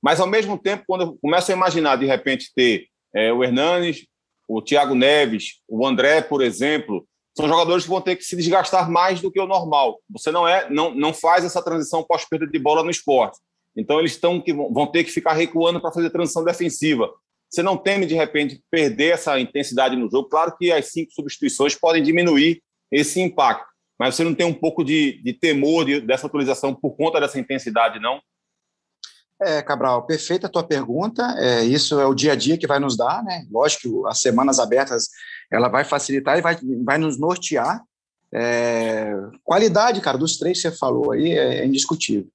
Mas, 0.02 0.20
ao 0.20 0.26
mesmo 0.26 0.58
tempo, 0.58 0.84
quando 0.86 1.02
eu 1.02 1.18
começo 1.20 1.50
a 1.50 1.54
imaginar, 1.54 1.96
de 1.96 2.06
repente, 2.06 2.52
ter 2.54 2.86
é, 3.14 3.32
o 3.32 3.42
Hernanes, 3.42 4.06
o 4.46 4.60
Thiago 4.62 4.94
Neves, 4.94 5.60
o 5.68 5.86
André, 5.86 6.20
por 6.20 6.42
exemplo, 6.42 7.06
são 7.36 7.48
jogadores 7.48 7.84
que 7.84 7.90
vão 7.90 8.00
ter 8.00 8.16
que 8.16 8.24
se 8.24 8.36
desgastar 8.36 8.90
mais 8.90 9.20
do 9.20 9.30
que 9.30 9.40
o 9.40 9.46
normal. 9.46 10.00
Você 10.10 10.30
não 10.30 10.46
é, 10.46 10.68
não, 10.70 10.94
não 10.94 11.12
faz 11.12 11.44
essa 11.44 11.62
transição 11.62 12.02
pós-perda 12.02 12.46
de 12.46 12.58
bola 12.58 12.82
no 12.82 12.90
esporte. 12.90 13.38
Então, 13.76 13.98
eles 13.98 14.12
estão 14.12 14.40
que 14.40 14.52
vão 14.52 14.86
ter 14.86 15.04
que 15.04 15.10
ficar 15.10 15.32
recuando 15.32 15.80
para 15.80 15.92
fazer 15.92 16.10
transição 16.10 16.44
defensiva. 16.44 17.10
Você 17.48 17.62
não 17.62 17.76
teme, 17.76 18.06
de 18.06 18.14
repente, 18.14 18.62
perder 18.70 19.14
essa 19.14 19.38
intensidade 19.38 19.96
no 19.96 20.10
jogo. 20.10 20.28
Claro 20.28 20.56
que 20.56 20.72
as 20.72 20.86
cinco 20.86 21.12
substituições 21.12 21.74
podem 21.74 22.02
diminuir 22.02 22.62
esse 22.90 23.20
impacto, 23.20 23.66
mas 23.98 24.14
você 24.14 24.24
não 24.24 24.34
tem 24.34 24.46
um 24.46 24.54
pouco 24.54 24.84
de, 24.84 25.20
de 25.22 25.32
temor 25.32 25.84
de, 25.84 26.00
dessa 26.00 26.26
atualização 26.26 26.74
por 26.74 26.96
conta 26.96 27.20
dessa 27.20 27.38
intensidade, 27.38 28.00
não? 28.00 28.20
É, 29.40 29.62
Cabral, 29.62 30.06
perfeita 30.06 30.46
a 30.46 30.50
tua 30.50 30.64
pergunta. 30.64 31.22
É, 31.38 31.62
isso 31.62 32.00
é 32.00 32.06
o 32.06 32.14
dia 32.14 32.32
a 32.32 32.36
dia 32.36 32.56
que 32.56 32.66
vai 32.66 32.78
nos 32.78 32.96
dar, 32.96 33.22
né? 33.22 33.46
Lógico 33.50 34.02
que 34.02 34.08
as 34.08 34.20
semanas 34.20 34.58
abertas 34.58 35.08
ela 35.50 35.68
vai 35.68 35.84
facilitar 35.84 36.38
e 36.38 36.42
vai, 36.42 36.58
vai 36.84 36.98
nos 36.98 37.18
nortear. 37.18 37.82
É, 38.32 39.12
qualidade, 39.44 40.00
cara, 40.00 40.18
dos 40.18 40.38
três 40.38 40.60
que 40.60 40.68
você 40.68 40.76
falou 40.76 41.12
aí 41.12 41.32
é, 41.32 41.58
é 41.58 41.66
indiscutível. 41.66 42.28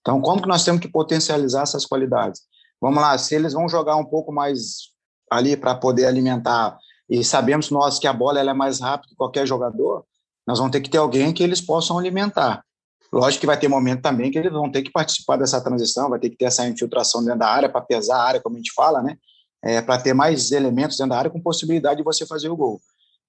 Então, 0.00 0.20
como 0.20 0.42
que 0.42 0.48
nós 0.48 0.64
temos 0.64 0.80
que 0.80 0.88
potencializar 0.88 1.62
essas 1.62 1.86
qualidades? 1.86 2.42
Vamos 2.82 3.00
lá, 3.00 3.16
se 3.16 3.36
eles 3.36 3.52
vão 3.52 3.68
jogar 3.68 3.94
um 3.94 4.04
pouco 4.04 4.32
mais 4.32 4.90
ali 5.30 5.56
para 5.56 5.72
poder 5.72 6.04
alimentar, 6.04 6.76
e 7.08 7.22
sabemos 7.22 7.70
nós 7.70 8.00
que 8.00 8.08
a 8.08 8.12
bola 8.12 8.40
ela 8.40 8.50
é 8.50 8.54
mais 8.54 8.80
rápida 8.80 9.10
que 9.10 9.14
qualquer 9.14 9.46
jogador, 9.46 10.04
nós 10.44 10.58
vamos 10.58 10.72
ter 10.72 10.80
que 10.80 10.90
ter 10.90 10.98
alguém 10.98 11.32
que 11.32 11.44
eles 11.44 11.60
possam 11.60 11.96
alimentar. 11.96 12.64
Lógico 13.12 13.42
que 13.42 13.46
vai 13.46 13.56
ter 13.56 13.68
momento 13.68 14.02
também 14.02 14.32
que 14.32 14.38
eles 14.38 14.50
vão 14.50 14.68
ter 14.68 14.82
que 14.82 14.90
participar 14.90 15.36
dessa 15.36 15.60
transição, 15.60 16.10
vai 16.10 16.18
ter 16.18 16.30
que 16.30 16.36
ter 16.36 16.46
essa 16.46 16.66
infiltração 16.66 17.22
dentro 17.22 17.38
da 17.38 17.48
área 17.48 17.68
para 17.68 17.80
pesar 17.82 18.16
a 18.16 18.24
área, 18.24 18.40
como 18.40 18.56
a 18.56 18.58
gente 18.58 18.72
fala, 18.74 19.00
né? 19.00 19.16
É, 19.62 19.80
para 19.80 20.00
ter 20.00 20.12
mais 20.12 20.50
elementos 20.50 20.96
dentro 20.96 21.10
da 21.10 21.18
área 21.18 21.30
com 21.30 21.40
possibilidade 21.40 21.98
de 21.98 22.02
você 22.02 22.26
fazer 22.26 22.48
o 22.48 22.56
gol. 22.56 22.80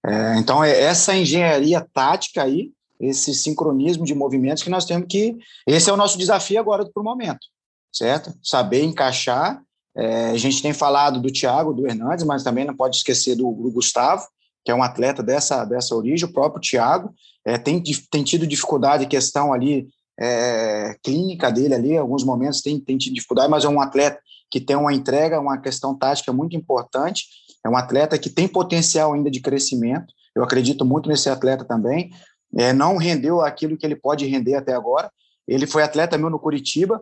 É, 0.03 0.35
então, 0.37 0.63
é 0.63 0.81
essa 0.81 1.13
engenharia 1.13 1.85
tática 1.93 2.41
aí, 2.41 2.71
esse 2.99 3.35
sincronismo 3.35 4.03
de 4.03 4.15
movimentos 4.15 4.63
que 4.63 4.69
nós 4.69 4.85
temos 4.85 5.07
que. 5.07 5.37
Esse 5.67 5.91
é 5.91 5.93
o 5.93 5.97
nosso 5.97 6.17
desafio 6.17 6.59
agora 6.59 6.89
para 6.91 7.01
o 7.01 7.03
momento, 7.03 7.45
certo? 7.93 8.33
Saber 8.41 8.83
encaixar. 8.83 9.61
É, 9.95 10.31
a 10.31 10.37
gente 10.37 10.61
tem 10.61 10.73
falado 10.73 11.21
do 11.21 11.31
Thiago, 11.31 11.73
do 11.73 11.87
Hernandes, 11.87 12.25
mas 12.25 12.43
também 12.43 12.65
não 12.65 12.75
pode 12.75 12.97
esquecer 12.97 13.35
do, 13.35 13.51
do 13.51 13.71
Gustavo, 13.71 14.25
que 14.65 14.71
é 14.71 14.75
um 14.75 14.81
atleta 14.81 15.21
dessa, 15.21 15.63
dessa 15.65 15.93
origem, 15.95 16.27
o 16.27 16.33
próprio 16.33 16.61
Thiago, 16.61 17.13
é, 17.45 17.57
tem, 17.57 17.81
tem 18.09 18.23
tido 18.23 18.47
dificuldade, 18.47 19.05
questão 19.05 19.53
ali 19.53 19.87
é, 20.19 20.95
clínica 21.03 21.51
dele 21.51 21.73
ali, 21.73 21.97
alguns 21.97 22.23
momentos 22.23 22.61
tem, 22.61 22.79
tem 22.79 22.97
tido 22.97 23.13
dificuldade, 23.13 23.49
mas 23.49 23.65
é 23.65 23.69
um 23.69 23.81
atleta 23.81 24.19
que 24.49 24.61
tem 24.61 24.75
uma 24.75 24.93
entrega, 24.93 25.39
uma 25.39 25.57
questão 25.57 25.97
tática 25.97 26.31
muito 26.31 26.55
importante, 26.55 27.25
é 27.65 27.69
um 27.69 27.75
atleta 27.75 28.17
que 28.17 28.29
tem 28.29 28.47
potencial 28.47 29.13
ainda 29.13 29.29
de 29.29 29.41
crescimento, 29.41 30.13
eu 30.35 30.43
acredito 30.43 30.85
muito 30.85 31.09
nesse 31.09 31.29
atleta 31.29 31.65
também, 31.65 32.11
é, 32.55 32.71
não 32.71 32.97
rendeu 32.97 33.41
aquilo 33.41 33.77
que 33.77 33.85
ele 33.85 33.95
pode 33.95 34.25
render 34.25 34.55
até 34.55 34.73
agora, 34.73 35.11
ele 35.47 35.67
foi 35.67 35.83
atleta 35.83 36.17
meu 36.17 36.29
no 36.29 36.39
Curitiba, 36.39 37.01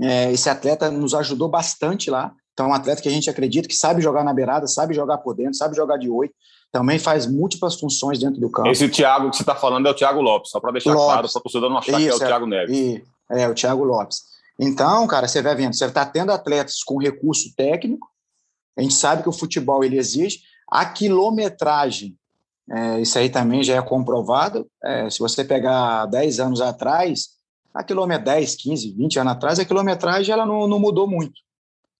é, 0.00 0.32
esse 0.32 0.48
atleta 0.48 0.90
nos 0.90 1.14
ajudou 1.14 1.48
bastante 1.48 2.10
lá, 2.10 2.34
então 2.52 2.66
é 2.66 2.68
um 2.70 2.74
atleta 2.74 3.02
que 3.02 3.08
a 3.08 3.12
gente 3.12 3.28
acredita 3.28 3.68
que 3.68 3.74
sabe 3.74 4.00
jogar 4.00 4.24
na 4.24 4.32
beirada, 4.32 4.66
sabe 4.66 4.94
jogar 4.94 5.18
por 5.18 5.34
dentro, 5.34 5.54
sabe 5.54 5.76
jogar 5.76 5.98
de 5.98 6.08
oito, 6.08 6.34
também 6.72 6.98
faz 6.98 7.26
múltiplas 7.26 7.78
funções 7.78 8.18
dentro 8.18 8.40
do 8.40 8.50
campo. 8.50 8.68
Esse 8.68 8.88
Thiago 8.88 9.30
que 9.30 9.36
você 9.36 9.42
está 9.42 9.54
falando 9.54 9.86
é 9.86 9.90
o 9.90 9.94
Thiago 9.94 10.20
Lopes, 10.20 10.50
só 10.50 10.60
para 10.60 10.72
deixar 10.72 10.90
Lopes. 10.90 11.04
claro, 11.04 11.28
para 11.28 11.38
o 11.38 11.42
torcedor 11.42 11.70
não 11.70 11.78
achar 11.78 12.00
Isso, 12.00 12.16
que 12.16 12.22
é 12.22 12.26
o 12.26 12.28
Thiago 12.28 12.46
Neves. 12.46 12.76
E, 12.76 13.04
é, 13.30 13.48
o 13.48 13.54
Thiago 13.54 13.84
Lopes. 13.84 14.22
Então, 14.58 15.06
cara, 15.06 15.26
você 15.26 15.42
vai 15.42 15.54
vendo, 15.54 15.74
você 15.74 15.84
está 15.84 16.04
tendo 16.06 16.32
atletas 16.32 16.82
com 16.84 16.98
recurso 16.98 17.54
técnico, 17.56 18.08
a 18.76 18.82
gente 18.82 18.94
sabe 18.94 19.22
que 19.22 19.28
o 19.28 19.32
futebol 19.32 19.84
ele 19.84 19.98
exige, 19.98 20.40
a 20.70 20.84
quilometragem, 20.84 22.16
é, 22.70 23.00
isso 23.00 23.18
aí 23.18 23.28
também 23.28 23.62
já 23.62 23.76
é 23.76 23.82
comprovado, 23.82 24.66
é, 24.82 25.10
se 25.10 25.18
você 25.18 25.44
pegar 25.44 26.06
10 26.06 26.40
anos 26.40 26.60
atrás, 26.60 27.30
a 27.74 27.82
quilômetro 27.82 28.24
10, 28.26 28.54
15, 28.54 28.92
20 28.92 29.18
anos 29.18 29.32
atrás, 29.32 29.58
a 29.58 29.64
quilometragem 29.64 30.32
ela 30.32 30.46
não, 30.46 30.68
não 30.68 30.78
mudou 30.78 31.08
muito. 31.08 31.40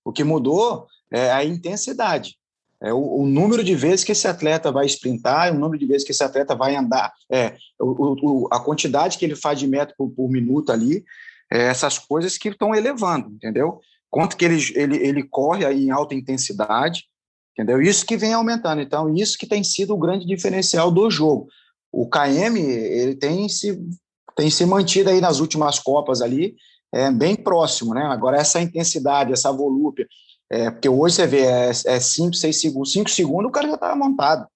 O 0.05 0.13
que 0.13 0.23
mudou 0.23 0.87
é 1.11 1.33
a 1.33 1.45
intensidade. 1.45 2.37
É, 2.81 2.93
o, 2.93 3.23
o, 3.23 3.27
número 3.27 3.65
de 3.65 3.75
vezes 3.75 4.05
que 4.05 4.13
esse 4.13 4.29
atleta 4.29 4.71
vai 4.71 4.85
sprintar, 4.87 5.53
o 5.53 5.59
número 5.59 5.79
de 5.79 5.87
vezes 5.87 6.05
que 6.05 6.13
esse 6.13 6.23
atleta 6.23 6.55
vai 6.55 6.77
andar, 6.77 7.13
é, 7.31 7.57
o, 7.81 8.45
o, 8.45 8.49
a 8.53 8.61
quantidade 8.61 9.17
que 9.17 9.25
ele 9.25 9.35
faz 9.35 9.59
de 9.59 9.67
metro 9.67 9.95
por, 9.97 10.11
por 10.11 10.29
minuto 10.29 10.71
ali, 10.71 11.03
é, 11.51 11.63
essas 11.63 11.99
coisas 11.99 12.37
que 12.37 12.51
estão 12.51 12.75
elevando, 12.75 13.31
entendeu? 13.31 13.81
Quanto 14.11 14.37
que 14.37 14.45
ele, 14.45 14.61
ele, 14.75 14.97
ele 14.97 15.23
corre 15.23 15.65
aí 15.65 15.87
em 15.87 15.91
alta 15.91 16.15
intensidade, 16.15 17.05
entendeu? 17.53 17.81
Isso 17.81 18.05
que 18.05 18.17
vem 18.17 18.35
aumentando. 18.35 18.83
Então, 18.83 19.13
isso 19.15 19.39
que 19.39 19.47
tem 19.47 19.65
sido 19.65 19.95
o 19.95 19.99
grande 19.99 20.27
diferencial 20.27 20.91
do 20.91 21.11
jogo. 21.11 21.49
O 21.91 22.09
KM, 22.09 22.59
ele 22.59 23.15
tem 23.15 23.49
se, 23.49 23.81
tem 24.37 24.51
se 24.51 24.65
mantido 24.67 25.11
aí 25.11 25.21
nas 25.21 25.41
últimas 25.41 25.79
Copas 25.79 26.21
ali, 26.21 26.57
é, 26.93 27.11
bem 27.11 27.35
próximo, 27.35 27.95
né? 27.95 28.03
Agora, 28.03 28.37
essa 28.37 28.61
intensidade, 28.61 29.33
essa 29.33 29.51
volúpia, 29.51 30.07
é, 30.51 30.71
porque 30.71 30.89
hoje 30.89 31.17
você 31.17 31.27
vê, 31.27 31.43
é 31.43 32.01
5, 32.01 32.35
6 32.35 32.61
segundos, 32.61 32.93
5 32.93 33.11
segundos 33.11 33.49
o 33.49 33.53
cara 33.53 33.69
já 33.69 33.75
está 33.75 33.97
montado. 33.97 34.47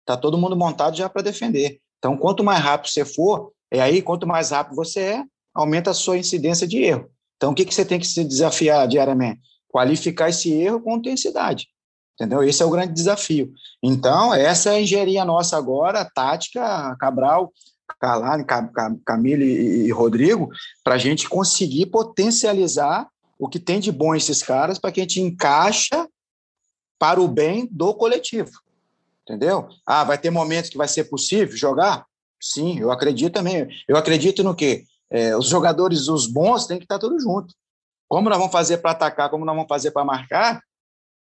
Está 0.00 0.16
todo 0.16 0.38
mundo 0.38 0.56
montado 0.56 0.96
já 0.96 1.08
para 1.08 1.22
defender. 1.22 1.80
Então, 1.98 2.16
quanto 2.16 2.44
mais 2.44 2.62
rápido 2.62 2.90
você 2.90 3.04
for, 3.04 3.52
é 3.70 3.80
aí, 3.80 4.00
quanto 4.00 4.26
mais 4.26 4.50
rápido 4.50 4.76
você 4.76 5.00
é, 5.00 5.24
aumenta 5.54 5.90
a 5.90 5.94
sua 5.94 6.16
incidência 6.16 6.66
de 6.66 6.78
erro. 6.78 7.10
Então, 7.36 7.52
o 7.52 7.54
que, 7.54 7.64
que 7.64 7.74
você 7.74 7.84
tem 7.84 7.98
que 7.98 8.06
se 8.06 8.24
desafiar 8.24 8.86
diariamente? 8.88 9.40
Qualificar 9.68 10.28
esse 10.28 10.52
erro 10.52 10.80
com 10.80 10.96
intensidade. 10.96 11.68
Entendeu? 12.14 12.42
Esse 12.42 12.62
é 12.62 12.66
o 12.66 12.70
grande 12.70 12.92
desafio. 12.92 13.52
Então, 13.82 14.34
essa 14.34 14.70
é 14.70 14.76
a 14.76 14.80
engenharia 14.80 15.24
nossa 15.24 15.56
agora, 15.56 16.04
tática, 16.04 16.96
Cabral, 16.98 17.52
Carlane, 18.00 18.44
Camille 19.04 19.86
e 19.86 19.90
Rodrigo, 19.90 20.50
para 20.84 20.94
a 20.94 20.98
gente 20.98 21.28
conseguir 21.28 21.86
potencializar 21.86 23.08
o 23.38 23.48
que 23.48 23.58
tem 23.58 23.78
de 23.78 23.92
bom 23.92 24.14
esses 24.14 24.42
caras 24.42 24.78
para 24.78 24.90
que 24.90 25.00
a 25.00 25.02
gente 25.04 25.20
encaixa 25.20 26.08
para 26.98 27.20
o 27.20 27.28
bem 27.28 27.68
do 27.70 27.94
coletivo. 27.94 28.50
Entendeu? 29.22 29.68
Ah, 29.86 30.04
vai 30.04 30.18
ter 30.18 30.30
momentos 30.30 30.70
que 30.70 30.78
vai 30.78 30.88
ser 30.88 31.04
possível 31.04 31.56
jogar? 31.56 32.04
Sim, 32.40 32.78
eu 32.78 32.90
acredito 32.90 33.34
também. 33.34 33.68
Eu 33.86 33.96
acredito 33.96 34.42
no 34.42 34.54
quê? 34.54 34.84
É, 35.10 35.36
os 35.36 35.46
jogadores, 35.46 36.08
os 36.08 36.26
bons, 36.26 36.66
têm 36.66 36.78
que 36.78 36.84
estar 36.84 36.98
todos 36.98 37.22
juntos. 37.22 37.54
Como 38.08 38.28
nós 38.28 38.38
vamos 38.38 38.52
fazer 38.52 38.78
para 38.78 38.92
atacar, 38.92 39.30
como 39.30 39.44
nós 39.44 39.54
vamos 39.54 39.68
fazer 39.68 39.90
para 39.90 40.04
marcar, 40.04 40.62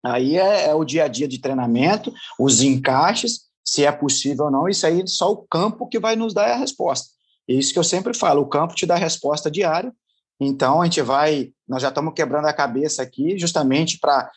aí 0.04 0.38
é, 0.38 0.66
é, 0.68 0.76
o 0.76 0.84
dia 0.84 1.06
a 1.06 1.08
dia 1.08 1.28
de 1.28 1.40
treinamento, 1.40 2.14
os 2.38 2.62
encaixes, 2.62 3.46
se 3.64 3.86
é 3.86 3.92
possível 3.92 4.46
ou 4.46 4.52
não, 4.52 4.68
isso 4.68 4.86
aí 4.86 5.08
só 5.08 5.32
o 5.32 5.38
campo 5.38 5.88
que 5.88 6.00
vai 6.00 6.16
nos 6.16 6.34
dar 6.34 6.52
a 6.52 6.58
resposta. 6.58 7.10
É 7.48 7.54
isso 7.54 7.74
que 7.74 7.80
eu 7.80 7.84
sempre 7.84 8.14
falo, 8.14 8.42
o 8.42 8.48
campo 8.48 8.76
te 8.76 8.86
dá 8.86 8.96
a 8.96 9.00
resposta 9.00 9.50
diária, 9.50 9.94
então, 10.40 10.82
a 10.82 10.86
gente 10.86 11.02
vai, 11.02 11.52
nós 11.68 11.82
já 11.82 11.90
estamos 11.90 12.14
quebrando 12.14 12.46
a 12.46 12.54
cabeça 12.54 13.02
aqui, 13.02 13.38
justamente 13.38 14.00
para 14.00 14.30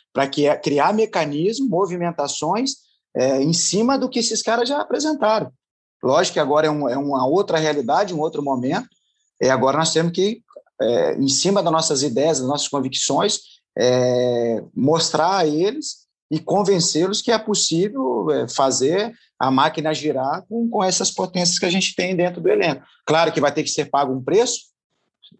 criar 0.62 0.92
mecanismos, 0.92 1.68
movimentações 1.68 2.76
é, 3.14 3.42
em 3.42 3.52
cima 3.52 3.98
do 3.98 4.08
que 4.08 4.18
esses 4.18 4.42
caras 4.42 4.68
já 4.68 4.80
apresentaram. 4.80 5.50
Lógico 6.02 6.34
que 6.34 6.40
agora 6.40 6.66
é, 6.66 6.70
um, 6.70 6.88
é 6.88 6.96
uma 6.96 7.26
outra 7.26 7.58
realidade, 7.58 8.14
um 8.14 8.20
outro 8.20 8.42
momento, 8.42 8.88
e 9.40 9.48
agora 9.48 9.78
nós 9.78 9.92
temos 9.92 10.12
que, 10.12 10.42
é, 10.80 11.14
em 11.14 11.28
cima 11.28 11.62
das 11.62 11.72
nossas 11.72 12.02
ideias, 12.02 12.38
das 12.38 12.48
nossas 12.48 12.68
convicções, 12.68 13.40
é, 13.76 14.62
mostrar 14.74 15.38
a 15.38 15.46
eles 15.46 16.05
e 16.30 16.40
convencê-los 16.40 17.22
que 17.22 17.30
é 17.30 17.38
possível 17.38 18.30
é, 18.30 18.48
fazer 18.48 19.12
a 19.38 19.50
máquina 19.50 19.94
girar 19.94 20.44
com, 20.48 20.68
com 20.68 20.82
essas 20.82 21.10
potências 21.10 21.58
que 21.58 21.66
a 21.66 21.70
gente 21.70 21.94
tem 21.94 22.16
dentro 22.16 22.40
do 22.40 22.48
elenco. 22.48 22.82
Claro 23.04 23.32
que 23.32 23.40
vai 23.40 23.52
ter 23.52 23.62
que 23.62 23.70
ser 23.70 23.86
pago 23.86 24.12
um 24.12 24.22
preço, 24.22 24.76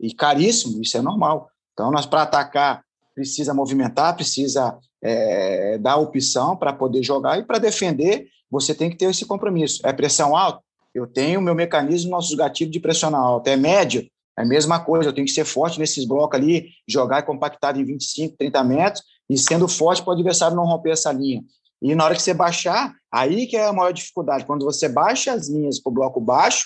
e 0.00 0.12
caríssimo, 0.12 0.82
isso 0.82 0.96
é 0.96 1.02
normal. 1.02 1.48
Então, 1.72 1.90
nós, 1.90 2.06
para 2.06 2.22
atacar, 2.22 2.82
precisa 3.14 3.54
movimentar, 3.54 4.14
precisa 4.14 4.76
é, 5.02 5.78
dar 5.78 5.96
opção 5.96 6.56
para 6.56 6.72
poder 6.72 7.02
jogar, 7.02 7.38
e 7.38 7.44
para 7.44 7.58
defender, 7.58 8.28
você 8.50 8.74
tem 8.74 8.90
que 8.90 8.96
ter 8.96 9.06
esse 9.06 9.24
compromisso. 9.24 9.80
É 9.84 9.92
pressão 9.92 10.36
alta? 10.36 10.60
Eu 10.94 11.06
tenho 11.06 11.40
meu 11.40 11.54
mecanismo, 11.54 12.10
nossos 12.10 12.34
gatilhos 12.34 12.72
de 12.72 12.80
pressionar 12.80 13.20
alta. 13.20 13.50
É 13.50 13.56
médio? 13.56 14.08
É 14.38 14.42
a 14.42 14.46
mesma 14.46 14.80
coisa, 14.80 15.08
eu 15.08 15.14
tenho 15.14 15.26
que 15.26 15.32
ser 15.32 15.44
forte 15.44 15.78
nesses 15.78 16.04
blocos 16.04 16.38
ali, 16.38 16.68
jogar 16.86 17.22
compactado 17.22 17.80
em 17.80 17.84
25, 17.84 18.36
30 18.36 18.64
metros, 18.64 19.04
e 19.28 19.36
sendo 19.36 19.68
forte 19.68 20.02
para 20.02 20.10
o 20.10 20.14
adversário 20.14 20.56
não 20.56 20.64
romper 20.64 20.90
essa 20.90 21.12
linha. 21.12 21.42
E 21.80 21.94
na 21.94 22.04
hora 22.04 22.14
que 22.14 22.22
você 22.22 22.32
baixar, 22.32 22.94
aí 23.12 23.46
que 23.46 23.56
é 23.56 23.66
a 23.66 23.72
maior 23.72 23.92
dificuldade, 23.92 24.46
quando 24.46 24.64
você 24.64 24.88
baixa 24.88 25.32
as 25.32 25.48
linhas 25.48 25.80
para 25.80 25.90
o 25.90 25.94
bloco 25.94 26.20
baixo, 26.20 26.64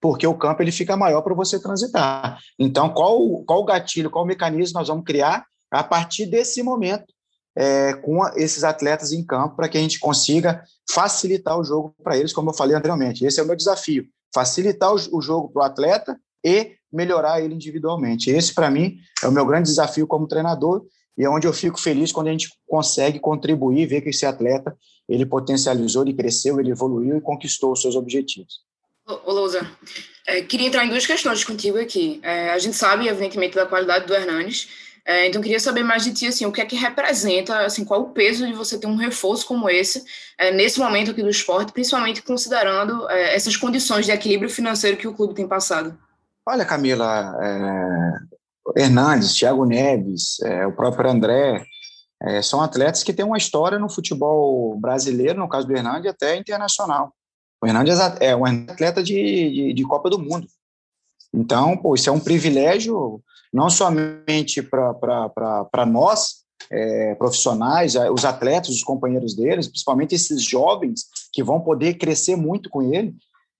porque 0.00 0.26
o 0.26 0.36
campo 0.36 0.62
ele 0.62 0.72
fica 0.72 0.96
maior 0.96 1.22
para 1.22 1.34
você 1.34 1.60
transitar. 1.60 2.38
Então, 2.58 2.90
qual, 2.90 3.44
qual 3.44 3.60
o 3.60 3.64
gatilho, 3.64 4.10
qual 4.10 4.24
o 4.24 4.26
mecanismo 4.26 4.78
nós 4.78 4.88
vamos 4.88 5.04
criar 5.04 5.44
a 5.70 5.82
partir 5.82 6.26
desse 6.26 6.62
momento 6.62 7.06
é, 7.56 7.94
com 7.94 8.26
esses 8.36 8.64
atletas 8.64 9.12
em 9.12 9.24
campo 9.24 9.56
para 9.56 9.68
que 9.68 9.78
a 9.78 9.80
gente 9.80 10.00
consiga 10.00 10.62
facilitar 10.90 11.58
o 11.58 11.64
jogo 11.64 11.94
para 12.02 12.16
eles, 12.16 12.32
como 12.32 12.50
eu 12.50 12.54
falei 12.54 12.76
anteriormente. 12.76 13.24
Esse 13.24 13.40
é 13.40 13.42
o 13.42 13.46
meu 13.46 13.56
desafio: 13.56 14.04
facilitar 14.34 14.92
o, 14.92 14.96
o 15.16 15.22
jogo 15.22 15.48
para 15.50 15.62
o 15.62 15.64
atleta 15.64 16.18
e 16.44 16.72
melhorar 16.92 17.40
ele 17.40 17.54
individualmente. 17.54 18.30
Esse, 18.30 18.52
para 18.52 18.70
mim, 18.70 18.96
é 19.22 19.28
o 19.28 19.32
meu 19.32 19.46
grande 19.46 19.68
desafio 19.68 20.06
como 20.06 20.26
treinador 20.26 20.84
e 21.16 21.24
é 21.24 21.28
onde 21.28 21.46
eu 21.46 21.52
fico 21.52 21.80
feliz 21.80 22.10
quando 22.10 22.28
a 22.28 22.32
gente 22.32 22.50
consegue 22.66 23.18
contribuir, 23.18 23.86
ver 23.86 24.00
que 24.00 24.10
esse 24.10 24.24
atleta 24.24 24.76
ele 25.08 25.26
potencializou, 25.26 26.02
ele 26.02 26.14
cresceu, 26.14 26.58
ele 26.58 26.70
evoluiu 26.70 27.16
e 27.16 27.20
conquistou 27.20 27.72
os 27.72 27.82
seus 27.82 27.96
objetivos. 27.96 28.60
Ô, 29.06 29.32
Lousa, 29.32 29.68
é, 30.26 30.40
queria 30.42 30.68
entrar 30.68 30.84
em 30.84 30.88
duas 30.88 31.04
questões 31.04 31.44
contigo 31.44 31.78
aqui. 31.78 32.20
É, 32.22 32.50
a 32.50 32.58
gente 32.58 32.76
sabe, 32.76 33.08
evidentemente, 33.08 33.56
da 33.56 33.66
qualidade 33.66 34.06
do 34.06 34.14
Hernanes, 34.14 34.68
é, 35.04 35.26
então 35.26 35.42
queria 35.42 35.58
saber 35.58 35.82
mais 35.82 36.04
de 36.04 36.12
ti, 36.12 36.26
assim, 36.28 36.46
o 36.46 36.52
que 36.52 36.60
é 36.60 36.64
que 36.64 36.76
representa, 36.76 37.58
assim, 37.64 37.84
qual 37.84 38.02
o 38.02 38.10
peso 38.10 38.46
de 38.46 38.52
você 38.52 38.78
ter 38.78 38.86
um 38.86 38.94
reforço 38.94 39.44
como 39.46 39.68
esse, 39.68 40.04
é, 40.38 40.52
nesse 40.52 40.78
momento 40.78 41.10
aqui 41.10 41.22
do 41.22 41.28
esporte, 41.28 41.72
principalmente 41.72 42.22
considerando 42.22 43.10
é, 43.10 43.34
essas 43.34 43.56
condições 43.56 44.06
de 44.06 44.12
equilíbrio 44.12 44.48
financeiro 44.48 44.96
que 44.96 45.08
o 45.08 45.14
clube 45.14 45.34
tem 45.34 45.48
passado? 45.48 45.98
Olha, 46.46 46.64
Camila, 46.64 47.36
é, 47.42 48.31
Hernandes, 48.76 49.34
Thiago 49.34 49.64
Neves, 49.64 50.40
é, 50.40 50.66
o 50.66 50.72
próprio 50.72 51.10
André, 51.10 51.64
são 52.40 52.60
atletas 52.60 53.02
que 53.02 53.12
têm 53.12 53.24
uma 53.24 53.36
história 53.36 53.80
no 53.80 53.90
futebol 53.90 54.78
brasileiro, 54.78 55.40
no 55.40 55.48
caso 55.48 55.66
do 55.66 55.76
Hernandes, 55.76 56.08
até 56.08 56.36
internacional. 56.36 57.12
O 57.60 57.66
Hernandes 57.66 57.98
é 58.20 58.36
um 58.36 58.44
atleta 58.44 59.02
de, 59.02 59.14
de, 59.14 59.72
de 59.72 59.82
Copa 59.82 60.08
do 60.08 60.20
Mundo. 60.20 60.46
Então, 61.34 61.76
pô, 61.76 61.96
isso 61.96 62.08
é 62.08 62.12
um 62.12 62.20
privilégio 62.20 63.20
não 63.52 63.68
somente 63.68 64.62
para 64.62 65.84
nós, 65.84 66.42
é, 66.70 67.14
profissionais, 67.16 67.94
os 68.12 68.24
atletas, 68.24 68.70
os 68.70 68.82
companheiros 68.82 69.34
deles, 69.34 69.68
principalmente 69.68 70.14
esses 70.14 70.42
jovens 70.42 71.06
que 71.32 71.42
vão 71.42 71.60
poder 71.60 71.94
crescer 71.94 72.36
muito 72.36 72.70
com 72.70 72.82
ele. 72.82 73.14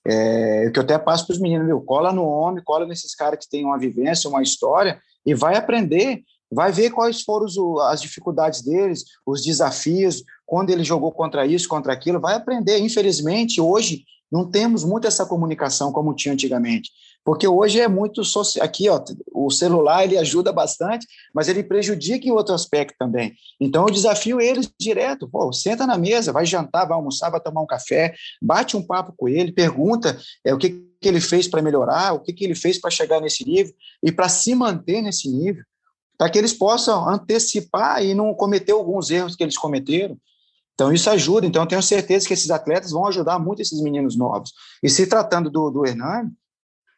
É, 0.04 0.70
que 0.70 0.78
eu 0.78 0.82
até 0.82 0.98
passo 0.98 1.26
para 1.26 1.34
os 1.34 1.40
meninos, 1.40 1.66
viu? 1.66 1.80
cola 1.80 2.12
no 2.12 2.24
homem, 2.24 2.62
cola 2.64 2.86
nesses 2.86 3.14
caras 3.14 3.38
que 3.38 3.48
têm 3.48 3.64
uma 3.64 3.78
vivência, 3.78 4.28
uma 4.28 4.42
história, 4.42 5.00
e 5.24 5.34
vai 5.34 5.56
aprender, 5.56 6.22
vai 6.50 6.72
ver 6.72 6.90
quais 6.90 7.22
foram 7.22 7.46
os, 7.46 7.56
as 7.82 8.02
dificuldades 8.02 8.62
deles, 8.62 9.04
os 9.24 9.42
desafios, 9.42 10.22
quando 10.44 10.70
ele 10.70 10.84
jogou 10.84 11.12
contra 11.12 11.46
isso, 11.46 11.68
contra 11.68 11.92
aquilo, 11.92 12.20
vai 12.20 12.34
aprender. 12.34 12.78
Infelizmente, 12.78 13.60
hoje, 13.60 14.04
não 14.30 14.50
temos 14.50 14.82
muito 14.82 15.06
essa 15.06 15.26
comunicação 15.26 15.92
como 15.92 16.14
tinha 16.14 16.34
antigamente. 16.34 16.90
Porque 17.24 17.46
hoje 17.46 17.80
é 17.80 17.86
muito 17.86 18.24
social. 18.24 18.64
Aqui, 18.64 18.88
ó, 18.88 19.02
o 19.32 19.50
celular 19.50 20.04
ele 20.04 20.18
ajuda 20.18 20.52
bastante, 20.52 21.06
mas 21.32 21.48
ele 21.48 21.62
prejudica 21.62 22.26
em 22.26 22.32
outro 22.32 22.54
aspecto 22.54 22.96
também. 22.98 23.34
Então, 23.60 23.86
eu 23.86 23.92
desafio 23.92 24.40
eles 24.40 24.68
direto: 24.78 25.28
pô, 25.28 25.52
senta 25.52 25.86
na 25.86 25.96
mesa, 25.96 26.32
vai 26.32 26.44
jantar, 26.44 26.86
vai 26.86 26.96
almoçar, 26.96 27.30
vai 27.30 27.40
tomar 27.40 27.60
um 27.60 27.66
café, 27.66 28.14
bate 28.40 28.76
um 28.76 28.84
papo 28.84 29.14
com 29.16 29.28
ele, 29.28 29.52
pergunta 29.52 30.18
é, 30.44 30.52
o 30.52 30.58
que, 30.58 30.70
que 31.00 31.08
ele 31.08 31.20
fez 31.20 31.46
para 31.46 31.62
melhorar, 31.62 32.12
o 32.12 32.20
que, 32.20 32.32
que 32.32 32.44
ele 32.44 32.54
fez 32.54 32.80
para 32.80 32.90
chegar 32.90 33.20
nesse 33.20 33.44
nível 33.46 33.72
e 34.02 34.10
para 34.10 34.28
se 34.28 34.54
manter 34.54 35.00
nesse 35.00 35.28
nível, 35.28 35.62
para 36.18 36.28
que 36.28 36.38
eles 36.38 36.52
possam 36.52 37.08
antecipar 37.08 38.04
e 38.04 38.14
não 38.14 38.34
cometer 38.34 38.72
alguns 38.72 39.10
erros 39.10 39.36
que 39.36 39.44
eles 39.44 39.56
cometeram. 39.56 40.16
Então, 40.74 40.92
isso 40.92 41.08
ajuda. 41.10 41.46
Então, 41.46 41.62
eu 41.62 41.68
tenho 41.68 41.82
certeza 41.82 42.26
que 42.26 42.34
esses 42.34 42.50
atletas 42.50 42.90
vão 42.90 43.06
ajudar 43.06 43.38
muito 43.38 43.62
esses 43.62 43.80
meninos 43.80 44.16
novos. 44.16 44.52
E 44.82 44.88
se 44.88 45.06
tratando 45.06 45.50
do, 45.50 45.70
do 45.70 45.86
Hernani, 45.86 46.30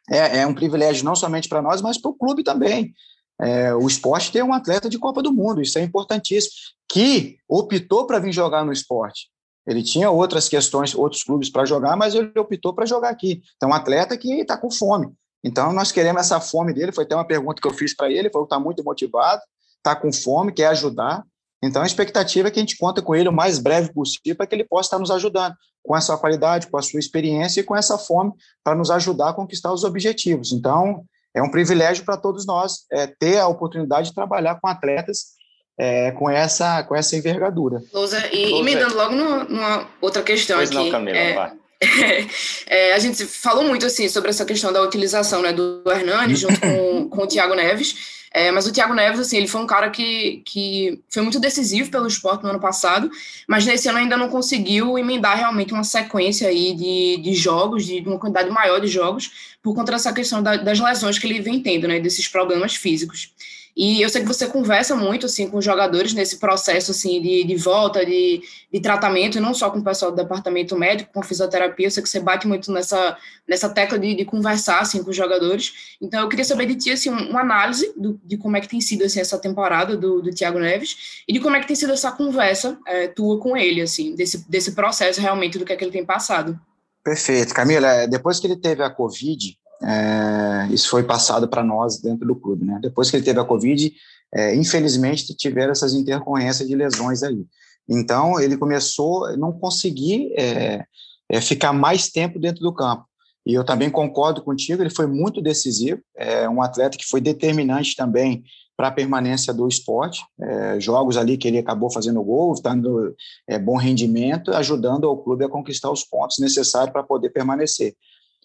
é, 0.09 0.39
é 0.39 0.47
um 0.47 0.53
privilégio 0.53 1.03
não 1.05 1.15
somente 1.15 1.49
para 1.49 1.61
nós, 1.61 1.81
mas 1.81 1.97
para 1.97 2.11
o 2.11 2.15
clube 2.15 2.43
também. 2.43 2.93
É, 3.39 3.73
o 3.73 3.87
esporte 3.87 4.31
tem 4.31 4.41
um 4.43 4.53
atleta 4.53 4.89
de 4.89 4.97
Copa 4.97 5.21
do 5.21 5.33
Mundo, 5.33 5.61
isso 5.61 5.77
é 5.77 5.81
importantíssimo, 5.81 6.53
que 6.89 7.37
optou 7.49 8.05
para 8.05 8.19
vir 8.19 8.31
jogar 8.31 8.63
no 8.63 8.71
esporte. 8.71 9.29
Ele 9.67 9.81
tinha 9.81 10.11
outras 10.11 10.47
questões, 10.47 10.93
outros 10.93 11.23
clubes 11.23 11.49
para 11.49 11.65
jogar, 11.65 11.95
mas 11.97 12.13
ele 12.13 12.31
optou 12.37 12.73
para 12.73 12.85
jogar 12.85 13.09
aqui. 13.09 13.41
Então, 13.55 13.69
um 13.69 13.73
atleta 13.73 14.15
que 14.15 14.31
está 14.31 14.55
com 14.55 14.69
fome. 14.69 15.11
Então, 15.43 15.73
nós 15.73 15.91
queremos 15.91 16.21
essa 16.21 16.39
fome 16.39 16.71
dele. 16.71 16.91
Foi 16.91 17.03
até 17.03 17.15
uma 17.15 17.25
pergunta 17.25 17.61
que 17.61 17.67
eu 17.67 17.73
fiz 17.73 17.95
para 17.95 18.07
ele. 18.07 18.19
Ele 18.19 18.29
falou 18.29 18.47
que 18.47 18.53
está 18.53 18.63
muito 18.63 18.83
motivado, 18.83 19.41
está 19.77 19.95
com 19.95 20.13
fome, 20.13 20.51
quer 20.51 20.67
ajudar. 20.67 21.23
Então, 21.63 21.81
a 21.81 21.85
expectativa 21.85 22.47
é 22.47 22.51
que 22.51 22.59
a 22.59 22.61
gente 22.61 22.77
conta 22.77 23.01
com 23.01 23.15
ele 23.15 23.29
o 23.29 23.33
mais 23.33 23.59
breve 23.59 23.91
possível 23.91 24.35
para 24.35 24.45
que 24.45 24.55
ele 24.55 24.63
possa 24.63 24.87
estar 24.87 24.99
nos 24.99 25.11
ajudando 25.11 25.55
com 25.83 25.95
essa 25.95 26.17
qualidade, 26.17 26.67
com 26.67 26.77
a 26.77 26.81
sua 26.81 26.99
experiência 26.99 27.61
e 27.61 27.63
com 27.63 27.75
essa 27.75 27.97
fome 27.97 28.33
para 28.63 28.75
nos 28.75 28.91
ajudar 28.91 29.29
a 29.29 29.33
conquistar 29.33 29.71
os 29.71 29.83
objetivos. 29.83 30.51
Então, 30.51 31.03
é 31.33 31.41
um 31.41 31.51
privilégio 31.51 32.05
para 32.05 32.17
todos 32.17 32.45
nós 32.45 32.85
é, 32.91 33.07
ter 33.07 33.39
a 33.39 33.47
oportunidade 33.47 34.09
de 34.09 34.15
trabalhar 34.15 34.59
com 34.59 34.67
atletas 34.67 35.35
é, 35.77 36.11
com, 36.11 36.29
essa, 36.29 36.83
com 36.83 36.95
essa 36.95 37.15
envergadura. 37.15 37.83
Lousa, 37.93 38.25
e 38.33 38.59
emendando 38.59 38.95
logo 38.95 39.13
no, 39.13 39.43
numa 39.43 39.87
outra 40.01 40.23
questão 40.23 40.57
pois 40.57 40.69
aqui. 40.69 40.77
Não, 40.77 40.91
Camila, 40.91 41.17
é, 41.17 41.33
vai. 41.33 41.53
É, 42.67 42.93
a 42.93 42.99
gente 42.99 43.25
falou 43.25 43.63
muito 43.63 43.85
assim 43.85 44.07
sobre 44.07 44.29
essa 44.29 44.45
questão 44.45 44.71
da 44.71 44.81
utilização 44.81 45.41
né, 45.41 45.53
do 45.53 45.83
Hernani 45.85 46.35
junto 46.35 46.57
com, 46.61 47.09
com 47.09 47.23
o 47.23 47.27
Thiago 47.27 47.53
Neves. 47.53 48.24
É, 48.37 48.51
mas 48.51 48.67
o 48.67 48.71
Thiago 48.73 48.93
Neves, 48.93 49.21
assim, 49.21 49.37
ele 49.37 49.47
foi 49.47 49.61
um 49.61 49.65
cara 49.65 49.89
que, 49.89 50.43
que 50.45 51.01
foi 51.09 51.23
muito 51.23 51.39
decisivo 51.39 51.89
pelo 51.89 52.05
esporte 52.05 52.43
no 52.43 52.49
ano 52.49 52.59
passado, 52.59 53.09
mas 53.47 53.65
nesse 53.65 53.87
ano 53.87 53.97
ainda 53.97 54.17
não 54.17 54.27
conseguiu 54.27 54.99
emendar 54.99 55.37
realmente 55.37 55.73
uma 55.73 55.85
sequência 55.85 56.49
aí 56.49 56.75
de, 56.75 57.15
de 57.23 57.33
jogos, 57.33 57.85
de 57.85 58.01
uma 58.01 58.19
quantidade 58.19 58.49
maior 58.49 58.81
de 58.81 58.89
jogos, 58.89 59.55
por 59.63 59.73
conta 59.73 59.93
dessa 59.93 60.11
questão 60.11 60.43
da, 60.43 60.57
das 60.57 60.81
lesões 60.81 61.17
que 61.17 61.25
ele 61.25 61.39
vem 61.39 61.61
tendo, 61.61 61.87
né, 61.87 61.97
desses 61.97 62.27
problemas 62.27 62.75
físicos. 62.75 63.31
E 63.75 64.01
eu 64.01 64.09
sei 64.09 64.21
que 64.21 64.27
você 64.27 64.47
conversa 64.47 64.95
muito 64.95 65.25
assim 65.25 65.49
com 65.49 65.57
os 65.57 65.65
jogadores 65.65 66.13
nesse 66.13 66.37
processo 66.37 66.91
assim 66.91 67.21
de, 67.21 67.43
de 67.43 67.55
volta, 67.57 68.05
de, 68.05 68.41
de 68.71 68.79
tratamento, 68.79 69.37
e 69.37 69.41
não 69.41 69.53
só 69.53 69.69
com 69.69 69.79
o 69.79 69.83
pessoal 69.83 70.11
do 70.11 70.17
departamento 70.17 70.77
médico, 70.77 71.11
com 71.13 71.21
fisioterapia. 71.21 71.87
Eu 71.87 71.91
sei 71.91 72.01
que 72.01 72.07
você 72.07 72.19
bate 72.19 72.47
muito 72.47 72.71
nessa, 72.71 73.17
nessa 73.47 73.67
tecla 73.67 73.99
de, 73.99 74.15
de 74.15 74.23
conversar 74.23 74.79
assim 74.79 75.03
com 75.03 75.09
os 75.09 75.15
jogadores. 75.15 75.97
Então 76.01 76.21
eu 76.21 76.29
queria 76.29 76.45
saber 76.45 76.67
de 76.67 76.75
ti 76.75 76.91
assim 76.91 77.09
uma 77.09 77.41
análise 77.41 77.91
do, 77.97 78.19
de 78.23 78.37
como 78.37 78.55
é 78.55 78.61
que 78.61 78.69
tem 78.69 78.79
sido 78.79 79.03
assim 79.03 79.19
essa 79.19 79.37
temporada 79.37 79.97
do, 79.97 80.21
do 80.21 80.31
Thiago 80.31 80.59
Neves 80.59 81.23
e 81.27 81.33
de 81.33 81.39
como 81.39 81.55
é 81.55 81.59
que 81.59 81.67
tem 81.67 81.75
sido 81.75 81.91
essa 81.91 82.11
conversa 82.11 82.77
é, 82.87 83.07
tua 83.07 83.39
com 83.39 83.57
ele 83.57 83.81
assim 83.81 84.15
desse 84.15 84.49
desse 84.49 84.71
processo 84.71 85.19
realmente 85.19 85.57
do 85.57 85.65
que 85.65 85.73
é 85.73 85.75
que 85.75 85.83
ele 85.83 85.91
tem 85.91 86.05
passado. 86.05 86.59
Perfeito, 87.03 87.53
Camila. 87.53 87.87
É, 87.87 88.07
depois 88.07 88.39
que 88.39 88.47
ele 88.47 88.55
teve 88.55 88.81
a 88.81 88.89
Covid, 88.89 89.55
é, 89.81 90.67
isso 90.71 90.89
foi 90.89 91.03
passado 91.03 91.47
para 91.47 91.63
nós 91.63 91.99
dentro 91.99 92.27
do 92.27 92.35
clube. 92.35 92.65
Né? 92.65 92.79
Depois 92.81 93.09
que 93.09 93.17
ele 93.17 93.25
teve 93.25 93.39
a 93.39 93.45
Covid, 93.45 93.93
é, 94.33 94.55
infelizmente 94.55 95.35
tiveram 95.35 95.71
essas 95.71 95.93
intercorrências 95.93 96.67
de 96.67 96.75
lesões 96.75 97.23
aí. 97.23 97.45
Então, 97.87 98.39
ele 98.39 98.57
começou 98.57 99.35
não 99.37 99.51
conseguir 99.51 100.33
é, 100.37 100.85
é, 101.29 101.41
ficar 101.41 101.71
mais 101.71 102.09
tempo 102.09 102.39
dentro 102.39 102.61
do 102.61 102.73
campo. 102.73 103.05
E 103.45 103.53
eu 103.53 103.63
também 103.63 103.91
concordo 103.91 104.41
contigo, 104.41 104.81
ele 104.81 104.89
foi 104.89 105.05
muito 105.05 105.39
decisivo, 105.39 106.01
é 106.17 106.49
um 106.49 106.63
atleta 106.63 106.97
que 106.97 107.05
foi 107.05 107.21
determinante 107.21 107.95
também 107.95 108.43
para 108.75 108.87
a 108.87 108.91
permanência 108.91 109.53
do 109.53 109.67
esporte. 109.67 110.21
É, 110.41 110.79
jogos 110.79 111.15
ali 111.15 111.37
que 111.37 111.47
ele 111.47 111.59
acabou 111.59 111.91
fazendo 111.91 112.23
gol, 112.23 112.55
dando 112.61 113.15
é, 113.47 113.59
bom 113.59 113.77
rendimento, 113.77 114.51
ajudando 114.51 115.05
o 115.05 115.17
clube 115.17 115.45
a 115.45 115.49
conquistar 115.49 115.91
os 115.91 116.03
pontos 116.03 116.39
necessários 116.39 116.91
para 116.91 117.03
poder 117.03 117.29
permanecer. 117.29 117.95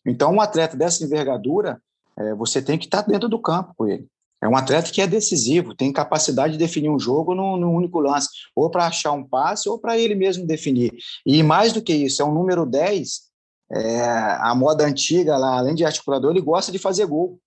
Então, 0.06 0.32
um 0.32 0.40
atleta 0.40 0.76
dessa 0.76 1.04
envergadura, 1.04 1.80
é, 2.18 2.34
você 2.34 2.60
tem 2.60 2.78
que 2.78 2.86
estar 2.86 3.02
dentro 3.02 3.28
do 3.28 3.40
campo 3.40 3.74
com 3.76 3.86
ele. 3.86 4.06
É 4.42 4.48
um 4.48 4.56
atleta 4.56 4.90
que 4.90 5.02
é 5.02 5.06
decisivo, 5.06 5.74
tem 5.74 5.92
capacidade 5.92 6.54
de 6.54 6.58
definir 6.58 6.88
um 6.88 6.98
jogo 6.98 7.34
no, 7.34 7.58
no 7.58 7.70
único 7.70 8.00
lance, 8.00 8.28
ou 8.56 8.70
para 8.70 8.86
achar 8.86 9.12
um 9.12 9.22
passe, 9.22 9.68
ou 9.68 9.78
para 9.78 9.98
ele 9.98 10.14
mesmo 10.14 10.46
definir. 10.46 10.92
E 11.26 11.42
mais 11.42 11.74
do 11.74 11.82
que 11.82 11.92
isso, 11.92 12.22
é 12.22 12.24
um 12.24 12.32
número 12.32 12.64
10, 12.64 13.30
é, 13.72 14.00
a 14.40 14.54
moda 14.54 14.86
antiga, 14.86 15.36
lá, 15.36 15.58
além 15.58 15.74
de 15.74 15.84
articulador, 15.84 16.30
ele 16.30 16.40
gosta 16.40 16.72
de 16.72 16.78
fazer 16.78 17.06
gol. 17.06 17.38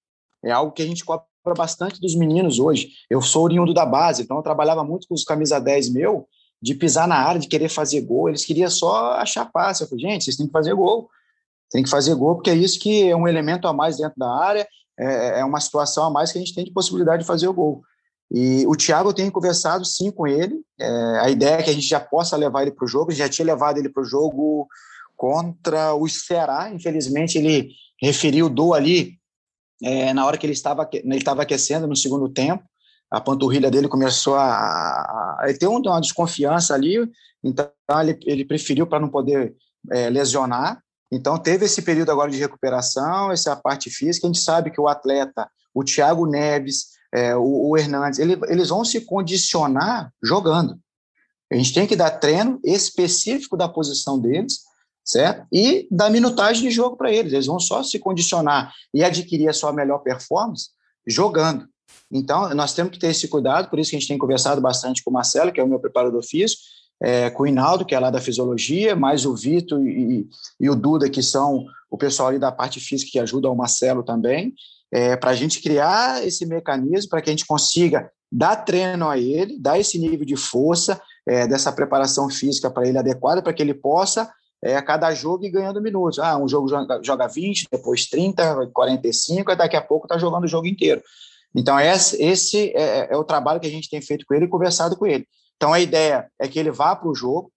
É 0.43 0.51
algo 0.51 0.71
que 0.71 0.83
a 0.83 0.85
gente 0.85 1.03
cobra 1.03 1.25
bastante 1.57 1.99
dos 1.99 2.15
meninos 2.15 2.59
hoje. 2.59 2.91
Eu 3.09 3.21
sou 3.21 3.43
oriundo 3.43 3.73
da 3.73 3.85
base, 3.85 4.21
então 4.21 4.37
eu 4.37 4.43
trabalhava 4.43 4.83
muito 4.83 5.07
com 5.07 5.15
os 5.15 5.23
camisa 5.23 5.59
10 5.59 5.91
meu, 5.91 6.27
de 6.61 6.75
pisar 6.75 7.07
na 7.07 7.15
área, 7.15 7.41
de 7.41 7.47
querer 7.47 7.69
fazer 7.69 8.01
gol. 8.01 8.29
Eles 8.29 8.45
queriam 8.45 8.69
só 8.69 9.13
achar 9.13 9.51
passe. 9.51 9.83
Eu 9.83 9.87
falei, 9.87 10.05
gente, 10.05 10.25
vocês 10.25 10.37
têm 10.37 10.45
que 10.45 10.51
fazer 10.51 10.75
gol 10.75 11.09
tem 11.73 11.81
que 11.81 11.89
fazer 11.89 12.13
gol, 12.13 12.35
porque 12.35 12.51
é 12.51 12.55
isso 12.55 12.79
que 12.79 13.09
é 13.09 13.15
um 13.15 13.27
elemento 13.27 13.67
a 13.67 13.73
mais 13.73 13.97
dentro 13.97 14.13
da 14.15 14.29
área, 14.29 14.67
é, 14.97 15.39
é 15.39 15.43
uma 15.43 15.59
situação 15.59 16.05
a 16.05 16.11
mais 16.11 16.31
que 16.31 16.37
a 16.37 16.41
gente 16.41 16.53
tem 16.53 16.63
de 16.63 16.71
possibilidade 16.71 17.23
de 17.23 17.27
fazer 17.27 17.47
o 17.47 17.53
gol. 17.53 17.81
E 18.31 18.63
o 18.67 18.75
Thiago 18.75 19.09
eu 19.09 19.13
tenho 19.13 19.31
conversado 19.31 19.83
sim 19.83 20.11
com 20.11 20.27
ele, 20.27 20.61
é, 20.79 20.87
a 21.19 21.29
ideia 21.31 21.55
é 21.55 21.63
que 21.63 21.71
a 21.71 21.73
gente 21.73 21.87
já 21.87 21.99
possa 21.99 22.37
levar 22.37 22.61
ele 22.61 22.71
para 22.71 22.85
o 22.85 22.87
jogo, 22.87 23.11
já 23.11 23.27
tinha 23.27 23.45
levado 23.45 23.79
ele 23.79 23.89
para 23.89 24.03
o 24.03 24.05
jogo 24.05 24.67
contra 25.17 25.95
o 25.95 26.07
Ceará, 26.07 26.71
infelizmente 26.71 27.39
ele 27.39 27.69
referiu 27.99 28.49
dor 28.49 28.75
ali 28.75 29.13
é, 29.81 30.13
na 30.13 30.27
hora 30.27 30.37
que 30.37 30.45
ele 30.45 30.53
estava, 30.53 30.87
ele 30.93 31.17
estava 31.17 31.41
aquecendo 31.41 31.87
no 31.87 31.95
segundo 31.95 32.29
tempo, 32.29 32.63
a 33.09 33.19
panturrilha 33.19 33.71
dele 33.71 33.87
começou 33.87 34.35
a, 34.35 34.43
a, 34.43 35.37
a 35.41 35.57
ter 35.57 35.67
uma 35.67 35.99
desconfiança 35.99 36.75
ali, 36.75 36.97
então 37.43 37.67
ele, 37.99 38.19
ele 38.25 38.45
preferiu 38.45 38.85
para 38.85 38.99
não 38.99 39.09
poder 39.09 39.55
é, 39.91 40.09
lesionar. 40.09 40.82
Então 41.13 41.37
teve 41.37 41.65
esse 41.65 41.81
período 41.83 42.11
agora 42.11 42.31
de 42.31 42.39
recuperação, 42.39 43.31
essa 43.31 43.51
é 43.51 43.55
parte 43.55 43.89
física. 43.91 44.25
A 44.25 44.31
gente 44.31 44.41
sabe 44.41 44.71
que 44.71 44.81
o 44.81 44.87
atleta, 44.87 45.47
o 45.73 45.83
Thiago 45.83 46.25
Neves, 46.25 46.87
é, 47.13 47.35
o, 47.35 47.69
o, 47.69 47.77
Hernandes, 47.77 48.17
ele, 48.17 48.39
eles 48.47 48.69
vão 48.69 48.83
se 48.83 49.01
condicionar 49.01 50.11
jogando. 50.23 50.79
A 51.51 51.55
gente 51.55 51.71
tem 51.71 51.85
que 51.85 51.95
dar 51.95 52.09
treino 52.09 52.59
específico 52.63 53.55
da 53.55 53.69
posição 53.69 54.19
deles, 54.19 54.61
certo? 55.05 55.45
E 55.53 55.87
dar 55.91 56.09
minutagem 56.09 56.63
de 56.63 56.71
jogo 56.71 56.97
para 56.97 57.11
eles. 57.11 57.31
Eles 57.31 57.45
vão 57.45 57.59
só 57.59 57.83
se 57.83 57.99
condicionar 57.99 58.73
e 58.91 59.03
adquirir 59.03 59.47
a 59.47 59.53
sua 59.53 59.71
melhor 59.71 59.99
performance 59.99 60.69
jogando. 61.05 61.67
Então, 62.11 62.51
nós 62.55 62.73
temos 62.73 62.91
que 62.91 62.99
ter 62.99 63.07
esse 63.07 63.27
cuidado, 63.27 63.69
por 63.69 63.77
isso 63.77 63.91
que 63.91 63.97
a 63.97 63.99
gente 63.99 64.07
tem 64.07 64.17
conversado 64.17 64.59
bastante 64.59 65.03
com 65.03 65.11
o 65.11 65.13
Marcelo, 65.13 65.51
que 65.51 65.59
é 65.59 65.63
o 65.63 65.67
meu 65.67 65.79
preparador 65.79 66.23
físico, 66.23 66.61
é, 67.03 67.29
com 67.29 67.43
o 67.43 67.47
Inaldo, 67.47 67.83
que 67.83 67.93
é 67.93 67.99
lá 67.99 68.09
da 68.09 68.21
fisiologia, 68.21 68.95
mais 68.95 69.25
o 69.25 69.35
Vitor 69.35 69.85
e, 69.85 70.25
e, 70.57 70.69
o 70.69 70.75
Duda, 70.75 71.09
que 71.09 71.21
são 71.21 71.65
o 71.91 71.97
pessoal 71.97 72.29
ali 72.29 72.39
da 72.39 72.51
parte 72.51 72.79
física 72.79 73.11
que 73.11 73.19
ajuda 73.19 73.51
o 73.51 73.55
Marcelo 73.55 74.03
também, 74.03 74.53
é, 74.89 75.17
para 75.17 75.31
a 75.31 75.35
gente 75.35 75.61
criar 75.61 76.25
esse 76.25 76.45
mecanismo, 76.45 77.09
para 77.09 77.21
que 77.21 77.29
a 77.29 77.33
gente 77.33 77.45
consiga 77.45 78.09
dar 78.31 78.55
treino 78.55 79.09
a 79.09 79.17
ele, 79.17 79.59
dar 79.59 79.77
esse 79.77 79.99
nível 79.99 80.25
de 80.25 80.37
força, 80.37 80.99
é, 81.27 81.45
dessa 81.45 81.73
preparação 81.73 82.29
física 82.29 82.71
para 82.71 82.87
ele 82.87 82.97
adequada, 82.97 83.41
para 83.41 83.53
que 83.53 83.61
ele 83.61 83.73
possa, 83.73 84.31
é, 84.63 84.77
a 84.77 84.81
cada 84.81 85.13
jogo, 85.13 85.43
ir 85.43 85.49
ganhando 85.49 85.81
minutos. 85.81 86.19
Ah, 86.19 86.37
um 86.37 86.47
jogo 86.47 86.69
joga, 86.69 87.01
joga 87.03 87.27
20, 87.27 87.67
depois 87.69 88.05
30, 88.07 88.67
45, 88.73 89.51
e 89.51 89.55
daqui 89.55 89.75
a 89.75 89.81
pouco 89.81 90.05
está 90.05 90.17
jogando 90.17 90.45
o 90.45 90.47
jogo 90.47 90.67
inteiro. 90.67 91.01
Então, 91.53 91.77
esse, 91.79 92.21
esse 92.23 92.71
é, 92.75 93.13
é, 93.13 93.17
o 93.17 93.23
trabalho 93.25 93.59
que 93.59 93.67
a 93.67 93.69
gente 93.69 93.89
tem 93.89 94.01
feito 94.01 94.25
com 94.25 94.33
ele 94.33 94.45
e 94.45 94.49
conversado 94.49 94.95
com 94.95 95.05
ele. 95.05 95.27
Então, 95.63 95.71
a 95.71 95.79
ideia 95.79 96.29
é 96.37 96.45
que 96.45 96.59
ele 96.59 96.71
vá 96.71 96.93
para 96.93 97.07
o 97.07 97.15
jogo, 97.15 97.49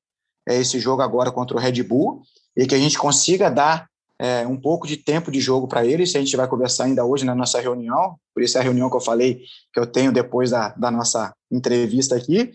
é 0.49 0.55
esse 0.55 0.79
jogo 0.79 1.03
agora 1.03 1.33
contra 1.33 1.57
o 1.57 1.59
Red 1.59 1.83
Bull, 1.83 2.23
e 2.57 2.65
que 2.65 2.73
a 2.73 2.79
gente 2.79 2.97
consiga 2.97 3.51
dar 3.51 3.89
é, 4.17 4.47
um 4.47 4.57
pouco 4.57 4.87
de 4.87 4.97
tempo 4.97 5.29
de 5.29 5.41
jogo 5.41 5.67
para 5.67 5.85
ele, 5.85 6.05
isso 6.05 6.17
a 6.17 6.21
gente 6.21 6.37
vai 6.37 6.47
conversar 6.47 6.85
ainda 6.85 7.05
hoje 7.05 7.25
na 7.25 7.35
nossa 7.35 7.61
reunião, 7.61 8.17
por 8.33 8.45
isso 8.45 8.57
é 8.57 8.61
a 8.61 8.63
reunião 8.63 8.89
que 8.89 8.95
eu 8.95 9.01
falei 9.01 9.43
que 9.73 9.81
eu 9.81 9.89
tenho 9.89 10.13
depois 10.13 10.53
da, 10.53 10.69
da 10.69 10.89
nossa 10.89 11.35
entrevista 11.51 12.15
aqui. 12.15 12.53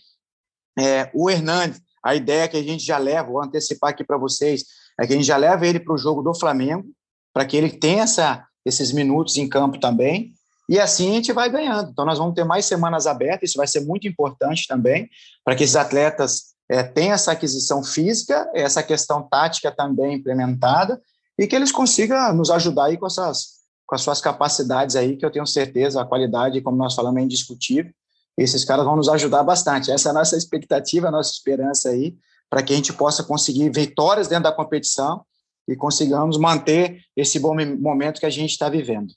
É, 0.80 1.12
o 1.14 1.30
Hernandes, 1.30 1.82
a 2.02 2.16
ideia 2.16 2.48
que 2.48 2.56
a 2.56 2.64
gente 2.64 2.86
já 2.86 2.98
leva, 2.98 3.30
vou 3.30 3.44
antecipar 3.44 3.90
aqui 3.90 4.06
para 4.06 4.18
vocês, 4.18 4.64
é 4.98 5.06
que 5.06 5.12
a 5.12 5.18
gente 5.18 5.28
já 5.28 5.36
leva 5.36 5.68
ele 5.68 5.82
para 5.82 5.94
o 5.94 5.98
jogo 5.98 6.22
do 6.22 6.34
Flamengo, 6.34 6.88
para 7.34 7.46
que 7.46 7.58
ele 7.58 7.72
tenha 7.72 8.04
essa, 8.04 8.48
esses 8.66 8.94
minutos 8.94 9.36
em 9.36 9.50
campo 9.50 9.78
também, 9.82 10.32
e 10.70 10.80
assim 10.80 11.12
a 11.12 11.14
gente 11.16 11.34
vai 11.34 11.50
ganhando. 11.50 11.92
Então, 11.92 12.06
nós 12.06 12.18
vamos 12.18 12.34
ter 12.34 12.44
mais 12.44 12.66
semanas 12.66 13.08
abertas, 13.08 13.50
isso 13.50 13.58
vai 13.58 13.68
ser 13.68 13.82
muito 13.82 14.08
importante 14.08 14.68
também, 14.68 15.10
para 15.44 15.56
que 15.56 15.64
esses 15.64 15.76
atletas 15.76 16.52
é, 16.70 16.84
tenham 16.84 17.14
essa 17.14 17.34
aquisição 17.34 17.84
física, 17.84 18.50
essa 18.54 18.82
questão 18.82 19.22
tática 19.22 19.72
também 19.72 20.16
implementada, 20.16 21.02
e 21.38 21.46
que 21.46 21.56
eles 21.56 21.72
consigam 21.72 22.34
nos 22.34 22.50
ajudar 22.50 22.86
aí 22.86 22.98
com, 22.98 23.08
essas, 23.08 23.62
com 23.86 23.96
as 23.96 24.02
suas 24.02 24.22
capacidades 24.22 24.96
aí, 24.96 25.18
que 25.18 25.26
eu 25.26 25.32
tenho 25.32 25.46
certeza, 25.46 26.02
a 26.02 26.06
qualidade, 26.06 26.62
como 26.62 26.78
nós 26.78 26.96
falamos, 26.96 27.20
é 27.22 27.26
indiscutível. 27.26 27.92
Esses 28.38 28.64
caras 28.64 28.86
vão 28.86 28.96
nos 28.96 29.10
ajudar 29.10 29.44
bastante. 29.44 29.92
Essa 29.92 30.10
é 30.10 30.12
a 30.12 30.14
nossa 30.14 30.38
expectativa, 30.38 31.10
a 31.10 31.12
nossa 31.12 31.32
esperança 31.32 31.90
aí, 31.90 32.16
para 32.50 32.64
que 32.64 32.74
a 32.74 32.76
gente 32.76 32.94
possa 32.94 33.24
conseguir 33.24 33.70
vitórias 33.70 34.28
dentro 34.28 34.46
da 34.46 34.52
competição 34.52 35.26
e 35.68 35.76
consigamos 35.76 36.38
manter 36.38 37.02
esse 37.16 37.40
bom 37.40 37.56
momento 37.78 38.20
que 38.20 38.26
a 38.26 38.30
gente 38.30 38.52
está 38.52 38.70
vivendo. 38.70 39.14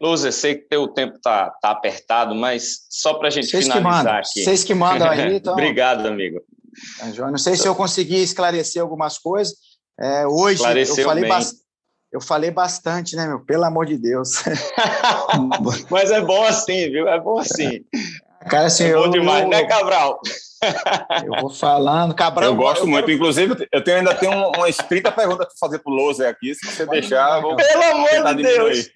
Lúcia, 0.00 0.30
sei 0.30 0.54
que 0.54 0.68
teu 0.68 0.86
tempo 0.88 1.16
está 1.16 1.50
tá 1.50 1.70
apertado, 1.70 2.34
mas 2.34 2.86
só 2.88 3.14
para 3.14 3.28
a 3.28 3.30
gente 3.30 3.48
Vocês 3.48 3.66
finalizar 3.66 4.20
aqui. 4.20 4.44
Vocês 4.44 4.62
que 4.62 4.74
mandam 4.74 5.08
aí, 5.08 5.34
então. 5.38 5.52
Obrigado, 5.52 6.06
amigo. 6.06 6.40
É, 7.00 7.30
não 7.30 7.38
sei 7.38 7.56
se 7.56 7.66
eu 7.66 7.74
consegui 7.74 8.22
esclarecer 8.22 8.80
algumas 8.80 9.18
coisas. 9.18 9.54
É, 10.00 10.26
hoje 10.26 10.56
Esclareceu 10.56 10.98
eu 10.98 11.04
falei, 11.04 11.30
eu 12.12 12.20
falei 12.20 12.50
bastante, 12.50 13.16
né, 13.16 13.26
meu? 13.26 13.40
Pelo 13.40 13.64
amor 13.64 13.86
de 13.86 13.98
Deus. 13.98 14.42
mas 15.90 16.10
é 16.12 16.20
bom 16.20 16.44
assim, 16.44 16.90
viu? 16.90 17.08
É 17.08 17.20
bom 17.20 17.38
assim. 17.38 17.84
Cara, 18.48 18.66
assim, 18.66 18.84
é 18.84 18.94
bom 18.94 19.06
eu, 19.06 19.10
demais, 19.10 19.48
né, 19.48 19.64
Cabral? 19.64 20.20
Eu 21.24 21.40
vou 21.40 21.50
falando. 21.50 22.14
Cabral, 22.14 22.50
eu 22.50 22.56
gosto 22.56 22.82
eu 22.82 22.86
muito. 22.86 23.04
Quero... 23.04 23.16
Inclusive, 23.16 23.68
eu 23.72 23.84
tenho, 23.84 23.98
ainda 23.98 24.14
tenho 24.14 24.32
uma 24.32 24.68
escrita 24.68 25.12
pergunta 25.12 25.44
para 25.44 25.54
fazer 25.58 25.78
para 25.80 25.92
o 25.92 26.10
aqui. 26.28 26.54
Se 26.54 26.66
você 26.66 26.86
Pode 26.86 27.00
deixar, 27.00 27.40
vou. 27.40 27.56
Pelo 27.56 27.82
amor 27.82 28.34
de 28.36 28.42
Deus! 28.42 28.90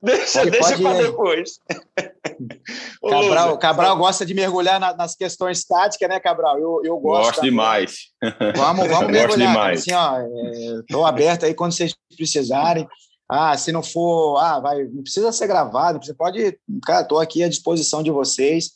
Deixa, 0.00 0.40
pode, 0.40 0.50
deixa 0.50 0.78
para 0.78 1.02
depois. 1.02 1.60
Cabral, 3.02 3.58
Cabral 3.58 3.96
gosta 3.96 4.24
de 4.24 4.32
mergulhar 4.32 4.78
na, 4.78 4.94
nas 4.94 5.16
questões 5.16 5.64
táticas, 5.64 6.08
né, 6.08 6.20
Cabral? 6.20 6.58
Eu, 6.58 6.80
eu 6.84 6.98
gosto. 6.98 7.26
Gosto 7.26 7.42
demais. 7.42 8.10
Vamos, 8.56 8.86
vamos 8.88 9.10
mergulhar. 9.10 9.52
Demais. 9.52 9.80
Assim, 9.80 9.92
ó, 9.92 10.20
estou 10.80 11.04
é, 11.04 11.08
aberto 11.08 11.44
aí 11.44 11.54
quando 11.54 11.72
vocês 11.72 11.94
precisarem. 12.16 12.86
Ah, 13.28 13.56
se 13.58 13.72
não 13.72 13.82
for, 13.82 14.38
ah, 14.38 14.58
vai, 14.58 14.84
não 14.84 15.02
precisa 15.02 15.30
ser 15.32 15.46
gravado, 15.46 16.02
você 16.02 16.14
pode, 16.14 16.58
cara, 16.82 17.02
estou 17.02 17.18
aqui 17.18 17.42
à 17.42 17.48
disposição 17.48 18.02
de 18.02 18.10
vocês. 18.10 18.70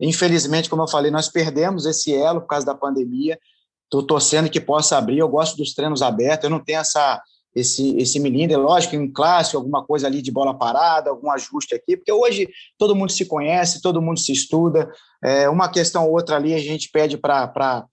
Infelizmente, 0.00 0.70
como 0.70 0.82
eu 0.82 0.88
falei, 0.88 1.10
nós 1.10 1.28
perdemos 1.28 1.84
esse 1.84 2.14
elo 2.14 2.40
por 2.40 2.46
causa 2.46 2.64
da 2.64 2.74
pandemia. 2.74 3.38
Estou 3.84 4.02
torcendo 4.02 4.48
que 4.48 4.60
possa 4.60 4.96
abrir. 4.96 5.18
Eu 5.18 5.28
gosto 5.28 5.56
dos 5.56 5.74
treinos 5.74 6.02
abertos. 6.02 6.44
Eu 6.44 6.50
não 6.50 6.62
tenho 6.62 6.78
essa 6.78 7.20
esse, 7.58 7.96
esse 7.96 8.20
milímetro. 8.20 8.54
É 8.54 8.62
lógico, 8.62 8.96
em 8.96 9.10
clássico, 9.10 9.56
alguma 9.56 9.84
coisa 9.84 10.06
ali 10.06 10.22
de 10.22 10.30
bola 10.30 10.56
parada, 10.56 11.10
algum 11.10 11.30
ajuste 11.30 11.74
aqui, 11.74 11.96
porque 11.96 12.12
hoje 12.12 12.48
todo 12.76 12.94
mundo 12.94 13.12
se 13.12 13.26
conhece, 13.26 13.82
todo 13.82 14.02
mundo 14.02 14.18
se 14.18 14.32
estuda. 14.32 14.90
É, 15.22 15.48
uma 15.48 15.68
questão 15.68 16.06
ou 16.06 16.12
outra 16.12 16.36
ali 16.36 16.54
a 16.54 16.58
gente 16.58 16.90
pede 16.90 17.16
para 17.16 17.86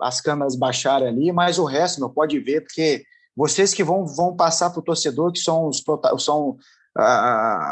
as 0.00 0.20
câmeras 0.20 0.56
baixarem 0.56 1.08
ali, 1.08 1.32
mas 1.32 1.58
o 1.58 1.64
resto 1.64 2.00
não 2.00 2.10
pode 2.10 2.38
ver, 2.38 2.60
porque 2.62 3.04
vocês 3.36 3.74
que 3.74 3.82
vão, 3.82 4.06
vão 4.06 4.36
passar 4.36 4.70
para 4.70 4.80
o 4.80 4.84
torcedor, 4.84 5.32
que 5.32 5.40
são, 5.40 5.66
os, 5.66 5.82
são 6.18 6.56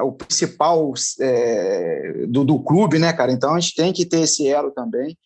o 0.02 0.12
principal 0.12 0.92
é, 1.20 2.26
do, 2.28 2.44
do 2.44 2.58
clube, 2.58 2.98
né, 2.98 3.12
cara? 3.12 3.30
Então 3.30 3.54
a 3.54 3.60
gente 3.60 3.74
tem 3.76 3.92
que 3.92 4.04
ter 4.04 4.20
esse 4.20 4.48
elo 4.48 4.72
também. 4.72 5.16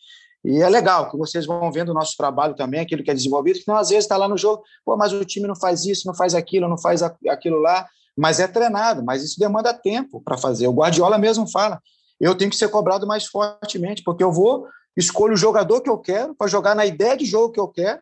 E 0.47 0.62
é 0.62 0.68
legal 0.68 1.11
que 1.11 1.16
vocês 1.16 1.44
vão 1.44 1.72
vendo 1.72 1.88
o 1.88 1.94
nosso 1.94 2.16
trabalho 2.16 2.55
também, 2.55 2.78
aquilo 2.78 3.03
que 3.03 3.11
é 3.11 3.14
desenvolvido, 3.14 3.59
que 3.59 3.66
não, 3.66 3.76
às 3.76 3.88
vezes 3.88 4.05
está 4.05 4.16
lá 4.16 4.28
no 4.28 4.38
jogo, 4.38 4.62
pô, 4.84 4.97
mas 4.97 5.12
o 5.12 5.24
time 5.24 5.44
não 5.49 5.57
faz 5.57 5.84
isso, 5.84 6.07
não 6.07 6.14
faz 6.14 6.36
aquilo, 6.36 6.68
não 6.68 6.78
faz 6.78 7.03
aquilo 7.03 7.59
lá, 7.59 7.84
mas 8.16 8.38
é 8.38 8.47
treinado, 8.47 9.05
mas 9.05 9.24
isso 9.24 9.40
demanda 9.40 9.74
tempo 9.74 10.20
para 10.20 10.38
fazer. 10.38 10.68
O 10.68 10.72
Guardiola 10.72 11.18
mesmo 11.18 11.51
fala, 11.51 11.82
eu 12.20 12.32
tenho 12.32 12.49
que 12.49 12.57
ser 12.57 12.68
cobrado 12.68 13.09
mais 13.09 13.26
fortemente, 13.26 14.05
porque 14.05 14.22
eu 14.22 14.30
vou, 14.30 14.68
escolho 14.97 15.34
o 15.34 15.36
jogador 15.36 15.80
que 15.80 15.90
eu 15.90 15.99
quero, 15.99 16.32
para 16.32 16.47
jogar 16.47 16.76
na 16.76 16.86
ideia 16.86 17.16
de 17.16 17.24
jogo 17.24 17.53
que 17.53 17.59
eu 17.59 17.66
quero, 17.66 17.99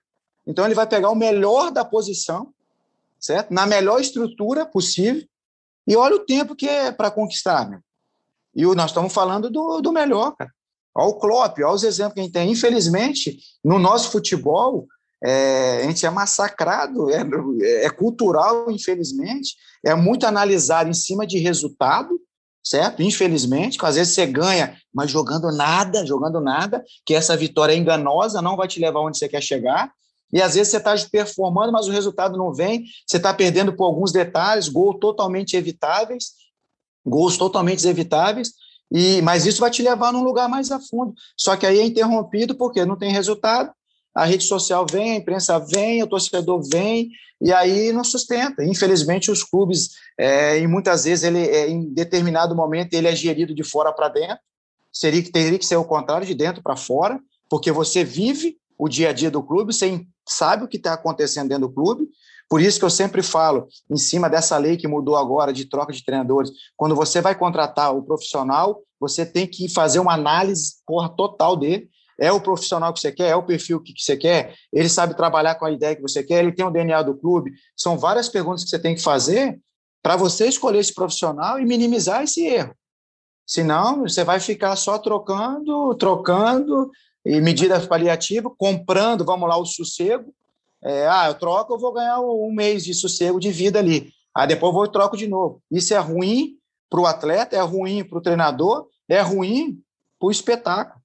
então 0.47 0.67
ele 0.67 0.75
vai 0.75 0.87
pegar 0.87 1.09
o 1.09 1.17
melhor 1.17 1.71
da 1.71 1.83
posição, 1.83 2.53
certo? 3.19 3.55
Na 3.55 3.65
melhor 3.65 4.03
estrutura 4.03 4.67
possível, 4.67 5.27
e 5.87 5.97
olha 5.97 6.17
o 6.17 6.27
tempo 6.27 6.55
que 6.55 6.69
é 6.69 6.93
para 6.93 7.11
conquistar, 7.11 7.71
né? 7.71 7.81
E 8.55 8.67
nós 8.67 8.91
estamos 8.91 9.15
falando 9.15 9.49
do, 9.49 9.81
do 9.81 9.91
melhor, 9.91 10.37
cara. 10.37 10.53
Olha 10.97 11.09
o 11.09 11.19
Klopp, 11.19 11.59
olha 11.59 11.71
os 11.71 11.83
exemplos 11.83 12.15
que 12.15 12.21
a 12.21 12.23
gente 12.23 12.33
tem. 12.33 12.51
Infelizmente, 12.51 13.39
no 13.65 13.79
nosso 13.79 14.11
futebol, 14.11 14.87
é, 15.25 15.83
a 15.83 15.87
gente 15.87 16.05
é 16.05 16.11
massacrado, 16.11 17.11
é, 17.11 17.25
é, 17.85 17.91
cultural, 17.91 18.71
infelizmente, 18.71 19.57
é 19.85 19.95
muito 19.95 20.27
analisado 20.27 20.89
em 20.89 20.95
cima 20.95 21.27
de 21.27 21.39
resultado, 21.39 22.21
certo? 22.63 23.03
Infelizmente, 23.03 23.79
às 23.83 23.97
vezes 23.97 24.15
você 24.15 24.27
ganha, 24.27 24.77
mas 24.93 25.11
jogando 25.11 25.51
nada, 25.51 26.07
jogando 26.07 26.41
nada, 26.41 26.85
que 27.05 27.15
essa 27.15 27.37
vitória 27.37 27.73
é 27.73 27.77
enganosa, 27.77 28.41
não 28.41 28.57
vai 28.57 28.69
te 28.69 28.79
levar 28.79 29.01
onde 29.01 29.19
você 29.19 29.29
quer 29.29 29.43
chegar. 29.43 29.91
E 30.33 30.43
às 30.43 30.55
vezes 30.55 30.71
você 30.71 30.79
está 30.79 30.95
performando, 31.11 31.73
mas 31.73 31.87
o 31.87 31.93
resultado 31.93 32.37
não 32.37 32.53
vem, 32.53 32.85
você 33.07 33.17
está 33.17 33.33
perdendo 33.33 33.75
por 33.75 33.85
alguns 33.85 34.13
detalhes, 34.13 34.69
gols 34.69 34.99
totalmente 35.01 35.57
evitáveis, 35.57 36.33
gols 37.07 37.37
totalmente 37.37 37.87
evitáveis, 37.87 38.53
e, 38.97 39.21
mas 39.23 39.45
isso 39.45 39.61
vai 39.61 39.73
te 39.73 39.83
levar 39.83 40.13
num 40.13 40.23
lugar 40.23 40.49
mais 40.49 40.71
a 40.71 40.79
fundo. 40.79 41.15
Só 41.37 41.57
que 41.57 41.67
aí 41.67 41.81
é 41.81 41.85
interrompido 41.85 42.55
porque 42.55 42.85
não 42.85 42.97
tem 42.97 43.11
resultado, 43.11 43.73
a 44.15 44.25
rede 44.25 44.45
social 44.45 44.87
vem, 44.89 45.11
a 45.11 45.17
imprensa 45.17 45.59
vem, 45.59 46.01
o 46.01 46.07
torcedor 46.07 46.63
vem, 46.71 47.11
e 47.41 47.53
aí 47.53 47.93
não 47.93 48.05
sustenta. 48.05 48.63
Infelizmente, 48.65 49.33
os 49.33 49.43
clubes, 49.43 49.91
é, 50.17 50.61
e 50.61 50.69
muitas 50.69 51.03
vezes, 51.03 51.25
ele, 51.25 51.41
é, 51.41 51.69
em 51.69 51.93
determinado 51.93 52.55
momento, 52.55 52.95
ele 52.95 53.09
é 53.09 53.17
gerido 53.17 53.53
de 53.53 53.65
fora 53.65 53.93
para 53.93 54.09
dentro. 54.09 54.39
Seria 54.93 55.21
que 55.21 55.33
teria 55.33 55.59
que 55.59 55.67
ser 55.67 55.75
o 55.75 55.85
contrário, 55.85 56.25
de 56.25 56.33
dentro 56.33 56.63
para 56.63 56.77
fora, 56.77 57.19
porque 57.51 57.73
você 57.73 58.05
vive 58.05 58.57
o 58.79 58.89
dia 58.89 59.09
a 59.09 59.13
dia 59.13 59.29
do 59.29 59.43
clube, 59.43 59.75
você 59.75 60.07
sabe 60.25 60.63
o 60.63 60.69
que 60.69 60.77
está 60.77 60.95
acontecendo 60.95 61.49
dentro 61.49 61.67
do 61.67 61.75
clube, 61.75 62.09
por 62.49 62.61
isso 62.61 62.79
que 62.79 62.85
eu 62.85 62.91
sempre 62.91 63.23
falo, 63.23 63.67
em 63.91 63.97
cima 63.97 64.29
dessa 64.29 64.57
lei 64.57 64.77
que 64.77 64.89
mudou 64.89 65.17
agora 65.17 65.53
de 65.53 65.69
troca 65.69 65.93
de 65.93 66.05
treinadores, 66.05 66.51
quando 66.77 66.95
você 66.95 67.21
vai 67.21 67.35
contratar 67.35 67.95
o 67.95 68.03
profissional, 68.03 68.81
você 69.01 69.25
tem 69.27 69.47
que 69.47 69.69
fazer 69.69 69.99
uma 69.99 70.15
análise 70.15 70.75
porra, 70.87 71.09
total 71.09 71.57
dele. 71.57 71.89
É 72.19 72.31
o 72.31 72.41
profissional 72.41 72.93
que 72.93 73.01
você 73.01 73.11
quer? 73.11 73.31
É 73.31 73.37
o 73.37 73.43
perfil 73.43 73.81
que 73.81 73.93
você 73.97 74.17
quer? 74.17 74.55
Ele 74.73 74.89
sabe 74.89 75.17
trabalhar 75.17 75.57
com 75.57 75.65
a 75.65 75.71
ideia 75.71 75.97
que 75.97 76.03
você 76.03 76.23
quer? 76.23 76.45
Ele 76.45 76.53
tem 76.53 76.65
o 76.65 76.71
DNA 76.71 77.03
do 77.03 77.17
clube? 77.17 77.53
São 77.77 77.99
várias 77.99 78.29
perguntas 78.29 78.63
que 78.63 78.71
você 78.71 78.79
tem 78.79 78.95
que 78.95 79.03
fazer 79.03 79.59
para 80.01 80.17
você 80.17 80.47
escolher 80.47 80.79
esse 80.79 80.95
profissional 80.95 81.59
e 81.59 81.65
minimizar 81.65 82.23
esse 82.23 82.47
erro. 82.47 82.75
Senão, 83.47 84.03
você 84.03 84.23
vai 84.23 84.39
ficar 84.39 84.77
só 84.77 84.97
trocando, 84.99 85.95
trocando, 85.97 86.91
e 87.25 87.41
medida 87.41 87.81
paliativa, 87.81 88.51
comprando, 88.57 89.25
vamos 89.25 89.49
lá, 89.49 89.57
o 89.57 89.65
sossego. 89.65 90.33
É, 90.85 91.09
ah, 91.09 91.29
eu 91.29 91.35
troco, 91.35 91.73
eu 91.73 91.79
vou 91.79 91.93
ganhar 91.93 92.21
um 92.21 92.53
mês 92.53 92.85
de 92.85 92.93
sossego 92.93 93.41
de 93.41 93.51
vida 93.51 93.79
ali. 93.79 94.13
Aí 94.37 94.47
depois 94.47 94.71
eu 94.71 94.75
vou 94.75 94.85
e 94.85 94.93
troco 94.93 95.17
de 95.17 95.27
novo. 95.27 95.63
Isso 95.71 95.95
é 95.95 95.99
ruim 95.99 96.59
para 96.91 97.01
o 97.01 97.07
atleta, 97.07 97.57
é 97.57 97.61
ruim 97.61 98.05
para 98.05 98.19
o 98.19 98.23
treinador, 98.23 98.87
é 99.09 99.21
ruim 99.21 99.81
para 100.19 100.29
o 100.29 100.31
espetáculo. 100.31 101.03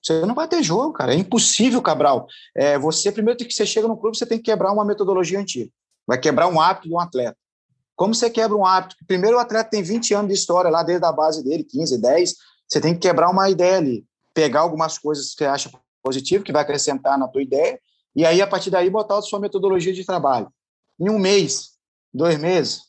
Você 0.00 0.24
não 0.26 0.34
vai 0.34 0.46
ter 0.46 0.62
jogo, 0.62 0.92
cara. 0.92 1.14
É 1.14 1.16
impossível, 1.16 1.80
Cabral. 1.80 2.26
É, 2.54 2.78
você, 2.78 3.10
primeiro 3.10 3.38
que 3.38 3.50
você 3.50 3.64
chega 3.64 3.88
no 3.88 3.96
clube, 3.96 4.16
você 4.16 4.26
tem 4.26 4.38
que 4.38 4.44
quebrar 4.44 4.70
uma 4.70 4.84
metodologia 4.84 5.40
antiga. 5.40 5.70
Vai 6.06 6.18
quebrar 6.18 6.46
um 6.46 6.60
hábito 6.60 6.88
de 6.88 6.94
um 6.94 7.00
atleta. 7.00 7.36
Como 7.96 8.14
você 8.14 8.28
quebra 8.28 8.56
um 8.56 8.66
hábito? 8.66 8.96
Primeiro, 9.06 9.36
o 9.36 9.40
atleta 9.40 9.70
tem 9.70 9.82
20 9.82 10.14
anos 10.14 10.28
de 10.28 10.34
história 10.34 10.70
lá, 10.70 10.82
desde 10.82 11.06
a 11.06 11.12
base 11.12 11.42
dele, 11.42 11.64
15, 11.64 12.00
10. 12.00 12.34
Você 12.68 12.80
tem 12.80 12.92
que 12.92 13.00
quebrar 13.00 13.30
uma 13.30 13.48
ideia 13.48 13.78
ali. 13.78 14.04
Pegar 14.34 14.60
algumas 14.60 14.98
coisas 14.98 15.30
que 15.30 15.38
você 15.38 15.46
acha 15.46 15.70
positivo, 16.02 16.44
que 16.44 16.52
vai 16.52 16.62
acrescentar 16.62 17.18
na 17.18 17.26
tua 17.26 17.42
ideia, 17.42 17.80
e 18.14 18.24
aí, 18.24 18.40
a 18.40 18.46
partir 18.46 18.70
daí, 18.70 18.88
botar 18.88 19.18
a 19.18 19.22
sua 19.22 19.40
metodologia 19.40 19.92
de 19.92 20.04
trabalho. 20.04 20.48
Em 21.00 21.10
um 21.10 21.18
mês, 21.18 21.70
dois 22.12 22.38
meses, 22.38 22.82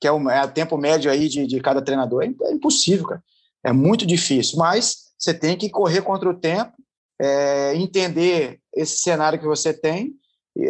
que 0.00 0.06
é 0.06 0.12
o, 0.12 0.30
é 0.30 0.44
o 0.44 0.50
tempo 0.50 0.76
médio 0.76 1.10
aí 1.10 1.28
de, 1.28 1.46
de 1.46 1.60
cada 1.60 1.82
treinador, 1.82 2.24
é, 2.24 2.26
é 2.26 2.52
impossível, 2.52 3.06
cara. 3.06 3.22
É 3.62 3.72
muito 3.72 4.06
difícil, 4.06 4.58
mas 4.58 5.08
você 5.18 5.34
tem 5.34 5.56
que 5.56 5.68
correr 5.68 6.02
contra 6.02 6.28
o 6.28 6.38
tempo, 6.38 6.72
é, 7.20 7.74
entender 7.74 8.60
esse 8.74 8.98
cenário 8.98 9.38
que 9.38 9.46
você 9.46 9.72
tem. 9.72 10.14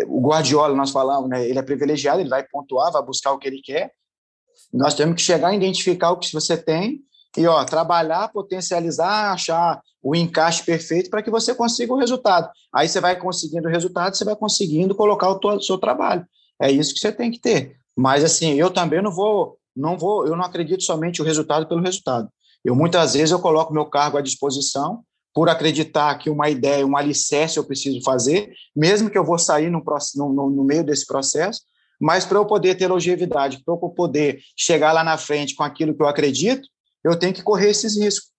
O 0.06 0.20
Guardiola, 0.20 0.74
nós 0.74 0.90
falamos, 0.90 1.28
né, 1.30 1.46
ele 1.46 1.58
é 1.58 1.62
privilegiado, 1.62 2.20
ele 2.20 2.28
vai 2.28 2.46
pontuar, 2.46 2.92
vai 2.92 3.02
buscar 3.02 3.32
o 3.32 3.38
que 3.38 3.48
ele 3.48 3.60
quer. 3.62 3.92
Nós 4.72 4.94
temos 4.94 5.16
que 5.16 5.22
chegar 5.22 5.48
a 5.48 5.54
identificar 5.54 6.10
o 6.10 6.18
que 6.18 6.32
você 6.32 6.56
tem 6.56 7.00
e 7.36 7.46
ó, 7.46 7.64
trabalhar, 7.64 8.28
potencializar, 8.28 9.32
achar 9.32 9.80
o 10.08 10.16
encaixe 10.16 10.64
perfeito 10.64 11.10
para 11.10 11.22
que 11.22 11.30
você 11.30 11.54
consiga 11.54 11.92
o 11.92 11.98
resultado. 11.98 12.50
Aí 12.74 12.88
você 12.88 12.98
vai 12.98 13.14
conseguindo 13.14 13.68
o 13.68 13.70
resultado, 13.70 14.16
você 14.16 14.24
vai 14.24 14.34
conseguindo 14.34 14.94
colocar 14.94 15.28
o, 15.28 15.38
o 15.38 15.60
seu 15.60 15.76
trabalho. 15.76 16.24
É 16.58 16.70
isso 16.70 16.94
que 16.94 17.00
você 17.00 17.12
tem 17.12 17.30
que 17.30 17.38
ter. 17.38 17.76
Mas 17.94 18.24
assim, 18.24 18.54
eu 18.54 18.70
também 18.70 19.02
não 19.02 19.12
vou, 19.12 19.58
não 19.76 19.98
vou, 19.98 20.26
eu 20.26 20.34
não 20.34 20.46
acredito 20.46 20.82
somente 20.82 21.20
o 21.20 21.24
resultado 21.24 21.68
pelo 21.68 21.82
resultado. 21.82 22.26
Eu 22.64 22.74
muitas 22.74 23.12
vezes 23.12 23.32
eu 23.32 23.38
coloco 23.38 23.74
meu 23.74 23.84
cargo 23.84 24.16
à 24.16 24.22
disposição 24.22 25.02
por 25.34 25.50
acreditar 25.50 26.14
que 26.16 26.30
uma 26.30 26.48
ideia, 26.48 26.86
um 26.86 26.96
alicerce 26.96 27.58
eu 27.58 27.64
preciso 27.64 28.02
fazer, 28.02 28.50
mesmo 28.74 29.10
que 29.10 29.18
eu 29.18 29.24
vou 29.24 29.38
sair 29.38 29.70
no, 29.70 29.84
no, 30.16 30.50
no 30.50 30.64
meio 30.64 30.82
desse 30.82 31.06
processo, 31.06 31.60
mas 32.00 32.24
para 32.24 32.38
eu 32.38 32.46
poder 32.46 32.76
ter 32.76 32.86
longevidade, 32.86 33.62
para 33.62 33.74
eu 33.74 33.78
poder 33.90 34.40
chegar 34.56 34.92
lá 34.92 35.04
na 35.04 35.18
frente 35.18 35.54
com 35.54 35.62
aquilo 35.62 35.94
que 35.94 36.02
eu 36.02 36.08
acredito, 36.08 36.66
eu 37.04 37.14
tenho 37.14 37.34
que 37.34 37.42
correr 37.42 37.68
esses 37.68 37.98
riscos. 37.98 38.37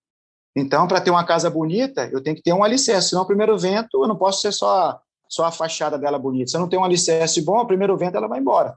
Então, 0.54 0.86
para 0.88 1.00
ter 1.00 1.10
uma 1.10 1.24
casa 1.24 1.48
bonita, 1.48 2.08
eu 2.12 2.22
tenho 2.22 2.36
que 2.36 2.42
ter 2.42 2.52
um 2.52 2.64
alicerce. 2.64 3.10
Senão, 3.10 3.22
o 3.22 3.26
primeiro 3.26 3.56
vento, 3.58 4.02
eu 4.02 4.08
não 4.08 4.16
posso 4.16 4.40
ser 4.40 4.52
só, 4.52 4.98
só 5.28 5.44
a 5.44 5.52
fachada 5.52 5.98
dela 5.98 6.18
bonita. 6.18 6.50
Se 6.50 6.56
eu 6.56 6.60
não 6.60 6.68
tenho 6.68 6.82
um 6.82 6.84
alicerce 6.84 7.40
bom, 7.42 7.58
o 7.58 7.66
primeiro 7.66 7.96
vento 7.96 8.16
ela 8.16 8.28
vai 8.28 8.40
embora. 8.40 8.74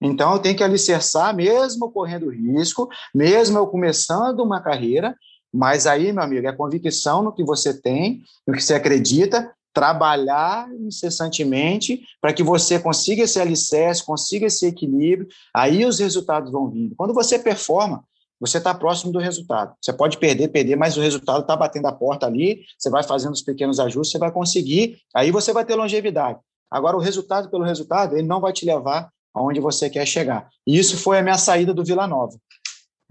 Então, 0.00 0.32
eu 0.32 0.38
tenho 0.38 0.56
que 0.56 0.62
alicerçar, 0.62 1.34
mesmo 1.34 1.90
correndo 1.90 2.30
risco, 2.30 2.88
mesmo 3.14 3.58
eu 3.58 3.66
começando 3.66 4.40
uma 4.40 4.60
carreira, 4.60 5.16
mas 5.52 5.86
aí, 5.86 6.12
meu 6.12 6.22
amigo, 6.22 6.46
é 6.46 6.52
convicção 6.52 7.22
no 7.22 7.32
que 7.32 7.42
você 7.42 7.72
tem, 7.72 8.22
no 8.46 8.54
que 8.54 8.62
você 8.62 8.74
acredita, 8.74 9.50
trabalhar 9.72 10.70
incessantemente 10.80 12.02
para 12.20 12.32
que 12.32 12.42
você 12.42 12.78
consiga 12.78 13.24
esse 13.24 13.38
alicerce, 13.38 14.04
consiga 14.04 14.46
esse 14.46 14.66
equilíbrio, 14.66 15.28
aí 15.54 15.84
os 15.84 15.98
resultados 15.98 16.50
vão 16.50 16.70
vindo. 16.70 16.94
Quando 16.94 17.12
você 17.12 17.38
performa, 17.38 18.02
você 18.40 18.58
está 18.58 18.74
próximo 18.74 19.12
do 19.12 19.18
resultado. 19.18 19.74
Você 19.80 19.92
pode 19.92 20.18
perder, 20.18 20.48
perder, 20.48 20.76
mas 20.76 20.96
o 20.96 21.00
resultado 21.00 21.40
está 21.40 21.56
batendo 21.56 21.86
a 21.86 21.92
porta 21.92 22.26
ali, 22.26 22.64
você 22.78 22.90
vai 22.90 23.02
fazendo 23.02 23.32
os 23.32 23.42
pequenos 23.42 23.80
ajustes, 23.80 24.12
você 24.12 24.18
vai 24.18 24.30
conseguir, 24.30 24.98
aí 25.14 25.30
você 25.30 25.52
vai 25.52 25.64
ter 25.64 25.74
longevidade. 25.74 26.38
Agora, 26.70 26.96
o 26.96 27.00
resultado 27.00 27.50
pelo 27.50 27.64
resultado, 27.64 28.16
ele 28.16 28.26
não 28.26 28.40
vai 28.40 28.52
te 28.52 28.66
levar 28.66 29.08
aonde 29.34 29.60
você 29.60 29.88
quer 29.88 30.06
chegar. 30.06 30.48
E 30.66 30.78
isso 30.78 30.96
foi 30.96 31.18
a 31.18 31.22
minha 31.22 31.38
saída 31.38 31.72
do 31.72 31.84
Vila 31.84 32.06
Nova. 32.06 32.36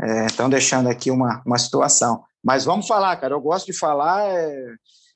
É, 0.02 0.26
então, 0.26 0.50
deixando 0.50 0.90
aqui 0.90 1.10
uma, 1.10 1.42
uma 1.46 1.58
situação. 1.58 2.24
Mas 2.44 2.66
vamos 2.66 2.88
falar, 2.88 3.16
cara, 3.16 3.34
eu 3.34 3.42
gosto 3.42 3.68
de 3.68 3.74
falar, 3.74 4.28
é, 4.28 4.76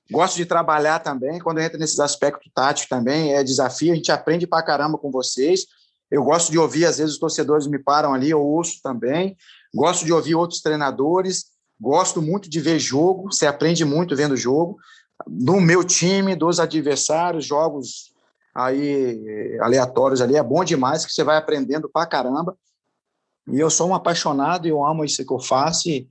gosto 0.10 0.38
de 0.38 0.46
trabalhar 0.46 1.00
também, 1.00 1.40
quando 1.40 1.60
entra 1.60 1.78
nesses 1.78 2.00
aspectos 2.00 2.50
táticos 2.54 2.90
também, 2.90 3.34
é 3.34 3.44
desafio, 3.44 3.92
a 3.92 3.96
gente 3.96 4.12
aprende 4.12 4.48
pra 4.48 4.64
caramba 4.64 4.98
com 4.98 5.12
vocês, 5.12 5.66
eu 6.10 6.24
gosto 6.24 6.52
de 6.52 6.58
ouvir, 6.58 6.86
às 6.86 6.98
vezes 6.98 7.14
os 7.14 7.20
torcedores 7.20 7.68
me 7.68 7.78
param 7.78 8.14
ali, 8.14 8.32
eu 8.32 8.42
ouço 8.42 8.80
também, 8.82 9.38
gosto 9.74 10.06
de 10.06 10.14
ouvir 10.14 10.36
outros 10.36 10.62
treinadores, 10.62 11.46
gosto 11.80 12.22
muito 12.22 12.50
de 12.50 12.60
ver 12.60 12.80
jogo, 12.80 13.32
você 13.32 13.46
aprende 13.46 13.86
muito 13.86 14.16
vendo 14.16 14.36
jogo, 14.36 14.78
do 15.28 15.60
meu 15.60 15.84
time, 15.84 16.36
dos 16.36 16.60
adversários, 16.60 17.46
jogos 17.46 18.14
aí 18.54 19.58
aleatórios 19.62 20.22
ali, 20.22 20.36
é 20.36 20.44
bom 20.44 20.64
demais, 20.64 21.06
que 21.06 21.14
você 21.14 21.24
vai 21.24 21.38
aprendendo 21.38 21.90
pra 21.90 22.06
caramba, 22.06 22.58
e 23.48 23.60
eu 23.60 23.70
sou 23.70 23.90
um 23.90 23.96
apaixonado 23.96 24.68
e 24.68 24.72
eu 24.72 24.84
amo 24.84 25.06
isso 25.06 25.26
que 25.26 25.34
eu 25.34 25.40
faço, 25.40 25.90
e 25.90 26.08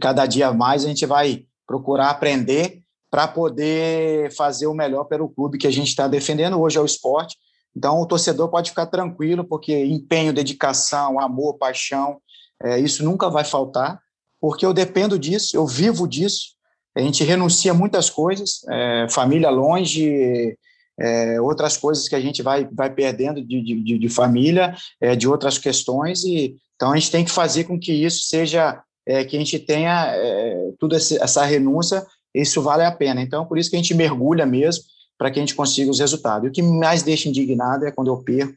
cada 0.00 0.26
dia 0.26 0.52
mais 0.52 0.84
a 0.84 0.88
gente 0.88 1.06
vai 1.06 1.44
procurar 1.66 2.10
aprender 2.10 2.80
para 3.10 3.28
poder 3.28 4.32
fazer 4.32 4.66
o 4.66 4.74
melhor 4.74 5.04
pelo 5.04 5.28
clube 5.28 5.58
que 5.58 5.66
a 5.66 5.70
gente 5.70 5.88
está 5.88 6.08
defendendo 6.08 6.60
hoje 6.60 6.78
é 6.78 6.80
o 6.80 6.86
esporte, 6.86 7.36
então, 7.74 8.00
o 8.00 8.06
torcedor 8.06 8.48
pode 8.50 8.70
ficar 8.70 8.86
tranquilo, 8.86 9.44
porque 9.44 9.84
empenho, 9.84 10.32
dedicação, 10.32 11.18
amor, 11.18 11.54
paixão, 11.54 12.20
é, 12.62 12.78
isso 12.78 13.04
nunca 13.04 13.28
vai 13.28 13.44
faltar, 13.44 14.00
porque 14.40 14.64
eu 14.64 14.72
dependo 14.72 15.18
disso, 15.18 15.56
eu 15.56 15.66
vivo 15.66 16.06
disso. 16.06 16.52
A 16.94 17.00
gente 17.00 17.24
renuncia 17.24 17.72
a 17.72 17.74
muitas 17.74 18.10
coisas, 18.10 18.60
é, 18.68 19.06
família 19.08 19.50
longe, 19.50 20.56
é, 20.98 21.40
outras 21.40 21.76
coisas 21.76 22.08
que 22.08 22.14
a 22.14 22.20
gente 22.20 22.42
vai, 22.42 22.68
vai 22.70 22.92
perdendo 22.92 23.42
de, 23.44 23.62
de, 23.62 23.98
de 23.98 24.08
família, 24.08 24.74
é, 25.00 25.16
de 25.16 25.26
outras 25.26 25.58
questões, 25.58 26.22
e 26.24 26.56
então 26.74 26.92
a 26.92 26.96
gente 26.96 27.12
tem 27.12 27.24
que 27.24 27.30
fazer 27.30 27.64
com 27.64 27.78
que 27.78 27.92
isso 27.92 28.24
seja, 28.24 28.82
é, 29.06 29.24
que 29.24 29.36
a 29.36 29.38
gente 29.38 29.58
tenha 29.58 30.12
é, 30.16 30.72
toda 30.80 30.96
essa 30.96 31.44
renúncia, 31.44 32.04
isso 32.34 32.60
vale 32.60 32.84
a 32.84 32.90
pena. 32.90 33.22
Então, 33.22 33.46
por 33.46 33.56
isso 33.56 33.70
que 33.70 33.76
a 33.76 33.78
gente 33.78 33.94
mergulha 33.94 34.44
mesmo, 34.44 34.82
para 35.16 35.30
que 35.30 35.38
a 35.38 35.42
gente 35.42 35.54
consiga 35.54 35.90
os 35.90 36.00
resultados. 36.00 36.44
E 36.44 36.48
o 36.48 36.52
que 36.52 36.60
mais 36.60 37.04
deixa 37.04 37.28
indignado 37.28 37.86
é 37.86 37.92
quando 37.92 38.08
eu 38.08 38.16
perco 38.16 38.56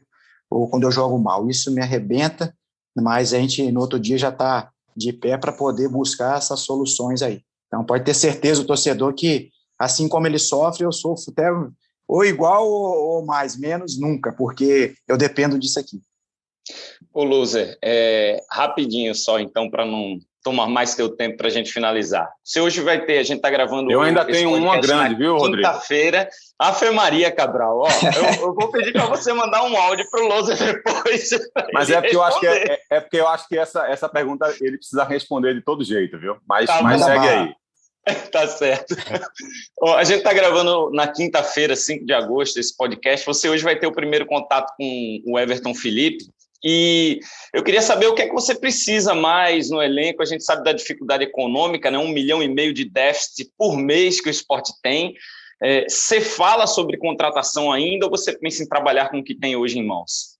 ou 0.50 0.68
quando 0.68 0.82
eu 0.82 0.90
jogo 0.90 1.16
mal. 1.18 1.48
Isso 1.48 1.70
me 1.70 1.80
arrebenta, 1.80 2.52
mas 3.02 3.32
a 3.32 3.38
gente 3.38 3.70
no 3.70 3.80
outro 3.80 3.98
dia 3.98 4.18
já 4.18 4.30
está 4.30 4.70
de 4.96 5.12
pé 5.12 5.36
para 5.36 5.52
poder 5.52 5.88
buscar 5.88 6.38
essas 6.38 6.60
soluções 6.60 7.22
aí. 7.22 7.42
Então 7.66 7.84
pode 7.84 8.04
ter 8.04 8.14
certeza 8.14 8.62
o 8.62 8.66
torcedor 8.66 9.14
que, 9.14 9.50
assim 9.78 10.08
como 10.08 10.26
ele 10.26 10.38
sofre, 10.38 10.84
eu 10.84 10.92
sofro 10.92 11.32
até 11.32 11.50
ou 12.08 12.24
igual 12.24 12.68
ou 12.68 13.24
mais, 13.24 13.58
menos 13.58 13.98
nunca, 13.98 14.32
porque 14.32 14.94
eu 15.08 15.16
dependo 15.16 15.58
disso 15.58 15.78
aqui. 15.78 16.00
Ô, 17.12 17.24
Loser, 17.24 17.76
é, 17.82 18.42
rapidinho 18.50 19.14
só, 19.14 19.38
então, 19.38 19.70
para 19.70 19.84
não 19.84 20.18
tomar 20.46 20.68
mais 20.68 20.94
teu 20.94 21.08
tempo 21.08 21.38
para 21.38 21.48
a 21.48 21.50
gente 21.50 21.72
finalizar. 21.72 22.30
Se 22.44 22.60
hoje 22.60 22.80
vai 22.80 23.04
ter, 23.04 23.18
a 23.18 23.22
gente 23.24 23.38
está 23.38 23.50
gravando. 23.50 23.90
Eu 23.90 24.00
ainda 24.00 24.24
tenho 24.24 24.54
uma 24.54 24.78
grande, 24.78 25.16
viu, 25.16 25.36
Rodrigo? 25.36 25.68
Quinta-feira. 25.68 26.28
Ave 26.56 26.88
Maria, 26.92 27.32
Cabral. 27.32 27.80
Ó, 27.80 27.88
eu, 27.88 28.46
eu, 28.46 28.54
vou 28.54 28.70
pedir 28.70 28.92
para 28.92 29.06
você 29.06 29.32
mandar 29.32 29.64
um 29.64 29.76
áudio 29.76 30.06
para 30.08 30.22
o 30.22 30.28
Loser 30.28 30.56
depois. 30.56 31.30
Mas 31.72 31.90
é 31.90 32.00
porque, 32.00 32.14
eu 32.14 32.22
acho 32.22 32.38
que 32.38 32.46
é, 32.46 32.74
é, 32.74 32.80
é, 32.92 33.00
porque 33.00 33.16
eu 33.16 33.26
acho 33.26 33.48
que 33.48 33.58
essa, 33.58 33.88
essa 33.88 34.08
pergunta 34.08 34.46
ele 34.60 34.76
precisa 34.78 35.02
responder 35.02 35.52
de 35.52 35.62
todo 35.62 35.82
jeito, 35.82 36.16
viu? 36.16 36.36
Mas, 36.48 36.66
tá, 36.66 36.80
mas 36.80 37.02
segue 37.02 37.28
aí. 37.28 37.52
Tá 38.30 38.46
certo. 38.46 38.94
a 39.96 40.04
gente 40.04 40.18
está 40.18 40.32
gravando 40.32 40.92
na 40.92 41.08
quinta-feira, 41.08 41.74
5 41.74 42.06
de 42.06 42.12
agosto, 42.12 42.56
esse 42.60 42.76
podcast. 42.76 43.26
Você 43.26 43.48
hoje 43.48 43.64
vai 43.64 43.76
ter 43.76 43.88
o 43.88 43.92
primeiro 43.92 44.24
contato 44.26 44.72
com 44.76 45.22
o 45.26 45.36
Everton 45.36 45.74
Felipe. 45.74 46.24
E 46.64 47.20
eu 47.52 47.62
queria 47.62 47.82
saber 47.82 48.06
o 48.06 48.14
que 48.14 48.22
é 48.22 48.28
que 48.28 48.34
você 48.34 48.54
precisa 48.54 49.14
mais 49.14 49.70
no 49.70 49.82
elenco. 49.82 50.22
A 50.22 50.26
gente 50.26 50.44
sabe 50.44 50.64
da 50.64 50.72
dificuldade 50.72 51.24
econômica, 51.24 51.90
né? 51.90 51.98
um 51.98 52.08
milhão 52.08 52.42
e 52.42 52.48
meio 52.48 52.72
de 52.72 52.84
déficit 52.84 53.50
por 53.56 53.76
mês 53.76 54.20
que 54.20 54.28
o 54.28 54.30
esporte 54.30 54.72
tem. 54.82 55.14
É, 55.62 55.88
você 55.88 56.20
fala 56.20 56.66
sobre 56.66 56.98
contratação 56.98 57.72
ainda 57.72 58.06
ou 58.06 58.10
você 58.10 58.36
pensa 58.36 58.62
em 58.62 58.68
trabalhar 58.68 59.10
com 59.10 59.18
o 59.18 59.24
que 59.24 59.34
tem 59.34 59.56
hoje 59.56 59.78
em 59.78 59.86
mãos? 59.86 60.36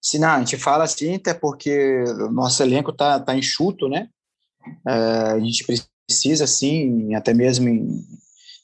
Sim, 0.00 0.18
não, 0.18 0.30
a 0.30 0.38
gente 0.38 0.56
fala 0.56 0.84
assim, 0.84 1.16
até 1.16 1.34
porque 1.34 2.04
o 2.04 2.30
nosso 2.30 2.62
elenco 2.62 2.90
está 2.90 3.20
tá 3.20 3.36
enxuto, 3.36 3.88
né? 3.88 4.08
É, 4.86 4.92
a 5.32 5.40
gente 5.40 5.64
precisa, 5.64 6.46
sim, 6.46 7.14
até 7.14 7.34
mesmo 7.34 7.68
em, 7.68 8.04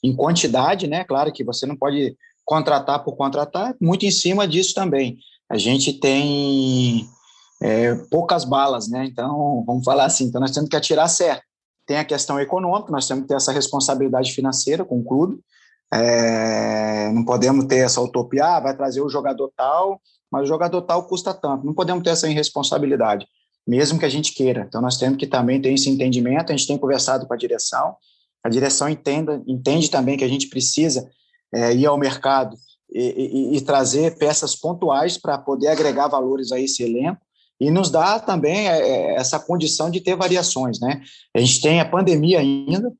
em 0.03 0.15
quantidade, 0.15 0.87
né? 0.87 1.03
Claro 1.03 1.31
que 1.31 1.43
você 1.43 1.65
não 1.65 1.75
pode 1.75 2.15
contratar 2.45 3.03
por 3.03 3.17
contratar, 3.17 3.75
muito 3.79 4.05
em 4.05 4.11
cima 4.11 4.47
disso 4.47 4.73
também 4.73 5.17
a 5.49 5.57
gente 5.57 5.93
tem 5.93 7.07
é, 7.61 7.95
poucas 8.09 8.43
balas, 8.43 8.87
né? 8.87 9.05
Então, 9.05 9.63
vamos 9.65 9.83
falar 9.83 10.05
assim, 10.05 10.25
então 10.25 10.41
nós 10.41 10.51
temos 10.51 10.69
que 10.69 10.75
atirar 10.75 11.07
certo. 11.07 11.43
Tem 11.85 11.97
a 11.97 12.05
questão 12.05 12.39
econômica, 12.39 12.91
nós 12.91 13.07
temos 13.07 13.23
que 13.23 13.29
ter 13.29 13.35
essa 13.35 13.51
responsabilidade 13.51 14.33
financeira 14.33 14.83
com 14.83 14.99
o 14.99 15.03
clube, 15.03 15.39
é, 15.93 17.09
não 17.13 17.23
podemos 17.23 17.65
ter 17.65 17.77
essa 17.77 18.01
utopia, 18.01 18.45
ah, 18.45 18.59
vai 18.59 18.75
trazer 18.75 19.01
o 19.01 19.09
jogador 19.09 19.49
tal 19.55 20.01
mas 20.31 20.43
o 20.43 20.47
jogador 20.47 20.81
tal 20.81 21.07
custa 21.07 21.33
tanto. 21.33 21.65
Não 21.65 21.73
podemos 21.73 22.03
ter 22.03 22.11
essa 22.11 22.29
irresponsabilidade, 22.29 23.27
mesmo 23.65 23.99
que 23.99 24.05
a 24.05 24.09
gente 24.09 24.33
queira. 24.33 24.65
Então, 24.67 24.81
nós 24.81 24.97
temos 24.97 25.17
que 25.17 25.27
também 25.27 25.61
ter 25.61 25.73
esse 25.73 25.89
entendimento. 25.89 26.51
A 26.51 26.55
gente 26.55 26.67
tem 26.67 26.77
conversado 26.77 27.25
com 27.25 27.33
a 27.33 27.37
direção, 27.37 27.95
a 28.43 28.49
direção 28.49 28.89
entenda, 28.89 29.41
entende 29.47 29.89
também 29.89 30.17
que 30.17 30.23
a 30.23 30.27
gente 30.27 30.47
precisa 30.47 31.09
é, 31.53 31.73
ir 31.73 31.85
ao 31.85 31.97
mercado 31.97 32.57
e, 32.91 33.53
e, 33.53 33.57
e 33.57 33.61
trazer 33.61 34.17
peças 34.17 34.55
pontuais 34.55 35.17
para 35.17 35.37
poder 35.37 35.67
agregar 35.67 36.07
valores 36.07 36.51
a 36.51 36.59
esse 36.59 36.83
elenco 36.83 37.21
e 37.59 37.71
nos 37.71 37.89
dá 37.89 38.19
também 38.19 38.67
é, 38.67 38.79
é, 38.79 39.15
essa 39.15 39.39
condição 39.39 39.89
de 39.89 39.99
ter 39.99 40.15
variações, 40.15 40.79
né? 40.79 41.01
A 41.35 41.39
gente 41.39 41.59
tem 41.61 41.79
a 41.79 41.89
pandemia 41.89 42.39
ainda, 42.39 42.91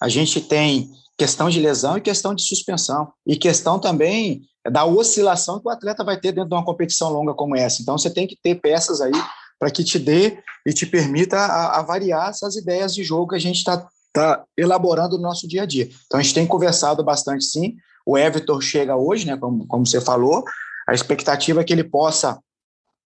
a 0.00 0.08
gente 0.08 0.40
tem 0.40 0.90
questão 1.18 1.48
de 1.48 1.60
lesão 1.60 1.96
e 1.96 2.00
questão 2.00 2.34
de 2.34 2.42
suspensão, 2.42 3.12
e 3.26 3.36
questão 3.36 3.78
também 3.78 4.42
da 4.70 4.84
oscilação 4.84 5.60
que 5.60 5.68
o 5.68 5.70
atleta 5.70 6.04
vai 6.04 6.18
ter 6.18 6.32
dentro 6.32 6.50
de 6.50 6.54
uma 6.54 6.64
competição 6.64 7.10
longa 7.10 7.34
como 7.34 7.56
essa. 7.56 7.80
Então, 7.80 7.96
você 7.96 8.10
tem 8.10 8.26
que 8.26 8.36
ter 8.36 8.56
peças 8.56 9.00
aí 9.00 9.12
para 9.58 9.70
que 9.70 9.84
te 9.84 9.98
dê 9.98 10.38
e 10.66 10.72
te 10.72 10.84
permita 10.84 11.36
a, 11.36 11.78
a, 11.78 11.82
variar 11.82 12.30
essas 12.30 12.56
ideias 12.56 12.94
de 12.94 13.02
jogo 13.02 13.28
que 13.28 13.36
a 13.36 13.40
gente 13.40 13.56
está 13.56 13.88
tá 14.12 14.44
elaborando 14.56 15.16
no 15.16 15.22
nosso 15.22 15.46
dia 15.46 15.62
a 15.62 15.66
dia. 15.66 15.88
Então, 16.06 16.18
a 16.18 16.22
gente 16.22 16.34
tem 16.34 16.46
conversado 16.46 17.02
bastante, 17.04 17.44
sim. 17.44 17.76
O 18.06 18.16
Everton 18.16 18.60
chega 18.60 18.96
hoje, 18.96 19.26
né, 19.26 19.36
como, 19.36 19.66
como 19.66 19.84
você 19.84 20.00
falou, 20.00 20.44
a 20.88 20.94
expectativa 20.94 21.60
é 21.60 21.64
que 21.64 21.72
ele 21.72 21.82
possa 21.82 22.38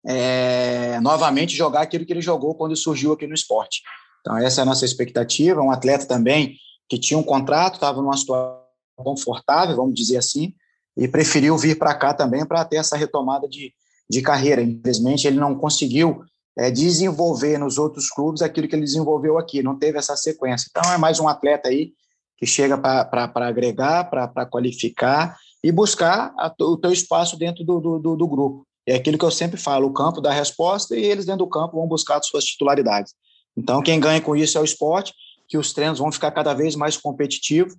é, 0.06 0.98
novamente 1.00 1.54
jogar 1.54 1.82
aquilo 1.82 2.06
que 2.06 2.12
ele 2.12 2.22
jogou 2.22 2.54
quando 2.54 2.74
surgiu 2.74 3.12
aqui 3.12 3.26
no 3.26 3.34
esporte. 3.34 3.82
Então, 4.20 4.38
essa 4.38 4.60
é 4.60 4.62
a 4.62 4.64
nossa 4.64 4.86
expectativa. 4.86 5.60
Um 5.60 5.70
atleta 5.70 6.06
também 6.06 6.56
que 6.88 6.98
tinha 6.98 7.18
um 7.18 7.22
contrato, 7.22 7.74
estava 7.74 8.00
numa 8.00 8.16
situação 8.16 8.62
confortável, 8.96 9.76
vamos 9.76 9.94
dizer 9.94 10.16
assim, 10.16 10.54
e 10.96 11.06
preferiu 11.06 11.56
vir 11.56 11.78
para 11.78 11.94
cá 11.94 12.14
também 12.14 12.44
para 12.46 12.64
ter 12.64 12.76
essa 12.76 12.96
retomada 12.96 13.46
de, 13.46 13.72
de 14.08 14.22
carreira. 14.22 14.62
Infelizmente, 14.62 15.26
ele 15.26 15.38
não 15.38 15.54
conseguiu 15.54 16.22
é, 16.56 16.70
desenvolver 16.70 17.58
nos 17.58 17.78
outros 17.78 18.08
clubes 18.08 18.42
aquilo 18.42 18.66
que 18.66 18.74
ele 18.74 18.84
desenvolveu 18.84 19.38
aqui, 19.38 19.62
não 19.62 19.78
teve 19.78 19.98
essa 19.98 20.16
sequência. 20.16 20.68
Então, 20.70 20.92
é 20.92 20.96
mais 20.96 21.20
um 21.20 21.28
atleta 21.28 21.68
aí 21.68 21.92
que 22.38 22.46
chega 22.46 22.78
para 22.78 23.46
agregar, 23.48 24.04
para 24.04 24.46
qualificar 24.46 25.36
e 25.62 25.72
buscar 25.72 26.32
a, 26.38 26.54
o 26.60 26.76
teu 26.76 26.92
espaço 26.92 27.36
dentro 27.36 27.64
do, 27.64 27.80
do, 27.80 28.16
do, 28.16 28.28
grupo. 28.28 28.66
É 28.86 28.94
aquilo 28.94 29.18
que 29.18 29.24
eu 29.24 29.30
sempre 29.30 29.60
falo, 29.60 29.88
o 29.88 29.92
campo 29.92 30.20
dá 30.20 30.32
resposta 30.32 30.96
e 30.96 31.04
eles 31.04 31.26
dentro 31.26 31.44
do 31.44 31.50
campo 31.50 31.76
vão 31.76 31.86
buscar 31.86 32.18
as 32.18 32.26
suas 32.26 32.44
titularidades. 32.44 33.12
Então, 33.56 33.82
quem 33.82 33.98
ganha 33.98 34.20
com 34.20 34.36
isso 34.36 34.56
é 34.56 34.60
o 34.60 34.64
esporte, 34.64 35.12
que 35.48 35.58
os 35.58 35.72
treinos 35.72 35.98
vão 35.98 36.12
ficar 36.12 36.30
cada 36.30 36.54
vez 36.54 36.76
mais 36.76 36.96
competitivos 36.96 37.74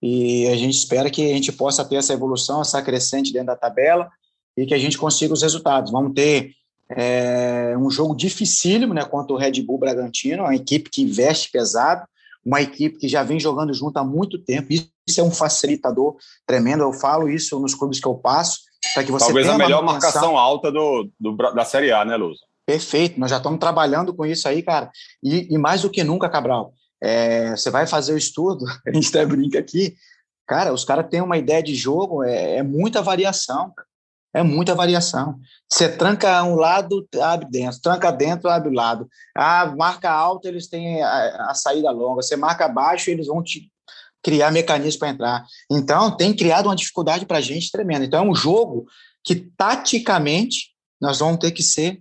e 0.00 0.46
a 0.48 0.56
gente 0.56 0.76
espera 0.76 1.10
que 1.10 1.30
a 1.30 1.34
gente 1.34 1.50
possa 1.50 1.84
ter 1.84 1.96
essa 1.96 2.12
evolução, 2.12 2.60
essa 2.60 2.80
crescente 2.82 3.32
dentro 3.32 3.48
da 3.48 3.56
tabela 3.56 4.08
e 4.56 4.64
que 4.64 4.74
a 4.74 4.78
gente 4.78 4.96
consiga 4.96 5.34
os 5.34 5.42
resultados. 5.42 5.90
Vamos 5.90 6.12
ter 6.14 6.52
é, 6.90 7.74
um 7.78 7.90
jogo 7.90 8.14
dificílimo 8.14 8.94
né, 8.94 9.04
contra 9.04 9.34
o 9.34 9.38
Red 9.38 9.62
Bull 9.62 9.78
Bragantino, 9.78 10.44
uma 10.44 10.54
equipe 10.54 10.90
que 10.90 11.02
investe 11.02 11.50
pesado, 11.50 12.06
uma 12.44 12.60
equipe 12.60 12.98
que 12.98 13.08
já 13.08 13.22
vem 13.22 13.40
jogando 13.40 13.72
junto 13.72 13.96
há 13.98 14.04
muito 14.04 14.38
tempo. 14.38 14.68
Isso 14.70 15.20
é 15.20 15.22
um 15.22 15.30
facilitador 15.30 16.16
tremendo. 16.46 16.82
Eu 16.82 16.92
falo 16.92 17.28
isso 17.28 17.58
nos 17.58 17.74
clubes 17.74 18.00
que 18.00 18.06
eu 18.06 18.14
passo, 18.14 18.60
para 18.92 19.04
que 19.04 19.10
você 19.10 19.26
Talvez 19.26 19.48
a 19.48 19.56
melhor 19.56 19.82
marcação 19.82 20.36
alta 20.36 20.70
do, 20.70 21.10
do, 21.18 21.36
da 21.36 21.64
Série 21.64 21.90
A, 21.90 22.04
né, 22.04 22.16
Luz? 22.16 22.38
Perfeito, 22.66 23.20
nós 23.20 23.30
já 23.30 23.36
estamos 23.36 23.58
trabalhando 23.58 24.14
com 24.14 24.24
isso 24.24 24.48
aí, 24.48 24.62
cara. 24.62 24.90
E, 25.22 25.54
e 25.54 25.58
mais 25.58 25.82
do 25.82 25.90
que 25.90 26.02
nunca, 26.02 26.30
Cabral, 26.30 26.72
é, 27.02 27.50
você 27.50 27.70
vai 27.70 27.86
fazer 27.86 28.14
o 28.14 28.18
estudo, 28.18 28.64
a 28.86 28.92
gente 28.92 29.08
até 29.08 29.24
brinca 29.24 29.58
aqui, 29.58 29.94
cara, 30.46 30.72
os 30.72 30.84
caras 30.84 31.08
têm 31.10 31.20
uma 31.20 31.36
ideia 31.36 31.62
de 31.62 31.74
jogo, 31.74 32.22
é, 32.24 32.56
é 32.56 32.62
muita 32.62 33.02
variação, 33.02 33.72
é 34.34 34.42
muita 34.42 34.74
variação. 34.74 35.38
Você 35.70 35.88
tranca 35.88 36.42
um 36.42 36.56
lado, 36.56 37.06
abre 37.22 37.48
dentro, 37.48 37.80
tranca 37.80 38.10
dentro, 38.10 38.50
abre 38.50 38.68
o 38.68 38.74
lado. 38.74 39.08
Ah, 39.34 39.72
marca 39.76 40.10
alto, 40.10 40.48
eles 40.48 40.66
têm 40.66 41.00
a, 41.02 41.50
a 41.50 41.54
saída 41.54 41.90
longa. 41.92 42.20
Você 42.20 42.34
marca 42.34 42.68
baixo, 42.68 43.10
eles 43.10 43.28
vão 43.28 43.42
te 43.42 43.70
criar 44.20 44.50
mecanismos 44.50 44.96
para 44.96 45.10
entrar. 45.10 45.46
Então, 45.70 46.16
tem 46.16 46.34
criado 46.34 46.66
uma 46.66 46.74
dificuldade 46.74 47.24
para 47.24 47.38
a 47.38 47.42
gente 47.42 47.70
tremenda. 47.70 48.04
Então, 48.04 48.24
é 48.24 48.28
um 48.28 48.34
jogo 48.34 48.86
que, 49.22 49.36
taticamente, 49.56 50.74
nós 51.00 51.20
vamos 51.20 51.38
ter 51.38 51.52
que 51.52 51.62
ser 51.62 52.00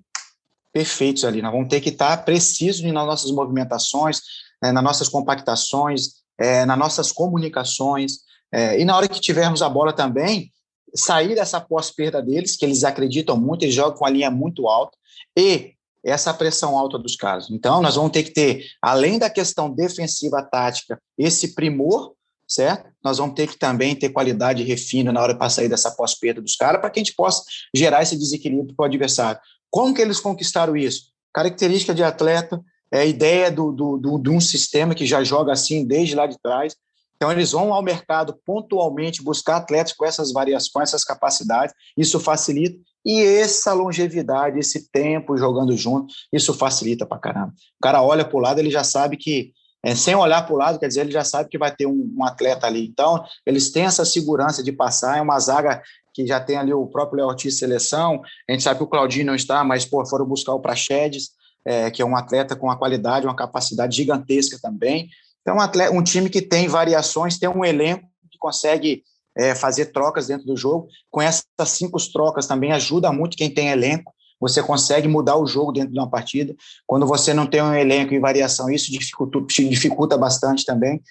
perfeitos 0.71 1.23
ali. 1.23 1.39
Nós 1.39 1.51
vamos 1.51 1.67
ter 1.67 1.81
que 1.81 1.89
estar 1.89 2.25
precisos 2.25 2.81
nas 2.81 3.05
nossas 3.05 3.29
movimentações, 3.29 4.21
né, 4.61 4.71
nas 4.71 4.83
nossas 4.83 5.07
compactações, 5.07 6.23
é, 6.39 6.65
nas 6.65 6.77
nossas 6.79 7.11
comunicações, 7.11 8.19
é, 8.51 8.79
e 8.79 8.85
na 8.85 8.97
hora 8.97 9.07
que 9.07 9.19
tivermos 9.19 9.61
a 9.61 9.69
bola 9.69 9.93
também, 9.93 10.51
sair 10.95 11.35
dessa 11.35 11.59
pós-perda 11.59 12.21
deles, 12.21 12.55
que 12.55 12.65
eles 12.65 12.83
acreditam 12.83 13.37
muito, 13.37 13.63
eles 13.63 13.75
jogam 13.75 13.97
com 13.97 14.05
a 14.05 14.09
linha 14.09 14.29
muito 14.29 14.67
alta, 14.67 14.97
e 15.37 15.73
essa 16.03 16.33
pressão 16.33 16.77
alta 16.77 16.97
dos 16.97 17.15
caras. 17.15 17.49
Então, 17.49 17.81
nós 17.81 17.95
vamos 17.95 18.11
ter 18.11 18.23
que 18.23 18.31
ter, 18.31 18.65
além 18.81 19.17
da 19.17 19.29
questão 19.29 19.69
defensiva 19.69 20.41
tática, 20.43 21.01
esse 21.17 21.55
primor, 21.55 22.13
certo? 22.47 22.89
Nós 23.03 23.17
vamos 23.17 23.35
ter 23.35 23.47
que 23.47 23.57
também 23.57 23.95
ter 23.95 24.09
qualidade 24.09 24.63
refino 24.63 25.11
na 25.11 25.21
hora 25.21 25.35
para 25.35 25.49
sair 25.49 25.69
dessa 25.69 25.91
pós-perda 25.91 26.41
dos 26.41 26.55
caras, 26.55 26.81
para 26.81 26.89
que 26.89 26.99
a 26.99 27.03
gente 27.03 27.15
possa 27.15 27.43
gerar 27.73 28.03
esse 28.03 28.17
desequilíbrio 28.17 28.75
para 28.75 28.83
o 28.83 28.85
adversário. 28.85 29.39
Como 29.71 29.93
que 29.93 30.01
eles 30.01 30.19
conquistaram 30.19 30.75
isso? 30.75 31.05
Característica 31.33 31.95
de 31.95 32.03
atleta, 32.03 32.61
é 32.93 32.99
a 32.99 33.05
ideia 33.05 33.49
do, 33.49 33.71
do, 33.71 33.97
do, 33.97 34.19
de 34.19 34.29
um 34.29 34.39
sistema 34.39 34.93
que 34.93 35.03
já 35.03 35.23
joga 35.23 35.51
assim 35.51 35.83
desde 35.83 36.13
lá 36.13 36.27
de 36.27 36.37
trás. 36.37 36.75
Então, 37.15 37.31
eles 37.31 37.51
vão 37.51 37.73
ao 37.73 37.81
mercado 37.81 38.37
pontualmente 38.45 39.23
buscar 39.23 39.57
atletas 39.57 39.93
com 39.93 40.05
essas 40.05 40.31
variações, 40.31 40.89
essas 40.89 41.03
capacidades, 41.03 41.73
isso 41.97 42.19
facilita. 42.19 42.77
E 43.05 43.21
essa 43.21 43.73
longevidade, 43.73 44.59
esse 44.59 44.89
tempo 44.89 45.37
jogando 45.37 45.75
junto, 45.75 46.13
isso 46.31 46.53
facilita 46.53 47.05
para 47.05 47.19
caramba. 47.19 47.53
O 47.77 47.81
cara 47.81 48.01
olha 48.01 48.23
para 48.23 48.37
o 48.37 48.39
lado, 48.39 48.59
ele 48.59 48.71
já 48.71 48.83
sabe 48.83 49.17
que, 49.17 49.51
é, 49.83 49.93
sem 49.93 50.15
olhar 50.15 50.45
para 50.45 50.55
o 50.55 50.57
lado, 50.57 50.79
quer 50.79 50.87
dizer, 50.87 51.01
ele 51.01 51.11
já 51.11 51.23
sabe 51.23 51.49
que 51.49 51.57
vai 51.57 51.73
ter 51.75 51.85
um, 51.85 52.13
um, 52.17 52.23
atleta 52.23 52.65
ali. 52.65 52.85
Então, 52.85 53.23
eles 53.45 53.71
têm 53.71 53.83
essa 53.83 54.05
segurança 54.05 54.63
de 54.63 54.71
passar, 54.71 55.17
é 55.17 55.21
uma 55.21 55.39
zaga 55.39 55.81
que 56.13 56.25
já 56.25 56.39
tem 56.39 56.57
ali 56.57 56.73
o 56.73 56.87
próprio 56.87 57.17
Léo 57.17 57.27
Ortiz 57.27 57.57
seleção, 57.57 58.21
a 58.47 58.51
gente 58.51 58.63
sabe 58.63 58.77
que 58.77 58.83
o 58.83 58.87
Claudinho 58.87 59.25
não 59.25 59.35
está, 59.35 59.63
mas 59.63 59.83
pô, 59.83 60.05
foram 60.05 60.25
buscar 60.25 60.53
o 60.53 60.59
Praxedes, 60.59 61.31
é, 61.65 61.89
que 61.89 62.01
é 62.01 62.05
um 62.05 62.15
atleta 62.15 62.55
com 62.55 62.67
uma 62.67 62.77
qualidade, 62.77 63.25
uma 63.25 63.35
capacidade 63.35 63.95
gigantesca 63.95 64.57
também. 64.61 65.09
Então, 65.43 65.57
um, 65.57 65.97
um 65.99 66.03
time 66.03 66.29
que 66.29 66.41
tem 66.41 66.67
variações, 66.67 67.37
tem 67.37 67.49
um 67.49 67.63
elenco 67.63 68.07
que 68.31 68.39
consegue 68.39 69.03
é, 69.37 69.53
fazer 69.53 69.87
trocas 69.87 70.27
dentro 70.27 70.47
do 70.47 70.57
jogo. 70.57 70.87
Com 71.11 71.21
essas 71.21 71.43
cinco 71.65 71.97
trocas 72.11 72.47
também 72.47 72.71
ajuda 72.71 73.11
muito 73.11 73.37
quem 73.37 73.53
tem 73.53 73.69
elenco. 73.69 74.11
Você 74.39 74.61
consegue 74.61 75.07
mudar 75.07 75.37
o 75.37 75.45
jogo 75.45 75.71
dentro 75.71 75.91
de 75.91 75.99
uma 75.99 76.09
partida. 76.09 76.55
Quando 76.85 77.05
você 77.05 77.33
não 77.33 77.45
tem 77.45 77.61
um 77.61 77.73
elenco 77.73 78.13
e 78.13 78.19
variação, 78.19 78.69
isso 78.69 78.91
dificulta, 78.91 79.39
dificulta 79.41 80.17
bastante 80.17 80.65
também. 80.65 81.01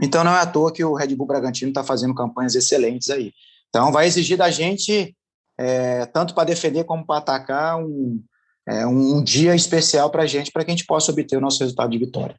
Então, 0.00 0.22
não 0.22 0.32
é 0.32 0.40
à 0.40 0.46
toa 0.46 0.72
que 0.72 0.84
o 0.84 0.94
Red 0.94 1.14
Bull 1.14 1.26
Bragantino 1.26 1.70
está 1.70 1.82
fazendo 1.82 2.14
campanhas 2.14 2.54
excelentes 2.54 3.10
aí. 3.10 3.32
Então, 3.68 3.92
vai 3.92 4.06
exigir 4.06 4.36
da 4.36 4.50
gente, 4.50 5.14
é, 5.58 6.06
tanto 6.06 6.34
para 6.34 6.44
defender 6.44 6.84
como 6.84 7.04
para 7.04 7.18
atacar, 7.18 7.78
um, 7.78 8.22
é, 8.66 8.86
um 8.86 9.22
dia 9.22 9.54
especial 9.54 10.10
para 10.10 10.22
a 10.22 10.26
gente, 10.26 10.52
para 10.52 10.64
que 10.64 10.70
a 10.70 10.74
gente 10.74 10.86
possa 10.86 11.10
obter 11.10 11.36
o 11.36 11.40
nosso 11.40 11.60
resultado 11.60 11.90
de 11.90 11.98
vitória. 11.98 12.36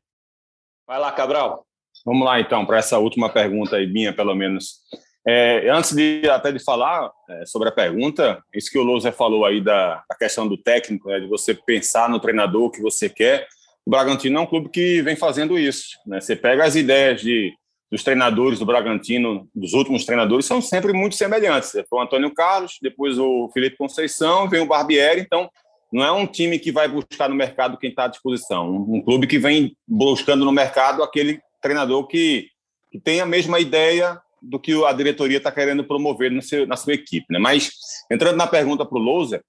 Vai 0.90 0.98
lá, 0.98 1.12
Cabral. 1.12 1.68
Vamos 2.04 2.26
lá, 2.26 2.40
então, 2.40 2.66
para 2.66 2.80
essa 2.80 2.98
última 2.98 3.30
pergunta 3.30 3.76
aí, 3.76 3.86
minha, 3.86 4.12
pelo 4.12 4.34
menos. 4.34 4.80
É, 5.24 5.70
antes 5.70 5.96
de 5.96 6.28
até 6.28 6.52
de 6.52 6.58
falar 6.58 7.12
é, 7.30 7.46
sobre 7.46 7.70
a 7.70 7.72
pergunta, 7.72 8.44
isso 8.56 8.72
que 8.72 8.80
o 8.80 8.82
Lousa 8.82 9.12
falou 9.12 9.46
aí 9.46 9.62
da, 9.62 10.04
da 10.10 10.16
questão 10.18 10.48
do 10.48 10.58
técnico, 10.58 11.08
né, 11.08 11.20
de 11.20 11.28
você 11.28 11.54
pensar 11.54 12.10
no 12.10 12.20
treinador 12.20 12.72
que 12.72 12.82
você 12.82 13.08
quer. 13.08 13.48
O 13.86 13.92
Bragantino 13.92 14.40
é 14.40 14.42
um 14.42 14.48
clube 14.48 14.70
que 14.70 15.00
vem 15.04 15.16
fazendo 15.16 15.60
isso. 15.60 15.90
Né? 16.08 16.20
Você 16.20 16.36
pega 16.36 16.66
as 16.66 16.76
ideias 16.76 17.22
de, 17.22 17.54
dos 17.92 18.04
treinadores 18.04 18.58
do 18.58 18.66
Bragantino, 18.66 19.48
dos 19.54 19.74
últimos 19.74 20.06
treinadores, 20.06 20.48
são 20.48 20.60
sempre 20.60 20.92
muito 20.92 21.16
semelhantes. 21.16 21.70
Foi 21.88 22.00
o 22.00 22.02
Antônio 22.02 22.34
Carlos, 22.34 22.80
depois 22.82 23.20
o 23.20 23.48
Felipe 23.54 23.78
Conceição, 23.78 24.50
vem 24.50 24.62
o 24.62 24.66
Barbieri. 24.66 25.22
Então, 25.22 25.52
não 25.92 26.04
é 26.04 26.12
um 26.12 26.28
time 26.28 26.60
que 26.60 26.72
vai 26.72 26.88
buscar 26.88 27.30
no 27.30 27.36
mercado 27.36 27.78
quem 27.78 27.90
está 27.90 28.06
à 28.06 28.08
disposição. 28.08 28.70
Um, 28.70 29.02
clube 29.02 29.26
que 29.28 29.40
vem 29.40 29.76
buscando 29.88 30.46
no 30.46 30.52
mercado 30.52 31.02
aquele 31.02 31.42
treinador 31.62 32.06
que, 32.08 32.48
que 32.92 33.00
tem 33.00 33.22
a 33.22 33.26
mesma 33.26 33.60
ideia 33.60 34.22
do 34.42 34.60
que 34.60 34.74
a 34.86 34.94
diretoria 34.94 35.38
está 35.38 35.52
querendo 35.52 35.84
promover 35.84 36.32
no 36.32 36.42
seu, 36.42 36.66
na 36.68 36.78
sua 36.78 36.94
equipe. 36.94 37.26
Né? 37.30 37.40
Mas, 37.40 37.72
entrando 38.10 38.38
na 38.38 38.48
pergunta 38.48 38.86
para 38.86 38.98
o 38.98 39.02
Louser, 39.02 39.44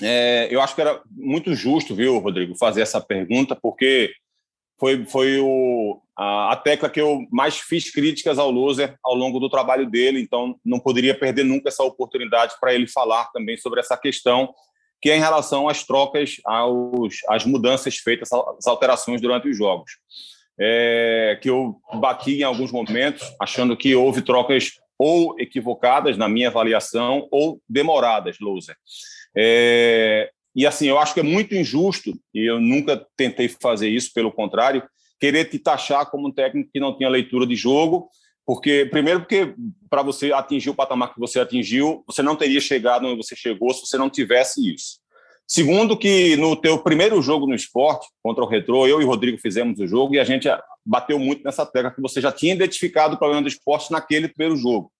é, 0.00 0.48
eu 0.50 0.60
acho 0.60 0.74
que 0.74 0.80
era 0.80 1.02
muito 1.10 1.54
justo, 1.54 1.94
viu, 1.94 2.18
Rodrigo, 2.18 2.56
fazer 2.56 2.80
essa 2.80 3.00
pergunta, 3.00 3.56
porque 3.60 4.12
foi, 4.78 5.04
foi 5.04 5.38
o, 5.38 6.00
a, 6.16 6.52
a 6.52 6.56
tecla 6.56 6.88
que 6.88 7.00
eu 7.00 7.26
mais 7.30 7.58
fiz 7.58 7.90
críticas 7.90 8.38
ao 8.38 8.50
Loser 8.50 8.96
ao 9.02 9.14
longo 9.14 9.38
do 9.38 9.50
trabalho 9.50 9.88
dele, 9.88 10.20
então 10.20 10.56
não 10.64 10.78
poderia 10.78 11.16
perder 11.16 11.44
nunca 11.44 11.68
essa 11.68 11.82
oportunidade 11.82 12.54
para 12.60 12.72
ele 12.72 12.86
falar 12.86 13.26
também 13.32 13.56
sobre 13.56 13.80
essa 13.80 13.96
questão 13.96 14.52
que 15.02 15.10
é 15.10 15.16
em 15.16 15.20
relação 15.20 15.68
às 15.68 15.84
trocas, 15.84 16.36
aos, 16.44 17.16
às 17.28 17.44
mudanças 17.44 17.96
feitas, 17.96 18.32
às 18.32 18.66
alterações 18.68 19.20
durante 19.20 19.48
os 19.48 19.58
jogos. 19.58 19.90
É, 20.60 21.38
que 21.42 21.50
eu 21.50 21.80
bati 21.94 22.38
em 22.38 22.42
alguns 22.44 22.70
momentos, 22.70 23.34
achando 23.40 23.76
que 23.76 23.96
houve 23.96 24.22
trocas 24.22 24.70
ou 24.96 25.34
equivocadas, 25.40 26.16
na 26.16 26.28
minha 26.28 26.48
avaliação, 26.48 27.26
ou 27.32 27.60
demoradas, 27.68 28.38
Loser. 28.38 28.76
É, 29.36 30.30
e 30.54 30.64
assim, 30.64 30.86
eu 30.86 30.98
acho 30.98 31.14
que 31.14 31.20
é 31.20 31.24
muito 31.24 31.54
injusto, 31.56 32.12
e 32.32 32.48
eu 32.48 32.60
nunca 32.60 33.04
tentei 33.16 33.48
fazer 33.48 33.88
isso, 33.88 34.12
pelo 34.14 34.30
contrário, 34.30 34.84
querer 35.18 35.46
te 35.46 35.58
taxar 35.58 36.08
como 36.10 36.28
um 36.28 36.32
técnico 36.32 36.70
que 36.72 36.78
não 36.78 36.96
tinha 36.96 37.08
leitura 37.08 37.46
de 37.46 37.56
jogo, 37.56 38.08
porque 38.44 38.86
primeiro 38.90 39.20
porque 39.20 39.54
para 39.88 40.02
você 40.02 40.32
atingir 40.32 40.70
o 40.70 40.74
patamar 40.74 41.14
que 41.14 41.20
você 41.20 41.38
atingiu, 41.40 42.02
você 42.06 42.22
não 42.22 42.36
teria 42.36 42.60
chegado 42.60 43.06
onde 43.06 43.16
você 43.16 43.36
chegou 43.36 43.72
se 43.72 43.86
você 43.86 43.96
não 43.96 44.10
tivesse 44.10 44.74
isso. 44.74 45.00
Segundo 45.46 45.98
que 45.98 46.36
no 46.36 46.56
teu 46.56 46.78
primeiro 46.78 47.20
jogo 47.20 47.46
no 47.46 47.54
esporte 47.54 48.06
contra 48.22 48.42
o 48.42 48.48
Retrô, 48.48 48.86
eu 48.86 49.00
e 49.00 49.04
o 49.04 49.06
Rodrigo 49.06 49.38
fizemos 49.38 49.78
o 49.78 49.86
jogo 49.86 50.14
e 50.14 50.18
a 50.18 50.24
gente 50.24 50.48
bateu 50.84 51.18
muito 51.18 51.44
nessa 51.44 51.66
tecla 51.66 51.90
que 51.90 52.00
você 52.00 52.20
já 52.20 52.32
tinha 52.32 52.54
identificado 52.54 53.14
o 53.14 53.18
problema 53.18 53.42
do 53.42 53.48
esporte 53.48 53.92
naquele 53.92 54.28
primeiro 54.28 54.56
jogo. 54.56 54.90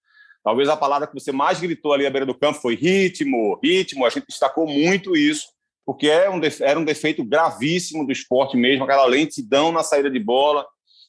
Talvez 0.44 0.68
a 0.68 0.76
palavra 0.76 1.06
que 1.06 1.14
você 1.14 1.32
mais 1.32 1.60
gritou 1.60 1.92
ali 1.92 2.04
à 2.04 2.10
beira 2.10 2.26
do 2.26 2.34
campo 2.34 2.60
foi 2.60 2.74
ritmo, 2.74 3.58
ritmo. 3.62 4.04
A 4.04 4.10
gente 4.10 4.26
destacou 4.26 4.66
muito 4.66 5.16
isso, 5.16 5.46
porque 5.86 6.08
é 6.08 6.26
era 6.60 6.78
um 6.78 6.84
defeito 6.84 7.24
gravíssimo 7.24 8.04
do 8.04 8.12
esporte 8.12 8.56
mesmo, 8.56 8.84
aquela 8.84 9.06
lentidão 9.06 9.70
na 9.70 9.82
saída 9.82 10.10
de 10.10 10.18
bola. 10.18 10.66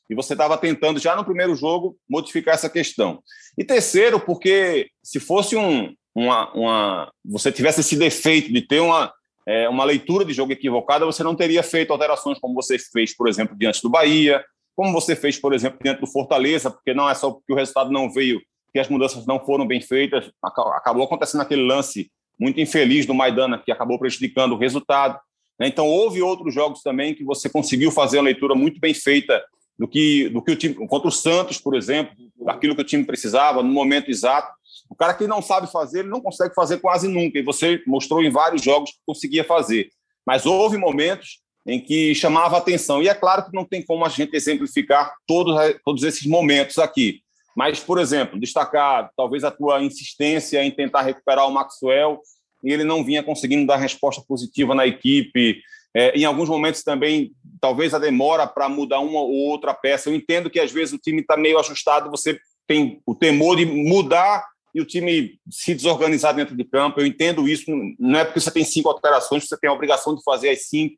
E 0.10 0.16
você 0.16 0.34
estava 0.34 0.58
tentando, 0.58 1.00
já 1.00 1.16
no 1.16 1.26
primeiro 1.26 1.56
jogo, 1.56 1.98
modificar 2.10 2.56
essa 2.56 2.70
questão. 2.70 3.22
E 3.58 3.64
terceiro, 3.64 4.20
porque 4.20 4.90
se 5.02 5.20
fosse 5.20 5.56
um, 5.56 5.94
uma, 6.16 6.52
uma. 6.54 7.12
Você 7.26 7.52
tivesse 7.52 7.82
esse 7.82 7.96
defeito 7.96 8.52
de 8.52 8.62
ter 8.62 8.80
uma, 8.80 9.14
é, 9.48 9.68
uma 9.70 9.84
leitura 9.84 10.26
de 10.26 10.34
jogo 10.34 10.52
equivocada, 10.52 11.06
você 11.06 11.24
não 11.24 11.36
teria 11.36 11.64
feito 11.64 11.92
alterações 11.92 12.40
como 12.40 12.54
você 12.54 12.78
fez, 12.78 13.16
por 13.16 13.28
exemplo, 13.28 13.58
diante 13.58 13.82
do 13.82 13.90
Bahia, 13.90 14.44
como 14.76 14.92
você 14.92 15.16
fez, 15.16 15.40
por 15.40 15.54
exemplo, 15.54 15.80
diante 15.82 16.02
do 16.02 16.08
Fortaleza, 16.08 16.70
porque 16.70 16.94
não 16.94 17.10
é 17.10 17.14
só 17.14 17.32
porque 17.32 17.54
o 17.54 17.56
resultado 17.56 17.92
não 17.92 18.12
veio 18.12 18.42
que 18.74 18.80
as 18.80 18.90
mudanças 18.90 19.26
não 19.26 19.40
foram 19.40 19.68
bem 19.68 19.80
feitas. 19.80 20.32
Acabou 20.44 21.04
acontecendo 21.04 21.42
aquele 21.42 21.64
lance 21.64 22.12
muito 22.40 22.60
infeliz 22.60 23.06
do 23.06 23.14
Maidana, 23.14 23.62
que 23.64 23.72
acabou 23.72 24.00
prejudicando 24.00 24.54
o 24.54 24.58
resultado. 24.58 25.20
Né? 25.60 25.68
Então, 25.68 25.88
houve 25.88 26.22
outros 26.22 26.54
jogos 26.54 26.82
também 26.82 27.14
que 27.14 27.24
você 27.24 27.48
conseguiu 27.50 27.92
fazer 27.92 28.18
uma 28.18 28.24
leitura 28.24 28.56
muito 28.56 28.80
bem 28.80 28.94
feita 28.94 29.44
do 29.78 29.88
que, 29.88 30.30
do 30.30 30.42
que 30.42 30.52
o 30.52 30.56
time, 30.56 30.76
contra 30.76 31.08
o 31.08 31.12
Santos, 31.12 31.58
por 31.58 31.76
exemplo, 31.76 32.14
daquilo 32.46 32.76
que 32.76 32.82
o 32.82 32.86
time 32.86 33.06
precisava, 33.06 33.64
no 33.64 33.70
momento 33.70 34.10
exato. 34.10 34.52
O 34.90 34.96
cara 34.96 35.14
que 35.14 35.28
não 35.28 35.42
sabe 35.42 35.72
fazer, 35.72 36.00
ele 36.00 36.10
não 36.10 36.22
consegue 36.22 36.54
fazer 36.54 36.80
quase 36.80 37.08
nunca, 37.08 37.40
e 37.40 37.44
você 37.44 37.82
mostrou 37.88 38.22
em 38.22 38.30
vários 38.30 38.62
jogos 38.62 38.92
que 38.92 39.00
conseguia 39.06 39.44
fazer. 39.44 39.90
Mas 40.26 40.46
houve 40.46 40.78
momentos 40.78 41.40
em 41.66 41.80
que 41.80 42.14
chamava 42.14 42.58
atenção, 42.58 43.02
e 43.02 43.08
é 43.08 43.14
claro 43.14 43.46
que 43.46 43.56
não 43.56 43.66
tem 43.66 43.82
como 43.82 44.06
a 44.06 44.10
gente 44.10 44.36
exemplificar 44.36 45.14
todos, 45.26 45.56
todos 45.84 46.04
esses 46.04 46.26
momentos 46.28 46.78
aqui. 46.78 47.22
Mas, 47.56 47.80
por 47.80 48.00
exemplo, 48.00 48.40
destacar 48.40 49.10
talvez 49.16 49.44
a 49.44 49.52
tua 49.52 49.82
insistência 49.82 50.64
em 50.64 50.72
tentar 50.72 51.04
recuperar 51.04 51.48
o 51.48 51.52
Maxwell 51.52 52.20
e 52.64 52.72
ele 52.72 52.84
não 52.84 53.04
vinha 53.04 53.22
conseguindo 53.22 53.68
dar 53.68 53.78
resposta 53.78 54.24
positiva 54.28 54.74
na 54.74 54.88
equipe. 54.88 55.62
É, 55.96 56.18
em 56.18 56.26
alguns 56.26 56.50
momentos 56.50 56.82
também, 56.82 57.32
talvez 57.64 57.94
a 57.94 57.98
demora 57.98 58.46
para 58.46 58.68
mudar 58.68 59.00
uma 59.00 59.22
ou 59.22 59.32
outra 59.32 59.74
peça. 59.74 60.10
Eu 60.10 60.14
entendo 60.14 60.50
que 60.50 60.60
às 60.60 60.70
vezes 60.70 60.94
o 60.94 60.98
time 60.98 61.22
está 61.22 61.38
meio 61.38 61.58
ajustado, 61.58 62.12
você 62.12 62.38
tem 62.68 63.02
o 63.06 63.16
temor 63.16 63.56
de 63.56 63.66
mudar 63.66 64.46
e 64.76 64.82
o 64.82 64.86
time 64.86 65.40
se 65.50 65.74
desorganizar 65.74 66.36
dentro 66.36 66.58
de 66.58 66.66
campo. 66.66 67.00
Eu 67.00 67.06
entendo 67.06 67.48
isso. 67.48 67.64
Não 67.98 68.20
é 68.20 68.26
porque 68.26 68.42
você 68.42 68.52
tem 68.52 68.66
cinco 68.66 68.90
alterações, 68.90 69.48
você 69.48 69.58
tem 69.58 69.70
a 69.70 69.74
obrigação 69.74 70.14
de 70.14 70.22
fazer 70.26 70.50
as 70.50 70.66
cinco. 70.66 70.98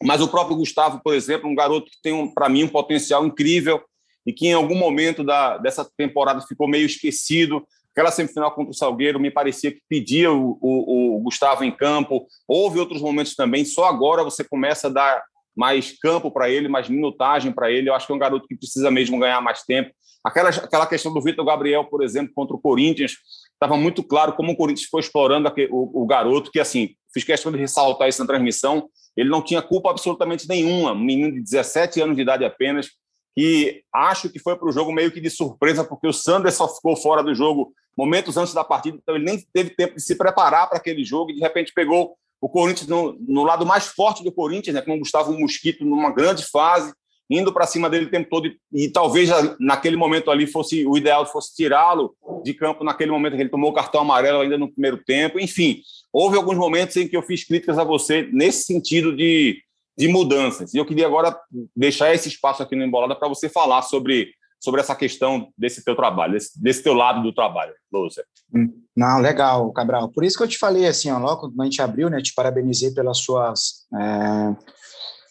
Mas 0.00 0.20
o 0.20 0.28
próprio 0.28 0.56
Gustavo, 0.56 1.00
por 1.02 1.14
exemplo, 1.14 1.50
um 1.50 1.54
garoto 1.56 1.90
que 1.90 2.00
tem, 2.00 2.12
um, 2.12 2.32
para 2.32 2.48
mim, 2.48 2.62
um 2.62 2.68
potencial 2.68 3.26
incrível, 3.26 3.82
e 4.24 4.32
que 4.32 4.46
em 4.46 4.52
algum 4.52 4.76
momento 4.76 5.24
da, 5.24 5.58
dessa 5.58 5.84
temporada 5.96 6.40
ficou 6.42 6.68
meio 6.68 6.86
esquecido. 6.86 7.66
Aquela 7.90 8.12
semifinal 8.12 8.52
contra 8.52 8.70
o 8.70 8.74
Salgueiro 8.74 9.18
me 9.18 9.32
parecia 9.32 9.72
que 9.72 9.82
pedia 9.88 10.30
o, 10.30 10.56
o, 10.60 11.16
o 11.16 11.20
Gustavo 11.22 11.64
em 11.64 11.72
campo. 11.72 12.24
Houve 12.46 12.78
outros 12.78 13.02
momentos 13.02 13.34
também, 13.34 13.64
só 13.64 13.86
agora 13.86 14.22
você 14.22 14.44
começa 14.44 14.86
a 14.86 14.90
dar 14.90 15.24
mais 15.58 15.98
campo 15.98 16.30
para 16.30 16.48
ele, 16.48 16.68
mais 16.68 16.88
minutagem 16.88 17.50
para 17.50 17.68
ele. 17.68 17.90
Eu 17.90 17.94
acho 17.94 18.06
que 18.06 18.12
é 18.12 18.14
um 18.14 18.18
garoto 18.18 18.46
que 18.46 18.54
precisa 18.54 18.92
mesmo 18.92 19.18
ganhar 19.18 19.40
mais 19.40 19.64
tempo. 19.64 19.90
Aquela, 20.24 20.50
aquela 20.50 20.86
questão 20.86 21.12
do 21.12 21.20
Vitor 21.20 21.44
Gabriel, 21.44 21.84
por 21.84 22.00
exemplo, 22.00 22.32
contra 22.32 22.54
o 22.54 22.60
Corinthians, 22.60 23.16
estava 23.54 23.76
muito 23.76 24.04
claro 24.04 24.34
como 24.34 24.52
o 24.52 24.56
Corinthians 24.56 24.88
foi 24.88 25.00
explorando 25.00 25.52
o, 25.70 26.02
o, 26.02 26.06
garoto, 26.06 26.52
que 26.52 26.60
assim, 26.60 26.90
fiz 27.12 27.24
questão 27.24 27.50
de 27.50 27.58
ressaltar 27.58 28.08
isso 28.08 28.20
na 28.20 28.26
transmissão, 28.26 28.88
ele 29.16 29.28
não 29.28 29.42
tinha 29.42 29.60
culpa 29.60 29.90
absolutamente 29.90 30.48
nenhuma, 30.48 30.92
um 30.92 31.04
menino 31.04 31.32
de 31.32 31.42
17 31.42 32.00
anos 32.02 32.14
de 32.14 32.22
idade 32.22 32.44
apenas, 32.44 32.90
e 33.36 33.82
acho 33.92 34.30
que 34.30 34.38
foi 34.38 34.56
para 34.56 34.68
o 34.68 34.72
jogo 34.72 34.92
meio 34.92 35.10
que 35.10 35.20
de 35.20 35.30
surpresa, 35.30 35.82
porque 35.82 36.06
o 36.06 36.12
Sanders 36.12 36.54
só 36.54 36.68
ficou 36.72 36.96
fora 36.96 37.22
do 37.22 37.34
jogo 37.34 37.72
momentos 37.96 38.36
antes 38.36 38.54
da 38.54 38.62
partida, 38.62 38.96
então 39.00 39.16
ele 39.16 39.24
nem 39.24 39.44
teve 39.52 39.70
tempo 39.70 39.96
de 39.96 40.02
se 40.02 40.14
preparar 40.16 40.68
para 40.68 40.78
aquele 40.78 41.04
jogo 41.04 41.32
e 41.32 41.34
de 41.34 41.40
repente 41.40 41.72
pegou 41.74 42.16
o 42.40 42.48
Corinthians 42.48 42.88
no, 42.88 43.16
no 43.20 43.44
lado 43.44 43.66
mais 43.66 43.86
forte 43.86 44.22
do 44.22 44.32
Corinthians, 44.32 44.74
né, 44.74 44.82
com 44.82 44.94
o 44.94 44.98
Gustavo 44.98 45.32
Mosquito 45.38 45.84
numa 45.84 46.10
grande 46.10 46.44
fase, 46.44 46.92
indo 47.30 47.52
para 47.52 47.66
cima 47.66 47.90
dele 47.90 48.06
o 48.06 48.10
tempo 48.10 48.28
todo, 48.30 48.46
e, 48.46 48.58
e 48.72 48.90
talvez 48.90 49.28
naquele 49.60 49.96
momento 49.96 50.30
ali 50.30 50.46
fosse 50.46 50.86
o 50.86 50.96
ideal 50.96 51.26
fosse 51.26 51.54
tirá-lo 51.54 52.14
de 52.42 52.54
campo 52.54 52.84
naquele 52.84 53.10
momento 53.10 53.36
que 53.36 53.42
ele 53.42 53.50
tomou 53.50 53.70
o 53.70 53.74
cartão 53.74 54.00
amarelo 54.00 54.40
ainda 54.40 54.56
no 54.56 54.72
primeiro 54.72 54.98
tempo. 55.04 55.38
Enfim, 55.38 55.82
houve 56.12 56.36
alguns 56.36 56.56
momentos 56.56 56.96
em 56.96 57.06
que 57.06 57.16
eu 57.16 57.22
fiz 57.22 57.44
críticas 57.44 57.78
a 57.78 57.84
você 57.84 58.28
nesse 58.32 58.64
sentido 58.64 59.14
de 59.14 59.62
de 59.98 60.06
mudanças. 60.06 60.72
E 60.72 60.78
eu 60.78 60.86
queria 60.86 61.06
agora 61.06 61.36
deixar 61.74 62.14
esse 62.14 62.28
espaço 62.28 62.62
aqui 62.62 62.76
no 62.76 62.84
Embolada 62.84 63.16
para 63.16 63.26
você 63.26 63.48
falar 63.48 63.82
sobre, 63.82 64.32
sobre 64.60 64.80
essa 64.80 64.94
questão 64.94 65.48
desse 65.56 65.84
teu 65.84 65.94
trabalho, 65.94 66.32
desse, 66.32 66.60
desse 66.60 66.82
teu 66.82 66.94
lado 66.94 67.22
do 67.22 67.32
trabalho, 67.32 67.72
Lúcia. 67.92 68.24
Hum, 68.54 68.72
não, 68.96 69.20
legal, 69.20 69.72
Cabral. 69.72 70.08
Por 70.08 70.24
isso 70.24 70.36
que 70.36 70.42
eu 70.42 70.48
te 70.48 70.58
falei 70.58 70.86
assim, 70.86 71.10
ó, 71.10 71.18
logo 71.18 71.42
quando 71.42 71.60
a 71.60 71.64
gente 71.64 71.80
abriu, 71.80 72.10
né, 72.10 72.20
te 72.20 72.34
parabenizei 72.34 72.90
pelas 72.92 73.18
suas, 73.18 73.86
é, 73.94 74.56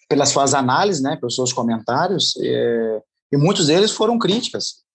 pelas 0.08 0.30
suas 0.30 0.54
análises, 0.54 1.02
né, 1.02 1.18
pelos 1.18 1.36
seus 1.36 1.52
comentários, 1.52 2.34
é, 2.42 3.02
e 3.32 3.38
muitos 3.38 3.68
deles 3.68 3.92
foram 3.92 4.18
críticas. 4.18 4.86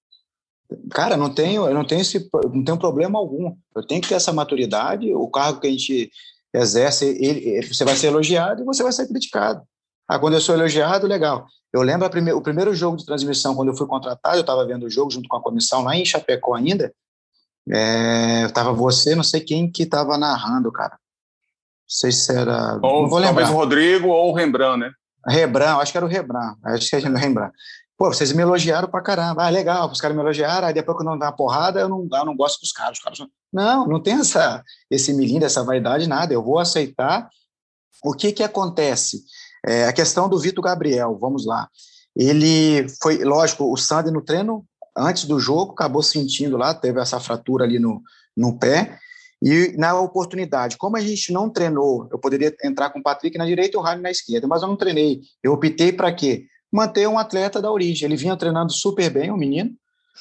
Cara, 0.91 1.17
não 1.17 1.33
tenho, 1.33 1.67
eu 1.67 1.75
não 1.75 1.85
tenho 1.85 2.01
esse, 2.01 2.31
não 2.51 2.65
tenho 2.65 2.79
problema 2.79 3.19
algum. 3.19 3.55
Eu 3.77 3.87
tenho 3.87 4.01
que 4.01 4.09
ter 4.09 4.15
essa 4.15 4.33
maturidade. 4.33 5.13
O 5.15 5.29
cargo 5.29 5.61
que 5.61 5.67
a 5.67 5.71
gente 5.71 6.11
exerce, 6.55 7.07
ele, 7.21 7.67
você 7.67 7.85
vai 7.85 7.95
ser 7.95 8.07
elogiado 8.07 8.63
e 8.63 8.65
você 8.65 8.83
vai 8.83 8.93
ser 8.93 9.07
criticado. 9.07 9.63
Ah, 10.13 10.19
quando 10.19 10.35
eu 10.35 10.41
sou 10.41 10.55
elogiado, 10.55 11.07
legal. 11.07 11.47
Eu 11.73 11.81
lembro 11.81 12.09
prime 12.11 12.33
o 12.33 12.43
primeiro 12.43 12.75
jogo 12.75 12.99
de 12.99 13.07
transmissão, 13.07 13.55
quando 13.55 13.69
eu 13.69 13.77
fui 13.77 13.87
contratado, 13.87 14.37
eu 14.37 14.43
estava 14.43 14.67
vendo 14.67 14.85
o 14.85 14.91
jogo 14.91 15.11
junto 15.11 15.27
com 15.27 15.37
a 15.37 15.43
comissão 15.43 15.83
lá 15.83 15.97
em 15.97 16.05
Chapecó 16.05 16.55
ainda. 16.55 16.93
É, 17.71 18.47
tava 18.49 18.73
você, 18.73 19.15
não 19.15 19.23
sei 19.23 19.41
quem 19.41 19.71
que 19.71 19.85
estava 19.85 20.19
narrando, 20.19 20.71
cara. 20.71 20.93
Não 20.93 20.99
sei 21.87 22.13
se 22.13 22.31
era. 22.31 22.79
Ou, 22.83 23.03
não 23.03 23.09
vou 23.09 23.19
lembrar. 23.19 23.43
Talvez 23.43 23.51
o 23.51 23.55
Rodrigo 23.55 24.09
ou 24.09 24.31
o 24.31 24.35
Rembrandt, 24.35 24.81
né? 24.81 24.93
Rembrandt, 25.27 25.81
acho 25.81 25.93
que 25.93 25.99
era 25.99 26.07
o 26.07 26.09
Rembrandt. 26.09 26.59
Acho 26.63 26.91
que 26.91 26.97
era 26.97 27.11
o 27.11 27.17
Rembrandt. 27.17 27.55
Pô, 27.97 28.13
vocês 28.13 28.33
me 28.33 28.43
elogiaram 28.43 28.89
pra 28.89 29.01
caramba. 29.01 29.47
Ah, 29.47 29.49
legal, 29.49 29.91
os 29.91 30.01
caras 30.01 30.17
me 30.17 30.23
elogiaram, 30.23 30.67
aí 30.67 30.75
depois 30.75 30.99
que 30.99 31.05
eu 31.05 31.07
não 31.09 31.19
dá 31.19 31.27
uma 31.27 31.37
porrada, 31.37 31.81
eu 31.81 31.89
não, 31.89 32.07
eu 32.13 32.25
não 32.25 32.37
gosto 32.37 32.61
dos 32.61 32.73
caras. 32.73 32.99
Os 32.99 33.05
caras 33.05 33.19
não, 33.53 33.87
não 33.87 34.03
tem 34.03 34.15
essa, 34.15 34.63
esse 34.91 35.15
milindre, 35.15 35.45
essa 35.45 35.65
vaidade, 35.65 36.09
nada. 36.09 36.35
Eu 36.35 36.43
vou 36.43 36.59
aceitar. 36.59 37.31
O 38.05 38.13
que 38.13 38.33
que 38.33 38.43
acontece? 38.43 39.23
É, 39.67 39.85
a 39.85 39.93
questão 39.93 40.29
do 40.29 40.39
Vitor 40.39 40.65
Gabriel, 40.65 41.17
vamos 41.21 41.47
lá. 41.47 41.69
Ele 42.17 42.87
foi, 43.01 43.25
lógico, 43.25 43.73
o 43.73 43.77
Sandy 43.77 44.11
no 44.11 44.23
treino, 44.23 44.65
antes 44.97 45.25
do 45.25 45.39
jogo, 45.39 45.73
acabou 45.73 46.03
sentindo 46.03 46.57
lá, 46.57 46.75
teve 46.75 47.01
essa 47.01 47.21
fratura 47.21 47.65
ali 47.65 47.79
no, 47.79 48.03
no 48.37 48.59
pé. 48.59 48.99
E 49.41 49.75
na 49.77 49.99
oportunidade, 49.99 50.77
como 50.77 50.97
a 50.97 51.01
gente 51.01 51.33
não 51.33 51.51
treinou, 51.51 52.09
eu 52.13 52.19
poderia 52.19 52.55
entrar 52.63 52.91
com 52.91 53.01
o 53.01 53.03
Patrick 53.03 53.37
na 53.37 53.47
direita 53.47 53.77
e 53.77 53.81
o 53.81 53.83
Rani 53.83 54.01
na 54.01 54.11
esquerda, 54.11 54.47
mas 54.47 54.63
eu 54.63 54.69
não 54.69 54.77
treinei. 54.77 55.21
Eu 55.43 55.53
optei 55.53 55.93
para 55.93 56.13
quê? 56.13 56.47
Manter 56.71 57.09
um 57.09 57.19
atleta 57.19 57.61
da 57.61 57.71
origem. 57.71 58.07
Ele 58.07 58.17
vinha 58.17 58.37
treinando 58.37 58.73
super 58.73 59.11
bem, 59.11 59.31
o 59.31 59.35
um 59.35 59.37
menino, 59.37 59.73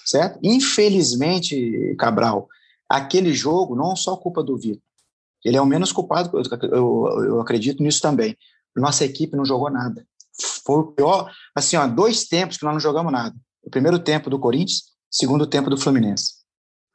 certo? 0.05 0.39
Infelizmente, 0.41 1.95
Cabral, 1.99 2.47
aquele 2.89 3.31
jogo 3.33 3.75
não 3.75 3.95
só 3.95 4.17
culpa 4.17 4.41
do 4.41 4.57
Vitor. 4.57 4.81
Ele 5.45 5.57
é 5.57 5.61
o 5.61 5.65
menos 5.65 5.91
culpado, 5.91 6.37
eu, 6.37 6.69
eu, 6.69 7.23
eu, 7.25 7.41
acredito 7.41 7.81
nisso 7.81 8.01
também. 8.01 8.35
Nossa 8.75 9.05
equipe 9.05 9.35
não 9.35 9.45
jogou 9.45 9.69
nada. 9.69 10.05
Foi 10.65 10.79
o 10.79 10.91
pior, 10.91 11.31
assim, 11.55 11.75
ó, 11.75 11.87
dois 11.87 12.25
tempos 12.27 12.57
que 12.57 12.63
nós 12.63 12.73
não 12.73 12.79
jogamos 12.79 13.11
nada. 13.11 13.35
O 13.63 13.69
primeiro 13.69 13.99
tempo 13.99 14.29
do 14.29 14.39
Corinthians, 14.39 14.83
segundo 15.09 15.45
tempo 15.45 15.69
do 15.69 15.77
Fluminense. 15.77 16.35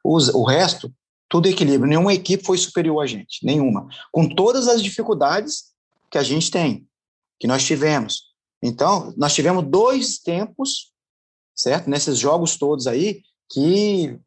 O 0.03 0.45
resto, 0.45 0.91
tudo 1.29 1.47
equilíbrio. 1.47 1.89
Nenhuma 1.89 2.13
equipe 2.13 2.43
foi 2.43 2.57
superior 2.57 3.01
a 3.01 3.05
gente, 3.05 3.45
nenhuma. 3.45 3.87
Com 4.11 4.27
todas 4.27 4.67
as 4.67 4.81
dificuldades 4.81 5.65
que 6.09 6.17
a 6.17 6.23
gente 6.23 6.49
tem, 6.49 6.87
que 7.39 7.47
nós 7.47 7.63
tivemos. 7.63 8.27
Então, 8.61 9.13
nós 9.17 9.33
tivemos 9.33 9.65
dois 9.65 10.17
tempos, 10.19 10.91
certo? 11.55 11.89
Nesses 11.89 12.17
jogos 12.17 12.57
todos 12.57 12.87
aí, 12.87 13.21
que 13.49 14.19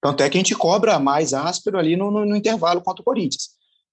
tanto 0.00 0.22
é 0.22 0.28
que 0.28 0.36
a 0.36 0.40
gente 0.40 0.54
cobra 0.54 0.98
mais 0.98 1.32
áspero 1.32 1.78
ali 1.78 1.96
no, 1.96 2.10
no, 2.10 2.24
no 2.24 2.36
intervalo 2.36 2.82
contra 2.82 3.02
o 3.02 3.04
Corinthians. 3.04 3.50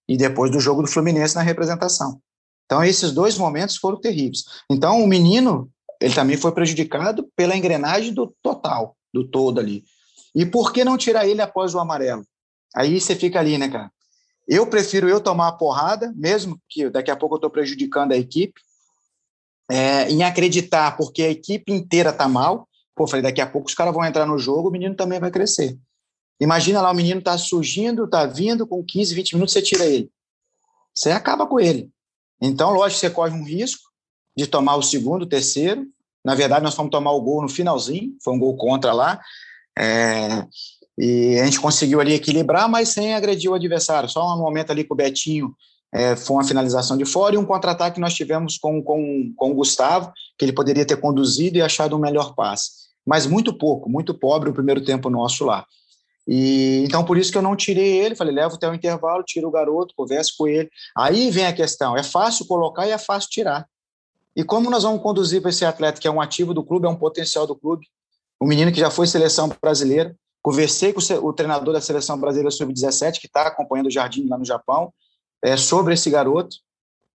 E 0.07 0.17
depois 0.17 0.51
do 0.51 0.59
jogo 0.59 0.81
do 0.81 0.87
Fluminense 0.87 1.35
na 1.35 1.41
representação. 1.41 2.21
Então, 2.65 2.83
esses 2.83 3.11
dois 3.11 3.37
momentos 3.37 3.77
foram 3.77 3.99
terríveis. 3.99 4.43
Então, 4.69 5.03
o 5.03 5.07
menino, 5.07 5.69
ele 6.01 6.13
também 6.13 6.37
foi 6.37 6.51
prejudicado 6.51 7.29
pela 7.35 7.55
engrenagem 7.55 8.13
do 8.13 8.35
total, 8.41 8.95
do 9.13 9.27
todo 9.27 9.59
ali. 9.59 9.83
E 10.35 10.45
por 10.45 10.73
que 10.73 10.83
não 10.83 10.97
tirar 10.97 11.27
ele 11.27 11.41
após 11.41 11.75
o 11.75 11.79
amarelo? 11.79 12.25
Aí 12.75 12.99
você 12.99 13.15
fica 13.15 13.39
ali, 13.39 13.57
né, 13.57 13.69
cara? 13.69 13.91
Eu 14.47 14.67
prefiro 14.67 15.07
eu 15.07 15.21
tomar 15.21 15.49
a 15.49 15.53
porrada, 15.53 16.11
mesmo 16.15 16.59
que 16.67 16.89
daqui 16.89 17.11
a 17.11 17.15
pouco 17.15 17.35
eu 17.35 17.37
estou 17.37 17.49
prejudicando 17.49 18.11
a 18.11 18.17
equipe, 18.17 18.59
é, 19.69 20.09
em 20.09 20.23
acreditar, 20.23 20.97
porque 20.97 21.23
a 21.23 21.29
equipe 21.29 21.71
inteira 21.71 22.09
está 22.09 22.27
mal. 22.27 22.67
Pô, 22.95 23.07
falei, 23.07 23.23
daqui 23.23 23.41
a 23.41 23.47
pouco 23.47 23.67
os 23.67 23.75
caras 23.75 23.93
vão 23.93 24.03
entrar 24.03 24.25
no 24.25 24.37
jogo, 24.37 24.69
o 24.69 24.71
menino 24.71 24.95
também 24.95 25.19
vai 25.19 25.31
crescer. 25.31 25.77
Imagina 26.39 26.81
lá, 26.81 26.91
o 26.91 26.95
menino 26.95 27.19
está 27.19 27.37
surgindo, 27.37 28.05
está 28.05 28.25
vindo, 28.25 28.67
com 28.67 28.83
15, 28.83 29.15
20 29.15 29.33
minutos 29.33 29.53
você 29.53 29.61
tira 29.61 29.85
ele. 29.85 30.11
Você 30.93 31.11
acaba 31.11 31.47
com 31.47 31.59
ele. 31.59 31.89
Então, 32.45 32.71
lógico, 32.71 32.99
você 32.99 33.09
corre 33.09 33.31
um 33.31 33.45
risco 33.45 33.89
de 34.37 34.45
tomar 34.45 34.75
o 34.75 34.83
segundo, 34.83 35.23
o 35.23 35.29
terceiro. 35.29 35.85
Na 36.25 36.35
verdade, 36.35 36.63
nós 36.63 36.75
fomos 36.75 36.91
tomar 36.91 37.11
o 37.11 37.21
gol 37.21 37.41
no 37.41 37.47
finalzinho, 37.47 38.17
foi 38.21 38.33
um 38.33 38.39
gol 38.39 38.57
contra 38.57 38.91
lá. 38.91 39.21
É, 39.79 40.45
e 40.97 41.39
a 41.39 41.45
gente 41.45 41.61
conseguiu 41.61 42.01
ali 42.01 42.13
equilibrar, 42.13 42.67
mas 42.67 42.89
sem 42.89 43.13
agredir 43.13 43.49
o 43.49 43.53
adversário. 43.53 44.09
Só 44.09 44.35
um 44.35 44.39
momento 44.39 44.71
ali 44.71 44.83
com 44.83 44.93
o 44.93 44.97
Betinho 44.97 45.55
é, 45.93 46.17
foi 46.17 46.35
uma 46.35 46.43
finalização 46.43 46.97
de 46.97 47.05
fora 47.05 47.35
e 47.35 47.37
um 47.37 47.45
contra-ataque 47.45 47.95
que 47.95 48.01
nós 48.01 48.13
tivemos 48.13 48.57
com, 48.57 48.83
com, 48.83 49.33
com 49.37 49.51
o 49.51 49.55
Gustavo, 49.55 50.11
que 50.37 50.43
ele 50.43 50.51
poderia 50.51 50.85
ter 50.85 50.97
conduzido 50.97 51.57
e 51.57 51.61
achado 51.61 51.95
um 51.95 51.99
melhor 51.99 52.35
passe. 52.35 52.83
Mas 53.05 53.25
muito 53.25 53.57
pouco, 53.57 53.89
muito 53.89 54.13
pobre 54.13 54.49
o 54.49 54.53
primeiro 54.53 54.83
tempo 54.83 55.09
nosso 55.09 55.45
lá. 55.45 55.65
E 56.27 56.83
então 56.85 57.03
por 57.03 57.17
isso 57.17 57.31
que 57.31 57.37
eu 57.37 57.41
não 57.41 57.55
tirei 57.55 57.97
ele, 57.97 58.15
falei, 58.15 58.33
levo 58.33 58.55
até 58.55 58.69
o 58.69 58.73
intervalo, 58.73 59.23
tiro 59.23 59.47
o 59.47 59.51
garoto, 59.51 59.93
converso 59.95 60.33
com 60.37 60.47
ele. 60.47 60.69
Aí 60.95 61.29
vem 61.29 61.45
a 61.45 61.53
questão, 61.53 61.97
é 61.97 62.03
fácil 62.03 62.45
colocar 62.45 62.87
e 62.87 62.91
é 62.91 62.97
fácil 62.97 63.29
tirar. 63.29 63.67
E 64.35 64.43
como 64.43 64.69
nós 64.69 64.83
vamos 64.83 65.01
conduzir 65.01 65.41
para 65.41 65.49
esse 65.49 65.65
atleta 65.65 65.99
que 65.99 66.07
é 66.07 66.11
um 66.11 66.21
ativo 66.21 66.53
do 66.53 66.63
clube, 66.63 66.87
é 66.87 66.89
um 66.89 66.95
potencial 66.95 67.45
do 67.45 67.55
clube, 67.55 67.87
um 68.41 68.47
menino 68.47 68.71
que 68.71 68.79
já 68.79 68.89
foi 68.89 69.05
seleção 69.05 69.49
brasileira, 69.61 70.15
Conversei 70.43 70.91
com 70.91 70.99
o 70.99 71.31
treinador 71.31 71.73
da 71.73 71.79
seleção 71.79 72.19
brasileira 72.19 72.51
sub-17, 72.51 73.21
que 73.21 73.27
está 73.27 73.47
acompanhando 73.47 73.87
o 73.87 73.91
Jardim 73.91 74.27
lá 74.27 74.37
no 74.37 74.43
Japão, 74.43 74.93
é, 75.41 75.55
sobre 75.55 75.93
esse 75.93 76.09
garoto, 76.09 76.57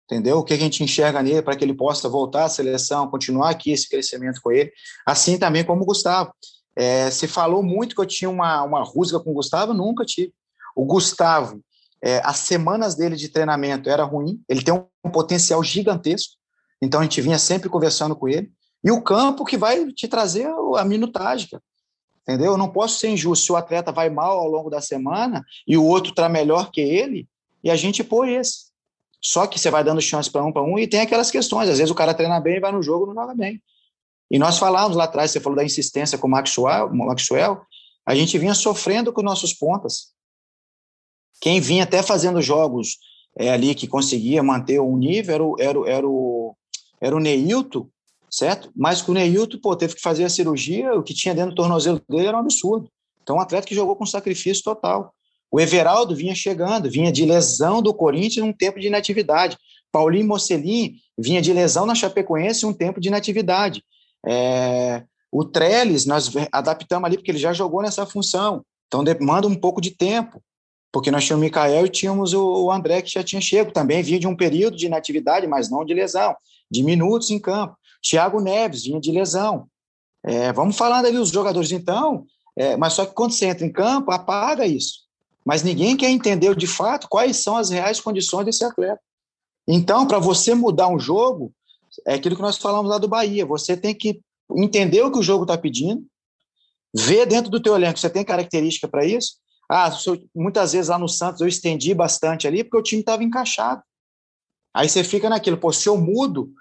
entendeu? 0.04 0.38
O 0.38 0.44
que 0.44 0.54
a 0.54 0.58
gente 0.58 0.84
enxerga 0.84 1.24
nele 1.24 1.42
para 1.42 1.56
que 1.56 1.66
ele 1.66 1.74
possa 1.74 2.08
voltar 2.08 2.46
à 2.46 2.50
seleção, 2.50 3.10
continuar 3.10 3.50
aqui 3.50 3.72
esse 3.72 3.90
crescimento 3.90 4.40
com 4.44 4.52
ele, 4.52 4.72
assim 5.08 5.40
também 5.40 5.64
como 5.64 5.82
o 5.82 5.86
Gustavo. 5.86 6.32
É, 6.76 7.10
se 7.10 7.28
falou 7.28 7.64
muito 7.64 7.96
que 7.96 8.02
eu 8.02 8.06
tinha 8.06 8.30
uma, 8.30 8.64
uma 8.64 8.84
rusga 8.84 9.20
com 9.20 9.32
o 9.32 9.36
Gustavo, 9.36 9.74
nunca 9.74 10.04
tive. 10.04 10.34
O 10.76 10.86
Gustavo, 10.86 11.62
é, 12.04 12.22
as 12.24 12.38
semanas 12.38 12.96
dele 12.96 13.16
de 13.16 13.30
treinamento 13.30 13.90
era 13.90 14.04
ruim, 14.04 14.42
ele 14.50 14.62
tem 14.62 14.74
um, 14.74 15.10
potencial 15.10 15.64
gigantesco, 15.64 16.34
então 16.82 17.00
a 17.00 17.04
gente 17.04 17.22
vinha 17.22 17.40
sempre 17.40 17.70
conversando 17.70 18.16
com 18.16 18.28
ele. 18.28 18.52
E 18.84 18.92
o 18.92 19.02
campo 19.02 19.46
que 19.46 19.58
vai 19.58 19.92
te 19.94 20.08
trazer 20.08 20.48
a 20.78 20.84
minutagem, 20.84 21.50
entendeu? 22.22 22.52
Eu 22.52 22.58
não 22.58 22.70
posso 22.70 23.00
ser 23.00 23.10
injusto 23.10 23.46
se 23.46 23.52
o 23.52 23.56
atleta 23.56 23.92
vai 23.92 24.10
mal 24.10 24.38
ao 24.38 24.48
longo 24.48 24.70
da 24.70 24.82
semana 24.82 25.44
e 25.68 25.78
o 25.78 25.84
outro 25.84 26.12
está 26.12 26.28
melhor 26.28 26.70
que 26.72 26.82
ele 26.82 27.28
e 27.64 27.72
a 27.72 27.76
gente 27.76 28.04
põe 28.04 28.36
esse. 28.36 28.66
Só 29.22 29.48
que 29.48 29.60
você 29.60 29.72
vai 29.72 29.84
dando 29.84 30.02
chance 30.02 30.30
para 30.30 30.44
um 30.44 30.52
para 30.52 30.62
um 30.62 30.78
e 30.78 30.86
tem 30.86 31.02
aquelas 31.02 31.32
questões. 31.32 31.68
Às 31.68 31.80
vezes 31.80 31.90
o 31.90 31.96
cara 31.96 32.14
treina 32.14 32.40
bem, 32.40 32.60
vai 32.60 32.72
no 32.72 32.84
jogo 32.84 33.08
não 33.08 33.16
joga 33.16 33.34
bem. 33.34 33.60
E 34.30 34.40
nós 34.40 34.58
falávamos 34.58 34.98
lá 34.98 35.04
atrás, 35.04 35.32
você 35.32 35.40
falou 35.40 35.56
da 35.56 35.64
insistência 35.64 36.18
com 36.18 36.28
o 36.28 36.32
Maxwell, 36.32 36.94
Maxwell 36.94 37.62
a 38.06 38.14
gente 38.14 38.38
vinha 38.38 38.54
sofrendo 38.54 39.12
com 39.12 39.22
nossos 39.22 39.54
pontas. 39.54 40.14
Quem 41.42 41.60
vinha 41.60 41.84
até 41.84 42.04
fazendo 42.04 42.42
jogos 42.42 42.98
é, 43.38 43.52
ali 43.52 43.76
que 43.76 43.88
conseguia 43.88 44.44
manter 44.44 44.80
um 44.80 44.98
nível 44.98 45.34
era 45.34 45.44
o, 45.44 45.56
era, 45.60 45.90
era 45.90 46.08
o, 46.08 46.56
era 47.02 47.16
o 47.16 47.20
Neilton, 47.20 47.88
certo? 48.30 48.72
Mas 48.76 49.02
com 49.02 49.12
o 49.12 49.16
Neilton, 49.16 49.58
pô, 49.60 49.76
teve 49.76 49.96
que 49.96 50.02
fazer 50.02 50.24
a 50.24 50.30
cirurgia, 50.30 50.94
o 50.94 51.04
que 51.04 51.14
tinha 51.14 51.34
dentro 51.34 51.52
do 51.52 51.56
tornozelo 51.56 52.02
dele 52.08 52.28
era 52.28 52.38
um 52.38 52.42
absurdo. 52.42 52.90
Então, 53.22 53.38
um 53.38 53.40
atleta 53.40 53.68
que 53.68 53.76
jogou 53.76 53.96
com 53.96 54.06
sacrifício 54.06 54.64
total. 54.64 55.14
O 55.52 55.60
Everaldo 55.60 56.16
vinha 56.16 56.36
chegando, 56.36 56.90
vinha 56.90 57.12
de 57.12 57.26
lesão 57.26 57.82
do 57.82 57.94
Corinthians, 57.94 58.46
um 58.46 58.54
tempo 58.54 58.80
de 58.80 58.88
inatividade. 58.88 59.58
Paulinho 59.92 60.28
Mocelin 60.28 60.96
vinha 61.18 61.42
de 61.42 61.54
lesão 61.54 61.86
na 61.86 61.96
Chapecoense, 61.96 62.66
um 62.66 62.74
tempo 62.74 63.00
de 63.00 63.08
inatividade. 63.08 63.84
É, 64.26 65.04
o 65.32 65.44
Trellis, 65.44 66.06
nós 66.06 66.32
adaptamos 66.52 67.06
ali, 67.06 67.18
porque 67.18 67.32
ele 67.32 67.38
já 67.38 67.54
jogou 67.54 67.82
nessa 67.82 68.06
função. 68.06 68.64
Então, 68.88 69.04
demanda 69.04 69.48
um 69.48 69.56
pouco 69.56 69.82
de 69.82 69.92
tempo, 69.92 70.42
porque 70.92 71.12
nós 71.12 71.26
tínhamos 71.26 71.44
o 71.44 71.46
Mikael 71.46 71.86
e 71.86 71.90
tínhamos 71.90 72.34
o 72.34 72.72
André, 72.72 73.02
que 73.02 73.12
já 73.12 73.24
tinha 73.24 73.42
chego. 73.42 73.72
Também 73.72 74.02
vinha 74.02 74.20
de 74.20 74.28
um 74.28 74.36
período 74.36 74.78
de 74.78 74.86
inatividade, 74.86 75.46
mas 75.48 75.70
não 75.70 75.84
de 75.84 75.94
lesão, 75.94 76.36
de 76.72 76.84
minutos 76.84 77.30
em 77.30 77.40
campo. 77.40 77.76
Thiago 78.02 78.40
Neves 78.40 78.84
vinha 78.84 79.00
de 79.00 79.12
lesão. 79.12 79.68
É, 80.24 80.54
vamos 80.54 80.78
falando 80.78 81.06
ali 81.06 81.18
os 81.18 81.30
jogadores, 81.30 81.72
então, 81.72 82.26
é, 82.56 82.76
mas 82.78 82.94
só 82.94 83.06
que 83.06 83.14
quando 83.14 83.34
você 83.34 83.46
entra 83.46 83.66
em 83.66 83.72
campo, 83.72 84.12
apaga 84.12 84.66
isso. 84.66 85.06
Mas 85.46 85.62
ninguém 85.62 85.96
quer 85.96 86.10
entender 86.10 86.56
de 86.56 86.66
fato 86.66 87.08
quais 87.08 87.38
são 87.38 87.58
as 87.58 87.70
reais 87.70 88.00
condições 88.00 88.46
desse 88.46 88.64
atleta. 88.64 89.00
Então, 89.68 90.08
para 90.08 90.18
você 90.18 90.56
mudar 90.56 90.88
um 90.88 91.00
jogo, 91.00 91.52
é 92.06 92.16
aquilo 92.16 92.36
que 92.36 92.42
nós 92.42 92.58
falamos 92.58 92.90
lá 92.90 92.98
do 92.98 93.08
Bahia. 93.08 93.46
Você 93.46 93.76
tem 93.76 93.94
que 93.94 94.22
entender 94.52 95.02
o 95.02 95.12
que 95.12 95.20
o 95.20 95.24
jogo 95.24 95.44
está 95.44 95.58
pedindo, 95.58 96.06
ver 96.96 97.26
dentro 97.26 97.50
do 97.50 97.62
teu 97.62 97.76
elenco, 97.76 98.00
você 98.00 98.10
tem 98.10 98.24
característica 98.24 98.88
para 98.88 99.06
isso. 99.06 99.36
Ah, 99.70 99.92
muitas 100.34 100.74
vezes 100.74 100.90
lá 100.90 101.00
no 101.00 101.10
Santos 101.10 101.42
eu 101.42 101.48
estendi 101.48 101.94
bastante 101.94 102.48
ali 102.48 102.64
porque 102.64 102.78
o 102.78 102.84
time 102.84 103.02
estava 103.02 103.24
encaixado. 103.24 103.82
Aí 104.74 104.88
você 104.88 105.04
fica 105.04 105.30
naquilo, 105.30 105.58
pô, 105.58 105.72
se 105.72 105.88
eu 105.88 105.98
mudo, 105.98 106.52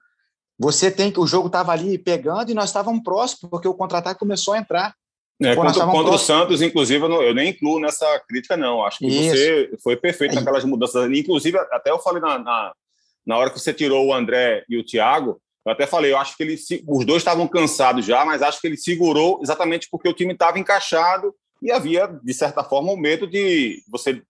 você 0.59 0.91
tem 0.91 1.11
que 1.11 1.21
o 1.21 1.27
jogo 1.27 1.49
estava 1.49 1.73
ali 1.73 1.99
pegando 1.99 2.51
e 2.51 2.55
nós 2.55 2.67
estávamos 2.71 3.03
próximos, 3.03 3.51
porque 3.51 3.69
o 3.69 3.75
contra-ataque 3.75 4.21
começou 4.21 4.55
a 4.55 4.59
entrar. 4.59 4.95
É, 5.43 5.55
contra, 5.57 5.85
contra 5.85 6.15
o 6.15 6.19
Santos, 6.19 6.63
inclusive, 6.63 7.05
eu, 7.05 7.09
não, 7.09 7.21
eu, 7.21 7.35
nem 7.35 7.51
incluo 7.51 7.81
nessa 7.81 8.07
crítica, 8.29 8.57
não. 8.57 8.85
Acho 8.85 8.99
que 8.99 9.09
Isso. 9.09 9.37
você 9.37 9.79
foi 9.83 9.97
perfeito 9.97 10.35
naquelas 10.35 10.65
mudanças. 10.65 11.11
Inclusive, 11.11 11.59
até 11.73 11.91
eu 11.91 11.99
falei 11.99 12.23
na, 12.23 12.39
na, 12.39 12.73
na, 13.27 13.37
hora 13.37 13.51
que 13.51 13.59
você 13.59 13.73
tirou 13.73 14.07
o 14.07 14.15
André 14.15 14.65
e 14.69 14.77
o 14.77 14.85
Thiago, 14.85 15.41
eu 15.67 15.73
até 15.73 15.87
falei, 15.87 16.13
eu 16.13 16.19
acho 16.19 16.37
que 16.37 16.43
ele, 16.43 16.57
os 16.87 17.07
dois 17.07 17.23
estavam 17.23 17.49
cansados 17.49 18.05
já, 18.05 18.25
mas 18.25 18.43
acho 18.43 18.61
que 18.61 18.67
ele 18.67 18.77
segurou 18.77 19.41
exatamente 19.43 19.89
porque 19.91 20.09
o 20.09 20.13
time 20.13 20.35
estava 20.35 20.59
encaixado 20.59 21.35
e 21.63 21.73
havia, 21.73 22.07
de 22.23 22.35
certa 22.35 22.63
forma, 22.63 22.93
o 22.93 22.97
medo 22.97 23.27
de 23.27 23.83
você 23.89 24.23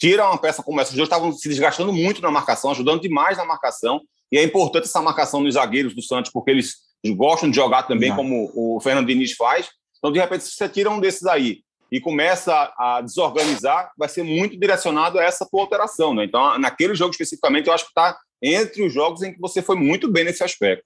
tira 0.00 0.26
uma 0.26 0.38
peça 0.38 0.62
como 0.62 0.80
essa. 0.80 0.90
Os 0.90 0.96
dois 0.96 1.06
estavam 1.06 1.30
se 1.30 1.48
desgastando 1.48 1.92
muito 1.92 2.22
na 2.22 2.30
marcação, 2.30 2.70
ajudando 2.70 3.02
demais 3.02 3.36
na 3.36 3.44
marcação. 3.44 4.00
E 4.32 4.38
é 4.38 4.42
importante 4.42 4.84
essa 4.84 5.02
marcação 5.02 5.40
nos 5.40 5.54
zagueiros 5.54 5.94
do 5.94 6.02
Santos, 6.02 6.32
porque 6.32 6.50
eles 6.50 6.76
gostam 7.14 7.50
de 7.50 7.56
jogar 7.56 7.84
também, 7.84 8.08
Não. 8.08 8.16
como 8.16 8.50
o 8.54 8.80
Fernando 8.80 9.06
Diniz 9.06 9.32
faz. 9.32 9.68
Então, 9.98 10.10
de 10.10 10.18
repente, 10.18 10.44
se 10.44 10.52
você 10.52 10.68
tira 10.68 10.90
um 10.90 10.98
desses 10.98 11.26
aí 11.26 11.62
e 11.92 12.00
começa 12.00 12.72
a 12.78 13.00
desorganizar, 13.00 13.92
vai 13.96 14.08
ser 14.08 14.22
muito 14.22 14.58
direcionado 14.58 15.18
a 15.18 15.22
essa 15.22 15.46
tua 15.48 15.60
alteração. 15.60 16.14
Né? 16.14 16.24
Então, 16.24 16.58
naquele 16.58 16.94
jogo 16.94 17.10
especificamente, 17.10 17.66
eu 17.66 17.74
acho 17.74 17.84
que 17.84 17.90
está 17.90 18.16
entre 18.42 18.86
os 18.86 18.92
jogos 18.92 19.22
em 19.22 19.32
que 19.32 19.40
você 19.40 19.62
foi 19.62 19.76
muito 19.76 20.10
bem 20.10 20.24
nesse 20.24 20.42
aspecto. 20.42 20.84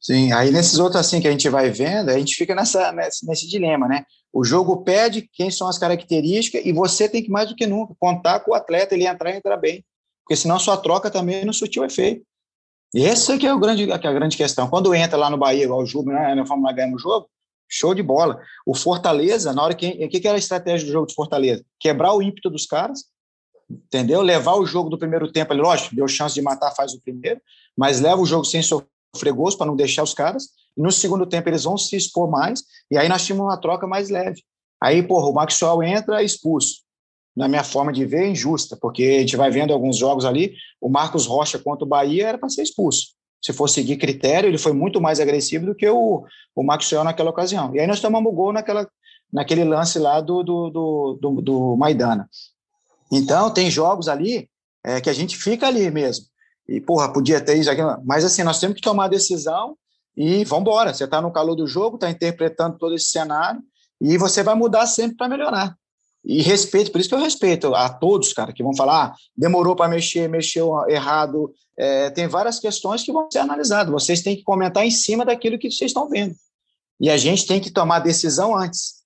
Sim, 0.00 0.32
aí 0.32 0.50
nesses 0.50 0.78
outros 0.78 1.00
assim 1.00 1.20
que 1.20 1.28
a 1.28 1.30
gente 1.30 1.48
vai 1.48 1.70
vendo, 1.70 2.10
a 2.10 2.18
gente 2.18 2.34
fica 2.34 2.54
nessa, 2.54 2.92
nesse, 2.92 3.26
nesse 3.26 3.48
dilema, 3.48 3.88
né? 3.88 4.04
O 4.32 4.44
jogo 4.44 4.84
pede 4.84 5.28
quem 5.32 5.50
são 5.50 5.68
as 5.68 5.78
características 5.78 6.64
e 6.64 6.72
você 6.72 7.08
tem 7.08 7.22
que 7.22 7.30
mais 7.30 7.48
do 7.48 7.56
que 7.56 7.66
nunca 7.66 7.94
contar 7.98 8.40
com 8.40 8.52
o 8.52 8.54
atleta, 8.54 8.94
ele 8.94 9.06
entrar 9.06 9.32
e 9.32 9.36
entrar 9.36 9.56
bem, 9.56 9.84
porque 10.22 10.36
senão 10.36 10.58
sua 10.58 10.76
troca 10.76 11.10
também 11.10 11.44
não 11.44 11.52
surtiu 11.52 11.84
efeito. 11.84 12.24
E 12.94 13.04
essa 13.04 13.36
que 13.36 13.46
é, 13.46 13.52
o 13.52 13.58
grande, 13.58 13.90
é 13.90 13.94
a 13.94 14.12
grande 14.12 14.36
questão. 14.36 14.68
Quando 14.68 14.94
entra 14.94 15.16
lá 15.16 15.28
no 15.28 15.36
Bahia, 15.36 15.64
igual 15.64 15.80
o 15.80 15.86
Júlio, 15.86 16.12
né, 16.12 16.34
na 16.34 16.46
Fórmula 16.46 16.72
ganhamos 16.72 17.00
o 17.00 17.02
jogo, 17.02 17.28
show 17.68 17.94
de 17.94 18.02
bola. 18.02 18.40
O 18.64 18.74
Fortaleza, 18.74 19.52
na 19.52 19.62
hora 19.62 19.74
que. 19.74 19.86
O 20.04 20.08
que 20.08 20.26
era 20.26 20.36
a 20.36 20.38
estratégia 20.38 20.86
do 20.86 20.92
jogo 20.92 21.06
de 21.06 21.14
Fortaleza? 21.14 21.64
Quebrar 21.80 22.14
o 22.14 22.22
ímpeto 22.22 22.48
dos 22.48 22.66
caras, 22.66 23.04
entendeu? 23.70 24.20
Levar 24.20 24.54
o 24.54 24.66
jogo 24.66 24.88
do 24.88 24.98
primeiro 24.98 25.30
tempo 25.30 25.52
ali, 25.52 25.60
lógico, 25.60 25.94
deu 25.94 26.06
chance 26.08 26.34
de 26.34 26.42
matar, 26.42 26.74
faz 26.74 26.92
o 26.92 27.00
primeiro, 27.00 27.40
mas 27.76 28.00
leva 28.00 28.20
o 28.20 28.26
jogo 28.26 28.44
sem 28.44 28.62
sofrer 28.62 29.32
gols 29.32 29.54
para 29.54 29.66
não 29.66 29.76
deixar 29.76 30.02
os 30.02 30.14
caras. 30.14 30.48
E 30.76 30.82
no 30.82 30.92
segundo 30.92 31.26
tempo 31.26 31.48
eles 31.48 31.64
vão 31.64 31.76
se 31.76 31.96
expor 31.96 32.30
mais, 32.30 32.62
e 32.90 32.98
aí 32.98 33.08
nós 33.08 33.24
tínhamos 33.24 33.46
uma 33.46 33.56
troca 33.56 33.86
mais 33.86 34.10
leve. 34.10 34.42
Aí, 34.82 35.02
porra, 35.02 35.26
o 35.28 35.32
Maxwell 35.32 35.82
entra 35.82 36.22
expulso 36.22 36.86
na 37.36 37.48
minha 37.48 37.62
forma 37.62 37.92
de 37.92 38.04
ver, 38.06 38.28
injusta, 38.28 38.78
porque 38.80 39.02
a 39.02 39.20
gente 39.20 39.36
vai 39.36 39.50
vendo 39.50 39.72
alguns 39.72 39.98
jogos 39.98 40.24
ali, 40.24 40.54
o 40.80 40.88
Marcos 40.88 41.26
Rocha 41.26 41.58
contra 41.58 41.84
o 41.84 41.88
Bahia 41.88 42.28
era 42.28 42.38
para 42.38 42.48
ser 42.48 42.62
expulso. 42.62 43.08
Se 43.44 43.52
for 43.52 43.68
seguir 43.68 43.98
critério, 43.98 44.48
ele 44.48 44.56
foi 44.56 44.72
muito 44.72 45.00
mais 45.00 45.20
agressivo 45.20 45.66
do 45.66 45.74
que 45.74 45.86
o, 45.86 46.24
o 46.54 46.62
Maxwell 46.62 47.04
naquela 47.04 47.30
ocasião. 47.30 47.74
E 47.74 47.78
aí 47.78 47.86
nós 47.86 48.00
tomamos 48.00 48.34
gol 48.34 48.54
naquela, 48.54 48.88
naquele 49.30 49.64
lance 49.64 49.98
lá 49.98 50.22
do, 50.22 50.42
do, 50.42 50.70
do, 50.70 51.18
do, 51.20 51.42
do 51.42 51.76
Maidana. 51.76 52.26
Então, 53.10 53.50
tem 53.50 53.70
jogos 53.70 54.08
ali 54.08 54.48
é, 54.84 55.00
que 55.00 55.10
a 55.10 55.12
gente 55.12 55.36
fica 55.36 55.66
ali 55.66 55.90
mesmo. 55.90 56.26
E, 56.68 56.80
porra, 56.80 57.12
podia 57.12 57.40
ter 57.40 57.56
isso 57.56 57.70
aqui. 57.70 57.82
Mas, 58.04 58.24
assim, 58.24 58.42
nós 58.42 58.58
temos 58.58 58.76
que 58.76 58.82
tomar 58.82 59.04
a 59.04 59.08
decisão 59.08 59.76
e 60.16 60.44
vamos 60.44 60.62
embora. 60.62 60.92
Você 60.92 61.04
está 61.04 61.20
no 61.20 61.32
calor 61.32 61.54
do 61.54 61.66
jogo, 61.66 61.96
está 61.96 62.10
interpretando 62.10 62.78
todo 62.78 62.94
esse 62.94 63.10
cenário 63.10 63.60
e 64.00 64.18
você 64.18 64.42
vai 64.42 64.54
mudar 64.54 64.86
sempre 64.86 65.16
para 65.16 65.28
melhorar. 65.28 65.76
E 66.24 66.42
respeito, 66.42 66.90
por 66.90 67.00
isso 67.00 67.08
que 67.08 67.14
eu 67.14 67.20
respeito 67.20 67.72
a 67.72 67.88
todos, 67.88 68.32
cara, 68.32 68.52
que 68.52 68.62
vão 68.62 68.74
falar, 68.74 69.04
ah, 69.04 69.14
demorou 69.36 69.76
para 69.76 69.88
mexer, 69.88 70.28
mexeu 70.28 70.74
errado. 70.88 71.54
É, 71.78 72.10
tem 72.10 72.26
várias 72.26 72.58
questões 72.58 73.04
que 73.04 73.12
vão 73.12 73.30
ser 73.30 73.38
analisadas. 73.38 73.92
Vocês 73.92 74.22
têm 74.22 74.36
que 74.36 74.42
comentar 74.42 74.84
em 74.84 74.90
cima 74.90 75.24
daquilo 75.24 75.58
que 75.58 75.70
vocês 75.70 75.90
estão 75.90 76.08
vendo. 76.08 76.34
E 77.00 77.08
a 77.10 77.16
gente 77.16 77.46
tem 77.46 77.60
que 77.60 77.70
tomar 77.70 78.00
decisão 78.00 78.56
antes. 78.56 79.04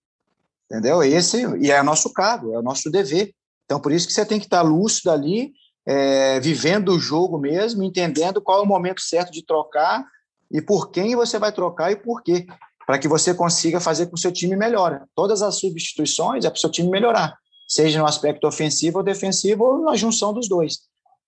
Entendeu? 0.65 1.03
Esse, 1.03 1.45
e 1.59 1.71
é 1.71 1.81
o 1.81 1.85
nosso 1.85 2.11
cargo, 2.11 2.55
é 2.55 2.59
o 2.59 2.63
nosso 2.63 2.91
dever. 2.91 3.35
Então, 3.71 3.81
por 3.81 3.93
isso 3.93 4.09
que 4.09 4.13
você 4.13 4.27
tem 4.27 4.41
que 4.41 4.47
estar 4.47 4.63
lúcido 4.63 5.13
ali, 5.13 5.53
é, 5.87 6.41
vivendo 6.41 6.89
o 6.89 6.99
jogo 6.99 7.39
mesmo, 7.39 7.85
entendendo 7.85 8.43
qual 8.43 8.59
é 8.59 8.63
o 8.63 8.67
momento 8.67 9.01
certo 9.01 9.31
de 9.31 9.47
trocar 9.47 10.05
e 10.51 10.61
por 10.61 10.91
quem 10.91 11.15
você 11.15 11.39
vai 11.39 11.53
trocar 11.53 11.93
e 11.93 11.97
por 11.97 12.21
quê, 12.21 12.49
para 12.85 12.99
que 12.99 13.07
você 13.07 13.33
consiga 13.33 13.79
fazer 13.79 14.07
com 14.07 14.15
que 14.15 14.19
o 14.19 14.21
seu 14.21 14.33
time 14.33 14.57
melhore. 14.57 14.99
Todas 15.15 15.41
as 15.41 15.61
substituições 15.61 16.45
é 16.45 16.51
para 16.51 16.57
o 16.57 16.61
seu 16.61 16.69
time 16.69 16.91
melhorar, 16.91 17.39
seja 17.69 18.01
no 18.01 18.07
aspecto 18.07 18.45
ofensivo 18.45 18.99
ou 18.99 19.05
defensivo 19.05 19.63
ou 19.63 19.83
na 19.83 19.95
junção 19.95 20.35
dos 20.35 20.49
dois. 20.49 20.81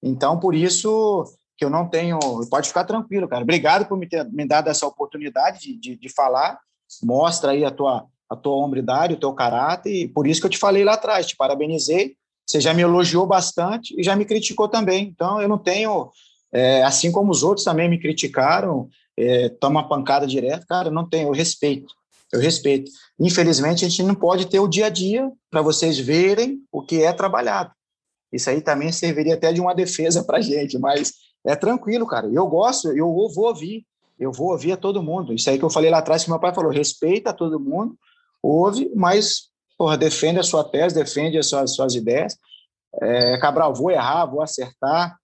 Então, 0.03 0.41
por 0.41 0.53
isso 0.53 1.25
que 1.57 1.65
eu 1.65 1.71
não 1.71 1.89
tenho. 1.89 2.19
Pode 2.51 2.67
ficar 2.67 2.83
tranquilo, 2.83 3.29
cara. 3.29 3.45
Obrigado 3.45 3.87
por 3.87 3.97
me 3.97 4.09
ter 4.09 4.29
me 4.33 4.49
dado 4.49 4.69
essa 4.69 4.85
oportunidade 4.85 5.61
de, 5.61 5.79
de, 5.79 5.97
de 5.97 6.09
falar. 6.09 6.59
Mostra 7.05 7.53
aí 7.53 7.65
a 7.65 7.71
tua, 7.71 8.05
a 8.29 8.35
tua 8.35 8.57
hombridade, 8.57 9.15
o 9.15 9.21
teu 9.21 9.33
caráter, 9.33 9.95
e 9.95 10.09
por 10.09 10.27
isso 10.27 10.41
que 10.41 10.49
eu 10.49 10.51
te 10.51 10.59
falei 10.59 10.83
lá 10.83 10.95
atrás, 10.95 11.29
te 11.29 11.37
parabenizei. 11.37 12.17
Você 12.47 12.61
já 12.61 12.75
me 12.75 12.83
elogiou 12.83 13.27
bastante 13.27 13.95
e 13.99 14.03
já 14.03 14.15
me 14.17 14.25
criticou 14.25 14.69
também. 14.69 15.09
Então, 15.09 15.41
eu 15.41 15.49
não 15.49 15.59
tenho, 15.59 16.11
é, 16.53 16.83
assim 16.83 17.11
como 17.11 17.31
os 17.31 17.43
outros 17.43 17.65
também 17.65 17.89
me 17.89 17.99
criticaram, 17.99 18.89
é, 19.17 19.49
toma 19.49 19.89
pancada 19.89 20.27
direto, 20.27 20.67
cara, 20.67 20.91
não 20.91 21.09
tenho, 21.09 21.29
eu 21.29 21.33
respeito. 21.33 21.95
Eu 22.33 22.41
respeito. 22.41 22.91
Infelizmente, 23.21 23.85
a 23.85 23.89
gente 23.89 24.03
não 24.03 24.15
pode 24.15 24.47
ter 24.47 24.59
o 24.59 24.69
dia 24.69 24.87
a 24.87 24.91
dia 24.91 25.31
para 25.51 25.61
vocês 25.61 25.99
verem 25.99 26.61
o 26.73 26.83
que 26.83 27.03
é 27.03 27.13
trabalhado. 27.13 27.71
Isso 28.33 28.49
aí 28.49 28.63
também 28.63 28.91
serviria 28.91 29.35
até 29.35 29.53
de 29.53 29.61
uma 29.61 29.75
defesa 29.75 30.25
para 30.25 30.39
a 30.39 30.41
gente, 30.41 30.79
mas 30.79 31.13
é 31.45 31.55
tranquilo, 31.55 32.07
cara. 32.07 32.27
Eu 32.33 32.47
gosto, 32.47 32.89
eu 32.97 33.07
vou 33.07 33.47
ouvir, 33.47 33.85
eu 34.19 34.33
vou 34.33 34.51
ouvir 34.51 34.73
a 34.73 34.77
todo 34.77 35.03
mundo. 35.03 35.35
Isso 35.35 35.51
aí 35.51 35.59
que 35.59 35.65
eu 35.65 35.71
falei 35.71 35.91
lá 35.91 35.99
atrás, 35.99 36.25
que 36.25 36.31
meu 36.31 36.41
pai 36.41 36.55
falou: 36.55 36.73
respeita 36.73 37.31
a 37.31 37.35
todo 37.35 37.61
mundo, 37.61 37.95
ouve, 38.43 38.91
mas 38.95 39.51
porra, 39.83 39.99
defende 39.99 40.39
a 40.39 40.45
sua 40.45 40.63
tese, 40.63 40.95
defende 40.95 41.37
as 41.37 41.49
suas, 41.49 41.75
suas 41.75 41.97
ideias. 41.97 42.39
É, 43.03 43.37
Cabral, 43.39 43.75
vou 43.75 43.91
errar, 43.91 44.27
vou 44.27 44.41
acertar, 44.41 45.17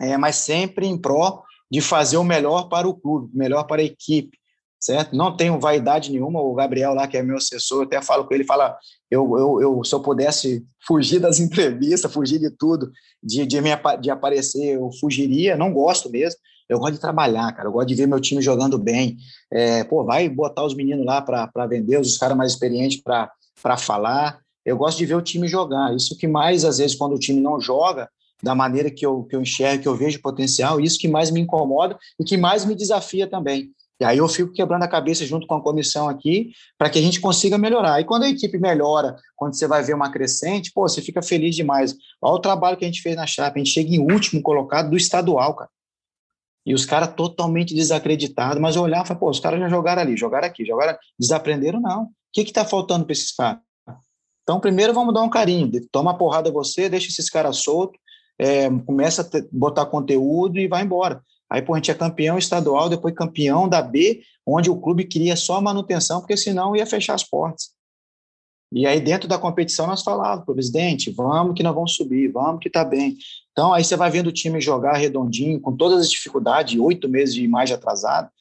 é, 0.00 0.16
mas 0.16 0.36
sempre 0.36 0.86
em 0.86 0.96
pró 0.96 1.42
de 1.70 1.82
fazer 1.82 2.16
o 2.16 2.24
melhor 2.24 2.70
para 2.70 2.88
o 2.88 2.94
clube, 2.94 3.28
melhor 3.36 3.64
para 3.64 3.82
a 3.82 3.84
equipe 3.84 4.38
certo? 4.80 5.14
Não 5.14 5.36
tenho 5.36 5.60
vaidade 5.60 6.10
nenhuma. 6.10 6.40
O 6.40 6.54
Gabriel 6.54 6.92
lá, 6.92 7.06
que 7.06 7.16
é 7.16 7.22
meu 7.22 7.36
assessor, 7.36 7.82
eu 7.82 7.84
até 7.84 8.02
falo 8.02 8.24
com 8.24 8.34
ele, 8.34 8.42
fala, 8.42 8.76
eu, 9.08 9.38
eu, 9.38 9.62
eu 9.62 9.84
se 9.84 9.94
eu 9.94 10.00
pudesse 10.00 10.66
fugir 10.84 11.20
das 11.20 11.38
entrevistas, 11.38 12.12
fugir 12.12 12.40
de 12.40 12.50
tudo, 12.50 12.90
de, 13.22 13.46
de, 13.46 13.60
me, 13.60 13.70
de 14.00 14.10
aparecer, 14.10 14.74
eu 14.74 14.90
fugiria. 14.98 15.56
Não 15.56 15.72
gosto 15.72 16.10
mesmo. 16.10 16.40
Eu 16.68 16.80
gosto 16.80 16.94
de 16.94 17.00
trabalhar, 17.00 17.52
cara. 17.52 17.68
Eu 17.68 17.72
gosto 17.72 17.86
de 17.86 17.94
ver 17.94 18.08
meu 18.08 18.18
time 18.18 18.42
jogando 18.42 18.76
bem. 18.76 19.18
É, 19.52 19.84
pô, 19.84 20.02
vai 20.02 20.28
botar 20.28 20.64
os 20.64 20.74
meninos 20.74 21.06
lá 21.06 21.22
para 21.22 21.66
vender, 21.68 22.00
os 22.00 22.18
caras 22.18 22.36
mais 22.36 22.50
experientes 22.50 23.00
para 23.00 23.30
falar. 23.76 24.40
Eu 24.64 24.76
gosto 24.76 24.98
de 24.98 25.06
ver 25.06 25.14
o 25.14 25.22
time 25.22 25.48
jogar. 25.48 25.94
Isso 25.94 26.16
que 26.16 26.26
mais, 26.26 26.64
às 26.64 26.78
vezes, 26.78 26.96
quando 26.96 27.14
o 27.14 27.18
time 27.18 27.40
não 27.40 27.60
joga, 27.60 28.08
da 28.42 28.54
maneira 28.54 28.90
que 28.90 29.06
eu, 29.06 29.22
que 29.24 29.36
eu 29.36 29.40
enxergo, 29.40 29.82
que 29.82 29.88
eu 29.88 29.94
vejo 29.94 30.20
potencial, 30.20 30.80
isso 30.80 30.98
que 30.98 31.06
mais 31.06 31.30
me 31.30 31.40
incomoda 31.40 31.96
e 32.18 32.24
que 32.24 32.36
mais 32.36 32.64
me 32.64 32.74
desafia 32.74 33.26
também. 33.26 33.70
E 34.00 34.04
aí 34.04 34.18
eu 34.18 34.28
fico 34.28 34.52
quebrando 34.52 34.82
a 34.82 34.88
cabeça 34.88 35.24
junto 35.24 35.46
com 35.46 35.54
a 35.54 35.62
comissão 35.62 36.08
aqui 36.08 36.50
para 36.76 36.90
que 36.90 36.98
a 36.98 37.02
gente 37.02 37.20
consiga 37.20 37.56
melhorar. 37.56 38.00
E 38.00 38.04
quando 38.04 38.24
a 38.24 38.28
equipe 38.28 38.58
melhora, 38.58 39.14
quando 39.36 39.54
você 39.54 39.64
vai 39.68 39.80
ver 39.80 39.94
uma 39.94 40.10
crescente, 40.10 40.72
pô, 40.74 40.88
você 40.88 41.00
fica 41.00 41.22
feliz 41.22 41.54
demais. 41.54 41.94
Olha 42.20 42.34
o 42.34 42.40
trabalho 42.40 42.76
que 42.76 42.84
a 42.84 42.88
gente 42.88 43.00
fez 43.00 43.14
na 43.14 43.28
Chapa. 43.28 43.54
A 43.54 43.58
gente 43.58 43.70
chega 43.70 43.94
em 43.94 44.00
último 44.00 44.42
colocado 44.42 44.90
do 44.90 44.96
estadual, 44.96 45.54
cara. 45.54 45.70
E 46.66 46.74
os 46.74 46.84
caras 46.84 47.14
totalmente 47.14 47.74
desacreditados, 47.74 48.60
mas 48.60 48.74
eu 48.74 48.82
olhava 48.82 49.04
e 49.04 49.08
falei, 49.08 49.20
pô, 49.20 49.30
os 49.30 49.38
caras 49.38 49.60
já 49.60 49.68
jogaram 49.68 50.02
ali, 50.02 50.16
jogaram 50.16 50.48
aqui, 50.48 50.64
jogaram. 50.64 50.98
Desaprenderam, 51.16 51.80
não. 51.80 52.10
O 52.32 52.34
que 52.34 52.40
está 52.40 52.64
faltando 52.64 53.04
para 53.04 53.12
esses 53.12 53.30
caras? 53.30 53.60
Então, 54.42 54.58
primeiro 54.58 54.94
vamos 54.94 55.12
dar 55.12 55.22
um 55.22 55.28
carinho. 55.28 55.70
Toma 55.90 56.12
a 56.12 56.14
porrada 56.14 56.50
você, 56.50 56.88
deixa 56.88 57.08
esses 57.08 57.28
caras 57.28 57.58
soltos, 57.58 58.00
é, 58.38 58.70
começa 58.86 59.20
a 59.20 59.24
ter, 59.24 59.46
botar 59.52 59.84
conteúdo 59.84 60.58
e 60.58 60.66
vai 60.66 60.82
embora. 60.82 61.22
Aí, 61.50 61.60
pô, 61.60 61.74
a 61.74 61.76
gente 61.76 61.90
é 61.90 61.94
campeão 61.94 62.38
estadual, 62.38 62.88
depois 62.88 63.14
campeão 63.14 63.68
da 63.68 63.82
B, 63.82 64.22
onde 64.46 64.70
o 64.70 64.80
clube 64.80 65.04
queria 65.04 65.36
só 65.36 65.60
manutenção, 65.60 66.20
porque 66.20 66.36
senão 66.36 66.74
ia 66.74 66.86
fechar 66.86 67.14
as 67.14 67.22
portas. 67.22 67.70
E 68.72 68.86
aí, 68.86 68.98
dentro 68.98 69.28
da 69.28 69.38
competição, 69.38 69.86
nós 69.86 70.02
falávamos, 70.02 70.46
presidente, 70.46 71.10
vamos 71.10 71.54
que 71.54 71.62
nós 71.62 71.74
vamos 71.74 71.94
subir, 71.94 72.32
vamos 72.32 72.60
que 72.60 72.70
tá 72.70 72.82
bem. 72.82 73.18
Então, 73.52 73.74
aí 73.74 73.84
você 73.84 73.94
vai 73.96 74.10
vendo 74.10 74.28
o 74.28 74.32
time 74.32 74.58
jogar 74.62 74.94
redondinho, 74.94 75.60
com 75.60 75.76
todas 75.76 76.00
as 76.00 76.10
dificuldades, 76.10 76.80
oito 76.80 77.06
meses 77.06 77.34
de 77.34 77.44
imagem 77.44 77.76
atrasada, 77.76 78.32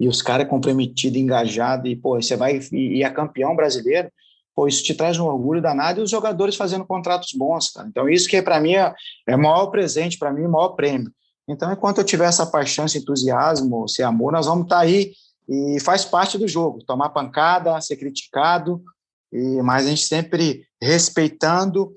e 0.00 0.08
os 0.08 0.22
caras 0.22 0.48
comprometidos, 0.48 1.20
engajados, 1.20 1.90
e, 1.90 1.94
pô, 1.94 2.20
você 2.20 2.34
vai 2.34 2.58
e, 2.72 2.98
e 2.98 3.02
é 3.02 3.10
campeão 3.10 3.54
brasileiro, 3.54 4.10
pô, 4.56 4.66
isso 4.66 4.82
te 4.82 4.94
traz 4.94 5.18
um 5.18 5.26
orgulho 5.26 5.60
danado, 5.60 6.00
e 6.00 6.02
os 6.02 6.10
jogadores 6.10 6.56
fazendo 6.56 6.86
contratos 6.86 7.34
bons, 7.34 7.68
cara. 7.70 7.86
Então, 7.86 8.08
isso 8.08 8.26
que 8.26 8.40
para 8.40 8.58
mim 8.58 8.74
é, 8.74 8.94
é 9.28 9.36
maior 9.36 9.66
presente, 9.66 10.18
para 10.18 10.32
mim, 10.32 10.48
maior 10.48 10.70
prêmio. 10.70 11.12
Então, 11.46 11.70
enquanto 11.70 11.98
eu 11.98 12.04
tiver 12.04 12.24
essa 12.24 12.46
paixão, 12.46 12.86
esse 12.86 12.96
entusiasmo, 12.96 13.84
esse 13.84 14.02
amor, 14.02 14.32
nós 14.32 14.46
vamos 14.46 14.64
estar 14.64 14.76
tá 14.76 14.82
aí 14.82 15.12
e 15.46 15.78
faz 15.80 16.04
parte 16.04 16.38
do 16.38 16.48
jogo, 16.48 16.82
tomar 16.84 17.10
pancada, 17.10 17.78
ser 17.82 17.96
criticado, 17.96 18.82
e, 19.30 19.60
mas 19.62 19.84
a 19.84 19.90
gente 19.90 20.06
sempre 20.06 20.64
respeitando, 20.80 21.92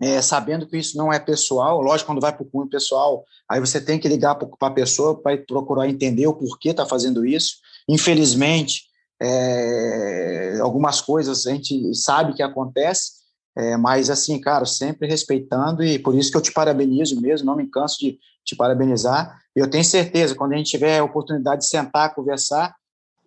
é, 0.00 0.22
sabendo 0.22 0.66
que 0.66 0.76
isso 0.76 0.96
não 0.96 1.12
é 1.12 1.18
pessoal. 1.18 1.82
Lógico, 1.82 2.08
quando 2.08 2.20
vai 2.20 2.32
para 2.32 2.42
o 2.42 2.48
cunho 2.48 2.68
pessoal, 2.68 3.24
aí 3.48 3.60
você 3.60 3.80
tem 3.80 3.98
que 3.98 4.08
ligar 4.08 4.34
para 4.36 4.48
a 4.60 4.70
pessoa 4.70 5.20
para 5.20 5.36
procurar 5.38 5.88
entender 5.88 6.26
o 6.26 6.34
porquê 6.34 6.70
está 6.70 6.86
fazendo 6.86 7.26
isso. 7.26 7.56
Infelizmente, 7.88 8.84
é, 9.20 10.58
algumas 10.60 11.00
coisas 11.00 11.46
a 11.46 11.50
gente 11.50 11.94
sabe 11.94 12.34
que 12.34 12.42
acontece, 12.42 13.18
é, 13.56 13.76
mas 13.76 14.08
assim, 14.08 14.40
cara, 14.40 14.64
sempre 14.64 15.08
respeitando 15.08 15.82
e 15.82 15.98
por 15.98 16.14
isso 16.14 16.30
que 16.30 16.36
eu 16.36 16.42
te 16.42 16.52
parabenizo 16.52 17.20
mesmo, 17.20 17.46
não 17.46 17.56
me 17.56 17.68
canso 17.68 17.98
de, 17.98 18.18
te 18.48 18.56
parabenizar. 18.56 19.38
Eu 19.54 19.68
tenho 19.68 19.84
certeza, 19.84 20.34
quando 20.34 20.54
a 20.54 20.56
gente 20.56 20.70
tiver 20.70 20.98
a 20.98 21.04
oportunidade 21.04 21.60
de 21.62 21.68
sentar, 21.68 22.14
conversar, 22.14 22.74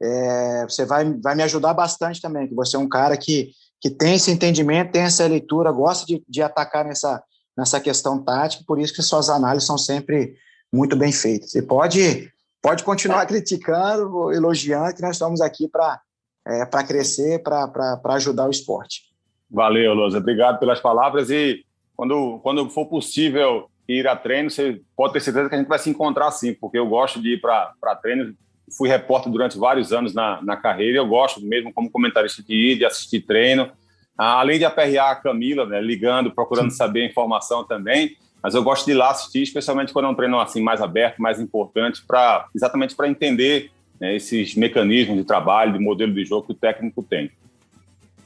é, 0.01 0.63
você 0.67 0.83
vai, 0.83 1.13
vai 1.21 1.35
me 1.35 1.43
ajudar 1.43 1.73
bastante 1.75 2.19
também, 2.19 2.47
que 2.47 2.55
você 2.55 2.75
é 2.75 2.79
um 2.79 2.89
cara 2.89 3.15
que, 3.15 3.51
que 3.81 3.89
tem 3.89 4.13
esse 4.13 4.29
entendimento, 4.29 4.91
tem 4.91 5.01
essa 5.01 5.25
leitura, 5.27 5.71
gosta 5.71 6.05
de, 6.05 6.23
de 6.29 6.41
atacar 6.41 6.85
nessa, 6.85 7.21
nessa 7.57 7.81
questão 7.81 8.23
tática, 8.23 8.63
por 8.67 8.79
isso 8.79 8.93
que 8.93 9.01
suas 9.01 9.27
análises 9.27 9.65
são 9.65 9.77
sempre 9.77 10.35
muito 10.71 10.95
bem 10.95 11.11
feitas. 11.11 11.55
E 11.55 11.61
pode, 11.63 12.31
pode 12.61 12.83
continuar 12.83 13.25
criticando, 13.27 14.31
elogiando, 14.31 14.95
que 14.95 15.01
nós 15.01 15.15
estamos 15.15 15.41
aqui 15.41 15.67
para 15.67 15.99
é, 16.47 16.65
crescer, 16.83 17.41
para 17.41 17.99
ajudar 18.05 18.47
o 18.47 18.51
esporte. 18.51 19.01
Valeu, 19.49 19.93
Lousa. 19.95 20.19
Obrigado 20.19 20.59
pelas 20.59 20.79
palavras 20.79 21.29
e 21.31 21.65
quando, 21.95 22.39
quando 22.43 22.69
for 22.69 22.85
possível 22.85 23.69
ir 23.87 24.07
a 24.07 24.15
treino, 24.15 24.49
você 24.49 24.79
pode 24.95 25.13
ter 25.13 25.19
certeza 25.19 25.49
que 25.49 25.55
a 25.55 25.57
gente 25.57 25.67
vai 25.67 25.79
se 25.79 25.89
encontrar 25.89 26.31
sim, 26.31 26.53
porque 26.53 26.77
eu 26.77 26.87
gosto 26.87 27.21
de 27.21 27.33
ir 27.33 27.41
para 27.41 27.95
treino. 28.01 28.33
Fui 28.77 28.89
repórter 28.89 29.31
durante 29.31 29.57
vários 29.57 29.91
anos 29.91 30.13
na, 30.13 30.41
na 30.41 30.55
carreira, 30.55 30.97
eu 30.97 31.07
gosto 31.07 31.41
mesmo 31.41 31.73
como 31.73 31.89
comentarista 31.89 32.41
de 32.43 32.53
ir, 32.53 32.77
de 32.77 32.85
assistir 32.85 33.21
treino. 33.21 33.71
Ah, 34.17 34.39
além 34.39 34.59
de 34.59 34.65
aperrear 34.65 35.09
a 35.09 35.15
Camila, 35.15 35.65
né, 35.65 35.81
ligando, 35.81 36.31
procurando 36.31 36.71
saber 36.71 37.03
a 37.03 37.05
informação 37.05 37.65
também, 37.65 38.15
mas 38.41 38.55
eu 38.55 38.63
gosto 38.63 38.85
de 38.85 38.91
ir 38.91 38.95
lá 38.95 39.11
assistir, 39.11 39.43
especialmente 39.43 39.93
quando 39.93 40.05
é 40.05 40.09
um 40.09 40.15
treino 40.15 40.39
assim 40.39 40.61
mais 40.61 40.81
aberto, 40.81 41.21
mais 41.21 41.39
importante, 41.39 42.03
para 42.05 42.47
exatamente 42.53 42.95
para 42.95 43.07
entender 43.07 43.71
né, 43.99 44.15
esses 44.15 44.55
mecanismos 44.55 45.17
de 45.17 45.23
trabalho, 45.23 45.73
de 45.73 45.79
modelo 45.79 46.13
de 46.13 46.25
jogo 46.25 46.47
que 46.47 46.53
o 46.53 46.55
técnico 46.55 47.03
tem. 47.03 47.31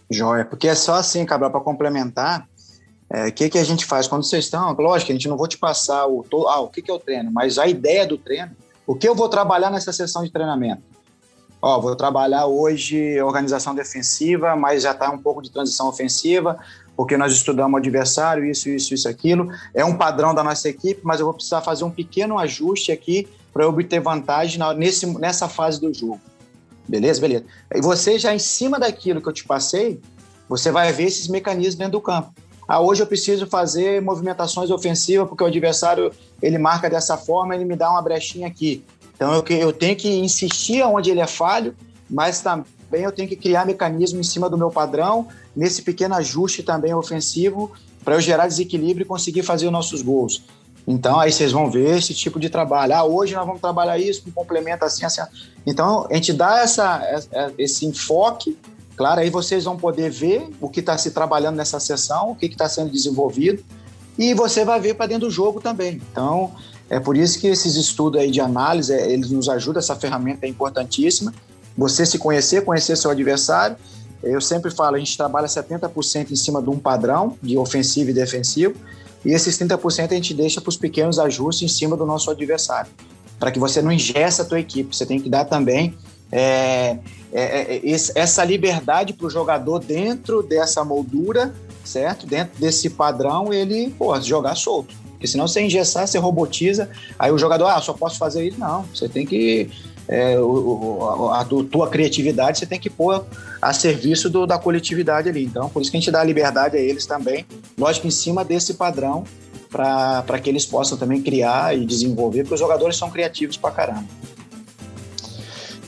Joia, 0.10 0.46
porque 0.46 0.68
é 0.68 0.76
só 0.76 0.96
assim, 0.96 1.26
Cabral, 1.26 1.52
para 1.52 1.60
complementar, 1.60 2.48
o 3.12 3.16
é, 3.16 3.32
que, 3.32 3.50
que 3.50 3.58
a 3.58 3.64
gente 3.64 3.86
faz 3.86 4.08
quando 4.08 4.24
vocês 4.24 4.46
estão? 4.46 4.74
Lógico, 4.74 5.12
a 5.12 5.16
gente 5.16 5.28
não 5.28 5.38
vou 5.38 5.48
te 5.48 5.58
passar 5.58 6.08
o, 6.08 6.26
ah, 6.48 6.62
o 6.62 6.70
que, 6.70 6.82
que 6.82 6.90
é 6.90 6.94
o 6.94 7.00
treino, 7.00 7.32
mas 7.32 7.58
a 7.58 7.68
ideia 7.68 8.06
do 8.06 8.18
treino, 8.18 8.52
o 8.88 8.96
que 8.96 9.08
eu 9.08 9.16
vou 9.16 9.28
trabalhar 9.30 9.72
nessa 9.72 9.92
sessão 9.92 10.24
de 10.24 10.32
treinamento? 10.32 10.84
Ó, 11.62 11.80
vou 11.80 11.96
trabalhar 11.96 12.46
hoje 12.46 13.20
organização 13.22 13.74
defensiva, 13.74 14.56
mas 14.56 14.84
já 14.84 14.92
está 14.92 15.10
um 15.10 15.18
pouco 15.18 15.42
de 15.42 15.50
transição 15.50 15.88
ofensiva, 15.88 16.60
porque 16.96 17.18
nós 17.18 17.34
estudamos 17.34 17.74
o 17.74 17.78
adversário, 17.78 18.46
isso, 18.46 18.70
isso, 18.70 18.94
isso, 18.94 19.10
aquilo. 19.10 19.50
É 19.74 19.84
um 19.84 19.98
padrão 19.98 20.36
da 20.36 20.44
nossa 20.44 20.70
equipe, 20.70 21.02
mas 21.04 21.20
eu 21.20 21.26
vou 21.26 21.34
precisar 21.34 21.62
fazer 21.62 21.84
um 21.84 21.90
pequeno 21.90 22.38
ajuste 22.38 22.92
aqui 22.92 23.28
para 23.52 23.68
obter 23.68 24.00
vantagem 24.00 24.60
nesse, 24.78 25.08
nessa 25.18 25.50
fase 25.50 25.82
do 25.82 25.92
jogo. 25.92 26.22
Beleza? 26.88 27.20
Beleza. 27.20 27.46
E 27.74 27.82
você 27.82 28.20
já 28.20 28.34
em 28.34 28.40
cima 28.40 28.80
daquilo 28.80 29.20
que 29.20 29.28
eu 29.28 29.34
te 29.34 29.44
passei, 29.44 30.00
você 30.48 30.72
vai 30.72 30.92
ver 30.92 31.06
esses 31.06 31.28
mecanismos 31.28 31.76
dentro 31.76 31.94
do 31.94 32.02
campo. 32.02 32.32
Ah, 32.68 32.80
hoje 32.80 33.02
eu 33.02 33.08
preciso 33.08 33.48
fazer 33.48 34.02
movimentações 34.02 34.70
ofensivas 34.70 35.28
porque 35.28 35.44
o 35.44 35.48
adversário 35.48 36.12
ele 36.46 36.58
marca 36.58 36.90
dessa 36.90 37.18
forma, 37.18 37.56
ele 37.56 37.66
me 37.66 37.76
dá 37.76 37.90
uma 37.90 38.02
brechinha 38.02 38.48
aqui. 38.48 38.84
Então 39.16 39.34
eu, 39.34 39.44
eu 39.58 39.74
tenho 39.74 39.96
que 39.96 40.08
insistir 40.08 40.84
onde 40.84 41.10
ele 41.10 41.20
é 41.20 41.28
falho, 41.28 41.76
mas 42.10 42.42
também 42.42 42.68
eu 43.02 43.12
tenho 43.12 43.28
que 43.28 43.36
criar 43.36 43.66
mecanismo 43.66 44.20
em 44.20 44.24
cima 44.24 44.50
do 44.50 44.58
meu 44.58 44.70
padrão, 44.70 45.28
nesse 45.56 45.82
pequeno 45.82 46.14
ajuste 46.16 46.62
também 46.62 46.94
ofensivo, 46.94 47.72
para 48.04 48.16
eu 48.16 48.22
gerar 48.22 48.48
desequilíbrio 48.48 49.04
e 49.04 49.08
conseguir 49.08 49.42
fazer 49.42 49.66
os 49.66 49.72
nossos 49.72 50.02
gols. 50.02 50.44
Então 50.88 51.20
aí 51.20 51.32
vocês 51.32 51.52
vão 51.52 51.72
ver 51.72 51.98
esse 51.98 52.14
tipo 52.14 52.40
de 52.40 52.48
trabalho. 52.48 52.94
Ah, 52.94 53.04
hoje 53.04 53.34
nós 53.34 53.46
vamos 53.46 53.60
trabalhar 53.60 53.98
isso, 53.98 54.22
um 54.28 54.32
complemento 54.32 54.86
assim, 54.86 55.04
assim. 55.04 55.22
Então 55.66 56.06
a 56.12 56.14
gente 56.14 56.32
dá 56.32 56.60
essa, 56.60 57.02
esse 57.58 57.88
enfoque 57.88 58.56
Claro, 58.96 59.20
aí 59.20 59.30
vocês 59.30 59.66
vão 59.66 59.76
poder 59.76 60.10
ver 60.10 60.50
o 60.62 60.70
que 60.70 60.80
está 60.80 60.98
se 60.98 61.12
trabalhando 61.12 61.58
nessa 61.58 61.80
sessão, 61.80 62.32
o 62.32 62.36
que 62.36 62.46
está 62.46 62.70
sendo 62.70 62.90
desenvolvido, 62.90 63.64
e 64.18 64.34
você 64.34 64.64
vai 64.64 64.80
ver 64.80 64.96
para 64.96 65.08
dentro 65.08 65.28
do 65.28 65.32
jogo 65.32 65.60
também. 65.60 66.02
Então, 66.12 66.52
é 66.90 67.00
por 67.00 67.18
isso 67.18 67.40
que 67.40 67.48
esses 67.48 67.76
estudos 67.76 68.20
aí 68.20 68.32
de 68.32 68.40
análise, 68.40 68.94
é, 68.94 69.12
eles 69.12 69.30
nos 69.32 69.50
ajudam, 69.50 69.80
essa 69.80 69.96
ferramenta 69.96 70.46
é 70.46 70.50
importantíssima. 70.50 71.34
Você 71.78 72.06
se 72.06 72.18
conhecer, 72.18 72.64
conhecer 72.64 72.96
seu 72.96 73.12
adversário. 73.12 73.76
Eu 74.24 74.40
sempre 74.40 74.72
falo, 74.72 74.96
a 74.96 75.00
gente 75.00 75.18
trabalha 75.18 75.48
70% 75.48 76.32
em 76.32 76.36
cima 76.36 76.62
de 76.62 76.70
um 76.70 76.80
padrão 76.80 77.38
de 77.42 77.58
ofensivo 77.58 78.10
e 78.10 78.14
defensivo, 78.14 78.76
e 79.24 79.32
esses 79.32 79.58
30% 79.58 80.12
a 80.12 80.16
gente 80.16 80.34
deixa 80.34 80.62
para 80.62 80.70
os 80.70 80.78
pequenos 80.78 81.20
ajustes 81.20 81.64
em 81.64 81.74
cima 81.74 81.98
do 81.98 82.06
nosso 82.06 82.32
adversário, 82.32 82.92
para 83.40 83.52
que 83.52 83.60
você 83.60 83.82
não 83.82 83.92
ingesse 83.92 84.42
a 84.42 84.46
tua 84.46 84.60
equipe. 84.60 84.96
Você 84.96 85.06
tem 85.06 85.20
que 85.20 85.30
dar 85.30 85.46
também 85.46 85.96
é, 86.32 86.98
é, 87.32 87.76
é, 87.76 87.82
essa 88.16 88.44
liberdade 88.44 89.14
para 89.14 89.28
o 89.28 89.30
jogador 89.30 89.80
dentro 89.80 90.42
dessa 90.42 90.84
moldura, 90.84 91.54
certo? 91.88 92.26
Dentro 92.26 92.60
desse 92.60 92.90
padrão, 92.90 93.54
ele 93.54 93.90
pô, 93.98 94.20
jogar 94.22 94.56
solto. 94.56 94.94
Porque 95.12 95.28
senão 95.28 95.48
você 95.48 95.62
engessar, 95.62 96.08
você 96.08 96.18
robotiza, 96.18 96.90
aí 97.18 97.32
o 97.32 97.38
jogador, 97.38 97.68
ah, 97.68 97.82
só 97.82 97.94
posso 97.94 98.18
fazer 98.18 98.48
isso. 98.48 98.60
Não, 98.60 98.84
você 98.94 99.08
tem 99.10 99.26
que. 99.26 99.70
É, 100.08 100.40
o, 100.40 101.30
a, 101.32 101.42
a, 101.42 101.46
tua 101.46 101.90
criatividade 101.90 102.60
você 102.60 102.68
tem 102.68 102.80
que 102.80 102.92
pôr 102.92 103.26
a 103.60 103.74
serviço 103.74 104.30
do, 104.30 104.46
da 104.46 104.60
coletividade 104.60 105.28
ali. 105.28 105.44
Então, 105.44 105.68
por 105.68 105.82
isso 105.82 105.90
que 105.90 105.98
a 105.98 106.00
gente 106.00 106.12
dá 106.12 106.24
liberdade 106.24 106.78
a 106.78 106.80
eles 106.80 107.08
também, 107.08 107.44
lógico, 107.78 108.06
em 108.06 108.12
cima 108.12 108.46
desse 108.46 108.76
padrão, 108.76 109.24
para 109.72 110.40
que 110.40 110.50
eles 110.50 110.66
possam 110.66 110.98
também 110.98 111.22
criar 111.22 111.76
e 111.76 111.86
desenvolver, 111.86 112.44
porque 112.44 112.54
os 112.54 112.60
jogadores 112.60 112.96
são 112.96 113.10
criativos 113.10 113.58
pra 113.58 113.72
caramba. 113.72 114.06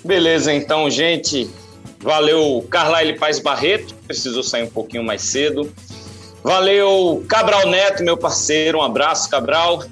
Beleza, 0.04 0.54
então, 0.54 0.90
gente. 0.90 1.50
Valeu, 2.00 2.66
Carlyle 2.70 3.18
Paz 3.18 3.40
Barreto, 3.40 3.96
precisou 4.06 4.44
sair 4.44 4.64
um 4.64 4.70
pouquinho 4.70 5.04
mais 5.04 5.22
cedo. 5.22 5.72
Valeu, 6.48 7.26
Cabral 7.28 7.68
Neto, 7.68 8.02
meu 8.06 8.16
parceiro. 8.16 8.78
Um 8.78 8.82
abraço, 8.82 9.30
Cabral. 9.30 9.84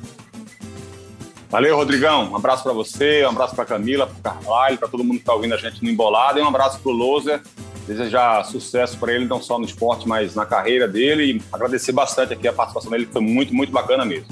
Valeu, 1.50 1.76
Rodrigão. 1.76 2.32
Um 2.32 2.36
abraço 2.38 2.64
para 2.64 2.72
você, 2.72 3.26
um 3.26 3.30
abraço 3.30 3.54
para 3.54 3.66
Camila, 3.66 4.08
para 4.08 4.32
Carlyle, 4.32 4.78
para 4.78 4.88
todo 4.88 5.04
mundo 5.04 5.18
que 5.18 5.24
está 5.24 5.34
ouvindo 5.34 5.54
a 5.54 5.58
gente 5.58 5.84
no 5.84 5.90
Embolado. 5.90 6.40
E 6.40 6.42
um 6.42 6.48
abraço 6.48 6.80
para 6.80 6.90
o 6.90 6.96
Loser. 6.96 7.42
Desejar 7.86 8.42
sucesso 8.46 8.98
para 8.98 9.12
ele, 9.12 9.26
não 9.26 9.42
só 9.42 9.60
no 9.60 9.66
esporte, 9.66 10.08
mas 10.08 10.34
na 10.34 10.46
carreira 10.46 10.88
dele. 10.88 11.24
E 11.26 11.42
agradecer 11.52 11.92
bastante 11.92 12.32
aqui 12.32 12.48
a 12.48 12.54
participação 12.54 12.90
dele, 12.90 13.06
que 13.06 13.12
foi 13.12 13.22
muito, 13.22 13.54
muito 13.54 13.74
bacana 13.74 14.06
mesmo. 14.06 14.28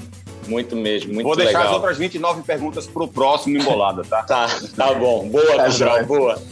Muito 0.48 0.74
mesmo, 0.74 1.12
muito 1.12 1.26
Vou 1.26 1.36
deixar 1.36 1.58
legal. 1.58 1.66
as 1.66 1.72
outras 1.74 1.98
29 1.98 2.42
perguntas 2.42 2.86
para 2.86 3.02
o 3.02 3.08
próximo 3.08 3.58
Embolada, 3.58 4.02
tá? 4.02 4.22
tá, 4.22 4.48
tá 4.74 4.94
bom. 4.94 5.28
Boa, 5.28 5.56
tá 5.56 5.70
Cabral, 5.70 6.06
boa. 6.06 6.42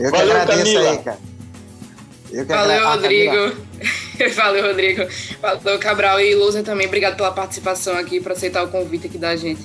Eu 0.00 0.10
que 0.10 0.18
Valeu, 0.18 0.36
agradeço 0.36 0.72
Camila. 0.72 0.90
aí, 0.90 0.98
cara. 0.98 1.18
Valeu, 2.46 2.88
Rodrigo. 2.88 3.56
Valeu, 4.34 4.66
Rodrigo. 4.66 5.06
Valeu, 5.40 5.78
Cabral 5.78 6.20
e 6.20 6.34
Luzer 6.34 6.62
também. 6.62 6.86
Obrigado 6.86 7.16
pela 7.16 7.32
participação 7.32 7.94
aqui, 7.96 8.20
por 8.20 8.32
aceitar 8.32 8.62
o 8.62 8.68
convite 8.68 9.06
aqui 9.06 9.18
da 9.18 9.36
gente. 9.36 9.62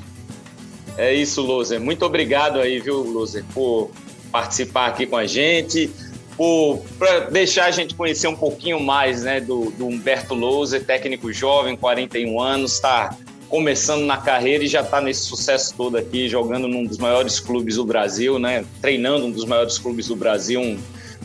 É 0.97 1.13
isso, 1.13 1.41
Luzer. 1.41 1.79
Muito 1.79 2.05
obrigado 2.05 2.59
aí, 2.59 2.79
viu, 2.79 2.97
Luzer, 2.97 3.43
por 3.53 3.91
participar 4.31 4.87
aqui 4.87 5.05
com 5.05 5.15
a 5.15 5.25
gente, 5.25 5.91
por 6.35 6.83
deixar 7.31 7.65
a 7.65 7.71
gente 7.71 7.95
conhecer 7.95 8.27
um 8.27 8.35
pouquinho 8.35 8.79
mais 8.79 9.23
né, 9.23 9.39
do, 9.39 9.71
do 9.71 9.87
Humberto 9.87 10.33
Luzer, 10.33 10.83
técnico 10.83 11.31
jovem, 11.31 11.75
41 11.75 12.39
anos, 12.39 12.73
está 12.73 13.15
começando 13.47 14.05
na 14.05 14.17
carreira 14.17 14.63
e 14.63 14.67
já 14.67 14.81
está 14.81 14.99
nesse 14.99 15.21
sucesso 15.21 15.73
todo 15.75 15.97
aqui, 15.97 16.27
jogando 16.27 16.67
num 16.67 16.83
dos 16.83 16.97
maiores 16.97 17.39
clubes 17.39 17.75
do 17.75 17.85
Brasil, 17.85 18.37
né? 18.37 18.65
Treinando 18.81 19.25
um 19.25 19.31
dos 19.31 19.45
maiores 19.45 19.77
clubes 19.77 20.07
do 20.07 20.15
Brasil, 20.15 20.59
um 20.59 20.77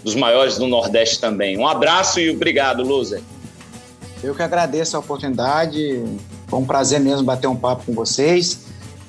dos 0.03 0.15
maiores 0.15 0.57
do 0.57 0.67
Nordeste 0.67 1.21
também. 1.21 1.59
Um 1.59 1.67
abraço 1.67 2.21
e 2.21 2.31
obrigado, 2.31 2.83
Luzer. 2.83 3.23
Eu 4.23 4.35
que 4.35 4.43
agradeço 4.43 4.97
a 4.97 5.01
oportunidade. 5.01 6.03
Foi 6.47 6.59
um 6.59 6.65
prazer 6.65 7.01
mesmo 7.01 7.25
bater 7.25 7.49
um 7.49 7.57
papo 7.57 7.85
com 7.87 7.93
vocês. 7.93 8.61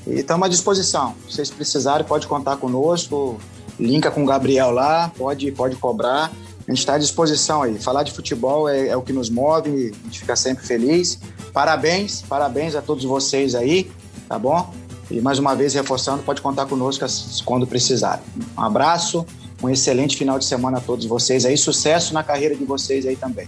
E 0.05 0.19
estamos 0.19 0.45
à 0.45 0.49
disposição. 0.49 1.15
Se 1.27 1.35
vocês 1.35 1.49
precisarem, 1.49 2.05
pode 2.05 2.27
contar 2.27 2.57
conosco. 2.57 3.39
Linka 3.79 4.11
com 4.11 4.23
o 4.23 4.25
Gabriel 4.25 4.71
lá, 4.71 5.11
pode, 5.17 5.51
pode 5.51 5.75
cobrar. 5.75 6.31
A 6.67 6.71
gente 6.71 6.79
está 6.79 6.95
à 6.95 6.97
disposição 6.97 7.61
aí. 7.61 7.77
Falar 7.77 8.03
de 8.03 8.11
futebol 8.11 8.69
é, 8.69 8.87
é 8.87 8.95
o 8.95 9.01
que 9.01 9.11
nos 9.11 9.29
move, 9.29 9.93
a 10.01 10.05
gente 10.05 10.19
fica 10.19 10.35
sempre 10.35 10.65
feliz. 10.65 11.19
Parabéns, 11.51 12.21
parabéns 12.21 12.75
a 12.75 12.81
todos 12.81 13.03
vocês 13.03 13.53
aí, 13.53 13.91
tá 14.29 14.39
bom? 14.39 14.73
E 15.11 15.19
mais 15.19 15.37
uma 15.37 15.55
vez 15.55 15.73
reforçando, 15.73 16.23
pode 16.23 16.41
contar 16.41 16.65
conosco 16.65 17.05
quando 17.45 17.67
precisar. 17.67 18.21
Um 18.57 18.61
abraço, 18.61 19.25
um 19.63 19.69
excelente 19.69 20.17
final 20.17 20.37
de 20.37 20.45
semana 20.45 20.77
a 20.77 20.81
todos 20.81 21.05
vocês 21.05 21.45
aí, 21.45 21.57
sucesso 21.57 22.13
na 22.13 22.23
carreira 22.23 22.55
de 22.55 22.63
vocês 22.65 23.05
aí 23.05 23.15
também. 23.15 23.47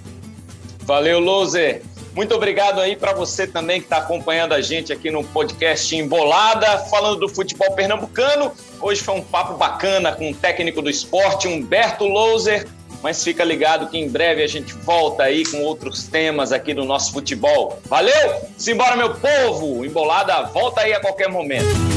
Valeu, 0.81 1.19
Loser. 1.19 1.81
Muito 2.15 2.33
obrigado 2.33 2.79
aí 2.79 2.95
para 2.95 3.13
você 3.13 3.45
também 3.45 3.81
que 3.81 3.87
está 3.87 3.97
acompanhando 3.97 4.53
a 4.53 4.61
gente 4.61 4.93
aqui 4.93 5.11
no 5.11 5.21
podcast 5.21 5.93
Embolada, 5.93 6.77
falando 6.85 7.19
do 7.19 7.27
futebol 7.27 7.73
pernambucano. 7.73 8.53
Hoje 8.79 9.01
foi 9.01 9.15
um 9.15 9.21
papo 9.21 9.55
bacana 9.55 10.13
com 10.13 10.31
o 10.31 10.33
técnico 10.33 10.81
do 10.81 10.89
esporte, 10.89 11.47
Humberto 11.47 12.05
Loser. 12.05 12.65
Mas 13.03 13.23
fica 13.23 13.43
ligado 13.43 13.89
que 13.89 13.97
em 13.97 14.07
breve 14.07 14.41
a 14.41 14.47
gente 14.47 14.73
volta 14.73 15.23
aí 15.23 15.45
com 15.45 15.61
outros 15.61 16.07
temas 16.07 16.51
aqui 16.51 16.73
do 16.73 16.85
nosso 16.85 17.11
futebol. 17.11 17.79
Valeu? 17.85 18.41
Simbora, 18.57 18.95
meu 18.95 19.13
povo! 19.13 19.85
Embolada, 19.85 20.43
volta 20.43 20.81
aí 20.81 20.93
a 20.93 20.99
qualquer 20.99 21.29
momento. 21.29 21.94